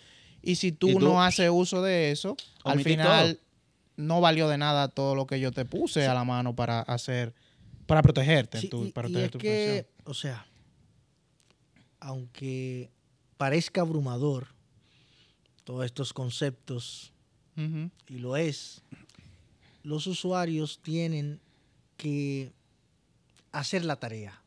Y 0.43 0.55
si 0.55 0.71
tú, 0.71 0.91
Y 0.91 0.95
tú- 0.95 1.01
no 1.01 1.23
haces 1.25 1.51
uso 1.53 1.83
de 1.83 2.13
eso, 2.13 2.37
al 2.65 2.79
final 2.85 3.41
no 4.03 4.21
valió 4.21 4.49
de 4.49 4.59
nada 4.59 4.89
todo 4.89 5.15
lo 5.15 5.27
que 5.27 5.41
yo 5.41 5.53
te 5.53 5.65
puse 5.65 6.07
a 6.07 6.15
la 6.15 6.25
mano 6.25 6.55
para 6.55 6.81
hacer, 6.81 7.33
para 7.87 8.03
protegerte, 8.03 8.61
Sí, 8.61 8.69
tu- 8.69 8.87
y- 8.87 8.93
para 8.93 9.09
y 9.09 9.13
proteger 9.13 9.25
es 9.27 9.31
tu 9.33 9.39
que, 9.39 9.87
o 10.05 10.15
sea, 10.15 10.47
aunque 12.01 12.91
parezca 13.37 13.81
abrumador 13.81 14.49
todos 15.65 15.85
estos 15.85 16.13
conceptos, 16.13 17.13
y 18.09 18.19
lo 18.19 18.37
es, 18.37 18.83
los 19.83 20.07
usuarios 20.07 20.81
tienen 20.83 21.39
que 21.99 22.51
hacer 23.53 23.85
la 23.85 23.97
tarea. 23.97 24.41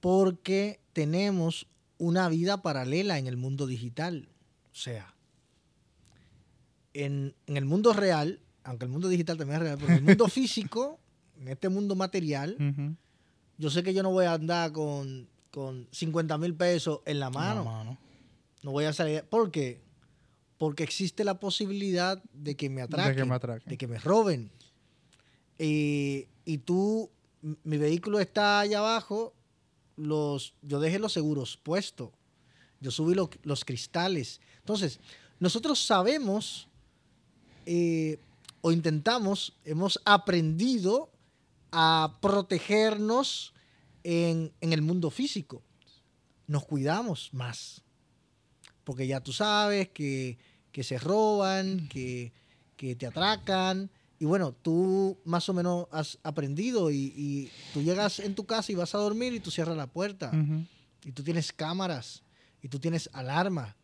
Porque 0.00 0.78
tenemos 0.92 1.66
una 1.98 2.28
vida 2.28 2.60
paralela 2.62 3.18
en 3.18 3.26
el 3.26 3.36
mundo 3.38 3.66
digital. 3.66 4.28
O 4.72 4.74
sea, 4.74 5.14
en, 6.94 7.34
en 7.46 7.56
el 7.56 7.64
mundo 7.64 7.92
real, 7.92 8.40
aunque 8.64 8.84
el 8.84 8.90
mundo 8.90 9.08
digital 9.08 9.36
también 9.38 9.56
es 9.56 9.62
real, 9.62 9.78
pero 9.78 9.92
en 9.92 9.98
el 9.98 10.04
mundo 10.04 10.28
físico, 10.28 10.98
en 11.38 11.48
este 11.48 11.68
mundo 11.68 11.94
material, 11.94 12.56
yo 13.58 13.70
sé 13.70 13.82
que 13.82 13.92
yo 13.94 14.02
no 14.02 14.10
voy 14.10 14.24
a 14.26 14.34
andar 14.34 14.72
con, 14.72 15.28
con 15.50 15.86
50 15.92 16.36
mil 16.38 16.54
pesos 16.54 17.00
en 17.06 17.20
la 17.20 17.30
mano. 17.30 17.64
No, 17.64 17.70
mano. 17.70 17.98
No 18.62 18.70
voy 18.72 18.84
a 18.84 18.92
salir. 18.92 19.22
¿Por 19.24 19.50
qué? 19.50 19.80
Porque 20.58 20.82
existe 20.82 21.24
la 21.24 21.40
posibilidad 21.40 22.22
de 22.34 22.56
que 22.56 22.68
me 22.68 22.82
atraquen, 22.82 23.14
De 23.16 23.22
que 23.22 23.28
me 23.28 23.34
atraquen. 23.34 23.68
de 23.70 23.78
que 23.78 23.86
me 23.86 23.98
roben. 23.98 24.50
Eh, 25.58 26.28
y 26.44 26.58
tú, 26.58 27.10
mi 27.64 27.78
vehículo 27.78 28.18
está 28.20 28.60
allá 28.60 28.78
abajo, 28.78 29.34
los, 29.96 30.54
yo 30.62 30.80
dejé 30.80 30.98
los 30.98 31.12
seguros 31.12 31.56
puestos. 31.62 32.10
Yo 32.80 32.90
subí 32.90 33.14
lo- 33.14 33.30
los 33.42 33.64
cristales. 33.64 34.40
Entonces, 34.58 35.00
nosotros 35.38 35.78
sabemos 35.84 36.68
eh, 37.66 38.18
o 38.60 38.72
intentamos, 38.72 39.54
hemos 39.64 40.00
aprendido 40.04 41.10
a 41.72 42.18
protegernos 42.20 43.54
en, 44.02 44.52
en 44.60 44.72
el 44.72 44.82
mundo 44.82 45.10
físico. 45.10 45.62
Nos 46.46 46.64
cuidamos 46.64 47.30
más. 47.32 47.82
Porque 48.84 49.06
ya 49.06 49.20
tú 49.20 49.32
sabes 49.32 49.88
que, 49.90 50.38
que 50.72 50.82
se 50.82 50.98
roban, 50.98 51.88
que, 51.88 52.32
que 52.76 52.96
te 52.96 53.06
atracan. 53.06 53.90
Y 54.18 54.24
bueno, 54.24 54.52
tú 54.52 55.18
más 55.24 55.48
o 55.48 55.54
menos 55.54 55.86
has 55.90 56.18
aprendido 56.22 56.90
y, 56.90 57.12
y 57.16 57.50
tú 57.72 57.82
llegas 57.82 58.18
en 58.18 58.34
tu 58.34 58.44
casa 58.44 58.72
y 58.72 58.74
vas 58.74 58.94
a 58.94 58.98
dormir 58.98 59.32
y 59.32 59.40
tú 59.40 59.50
cierras 59.50 59.76
la 59.76 59.86
puerta. 59.86 60.32
Y 61.04 61.12
tú 61.12 61.22
tienes 61.22 61.52
cámaras 61.52 62.22
y 62.62 62.68
tú 62.68 62.78
tienes 62.78 63.08
alarma. 63.12 63.76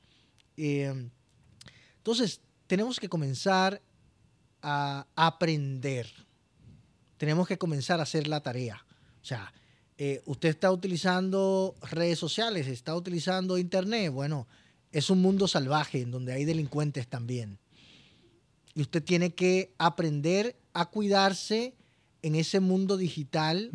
Eh, 0.57 1.09
entonces, 1.99 2.41
tenemos 2.67 2.99
que 3.01 3.09
comenzar 3.09 3.83
a 4.63 5.07
aprender. 5.15 6.07
Tenemos 7.17 7.47
que 7.47 7.59
comenzar 7.59 8.01
a 8.01 8.05
hacer 8.05 8.27
la 8.27 8.41
tarea. 8.41 8.85
O 9.23 9.25
sea, 9.25 9.53
eh, 9.99 10.23
usted 10.27 10.51
está 10.51 10.71
utilizando 10.71 11.75
redes 11.83 12.19
sociales, 12.19 12.67
está 12.67 12.95
utilizando 12.95 13.59
internet. 13.59 14.13
Bueno, 14.13 14.47
es 14.93 15.11
un 15.11 15.23
mundo 15.23 15.49
salvaje 15.49 16.03
en 16.03 16.11
donde 16.11 16.33
hay 16.33 16.45
delincuentes 16.45 17.09
también. 17.09 17.59
Y 18.75 18.83
usted 18.83 19.03
tiene 19.03 19.35
que 19.35 19.73
aprender 19.79 20.57
a 20.75 20.87
cuidarse 20.87 21.75
en 22.23 22.35
ese 22.35 22.61
mundo 22.61 22.97
digital 22.97 23.71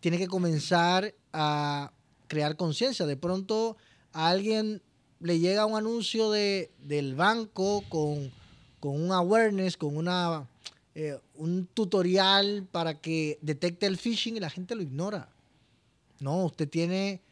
tiene 0.00 0.18
que 0.18 0.26
comenzar 0.26 1.14
a 1.32 1.92
crear 2.26 2.56
conciencia. 2.56 3.06
De 3.06 3.16
pronto 3.16 3.78
a 4.12 4.28
alguien 4.28 4.82
le 5.24 5.38
llega 5.38 5.64
un 5.64 5.74
anuncio 5.74 6.30
de, 6.30 6.70
del 6.80 7.14
banco 7.14 7.82
con, 7.88 8.30
con 8.78 9.02
un 9.02 9.10
awareness, 9.10 9.78
con 9.78 9.96
una, 9.96 10.46
eh, 10.94 11.18
un 11.36 11.66
tutorial 11.72 12.68
para 12.70 13.00
que 13.00 13.38
detecte 13.40 13.86
el 13.86 13.96
phishing 13.96 14.36
y 14.36 14.40
la 14.40 14.50
gente 14.50 14.74
lo 14.74 14.82
ignora. 14.82 15.30
No, 16.20 16.44
usted 16.44 16.68
tiene, 16.68 17.22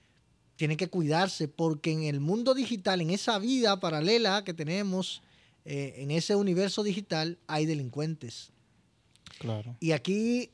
tiene 0.57 0.79
que 0.79 0.89
cuidarse 0.89 1.49
porque 1.49 1.93
en 1.93 2.05
el 2.05 2.19
mundo 2.19 2.55
digital, 2.55 3.03
en 3.03 3.11
esa 3.11 3.39
vida 3.39 3.79
paralela 3.79 4.43
que 4.43 4.55
tenemos, 4.55 5.21
eh, 5.67 5.97
en 5.99 6.11
ese 6.13 6.35
universo 6.35 6.83
digital, 6.83 7.37
hay 7.47 7.67
delincuentes. 7.67 8.53
Claro. 9.39 9.77
Y 9.81 9.93
aquí, 9.93 10.49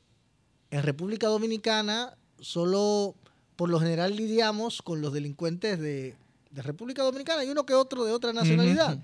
en 0.72 0.82
República 0.82 1.28
Dominicana, 1.28 2.18
solo 2.40 3.14
por 3.54 3.68
lo 3.68 3.78
general 3.78 4.16
lidiamos 4.16 4.82
con 4.82 5.00
los 5.00 5.12
delincuentes 5.12 5.78
de, 5.78 6.16
de 6.50 6.62
República 6.62 7.02
Dominicana 7.02 7.44
y 7.44 7.50
uno 7.50 7.66
que 7.66 7.74
otro 7.74 8.04
de 8.04 8.12
otra 8.12 8.32
nacionalidad. 8.32 9.00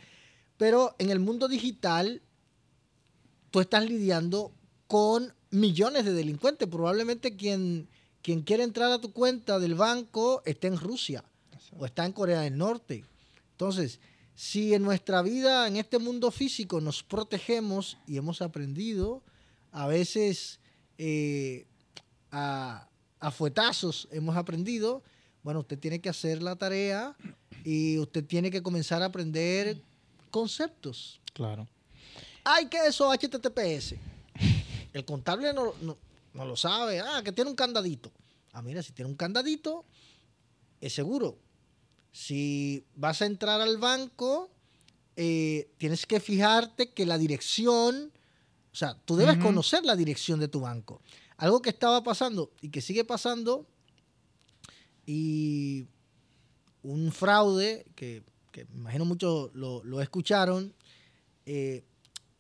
Pero 0.57 0.95
en 0.99 1.11
el 1.11 1.21
mundo 1.21 1.49
digital, 1.49 2.23
tú 3.51 3.61
estás 3.61 3.85
lidiando 3.85 4.53
con 4.87 5.35
millones 5.51 6.05
de 6.05 6.13
delincuentes. 6.13 6.69
Probablemente 6.69 7.37
quien, 7.37 7.89
quien 8.23 8.43
quiere 8.43 8.63
entrar 8.63 8.91
a 8.93 9.01
tu 9.01 9.13
cuenta 9.13 9.59
del 9.59 9.75
banco 9.75 10.43
esté 10.45 10.69
en 10.69 10.79
Rusia 10.79 11.25
o 11.79 11.87
está 11.87 12.05
en 12.07 12.13
Corea 12.13 12.41
del 12.41 12.57
Norte. 12.57 13.05
Entonces, 13.53 14.01
si 14.35 14.75
en 14.75 14.83
nuestra 14.83 15.23
vida, 15.23 15.67
en 15.69 15.77
este 15.77 15.99
mundo 15.99 16.31
físico, 16.31 16.81
nos 16.81 17.03
protegemos 17.03 17.99
y 18.07 18.17
hemos 18.17 18.43
aprendido, 18.43 19.23
a 19.71 19.87
veces 19.87 20.61
eh, 20.99 21.67
a, 22.31 22.89
a 23.21 23.31
fuetazos 23.31 24.09
hemos 24.11 24.37
aprendido, 24.37 25.03
bueno, 25.45 25.61
usted 25.61 25.79
tiene 25.79 26.01
que 26.01 26.09
hacer 26.09 26.43
la 26.43 26.57
tarea 26.57 27.15
y 27.65 27.99
usted 27.99 28.25
tiene 28.25 28.51
que 28.51 28.63
comenzar 28.63 29.03
a 29.03 29.07
aprender 29.07 29.81
conceptos. 30.31 31.21
Claro. 31.33 31.69
Ay, 32.43 32.67
¿qué 32.69 32.79
es 32.79 32.85
eso? 32.89 33.11
HTTPS. 33.13 33.95
El 34.93 35.05
contable 35.05 35.53
no, 35.53 35.73
no- 35.83 35.97
no 36.35 36.45
lo 36.45 36.57
sabe. 36.57 36.99
Ah, 37.01 37.23
que 37.25 37.31
tiene 37.33 37.51
un 37.51 37.57
candadito. 37.57 38.11
Ah, 38.53 38.63
mira, 38.63 38.83
si 38.83 38.93
tiene 38.93 39.09
un 39.11 39.17
candadito, 39.17 39.85
es 40.81 40.93
seguro. 40.93 41.39
Si 42.13 42.85
vas 42.95 43.23
a 43.23 43.27
entrar 43.27 43.61
al 43.61 43.79
banco, 43.79 44.51
eh, 45.17 45.71
tienes 45.79 46.07
que 46.07 46.21
fijarte 46.21 46.91
que 46.93 47.07
la 47.07 47.19
dirección, 47.19 48.13
o 48.73 48.77
sea, 48.77 48.95
tú 49.05 49.17
debes 49.17 49.39
conocer 49.39 49.85
la 49.85 49.97
dirección 49.97 50.41
de 50.41 50.49
tu 50.49 50.61
banco. 50.61 51.01
Algo 51.37 51.61
que 51.63 51.71
estaba 51.71 52.03
pasando 52.05 52.53
y 52.61 52.71
que 52.71 52.81
sigue 52.81 53.05
pasando, 53.05 53.67
y 55.07 55.87
un 56.83 57.13
fraude 57.13 57.87
que, 57.95 58.23
que 58.53 58.67
me 58.67 58.81
imagino 58.81 59.05
muchos 59.05 59.55
lo, 59.55 59.83
lo 59.85 60.01
escucharon, 60.01 60.75
eh, 61.47 61.85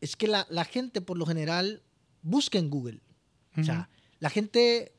es 0.00 0.16
que 0.16 0.28
la, 0.28 0.46
la 0.50 0.64
gente 0.64 1.00
por 1.00 1.18
lo 1.18 1.26
general 1.26 1.82
busca 2.22 2.58
en 2.58 2.70
Google. 2.70 3.00
O 3.56 3.62
sea, 3.62 3.88
la 4.18 4.30
gente, 4.30 4.92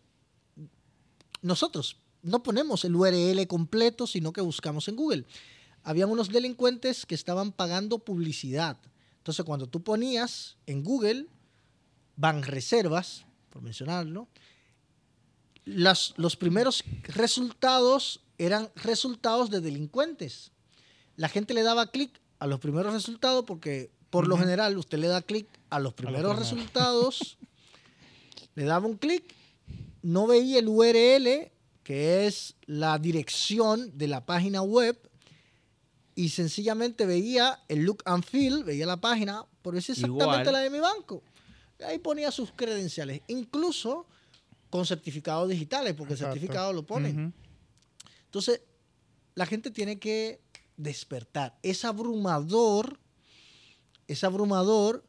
nosotros 1.41 1.97
no 2.21 2.41
ponemos 2.41 2.85
el 2.85 2.95
URL 2.95 3.45
completo, 3.47 4.07
sino 4.07 4.31
que 4.31 4.41
buscamos 4.41 4.87
en 4.87 4.95
Google. 4.95 5.25
Habían 5.83 6.09
unos 6.09 6.29
delincuentes 6.29 7.05
que 7.05 7.15
estaban 7.15 7.51
pagando 7.51 7.99
publicidad. 7.99 8.77
Entonces, 9.17 9.43
cuando 9.45 9.67
tú 9.67 9.83
ponías 9.83 10.57
en 10.65 10.83
Google, 10.83 11.27
van 12.15 12.43
reservas, 12.43 13.25
por 13.49 13.61
mencionarlo, 13.61 14.27
las- 15.65 16.13
los 16.17 16.35
primeros 16.35 16.83
resultados 17.03 18.21
eran 18.37 18.69
resultados 18.75 19.49
de 19.49 19.61
delincuentes. 19.61 20.51
La 21.15 21.29
gente 21.29 21.53
le 21.53 21.63
daba 21.63 21.91
clic 21.91 22.19
a 22.39 22.47
los 22.47 22.59
primeros 22.59 22.93
resultados 22.93 23.45
porque 23.45 23.91
por 24.09 24.27
lo 24.27 24.37
general 24.37 24.77
usted 24.77 24.97
le 24.99 25.07
da 25.07 25.21
clic 25.21 25.47
a 25.69 25.79
los 25.79 25.93
primeros 25.93 26.37
resultados, 26.37 27.37
le 28.55 28.63
daba 28.65 28.85
un 28.87 28.97
clic, 28.97 29.33
no 30.01 30.27
veía 30.27 30.59
el 30.59 30.67
URL, 30.67 31.51
que 31.83 32.25
es 32.27 32.55
la 32.65 32.97
dirección 32.99 33.97
de 33.97 34.07
la 34.07 34.25
página 34.25 34.61
web, 34.61 34.97
y 36.15 36.29
sencillamente 36.29 37.05
veía 37.05 37.59
el 37.67 37.83
look 37.83 38.01
and 38.05 38.23
feel, 38.23 38.63
veía 38.63 38.85
la 38.85 38.97
página, 39.01 39.45
pero 39.61 39.77
es 39.77 39.89
exactamente 39.89 40.23
Igual. 40.41 40.53
la 40.53 40.59
de 40.59 40.69
mi 40.69 40.79
banco. 40.79 41.21
Ahí 41.85 41.99
ponía 41.99 42.31
sus 42.31 42.51
credenciales, 42.53 43.21
incluso 43.27 44.05
con 44.75 44.85
certificados 44.85 45.49
digitales, 45.49 45.93
porque 45.93 46.13
el 46.13 46.19
Exacto. 46.19 46.35
certificado 46.35 46.73
lo 46.73 46.85
ponen. 46.85 47.33
Entonces, 48.25 48.61
la 49.35 49.45
gente 49.45 49.71
tiene 49.71 49.99
que 49.99 50.41
despertar. 50.77 51.57
Es 51.63 51.85
abrumador, 51.85 52.99
es 54.07 54.23
abrumador, 54.23 55.05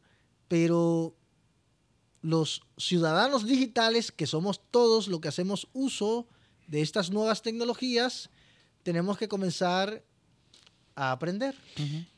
pero 0.47 1.15
los 2.21 2.61
ciudadanos 2.77 3.45
digitales, 3.45 4.11
que 4.11 4.27
somos 4.27 4.61
todos 4.71 5.07
los 5.07 5.19
que 5.19 5.27
hacemos 5.27 5.67
uso 5.73 6.27
de 6.67 6.81
estas 6.81 7.11
nuevas 7.11 7.41
tecnologías, 7.41 8.29
tenemos 8.83 9.17
que 9.17 9.27
comenzar 9.27 10.03
a 10.95 11.11
aprender. 11.11 11.55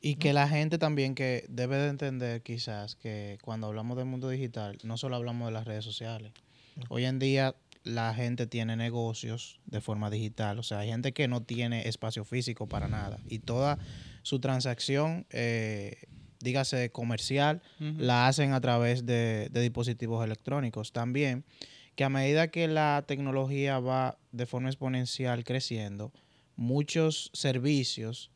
Y 0.02 0.16
que 0.16 0.34
la 0.34 0.48
gente 0.48 0.78
también 0.78 1.14
que 1.14 1.46
debe 1.50 1.78
de 1.78 1.90
entender 1.90 2.42
quizás 2.42 2.96
que 2.96 3.38
cuando 3.42 3.68
hablamos 3.68 3.98
del 3.98 4.06
mundo 4.06 4.30
digital, 4.30 4.78
no 4.84 4.98
solo 4.98 5.18
hablamos 5.18 5.48
de 5.48 5.54
las 5.54 5.66
redes 5.66 5.84
sociales. 5.84 6.32
Hoy 6.90 7.06
en 7.06 7.20
día 7.20 7.56
la 7.84 8.14
gente 8.14 8.48
tiene 8.48 8.76
negocios 8.76 9.60
de 9.66 9.82
forma 9.82 10.10
digital. 10.10 10.60
O 10.60 10.64
sea, 10.64 10.80
hay 10.80 10.90
gente 10.90 11.14
que 11.14 11.28
no 11.28 11.42
tiene 11.42 11.88
espacio 11.88 12.26
físico 12.26 12.68
para 12.68 12.88
nada. 12.88 13.20
Y 13.28 13.40
toda 13.40 13.80
su 14.22 14.40
transacción, 14.40 15.26
eh, 15.32 16.04
dígase 16.40 16.92
comercial, 16.92 17.62
la 17.80 18.28
hacen 18.28 18.54
a 18.54 18.62
través 18.62 19.06
de, 19.06 19.50
de 19.52 19.62
dispositivos 19.62 20.24
electrónicos. 20.24 20.92
También 20.92 21.46
que 21.96 22.06
a 22.06 22.10
medida 22.10 22.48
que 22.48 22.68
la 22.70 23.04
tecnología 23.06 23.80
va 23.80 24.18
de 24.32 24.46
forma 24.46 24.70
exponencial 24.70 25.44
creciendo, 25.44 26.14
muchos 26.56 27.30
servicios, 27.34 28.32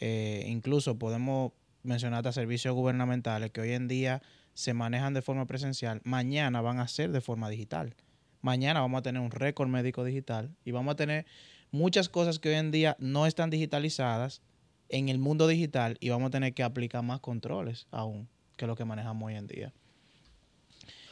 eh, 0.00 0.44
incluso 0.48 0.98
podemos 0.98 1.52
mencionar 1.82 2.18
hasta 2.18 2.32
servicios 2.32 2.74
gubernamentales 2.74 3.50
que 3.52 3.60
hoy 3.60 3.72
en 3.72 3.88
día 3.88 4.22
se 4.56 4.72
manejan 4.72 5.12
de 5.12 5.20
forma 5.20 5.46
presencial, 5.46 6.00
mañana 6.02 6.62
van 6.62 6.80
a 6.80 6.88
ser 6.88 7.12
de 7.12 7.20
forma 7.20 7.50
digital. 7.50 7.94
Mañana 8.40 8.80
vamos 8.80 9.00
a 9.00 9.02
tener 9.02 9.20
un 9.20 9.30
récord 9.30 9.68
médico 9.68 10.02
digital 10.02 10.56
y 10.64 10.70
vamos 10.70 10.92
a 10.92 10.96
tener 10.96 11.26
muchas 11.70 12.08
cosas 12.08 12.38
que 12.38 12.48
hoy 12.48 12.54
en 12.54 12.70
día 12.70 12.96
no 12.98 13.26
están 13.26 13.50
digitalizadas 13.50 14.40
en 14.88 15.10
el 15.10 15.18
mundo 15.18 15.46
digital 15.46 15.98
y 16.00 16.08
vamos 16.08 16.28
a 16.28 16.30
tener 16.30 16.54
que 16.54 16.62
aplicar 16.62 17.02
más 17.02 17.20
controles 17.20 17.86
aún 17.90 18.28
que 18.56 18.66
lo 18.66 18.76
que 18.76 18.86
manejamos 18.86 19.26
hoy 19.26 19.34
en 19.34 19.46
día. 19.46 19.74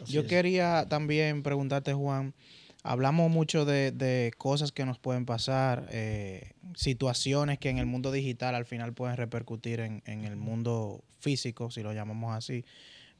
Así 0.01 0.15
Yo 0.15 0.23
es. 0.23 0.27
quería 0.27 0.87
también 0.89 1.43
preguntarte, 1.43 1.93
Juan, 1.93 2.33
hablamos 2.83 3.31
mucho 3.31 3.66
de, 3.66 3.93
de 3.93 4.33
cosas 4.39 4.73
que 4.73 4.87
nos 4.87 4.99
pueden 4.99 5.27
pasar, 5.27 5.87
eh, 5.91 6.53
situaciones 6.75 7.59
que 7.59 7.69
en 7.69 7.77
el 7.77 7.85
mundo 7.85 8.11
digital 8.11 8.55
al 8.55 8.65
final 8.65 8.95
pueden 8.95 9.19
repercutir 9.19 9.81
en, 9.81 10.03
en 10.07 10.25
el 10.25 10.37
mundo 10.37 11.05
físico, 11.21 11.71
si 11.71 11.83
lo 11.83 11.93
llamamos 11.93 12.35
así. 12.35 12.65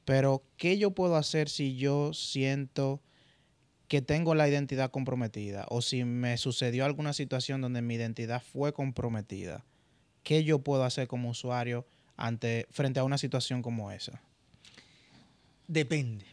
Pero, 0.05 0.43
¿qué 0.57 0.79
yo 0.79 0.91
puedo 0.91 1.17
hacer 1.17 1.49
si 1.49 1.77
yo 1.77 2.13
siento 2.13 3.01
que 3.89 4.03
tengo 4.03 4.35
la 4.35 4.49
identidad 4.49 4.91
comprometida 4.91 5.67
o 5.69 5.83
si 5.83 6.05
me 6.05 6.37
sucedió 6.37 6.85
alguna 6.85 7.13
situación 7.13 7.61
donde 7.61 7.83
mi 7.83 7.95
identidad 7.95 8.43
fue 8.43 8.73
comprometida? 8.73 9.65
¿Qué 10.23 10.45
yo 10.45 10.59
puedo 10.59 10.85
hacer 10.85 11.07
como 11.07 11.31
usuario 11.31 11.87
ante, 12.17 12.67
frente 12.71 13.01
a 13.01 13.05
una 13.05 13.19
situación 13.19 13.63
como 13.63 13.91
esa? 13.91 14.21
Depende. 15.69 16.27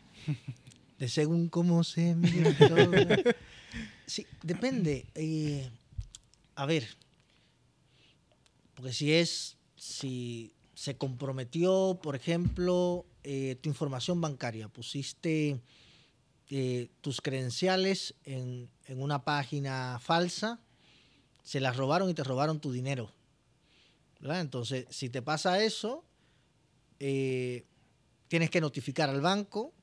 De 0.98 1.08
según 1.10 1.50
cómo 1.50 1.84
se 1.84 2.16
mire 2.16 2.54
todo. 2.54 2.92
Sí, 4.06 4.28
depende. 4.44 5.06
Eh, 5.16 5.70
a 6.56 6.66
ver. 6.66 6.88
Porque 8.76 8.94
si 8.94 9.14
es. 9.14 9.58
Si 9.78 10.54
se 10.76 10.96
comprometió, 10.96 12.00
por 12.04 12.16
ejemplo, 12.16 13.06
eh, 13.24 13.56
tu 13.62 13.70
información 13.70 14.20
bancaria, 14.22 14.68
pusiste 14.68 15.60
eh, 16.50 16.90
tus 17.02 17.22
credenciales 17.22 18.16
en, 18.26 18.70
en 18.86 19.02
una 19.02 19.24
página 19.24 20.00
falsa, 20.02 20.60
se 21.44 21.60
las 21.60 21.78
robaron 21.78 22.10
y 22.10 22.14
te 22.14 22.24
robaron 22.24 22.60
tu 22.60 22.72
dinero. 22.72 23.12
¿verdad? 24.20 24.42
Entonces, 24.42 24.86
si 24.90 25.10
te 25.10 25.22
pasa 25.22 25.64
eso, 25.64 26.04
eh, 27.00 27.66
tienes 28.28 28.50
que 28.52 28.62
notificar 28.62 29.10
al 29.10 29.22
banco, 29.22 29.74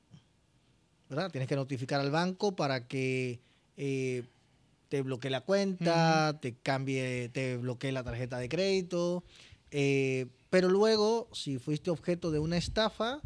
¿verdad? 1.09 1.29
Tienes 1.31 1.49
que 1.49 1.55
notificar 1.57 1.99
al 1.99 2.11
banco 2.11 2.55
para 2.55 2.87
que 2.87 3.39
te 4.89 5.01
bloquee 5.01 5.29
la 5.29 5.41
cuenta, 5.41 6.39
te 6.41 6.55
cambie, 6.55 7.29
te 7.29 7.57
bloquee 7.57 7.91
la 7.91 8.03
tarjeta 8.03 8.37
de 8.39 8.49
crédito. 8.49 9.23
eh, 9.71 10.27
pero 10.49 10.69
luego, 10.69 11.29
si 11.33 11.57
fuiste 11.59 11.89
objeto 11.91 12.31
de 12.31 12.39
una 12.39 12.57
estafa, 12.57 13.21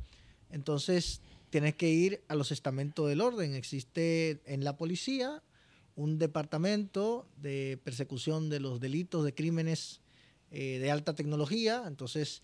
entonces 0.50 1.22
tienes 1.50 1.76
que 1.76 1.90
ir 1.90 2.24
a 2.28 2.36
los 2.36 2.52
estamentos 2.52 3.08
del 3.08 3.22
orden. 3.22 3.54
Existe 3.56 4.42
en 4.46 4.64
la 4.64 4.76
policía 4.78 5.42
un 5.96 6.18
departamento 6.18 7.28
de 7.38 7.80
persecución 7.84 8.50
de 8.50 8.60
los 8.60 8.80
delitos 8.80 9.24
de 9.24 9.34
crímenes 9.34 10.02
eh, 10.52 10.80
de 10.80 10.92
alta 10.92 11.14
tecnología. 11.16 11.84
Entonces, 11.88 12.42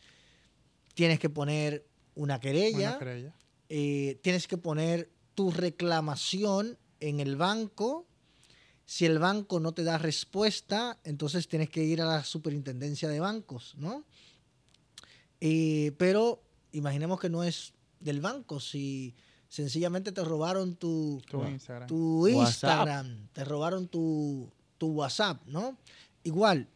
tienes 0.93 1.19
que 1.19 1.29
poner 1.29 1.85
una 2.15 2.39
querella 2.39 2.89
Una 2.91 2.99
querella. 2.99 3.35
eh, 3.69 4.19
tienes 4.21 4.47
que 4.47 4.57
poner 4.57 5.09
tu 5.35 5.51
reclamación 5.51 6.77
en 6.99 7.19
el 7.19 7.35
banco. 7.35 8.05
Si 8.85 9.05
el 9.05 9.19
banco 9.19 9.59
no 9.59 9.71
te 9.73 9.83
da 9.83 9.97
respuesta, 9.97 10.99
entonces 11.03 11.47
tienes 11.47 11.69
que 11.69 11.83
ir 11.83 12.01
a 12.01 12.05
la 12.05 12.23
superintendencia 12.23 13.07
de 13.09 13.19
bancos, 13.19 13.75
¿no? 13.77 14.03
Eh, 15.41 15.91
pero 15.97 16.41
imaginemos 16.71 17.19
que 17.19 17.29
no 17.29 17.43
es 17.43 17.73
del 17.99 18.21
banco, 18.21 18.59
si 18.59 19.15
sencillamente 19.47 20.11
te 20.11 20.23
robaron 20.23 20.75
tu, 20.75 21.21
Tu 21.29 21.43
Instagram. 21.47 21.87
tu 21.87 22.21
WhatsApp. 22.27 22.39
Instagram, 22.87 23.27
te 23.33 23.43
robaron 23.45 23.87
tu, 23.87 24.51
tu 24.77 24.87
WhatsApp, 24.91 25.41
¿no? 25.47 25.77
Igual, 26.23 26.67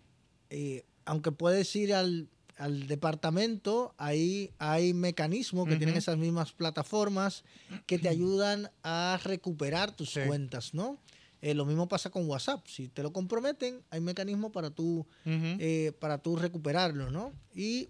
eh, 0.49 0.83
aunque 1.05 1.31
puedes 1.31 1.75
ir 1.75 1.93
al, 1.93 2.29
al 2.57 2.87
departamento, 2.87 3.93
ahí 3.97 4.51
hay 4.57 4.93
mecanismos 4.93 5.67
que 5.67 5.75
tienen 5.75 5.95
esas 5.97 6.17
mismas 6.17 6.51
plataformas 6.53 7.43
que 7.85 7.99
te 7.99 8.09
ayudan 8.09 8.71
a 8.83 9.19
recuperar 9.23 9.95
tus 9.95 10.11
Sí. 10.11 10.21
cuentas, 10.25 10.73
¿no? 10.73 10.97
Eh, 11.41 11.53
lo 11.53 11.65
mismo 11.65 11.89
pasa 11.89 12.09
con 12.09 12.25
WhatsApp. 12.29 12.65
Si 12.67 12.87
te 12.87 13.03
lo 13.03 13.11
comprometen, 13.11 13.83
hay 13.89 13.99
mecanismos 13.99 14.51
para 14.51 14.69
tú, 14.71 15.05
eh, 15.25 15.91
para 15.99 16.17
tú 16.19 16.37
recuperarlo, 16.37 17.11
¿no? 17.11 17.33
Y 17.53 17.89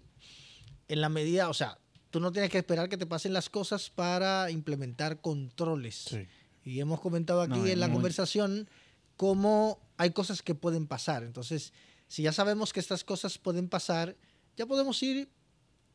en 0.88 1.00
la 1.00 1.08
medida, 1.08 1.48
o 1.48 1.54
sea, 1.54 1.78
tú 2.10 2.20
no 2.20 2.30
tienes 2.32 2.50
que 2.50 2.58
esperar 2.58 2.88
que 2.88 2.96
te 2.96 3.06
pasen 3.06 3.32
las 3.32 3.48
cosas 3.50 3.90
para 3.90 4.50
implementar 4.50 5.20
controles. 5.20 6.16
Y 6.64 6.80
hemos 6.80 7.00
comentado 7.00 7.42
aquí 7.42 7.58
No, 7.58 7.66
en 7.66 7.80
la 7.80 7.88
muy- 7.88 7.94
conversación 7.96 8.68
cómo 9.16 9.78
hay 9.96 10.10
cosas 10.10 10.42
que 10.42 10.54
pueden 10.54 10.86
pasar. 10.86 11.22
Entonces, 11.22 11.72
si 12.08 12.22
ya 12.22 12.32
sabemos 12.32 12.72
que 12.72 12.80
estas 12.80 13.04
cosas 13.04 13.38
pueden 13.38 13.68
pasar, 13.68 14.16
ya 14.56 14.66
podemos 14.66 15.02
ir 15.02 15.28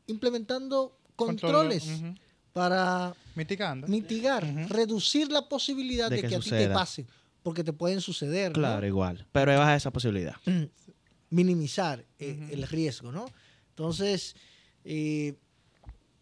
implementando 0.06 0.98
controles 1.16 1.86
para 2.52 3.14
Mitigando. 3.36 3.86
mitigar, 3.86 4.44
reducir 4.68 5.30
la 5.30 5.48
posibilidad 5.48 6.10
De 6.10 6.16
de, 6.16 6.22
que 6.22 6.28
que, 6.28 6.34
a 6.36 6.40
ti 6.40 6.50
te 6.50 6.68
pase, 6.68 7.06
porque 7.42 7.62
te 7.62 7.72
pueden 7.72 8.00
suceder. 8.00 8.48
¿no? 8.50 8.54
Claro, 8.54 8.86
igual. 8.86 9.26
Pero 9.32 9.56
baja 9.56 9.76
esa 9.76 9.90
posibilidad. 9.92 10.34
minimizar 11.30 12.04
eh, 12.18 12.48
el 12.52 12.66
riesgo, 12.66 13.12
¿no? 13.12 13.26
Entonces, 13.70 14.34
eh, 14.84 15.34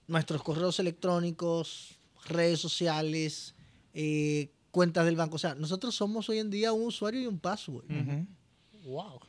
nuestros 0.06 0.42
correos 0.42 0.78
electrónicos, 0.78 1.98
redes 2.26 2.60
sociales, 2.60 3.54
eh, 3.94 4.50
cuentas 4.70 5.04
del 5.04 5.16
banco, 5.16 5.36
o 5.36 5.38
sea, 5.38 5.54
nosotros 5.54 5.94
somos 5.94 6.28
hoy 6.28 6.38
en 6.38 6.50
día 6.50 6.72
un 6.72 6.86
usuario 6.86 7.20
y 7.20 7.26
un 7.26 7.38
password. 7.38 7.84
Ujú. 7.84 8.26
Wow. 8.84 9.20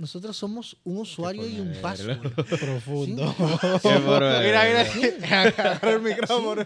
Nosotros 0.00 0.34
somos 0.34 0.78
un 0.82 0.98
usuario 0.98 1.46
y 1.46 1.60
un 1.60 1.74
password. 1.82 2.32
Profundo. 2.60 3.34
Mira, 3.84 4.64
mira, 4.64 5.42
agarra 5.42 5.92
el 5.92 6.00
micrófono. 6.00 6.62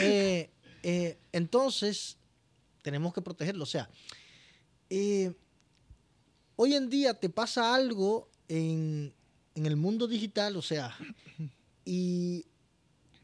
Eh, 0.00 0.50
eh, 0.82 1.18
entonces, 1.32 2.16
tenemos 2.82 3.14
que 3.14 3.22
protegerlo. 3.22 3.62
O 3.62 3.66
sea, 3.66 3.88
eh, 4.88 5.32
hoy 6.56 6.74
en 6.74 6.90
día 6.90 7.14
te 7.14 7.28
pasa 7.28 7.72
algo 7.72 8.28
en, 8.48 9.14
en 9.60 9.66
el 9.66 9.76
mundo 9.76 10.06
digital, 10.06 10.56
o 10.56 10.62
sea, 10.62 10.96
y 11.84 12.46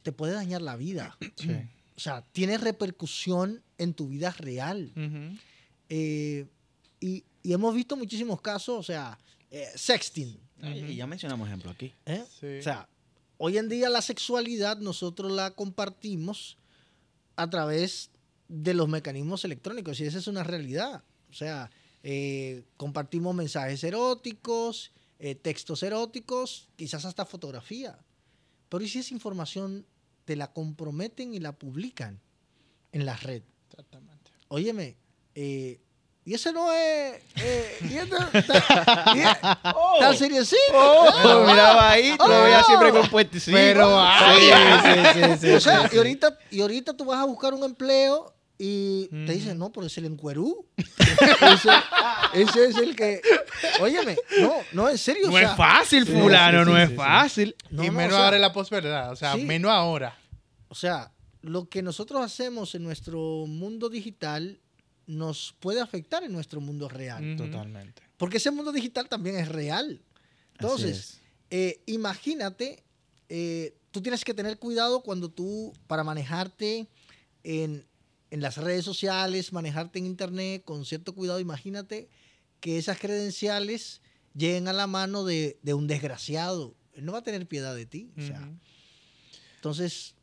te 0.03 0.13
puede 0.13 0.35
dañar 0.35 0.61
la 0.61 0.77
vida. 0.77 1.17
Sí. 1.37 1.51
O 1.97 2.01
sea, 2.01 2.23
tiene 2.33 2.59
repercusión 2.59 3.63
en 3.79 3.95
tu 3.95 4.09
vida 4.09 4.31
real. 4.33 4.93
Eh, 5.89 6.47
y, 7.01 7.25
y 7.43 7.53
hemos 7.55 7.75
visto 7.75 7.97
muchísimos 7.97 8.43
casos, 8.43 8.79
o 8.79 8.83
sea, 8.83 9.19
eh, 9.51 9.67
sexting. 9.75 10.39
Y 10.63 10.95
ya 10.95 11.07
mencionamos 11.07 11.49
ejemplo 11.49 11.71
aquí. 11.71 11.95
¿eh? 12.05 12.23
Sí. 12.39 12.59
O 12.59 12.63
sea, 12.63 12.87
hoy 13.39 13.57
en 13.57 13.71
día 13.71 13.89
la 13.89 14.03
sexualidad 14.03 14.77
nosotros 14.77 15.33
la 15.33 15.53
compartimos 15.53 16.59
a 17.37 17.49
través 17.49 18.11
de 18.49 18.75
los 18.75 18.89
mecanismos 18.89 19.43
electrónicos 19.47 20.01
y 20.01 20.05
esa 20.05 20.19
es 20.19 20.27
una 20.27 20.45
realidad. 20.45 21.03
O 21.31 21.33
sea, 21.33 21.71
eh, 22.03 22.65
compartimos 22.77 23.35
mensajes 23.35 23.83
eróticos, 23.85 24.93
eh, 25.19 25.35
textos 25.35 25.83
eróticos, 25.83 26.69
quizás 26.77 27.05
hasta 27.05 27.25
fotografía. 27.25 27.99
Pero 28.69 28.85
¿y 28.85 28.89
si 28.89 28.99
esa 29.01 29.15
información 29.15 29.87
te 30.25 30.37
la 30.37 30.53
comprometen 30.53 31.33
y 31.35 31.41
la 31.41 31.53
publican 31.53 32.21
en 32.93 33.07
la 33.07 33.17
red? 33.17 33.43
Exactamente. 33.71 34.31
Óyeme, 34.49 34.97
eh, 35.35 35.81
y 36.25 36.35
ese 36.35 36.53
no 36.53 36.73
es... 36.73 37.23
Eh, 37.37 37.79
y 37.83 37.95
este- 37.95 38.43
ta- 38.43 39.13
y 39.15 39.21
es- 39.21 39.41
tan 40.01 40.17
seriecito. 40.17 40.73
Lo 41.23 41.45
miraba 41.47 41.91
ahí, 41.93 42.17
lo 42.19 42.43
veía 42.43 42.63
siempre 42.65 42.91
con 42.91 43.09
puentecito. 43.09 43.57
Pero, 43.57 43.97
O 43.97 45.61
sea, 45.61 45.89
y 45.93 45.97
ahorita, 45.97 46.39
y 46.51 46.61
ahorita 46.61 46.97
tú 46.97 47.05
vas 47.05 47.19
a 47.21 47.25
buscar 47.25 47.55
un 47.55 47.63
empleo 47.65 48.35
y 48.59 49.09
te 49.09 49.33
dicen, 49.33 49.59
no, 49.59 49.71
pero 49.71 49.87
es 49.87 49.99
el 49.99 50.07
encuerú. 50.07 50.67
ese, 50.77 51.71
ese 52.35 52.65
es 52.67 52.77
el 52.77 52.97
que. 52.97 53.21
Óyeme, 53.81 54.17
no, 54.41 54.55
no, 54.73 54.89
en 54.89 54.97
serio. 54.97 55.27
No 55.27 55.35
o 55.35 55.39
sea, 55.39 55.51
es 55.51 55.57
fácil, 55.57 56.07
fulano, 56.07 56.65
sí, 56.65 56.71
no 56.71 56.77
sí, 56.77 56.83
es 56.83 56.89
sí, 56.89 56.95
sí. 56.95 56.97
fácil. 56.97 57.57
no, 57.71 57.85
y 57.85 57.87
no, 57.89 57.93
menos 57.93 58.13
o 58.13 58.17
sea, 58.17 58.25
ahora 58.25 58.37
en 58.37 58.43
la 58.43 58.53
posverdad. 58.53 59.13
O 59.13 59.17
sea, 59.17 59.35
sí. 59.35 59.43
menos 59.45 59.71
ahora. 59.71 60.19
O 60.69 60.75
sea, 60.75 61.13
lo 61.43 61.69
que 61.69 61.83
nosotros 61.83 62.23
hacemos 62.23 62.75
en 62.75 62.83
nuestro 62.83 63.45
mundo 63.47 63.89
digital 63.91 64.61
nos 65.07 65.55
puede 65.61 65.81
afectar 65.81 66.25
en 66.25 66.33
nuestro 66.33 66.61
mundo 66.61 66.89
real. 66.89 67.37
Totalmente. 67.37 68.03
Porque 68.17 68.39
ese 68.39 68.51
mundo 68.51 68.73
digital 68.73 69.09
también 69.09 69.37
es 69.37 69.49
real. 69.49 70.01
Entonces, 70.53 70.97
es. 70.97 71.21
eh, 71.51 71.83
imagínate, 71.87 72.83
eh, 73.29 73.77
tú 73.91 74.01
tienes 74.01 74.25
que 74.25 74.35
tener 74.35 74.59
cuidado 74.59 75.03
cuando 75.03 75.29
tú, 75.29 75.73
para 75.87 76.03
manejarte 76.03 76.89
en, 77.45 77.87
en 78.31 78.41
las 78.41 78.57
redes 78.57 78.85
sociales, 78.85 79.53
manejarte 79.53 79.99
en 79.99 80.07
internet 80.07 80.63
con 80.65 80.85
cierto 80.85 81.15
cuidado, 81.15 81.39
imagínate 81.41 82.09
que 82.61 82.79
esas 82.79 82.99
credenciales 82.99 84.01
lleguen 84.35 84.69
a 84.69 84.73
la 84.73 84.87
mano 84.87 85.25
de, 85.25 85.59
de 85.63 85.75
un 85.75 85.87
desgraciado. 85.87 86.75
Él 86.95 87.05
no 87.05 87.13
va 87.13 87.19
a 87.19 87.23
tener 87.23 87.47
piedad 87.47 87.75
de 87.75 87.87
ti. 87.87 88.11
o 88.19 88.23
sea, 88.23 88.41
Ujú. 88.41 88.59
entonces, 89.57 90.15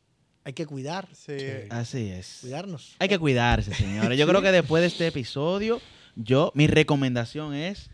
hay 0.44 0.52
que 0.52 0.66
cuidar, 0.66 1.08
Sí. 1.14 1.32
Así 1.70 2.08
es. 2.10 2.38
cuidarnos. 2.42 2.96
Hay 2.98 3.08
que 3.08 3.18
cuidarse, 3.18 3.72
señores. 3.74 4.18
Yo 4.18 4.26
creo 4.28 4.42
que 4.42 4.52
después 4.52 4.82
de 4.82 4.88
este 4.88 5.06
episodio, 5.06 5.80
yo, 6.16 6.52
mi 6.54 6.66
recomendación 6.66 7.54
es, 7.54 7.90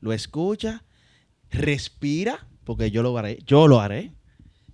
lo 0.00 0.12
escucha, 0.12 0.84
respira, 1.50 2.46
porque 2.64 2.90
yo 2.90 3.02
lo 3.02 3.16
haré, 3.18 3.38
yo 3.46 3.66
lo 3.66 3.80
haré, 3.80 4.12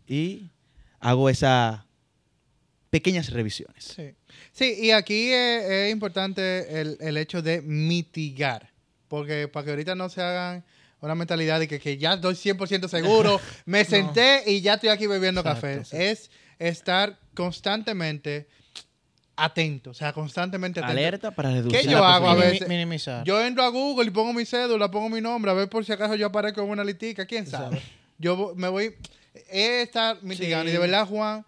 y 0.06 0.50
hago 1.00 1.30
esas 1.30 1.80
pequeñas 2.90 3.30
revisiones. 3.30 3.84
Sí. 3.84 4.14
Sí, 4.52 4.74
y 4.80 4.90
aquí 4.92 5.30
es, 5.32 5.64
es 5.64 5.92
importante 5.92 6.80
el, 6.80 6.96
el 7.00 7.16
hecho 7.16 7.42
de 7.42 7.60
mitigar. 7.62 8.70
Porque 9.08 9.48
para 9.48 9.64
que 9.64 9.70
ahorita 9.70 9.94
no 9.94 10.08
se 10.08 10.20
hagan 10.22 10.64
una 11.00 11.14
mentalidad 11.14 11.60
de 11.60 11.68
que, 11.68 11.78
que 11.78 11.98
ya 11.98 12.14
estoy 12.14 12.34
100% 12.34 12.88
seguro, 12.88 13.40
me 13.66 13.84
senté 13.84 14.42
y 14.46 14.60
ya 14.60 14.74
estoy 14.74 14.88
aquí 14.90 15.06
bebiendo 15.06 15.40
Exacto, 15.42 15.60
café. 15.60 15.74
exacto. 15.74 15.96
Es 16.04 16.30
estar 16.58 17.18
constantemente 17.34 18.46
atento, 19.36 19.90
o 19.90 19.94
sea, 19.94 20.12
constantemente 20.12 20.78
atento. 20.80 20.92
Alerta 20.92 21.30
para 21.32 21.50
reducir 21.50 21.80
¿Qué 21.80 21.86
la 21.86 21.92
yo 21.92 22.04
hago 22.04 22.28
a 22.28 22.34
veces? 22.36 22.68
minimizar. 22.68 23.24
Yo 23.24 23.44
entro 23.44 23.64
a 23.64 23.68
Google 23.68 24.06
y 24.06 24.10
pongo 24.10 24.32
mi 24.32 24.46
cédula, 24.46 24.90
pongo 24.90 25.08
mi 25.08 25.20
nombre, 25.20 25.50
a 25.50 25.54
ver 25.54 25.68
por 25.68 25.84
si 25.84 25.92
acaso 25.92 26.14
yo 26.14 26.26
aparezco 26.26 26.62
en 26.62 26.70
una 26.70 26.84
litica, 26.84 27.26
quién 27.26 27.46
sabe. 27.46 27.82
Yo 28.18 28.36
vo- 28.36 28.54
me 28.54 28.68
voy, 28.68 28.94
es 29.50 29.86
estar 29.88 30.22
mitigando. 30.22 30.66
Sí. 30.66 30.70
Y 30.70 30.72
de 30.72 30.78
verdad, 30.78 31.06
Juan, 31.06 31.44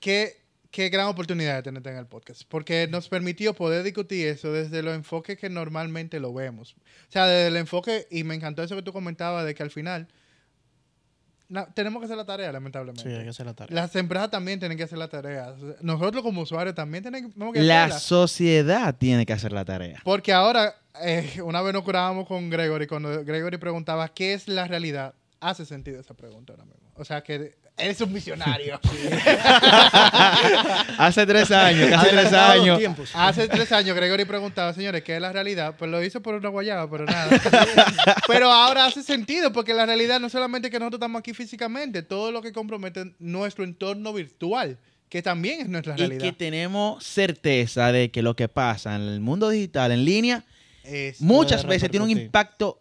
qué, 0.00 0.39
qué 0.70 0.88
gran 0.88 1.06
oportunidad 1.06 1.56
de 1.56 1.62
tenerte 1.62 1.90
en 1.90 1.96
el 1.96 2.06
podcast. 2.06 2.42
Porque 2.48 2.88
nos 2.88 3.08
permitió 3.08 3.54
poder 3.54 3.82
discutir 3.82 4.28
eso 4.28 4.52
desde 4.52 4.82
los 4.82 4.94
enfoques 4.94 5.38
que 5.38 5.50
normalmente 5.50 6.20
lo 6.20 6.32
vemos. 6.32 6.74
O 6.74 7.12
sea, 7.12 7.26
desde 7.26 7.48
el 7.48 7.56
enfoque, 7.56 8.06
y 8.10 8.24
me 8.24 8.34
encantó 8.34 8.62
eso 8.62 8.76
que 8.76 8.82
tú 8.82 8.92
comentabas, 8.92 9.44
de 9.44 9.54
que 9.54 9.62
al 9.62 9.70
final 9.70 10.08
no, 11.50 11.66
tenemos 11.74 12.00
que 12.00 12.04
hacer 12.04 12.16
la 12.16 12.24
tarea, 12.24 12.52
lamentablemente. 12.52 13.02
Sí, 13.02 13.08
hay 13.08 13.24
que 13.24 13.30
hacer 13.30 13.44
la 13.44 13.54
tarea. 13.54 13.74
Las 13.74 13.96
empresas 13.96 14.30
también 14.30 14.60
tienen 14.60 14.78
que 14.78 14.84
hacer 14.84 14.98
la 14.98 15.08
tarea. 15.08 15.52
Nosotros 15.80 16.22
como 16.22 16.42
usuarios 16.42 16.76
también 16.76 17.02
tenemos 17.02 17.32
que 17.52 17.60
La 17.60 17.86
hacerla. 17.86 17.98
sociedad 17.98 18.96
tiene 18.96 19.26
que 19.26 19.32
hacer 19.32 19.52
la 19.52 19.64
tarea. 19.64 20.00
Porque 20.04 20.32
ahora, 20.32 20.76
eh, 21.02 21.40
una 21.42 21.60
vez 21.60 21.72
nos 21.74 21.82
curábamos 21.82 22.28
con 22.28 22.50
Gregory, 22.50 22.86
cuando 22.86 23.24
Gregory 23.24 23.58
preguntaba 23.58 24.08
qué 24.08 24.32
es 24.32 24.46
la 24.46 24.68
realidad, 24.68 25.14
hace 25.40 25.66
sentido 25.66 26.00
esa 26.00 26.14
pregunta 26.14 26.52
ahora 26.52 26.66
mismo. 26.66 26.88
O 26.94 27.04
sea, 27.04 27.22
que 27.22 27.56
eres 27.80 28.00
un 28.00 28.12
misionario. 28.12 28.78
Hace 30.98 31.26
tres 31.26 31.50
años, 31.50 31.88
casi 31.90 32.08
tres 32.10 32.32
años. 32.32 32.78
tiempos. 32.78 33.10
Hace 33.14 33.48
tres 33.48 33.70
años 33.72 33.96
Gregory 33.96 34.24
preguntaba, 34.24 34.72
señores, 34.72 35.02
¿qué 35.02 35.16
es 35.16 35.20
la 35.20 35.32
realidad? 35.32 35.74
Pues 35.78 35.90
lo 35.90 36.02
hizo 36.04 36.20
por 36.20 36.34
una 36.34 36.48
guayaba, 36.48 36.90
pero 36.90 37.04
nada. 37.06 37.28
pero 38.26 38.50
ahora 38.52 38.86
hace 38.86 39.02
sentido, 39.02 39.52
porque 39.52 39.74
la 39.74 39.86
realidad 39.86 40.20
no 40.20 40.28
solamente 40.28 40.70
que 40.70 40.78
nosotros 40.78 40.98
estamos 40.98 41.20
aquí 41.20 41.34
físicamente, 41.34 42.02
todo 42.02 42.30
lo 42.32 42.42
que 42.42 42.52
compromete 42.52 43.14
nuestro 43.18 43.64
entorno 43.64 44.12
virtual, 44.12 44.78
que 45.08 45.22
también 45.22 45.62
es 45.62 45.68
nuestra 45.68 45.94
Y 45.94 45.98
realidad. 45.98 46.20
que 46.20 46.32
tenemos 46.32 47.02
certeza 47.04 47.92
de 47.92 48.10
que 48.10 48.22
lo 48.22 48.36
que 48.36 48.48
pasa 48.48 48.94
en 48.96 49.02
el 49.02 49.20
mundo 49.20 49.48
digital, 49.50 49.92
en 49.92 50.04
línea, 50.04 50.44
Es- 50.84 51.20
muchas 51.20 51.64
veces 51.66 51.90
tiene 51.90 52.04
un 52.04 52.10
impacto 52.10 52.80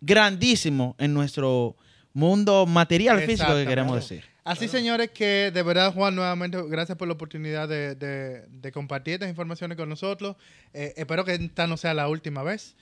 grandísimo 0.00 0.94
en 0.98 1.12
nuestro 1.14 1.76
mundo 2.12 2.66
material 2.66 3.20
físico 3.22 3.54
que 3.54 3.66
queremos 3.66 3.94
decir. 3.96 4.24
Así, 4.48 4.66
señores, 4.68 5.10
que 5.10 5.50
de 5.52 5.62
verdad, 5.62 5.92
Juan, 5.92 6.14
nuevamente, 6.14 6.58
gracias 6.68 6.96
por 6.96 7.06
la 7.06 7.14
oportunidad 7.14 7.68
de, 7.68 7.94
de- 7.94 8.46
de 8.48 8.72
compartir 8.72 9.14
estas 9.14 9.28
informaciones 9.28 9.76
con 9.76 9.88
nosotros. 9.88 10.36
Eh, 10.72 10.94
espero 10.96 11.24
que 11.24 11.34
esta 11.34 11.66
no 11.66 11.76
sea 11.76 11.92
la 11.94 12.08
última 12.08 12.42
vez. 12.42 12.74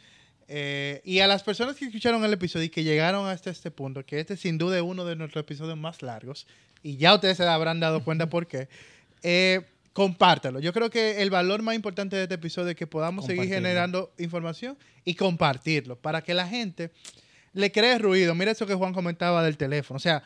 Eh, 0.48 1.00
y 1.04 1.18
a 1.18 1.26
las 1.26 1.42
personas 1.42 1.74
que 1.74 1.86
escucharon 1.86 2.24
el 2.24 2.32
episodio 2.32 2.66
y 2.66 2.68
que 2.68 2.84
llegaron 2.84 3.28
hasta 3.28 3.50
este 3.50 3.72
punto, 3.72 4.06
que 4.06 4.20
este 4.20 4.36
sin 4.36 4.58
duda 4.58 4.76
es 4.76 4.82
uno 4.82 5.04
de 5.04 5.16
nuestros 5.16 5.42
episodios 5.42 5.76
más 5.76 6.02
largos, 6.02 6.46
y 6.84 6.98
ya 6.98 7.14
ustedes 7.14 7.36
se 7.36 7.42
habrán 7.44 7.80
dado 7.80 8.04
cuenta 8.04 8.30
por 8.30 8.46
qué, 8.46 8.68
eh, 9.24 9.62
compártelo. 9.92 10.60
Yo 10.60 10.72
creo 10.72 10.88
que 10.88 11.20
el 11.20 11.30
valor 11.30 11.62
más 11.62 11.74
importante 11.74 12.14
de 12.14 12.22
este 12.24 12.36
episodio 12.36 12.70
es 12.70 12.76
que 12.76 12.86
podamos 12.86 13.26
seguir 13.26 13.48
generando 13.48 14.12
información 14.18 14.78
y 15.04 15.14
compartirlo 15.16 15.96
para 15.96 16.22
que 16.22 16.32
la 16.32 16.46
gente 16.46 16.92
le 17.52 17.72
cree 17.72 17.98
ruido. 17.98 18.34
Mira 18.36 18.52
eso 18.52 18.66
que 18.66 18.74
Juan 18.74 18.92
comentaba 18.92 19.42
del 19.42 19.56
teléfono. 19.56 19.96
O 19.96 20.00
sea, 20.00 20.22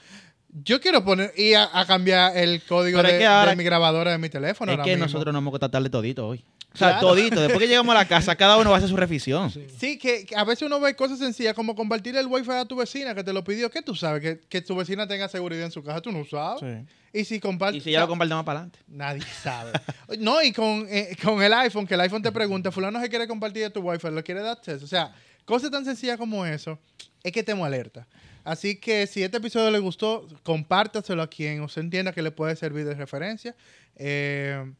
yo 0.52 0.81
quiero 0.81 1.05
poner 1.05 1.32
y 1.36 1.55
a, 1.55 1.68
a 1.72 1.86
cambiar 1.86 2.36
el 2.36 2.62
código 2.62 3.02
de, 3.02 3.18
que 3.18 3.27
ahora- 3.27 3.51
de 3.51 3.56
mi 3.56 3.64
grabadora 3.64 4.12
de 4.12 4.18
mi 4.18 4.28
teléfono. 4.28 4.72
es 4.72 4.78
ahora 4.78 4.85
que 4.85 4.90
mismo. 4.97 5.06
nosotros 5.06 5.32
no 5.32 5.39
hemos 5.39 5.52
que 5.52 5.59
tratar 5.59 5.82
de 5.82 5.90
todito 5.90 6.27
hoy. 6.27 6.44
O 6.72 6.77
sea, 6.78 6.90
Claro. 6.90 7.09
todito. 7.09 7.40
Después 7.40 7.59
que 7.59 7.66
llegamos 7.66 7.93
a 7.97 7.98
la 7.98 8.05
casa, 8.06 8.36
cada 8.36 8.56
uno 8.56 8.70
va 8.70 8.77
a 8.77 8.78
hacer 8.78 8.89
su 8.89 8.97
revisión. 8.97 9.51
Sí, 9.51 9.98
que, 9.98 10.24
que 10.24 10.36
a 10.36 10.44
veces 10.44 10.62
uno 10.66 10.78
ve 10.78 10.94
cosas 10.94 11.18
sencillas 11.18 11.52
como 11.55 11.74
compartir 11.74 12.16
el 12.16 12.28
wifi 12.28 12.51
a 12.52 12.64
tu 12.64 12.77
vecina 12.77 13.12
que 13.12 13.24
te 13.24 13.32
lo 13.32 13.43
pidió. 13.43 13.70
¿Qué 13.70 13.82
tú 13.82 13.97
sabes? 13.97 14.22
Que, 14.22 14.40
que 14.48 14.60
tu 14.60 14.77
vecina 14.77 15.09
tenga 15.09 15.28
seguridad 15.28 15.64
en 15.64 15.72
su 15.72 15.82
casa, 15.82 16.01
tú 16.01 16.12
no 16.12 16.24
sabes. 16.24 16.60
Sí. 16.60 17.20
Y 17.20 17.24
si 17.24 17.40
compartes... 17.40 17.78
Y 17.78 17.85
si 17.85 17.90
ya 17.90 17.98
lo 18.01 18.06
compartimos 18.09 18.44
para 18.44 18.60
adelante. 18.60 18.78
Nadie 18.86 19.22
sabe. 19.43 19.72
no, 20.20 20.40
y 20.43 20.52
con, 20.52 20.86
eh, 20.89 21.16
con 21.24 21.43
el 21.43 21.52
iPhone, 21.55 21.89
que 21.89 21.94
el 21.94 22.01
iPhone 22.02 22.22
te 22.22 22.31
pregunta, 22.31 22.70
fulano 22.70 23.01
se 23.01 23.09
quiere 23.09 23.27
compartir 23.27 23.62
de 23.64 23.70
tu 23.70 23.81
wifi, 23.81 24.09
¿lo 24.09 24.22
quiere 24.22 24.40
dar 24.40 24.56
acceso? 24.59 24.85
O 24.85 24.89
sea, 24.89 25.12
cosas 25.44 25.72
tan 25.72 25.85
sencillas 25.85 26.18
como 26.18 26.47
eso, 26.47 26.78
es 27.24 27.32
que 27.32 27.40
estemos 27.40 27.66
alerta. 27.66 28.06
Así 28.45 28.77
que 28.77 29.07
si 29.07 29.23
este 29.23 29.39
episodio 29.39 29.71
le 29.71 29.79
gustó, 29.79 30.27
compártaselo 30.43 31.23
a 31.23 31.29
quien 31.29 31.62
usted 31.62 31.83
entienda 31.83 32.12
que 32.12 32.23
le 32.23 32.31
puede 32.31 32.57
servir 32.57 32.85
de 32.85 32.95
referencia. 32.95 33.55
eh, 33.97 34.73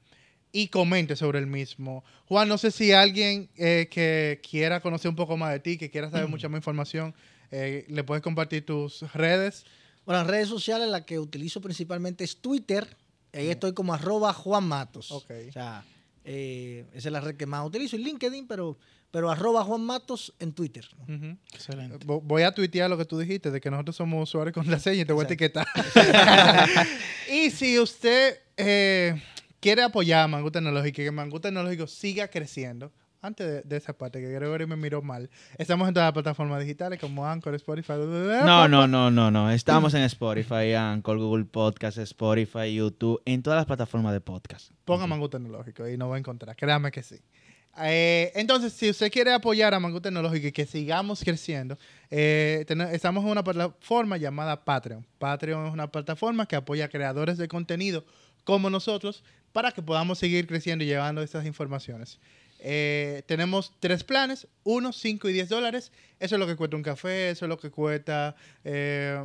y 0.53 0.69
comente 0.69 1.17
sobre 1.17 1.39
el 1.39 1.47
mismo. 1.47 2.05
Juan, 2.27 2.49
no 2.49 2.59
sé 2.59 2.71
si 2.71 2.93
alguien 2.93 3.49
eh, 3.57 3.89
que 3.91 4.41
quiera 4.49 4.81
conocer 4.81 5.09
un 5.09 5.17
poco 5.17 5.37
más 5.37 5.53
de 5.53 5.61
ti, 5.61 5.79
que 5.79 5.91
quiera 5.91 6.11
saber 6.11 6.29
mucha 6.29 6.49
más 6.49 6.59
información, 6.59 7.15
eh, 7.51 7.85
le 7.89 8.05
puedes 8.05 8.23
compartir 8.23 8.65
tus 8.65 9.03
redes. 9.13 9.65
Bueno, 10.05 10.23
en 10.23 10.29
redes 10.29 10.49
sociales 10.49 10.89
la 10.89 11.05
que 11.05 11.19
utilizo 11.19 11.61
principalmente 11.61 12.25
es 12.25 12.37
Twitter. 12.37 12.97
Ahí 13.33 13.49
estoy 13.49 13.75
como 13.75 13.95
arroba 13.95 14.33
Juan 14.33 14.65
Matos. 14.65 15.13
O 15.13 15.25
sea, 15.53 15.85
eh, 16.25 16.87
esa 16.93 17.09
es 17.09 17.13
la 17.13 17.21
red 17.21 17.37
que 17.37 17.47
más 17.47 17.67
utilizo. 17.67 17.97
Y 17.97 18.05
LinkedIn, 18.05 18.47
pero, 18.47 18.79
pero 19.11 19.31
arroba 19.31 19.65
Juan 19.65 19.81
Matos 19.83 20.33
en 20.39 20.53
Twitter. 20.53 20.87
Excelente. 21.53 22.07
Vo- 22.07 22.21
Voy 22.23 22.43
a 22.43 22.53
tuitear 22.53 22.89
lo 22.91 22.97
que 22.99 23.05
tú 23.05 23.19
dijiste, 23.19 23.51
de 23.51 23.61
que 23.61 23.71
nosotros 23.71 23.97
somos 23.97 24.23
usuarios 24.29 24.55
con 24.55 24.71
la 24.71 24.79
seña 24.79 25.03
y 25.03 25.05
te 25.05 25.13
voy 25.13 25.23
a 25.23 25.27
etiquetar. 25.27 25.67
y 27.33 27.51
si 27.51 27.79
usted 27.79 28.39
eh, 28.57 29.21
quiere 29.61 29.83
apoyar 29.83 30.25
a 30.25 30.29
Mangú 30.29 30.51
Tecnológico 30.51 31.03
y 31.03 31.05
que 31.05 31.11
Mangú 31.11 31.41
Tecnológico 31.41 31.87
siga 31.87 32.29
creciendo, 32.29 32.93
antes 33.23 33.47
de, 33.47 33.63
de 33.63 33.77
esa 33.77 33.93
parte, 33.93 34.21
que 34.21 34.29
Gregory 34.29 34.67
me 34.67 34.77
miró 34.77 35.03
mal, 35.03 35.31
estamos 35.59 35.87
en 35.89 35.95
todas 35.95 36.07
las 36.07 36.13
plataformas 36.13 36.61
digitales 36.61 36.99
como 36.99 37.27
Anchor, 37.27 37.55
Spotify. 37.55 37.93
No, 38.45 38.69
no, 38.69 38.87
no, 38.87 39.11
no, 39.11 39.31
no. 39.31 39.51
Estamos 39.51 39.95
en 39.95 40.03
Spotify, 40.03 40.75
Anchor, 40.75 41.19
Google 41.19 41.45
Podcast, 41.45 41.99
Spotify, 41.99 42.75
YouTube, 42.75 43.21
en 43.25 43.43
todas 43.43 43.59
las 43.59 43.67
plataformas 43.67 44.13
de 44.13 44.21
podcast. 44.21 44.71
Ponga 44.85 45.07
Mangú 45.07 45.29
Tecnológico 45.29 45.89
y 45.89 45.97
nos 45.97 46.11
va 46.11 46.17
a 46.17 46.19
encontrar, 46.19 46.57
créame 46.57 46.91
que 46.91 47.03
sí. 47.03 47.21
Eh, 47.79 48.33
entonces, 48.35 48.73
si 48.73 48.91
usted 48.91 49.11
quiere 49.13 49.33
apoyar 49.33 49.75
a 49.75 49.81
Mangú 49.81 50.01
Tecnológico 50.01 50.49
y 50.49 50.53
que 50.53 50.67
sigamos 50.67 51.23
creciendo, 51.23 51.79
eh, 52.11 52.65
estamos 52.93 53.25
en 53.25 53.31
una 53.31 53.45
plataforma 53.45 54.17
llamada 54.17 54.65
Patreon. 54.65 55.07
Patreon 55.19 55.67
es 55.67 55.73
una 55.73 55.91
plataforma 55.91 56.47
que 56.47 56.57
apoya 56.57 56.87
a 56.87 56.89
creadores 56.89 57.39
de 57.39 57.49
contenido 57.49 58.05
como 58.45 58.71
nosotros 58.71 59.23
para 59.53 59.73
que 59.73 59.83
podamos 59.83 60.19
seguir 60.19 60.47
creciendo 60.47 60.85
y 60.85 60.89
llevando 60.89 61.23
estas 61.23 61.47
informaciones. 61.47 62.19
Eh, 62.63 63.23
tenemos 63.27 63.73
tres 63.81 64.05
planes, 64.05 64.47
1, 64.65 64.93
5 64.93 65.29
y 65.29 65.33
10 65.33 65.49
dólares. 65.49 65.93
Eso 66.19 66.37
es 66.37 66.39
lo 66.39 66.47
que 66.47 66.57
cuesta 66.57 66.77
un 66.77 66.83
café, 66.83 67.31
eso 67.31 67.45
es 67.47 67.49
lo 67.49 67.59
que 67.59 67.71
cuesta... 67.71 68.37
eh, 68.65 69.25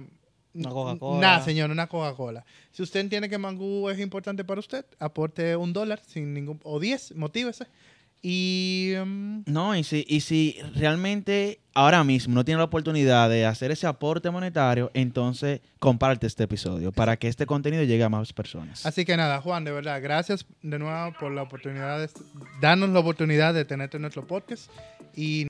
Una 0.54 0.70
Coca-Cola. 0.70 1.20
Nada, 1.20 1.44
señor, 1.44 1.70
una 1.70 1.88
Coca-Cola. 1.88 2.46
Si 2.72 2.82
usted 2.82 3.02
entiende 3.02 3.30
que 3.30 3.38
Mangú 3.38 3.90
es 3.90 4.00
importante 4.00 4.44
para 4.46 4.60
usted, 4.60 4.86
aporte 5.00 5.56
un 5.56 5.74
dólar 5.74 6.02
sin 6.08 6.34
ningún 6.34 6.60
o 6.64 6.80
10, 6.80 7.16
motívese. 7.16 7.68
Y 8.28 8.96
mm, 9.06 9.44
No, 9.46 9.76
y 9.76 9.84
si, 9.84 10.04
y 10.08 10.22
si 10.22 10.58
realmente 10.74 11.60
ahora 11.76 12.04
mismo 12.04 12.34
no 12.34 12.44
tiene 12.44 12.58
la 12.58 12.64
oportunidad 12.64 13.30
de 13.30 13.46
hacer 13.46 13.70
ese 13.70 13.86
aporte 13.86 14.32
monetario, 14.32 14.90
entonces 14.96 15.62
comparte 15.78 16.26
este 16.26 16.46
episodio 16.46 16.92
para 16.92 17.18
que 17.18 17.28
este 17.28 17.46
contenido 17.46 17.84
llegue 17.84 18.04
a 18.04 18.10
más 18.10 18.34
personas. 18.34 18.84
así 18.84 19.06
que 19.06 19.16
nada, 19.16 19.42
Juan, 19.42 19.64
de 19.64 19.72
verdad, 19.72 20.02
gracias 20.02 20.48
de 20.64 20.80
nuevo 20.80 21.14
por 21.20 21.34
la 21.34 21.44
oportunidad 21.44 22.00
de 22.00 22.10
darnos 22.60 22.90
la 22.90 23.00
oportunidad 23.02 23.54
de 23.54 23.64
tenerte 23.64 23.98
en 23.98 24.02
nuestro 24.02 24.26
podcast 24.26 24.72
y 25.14 25.44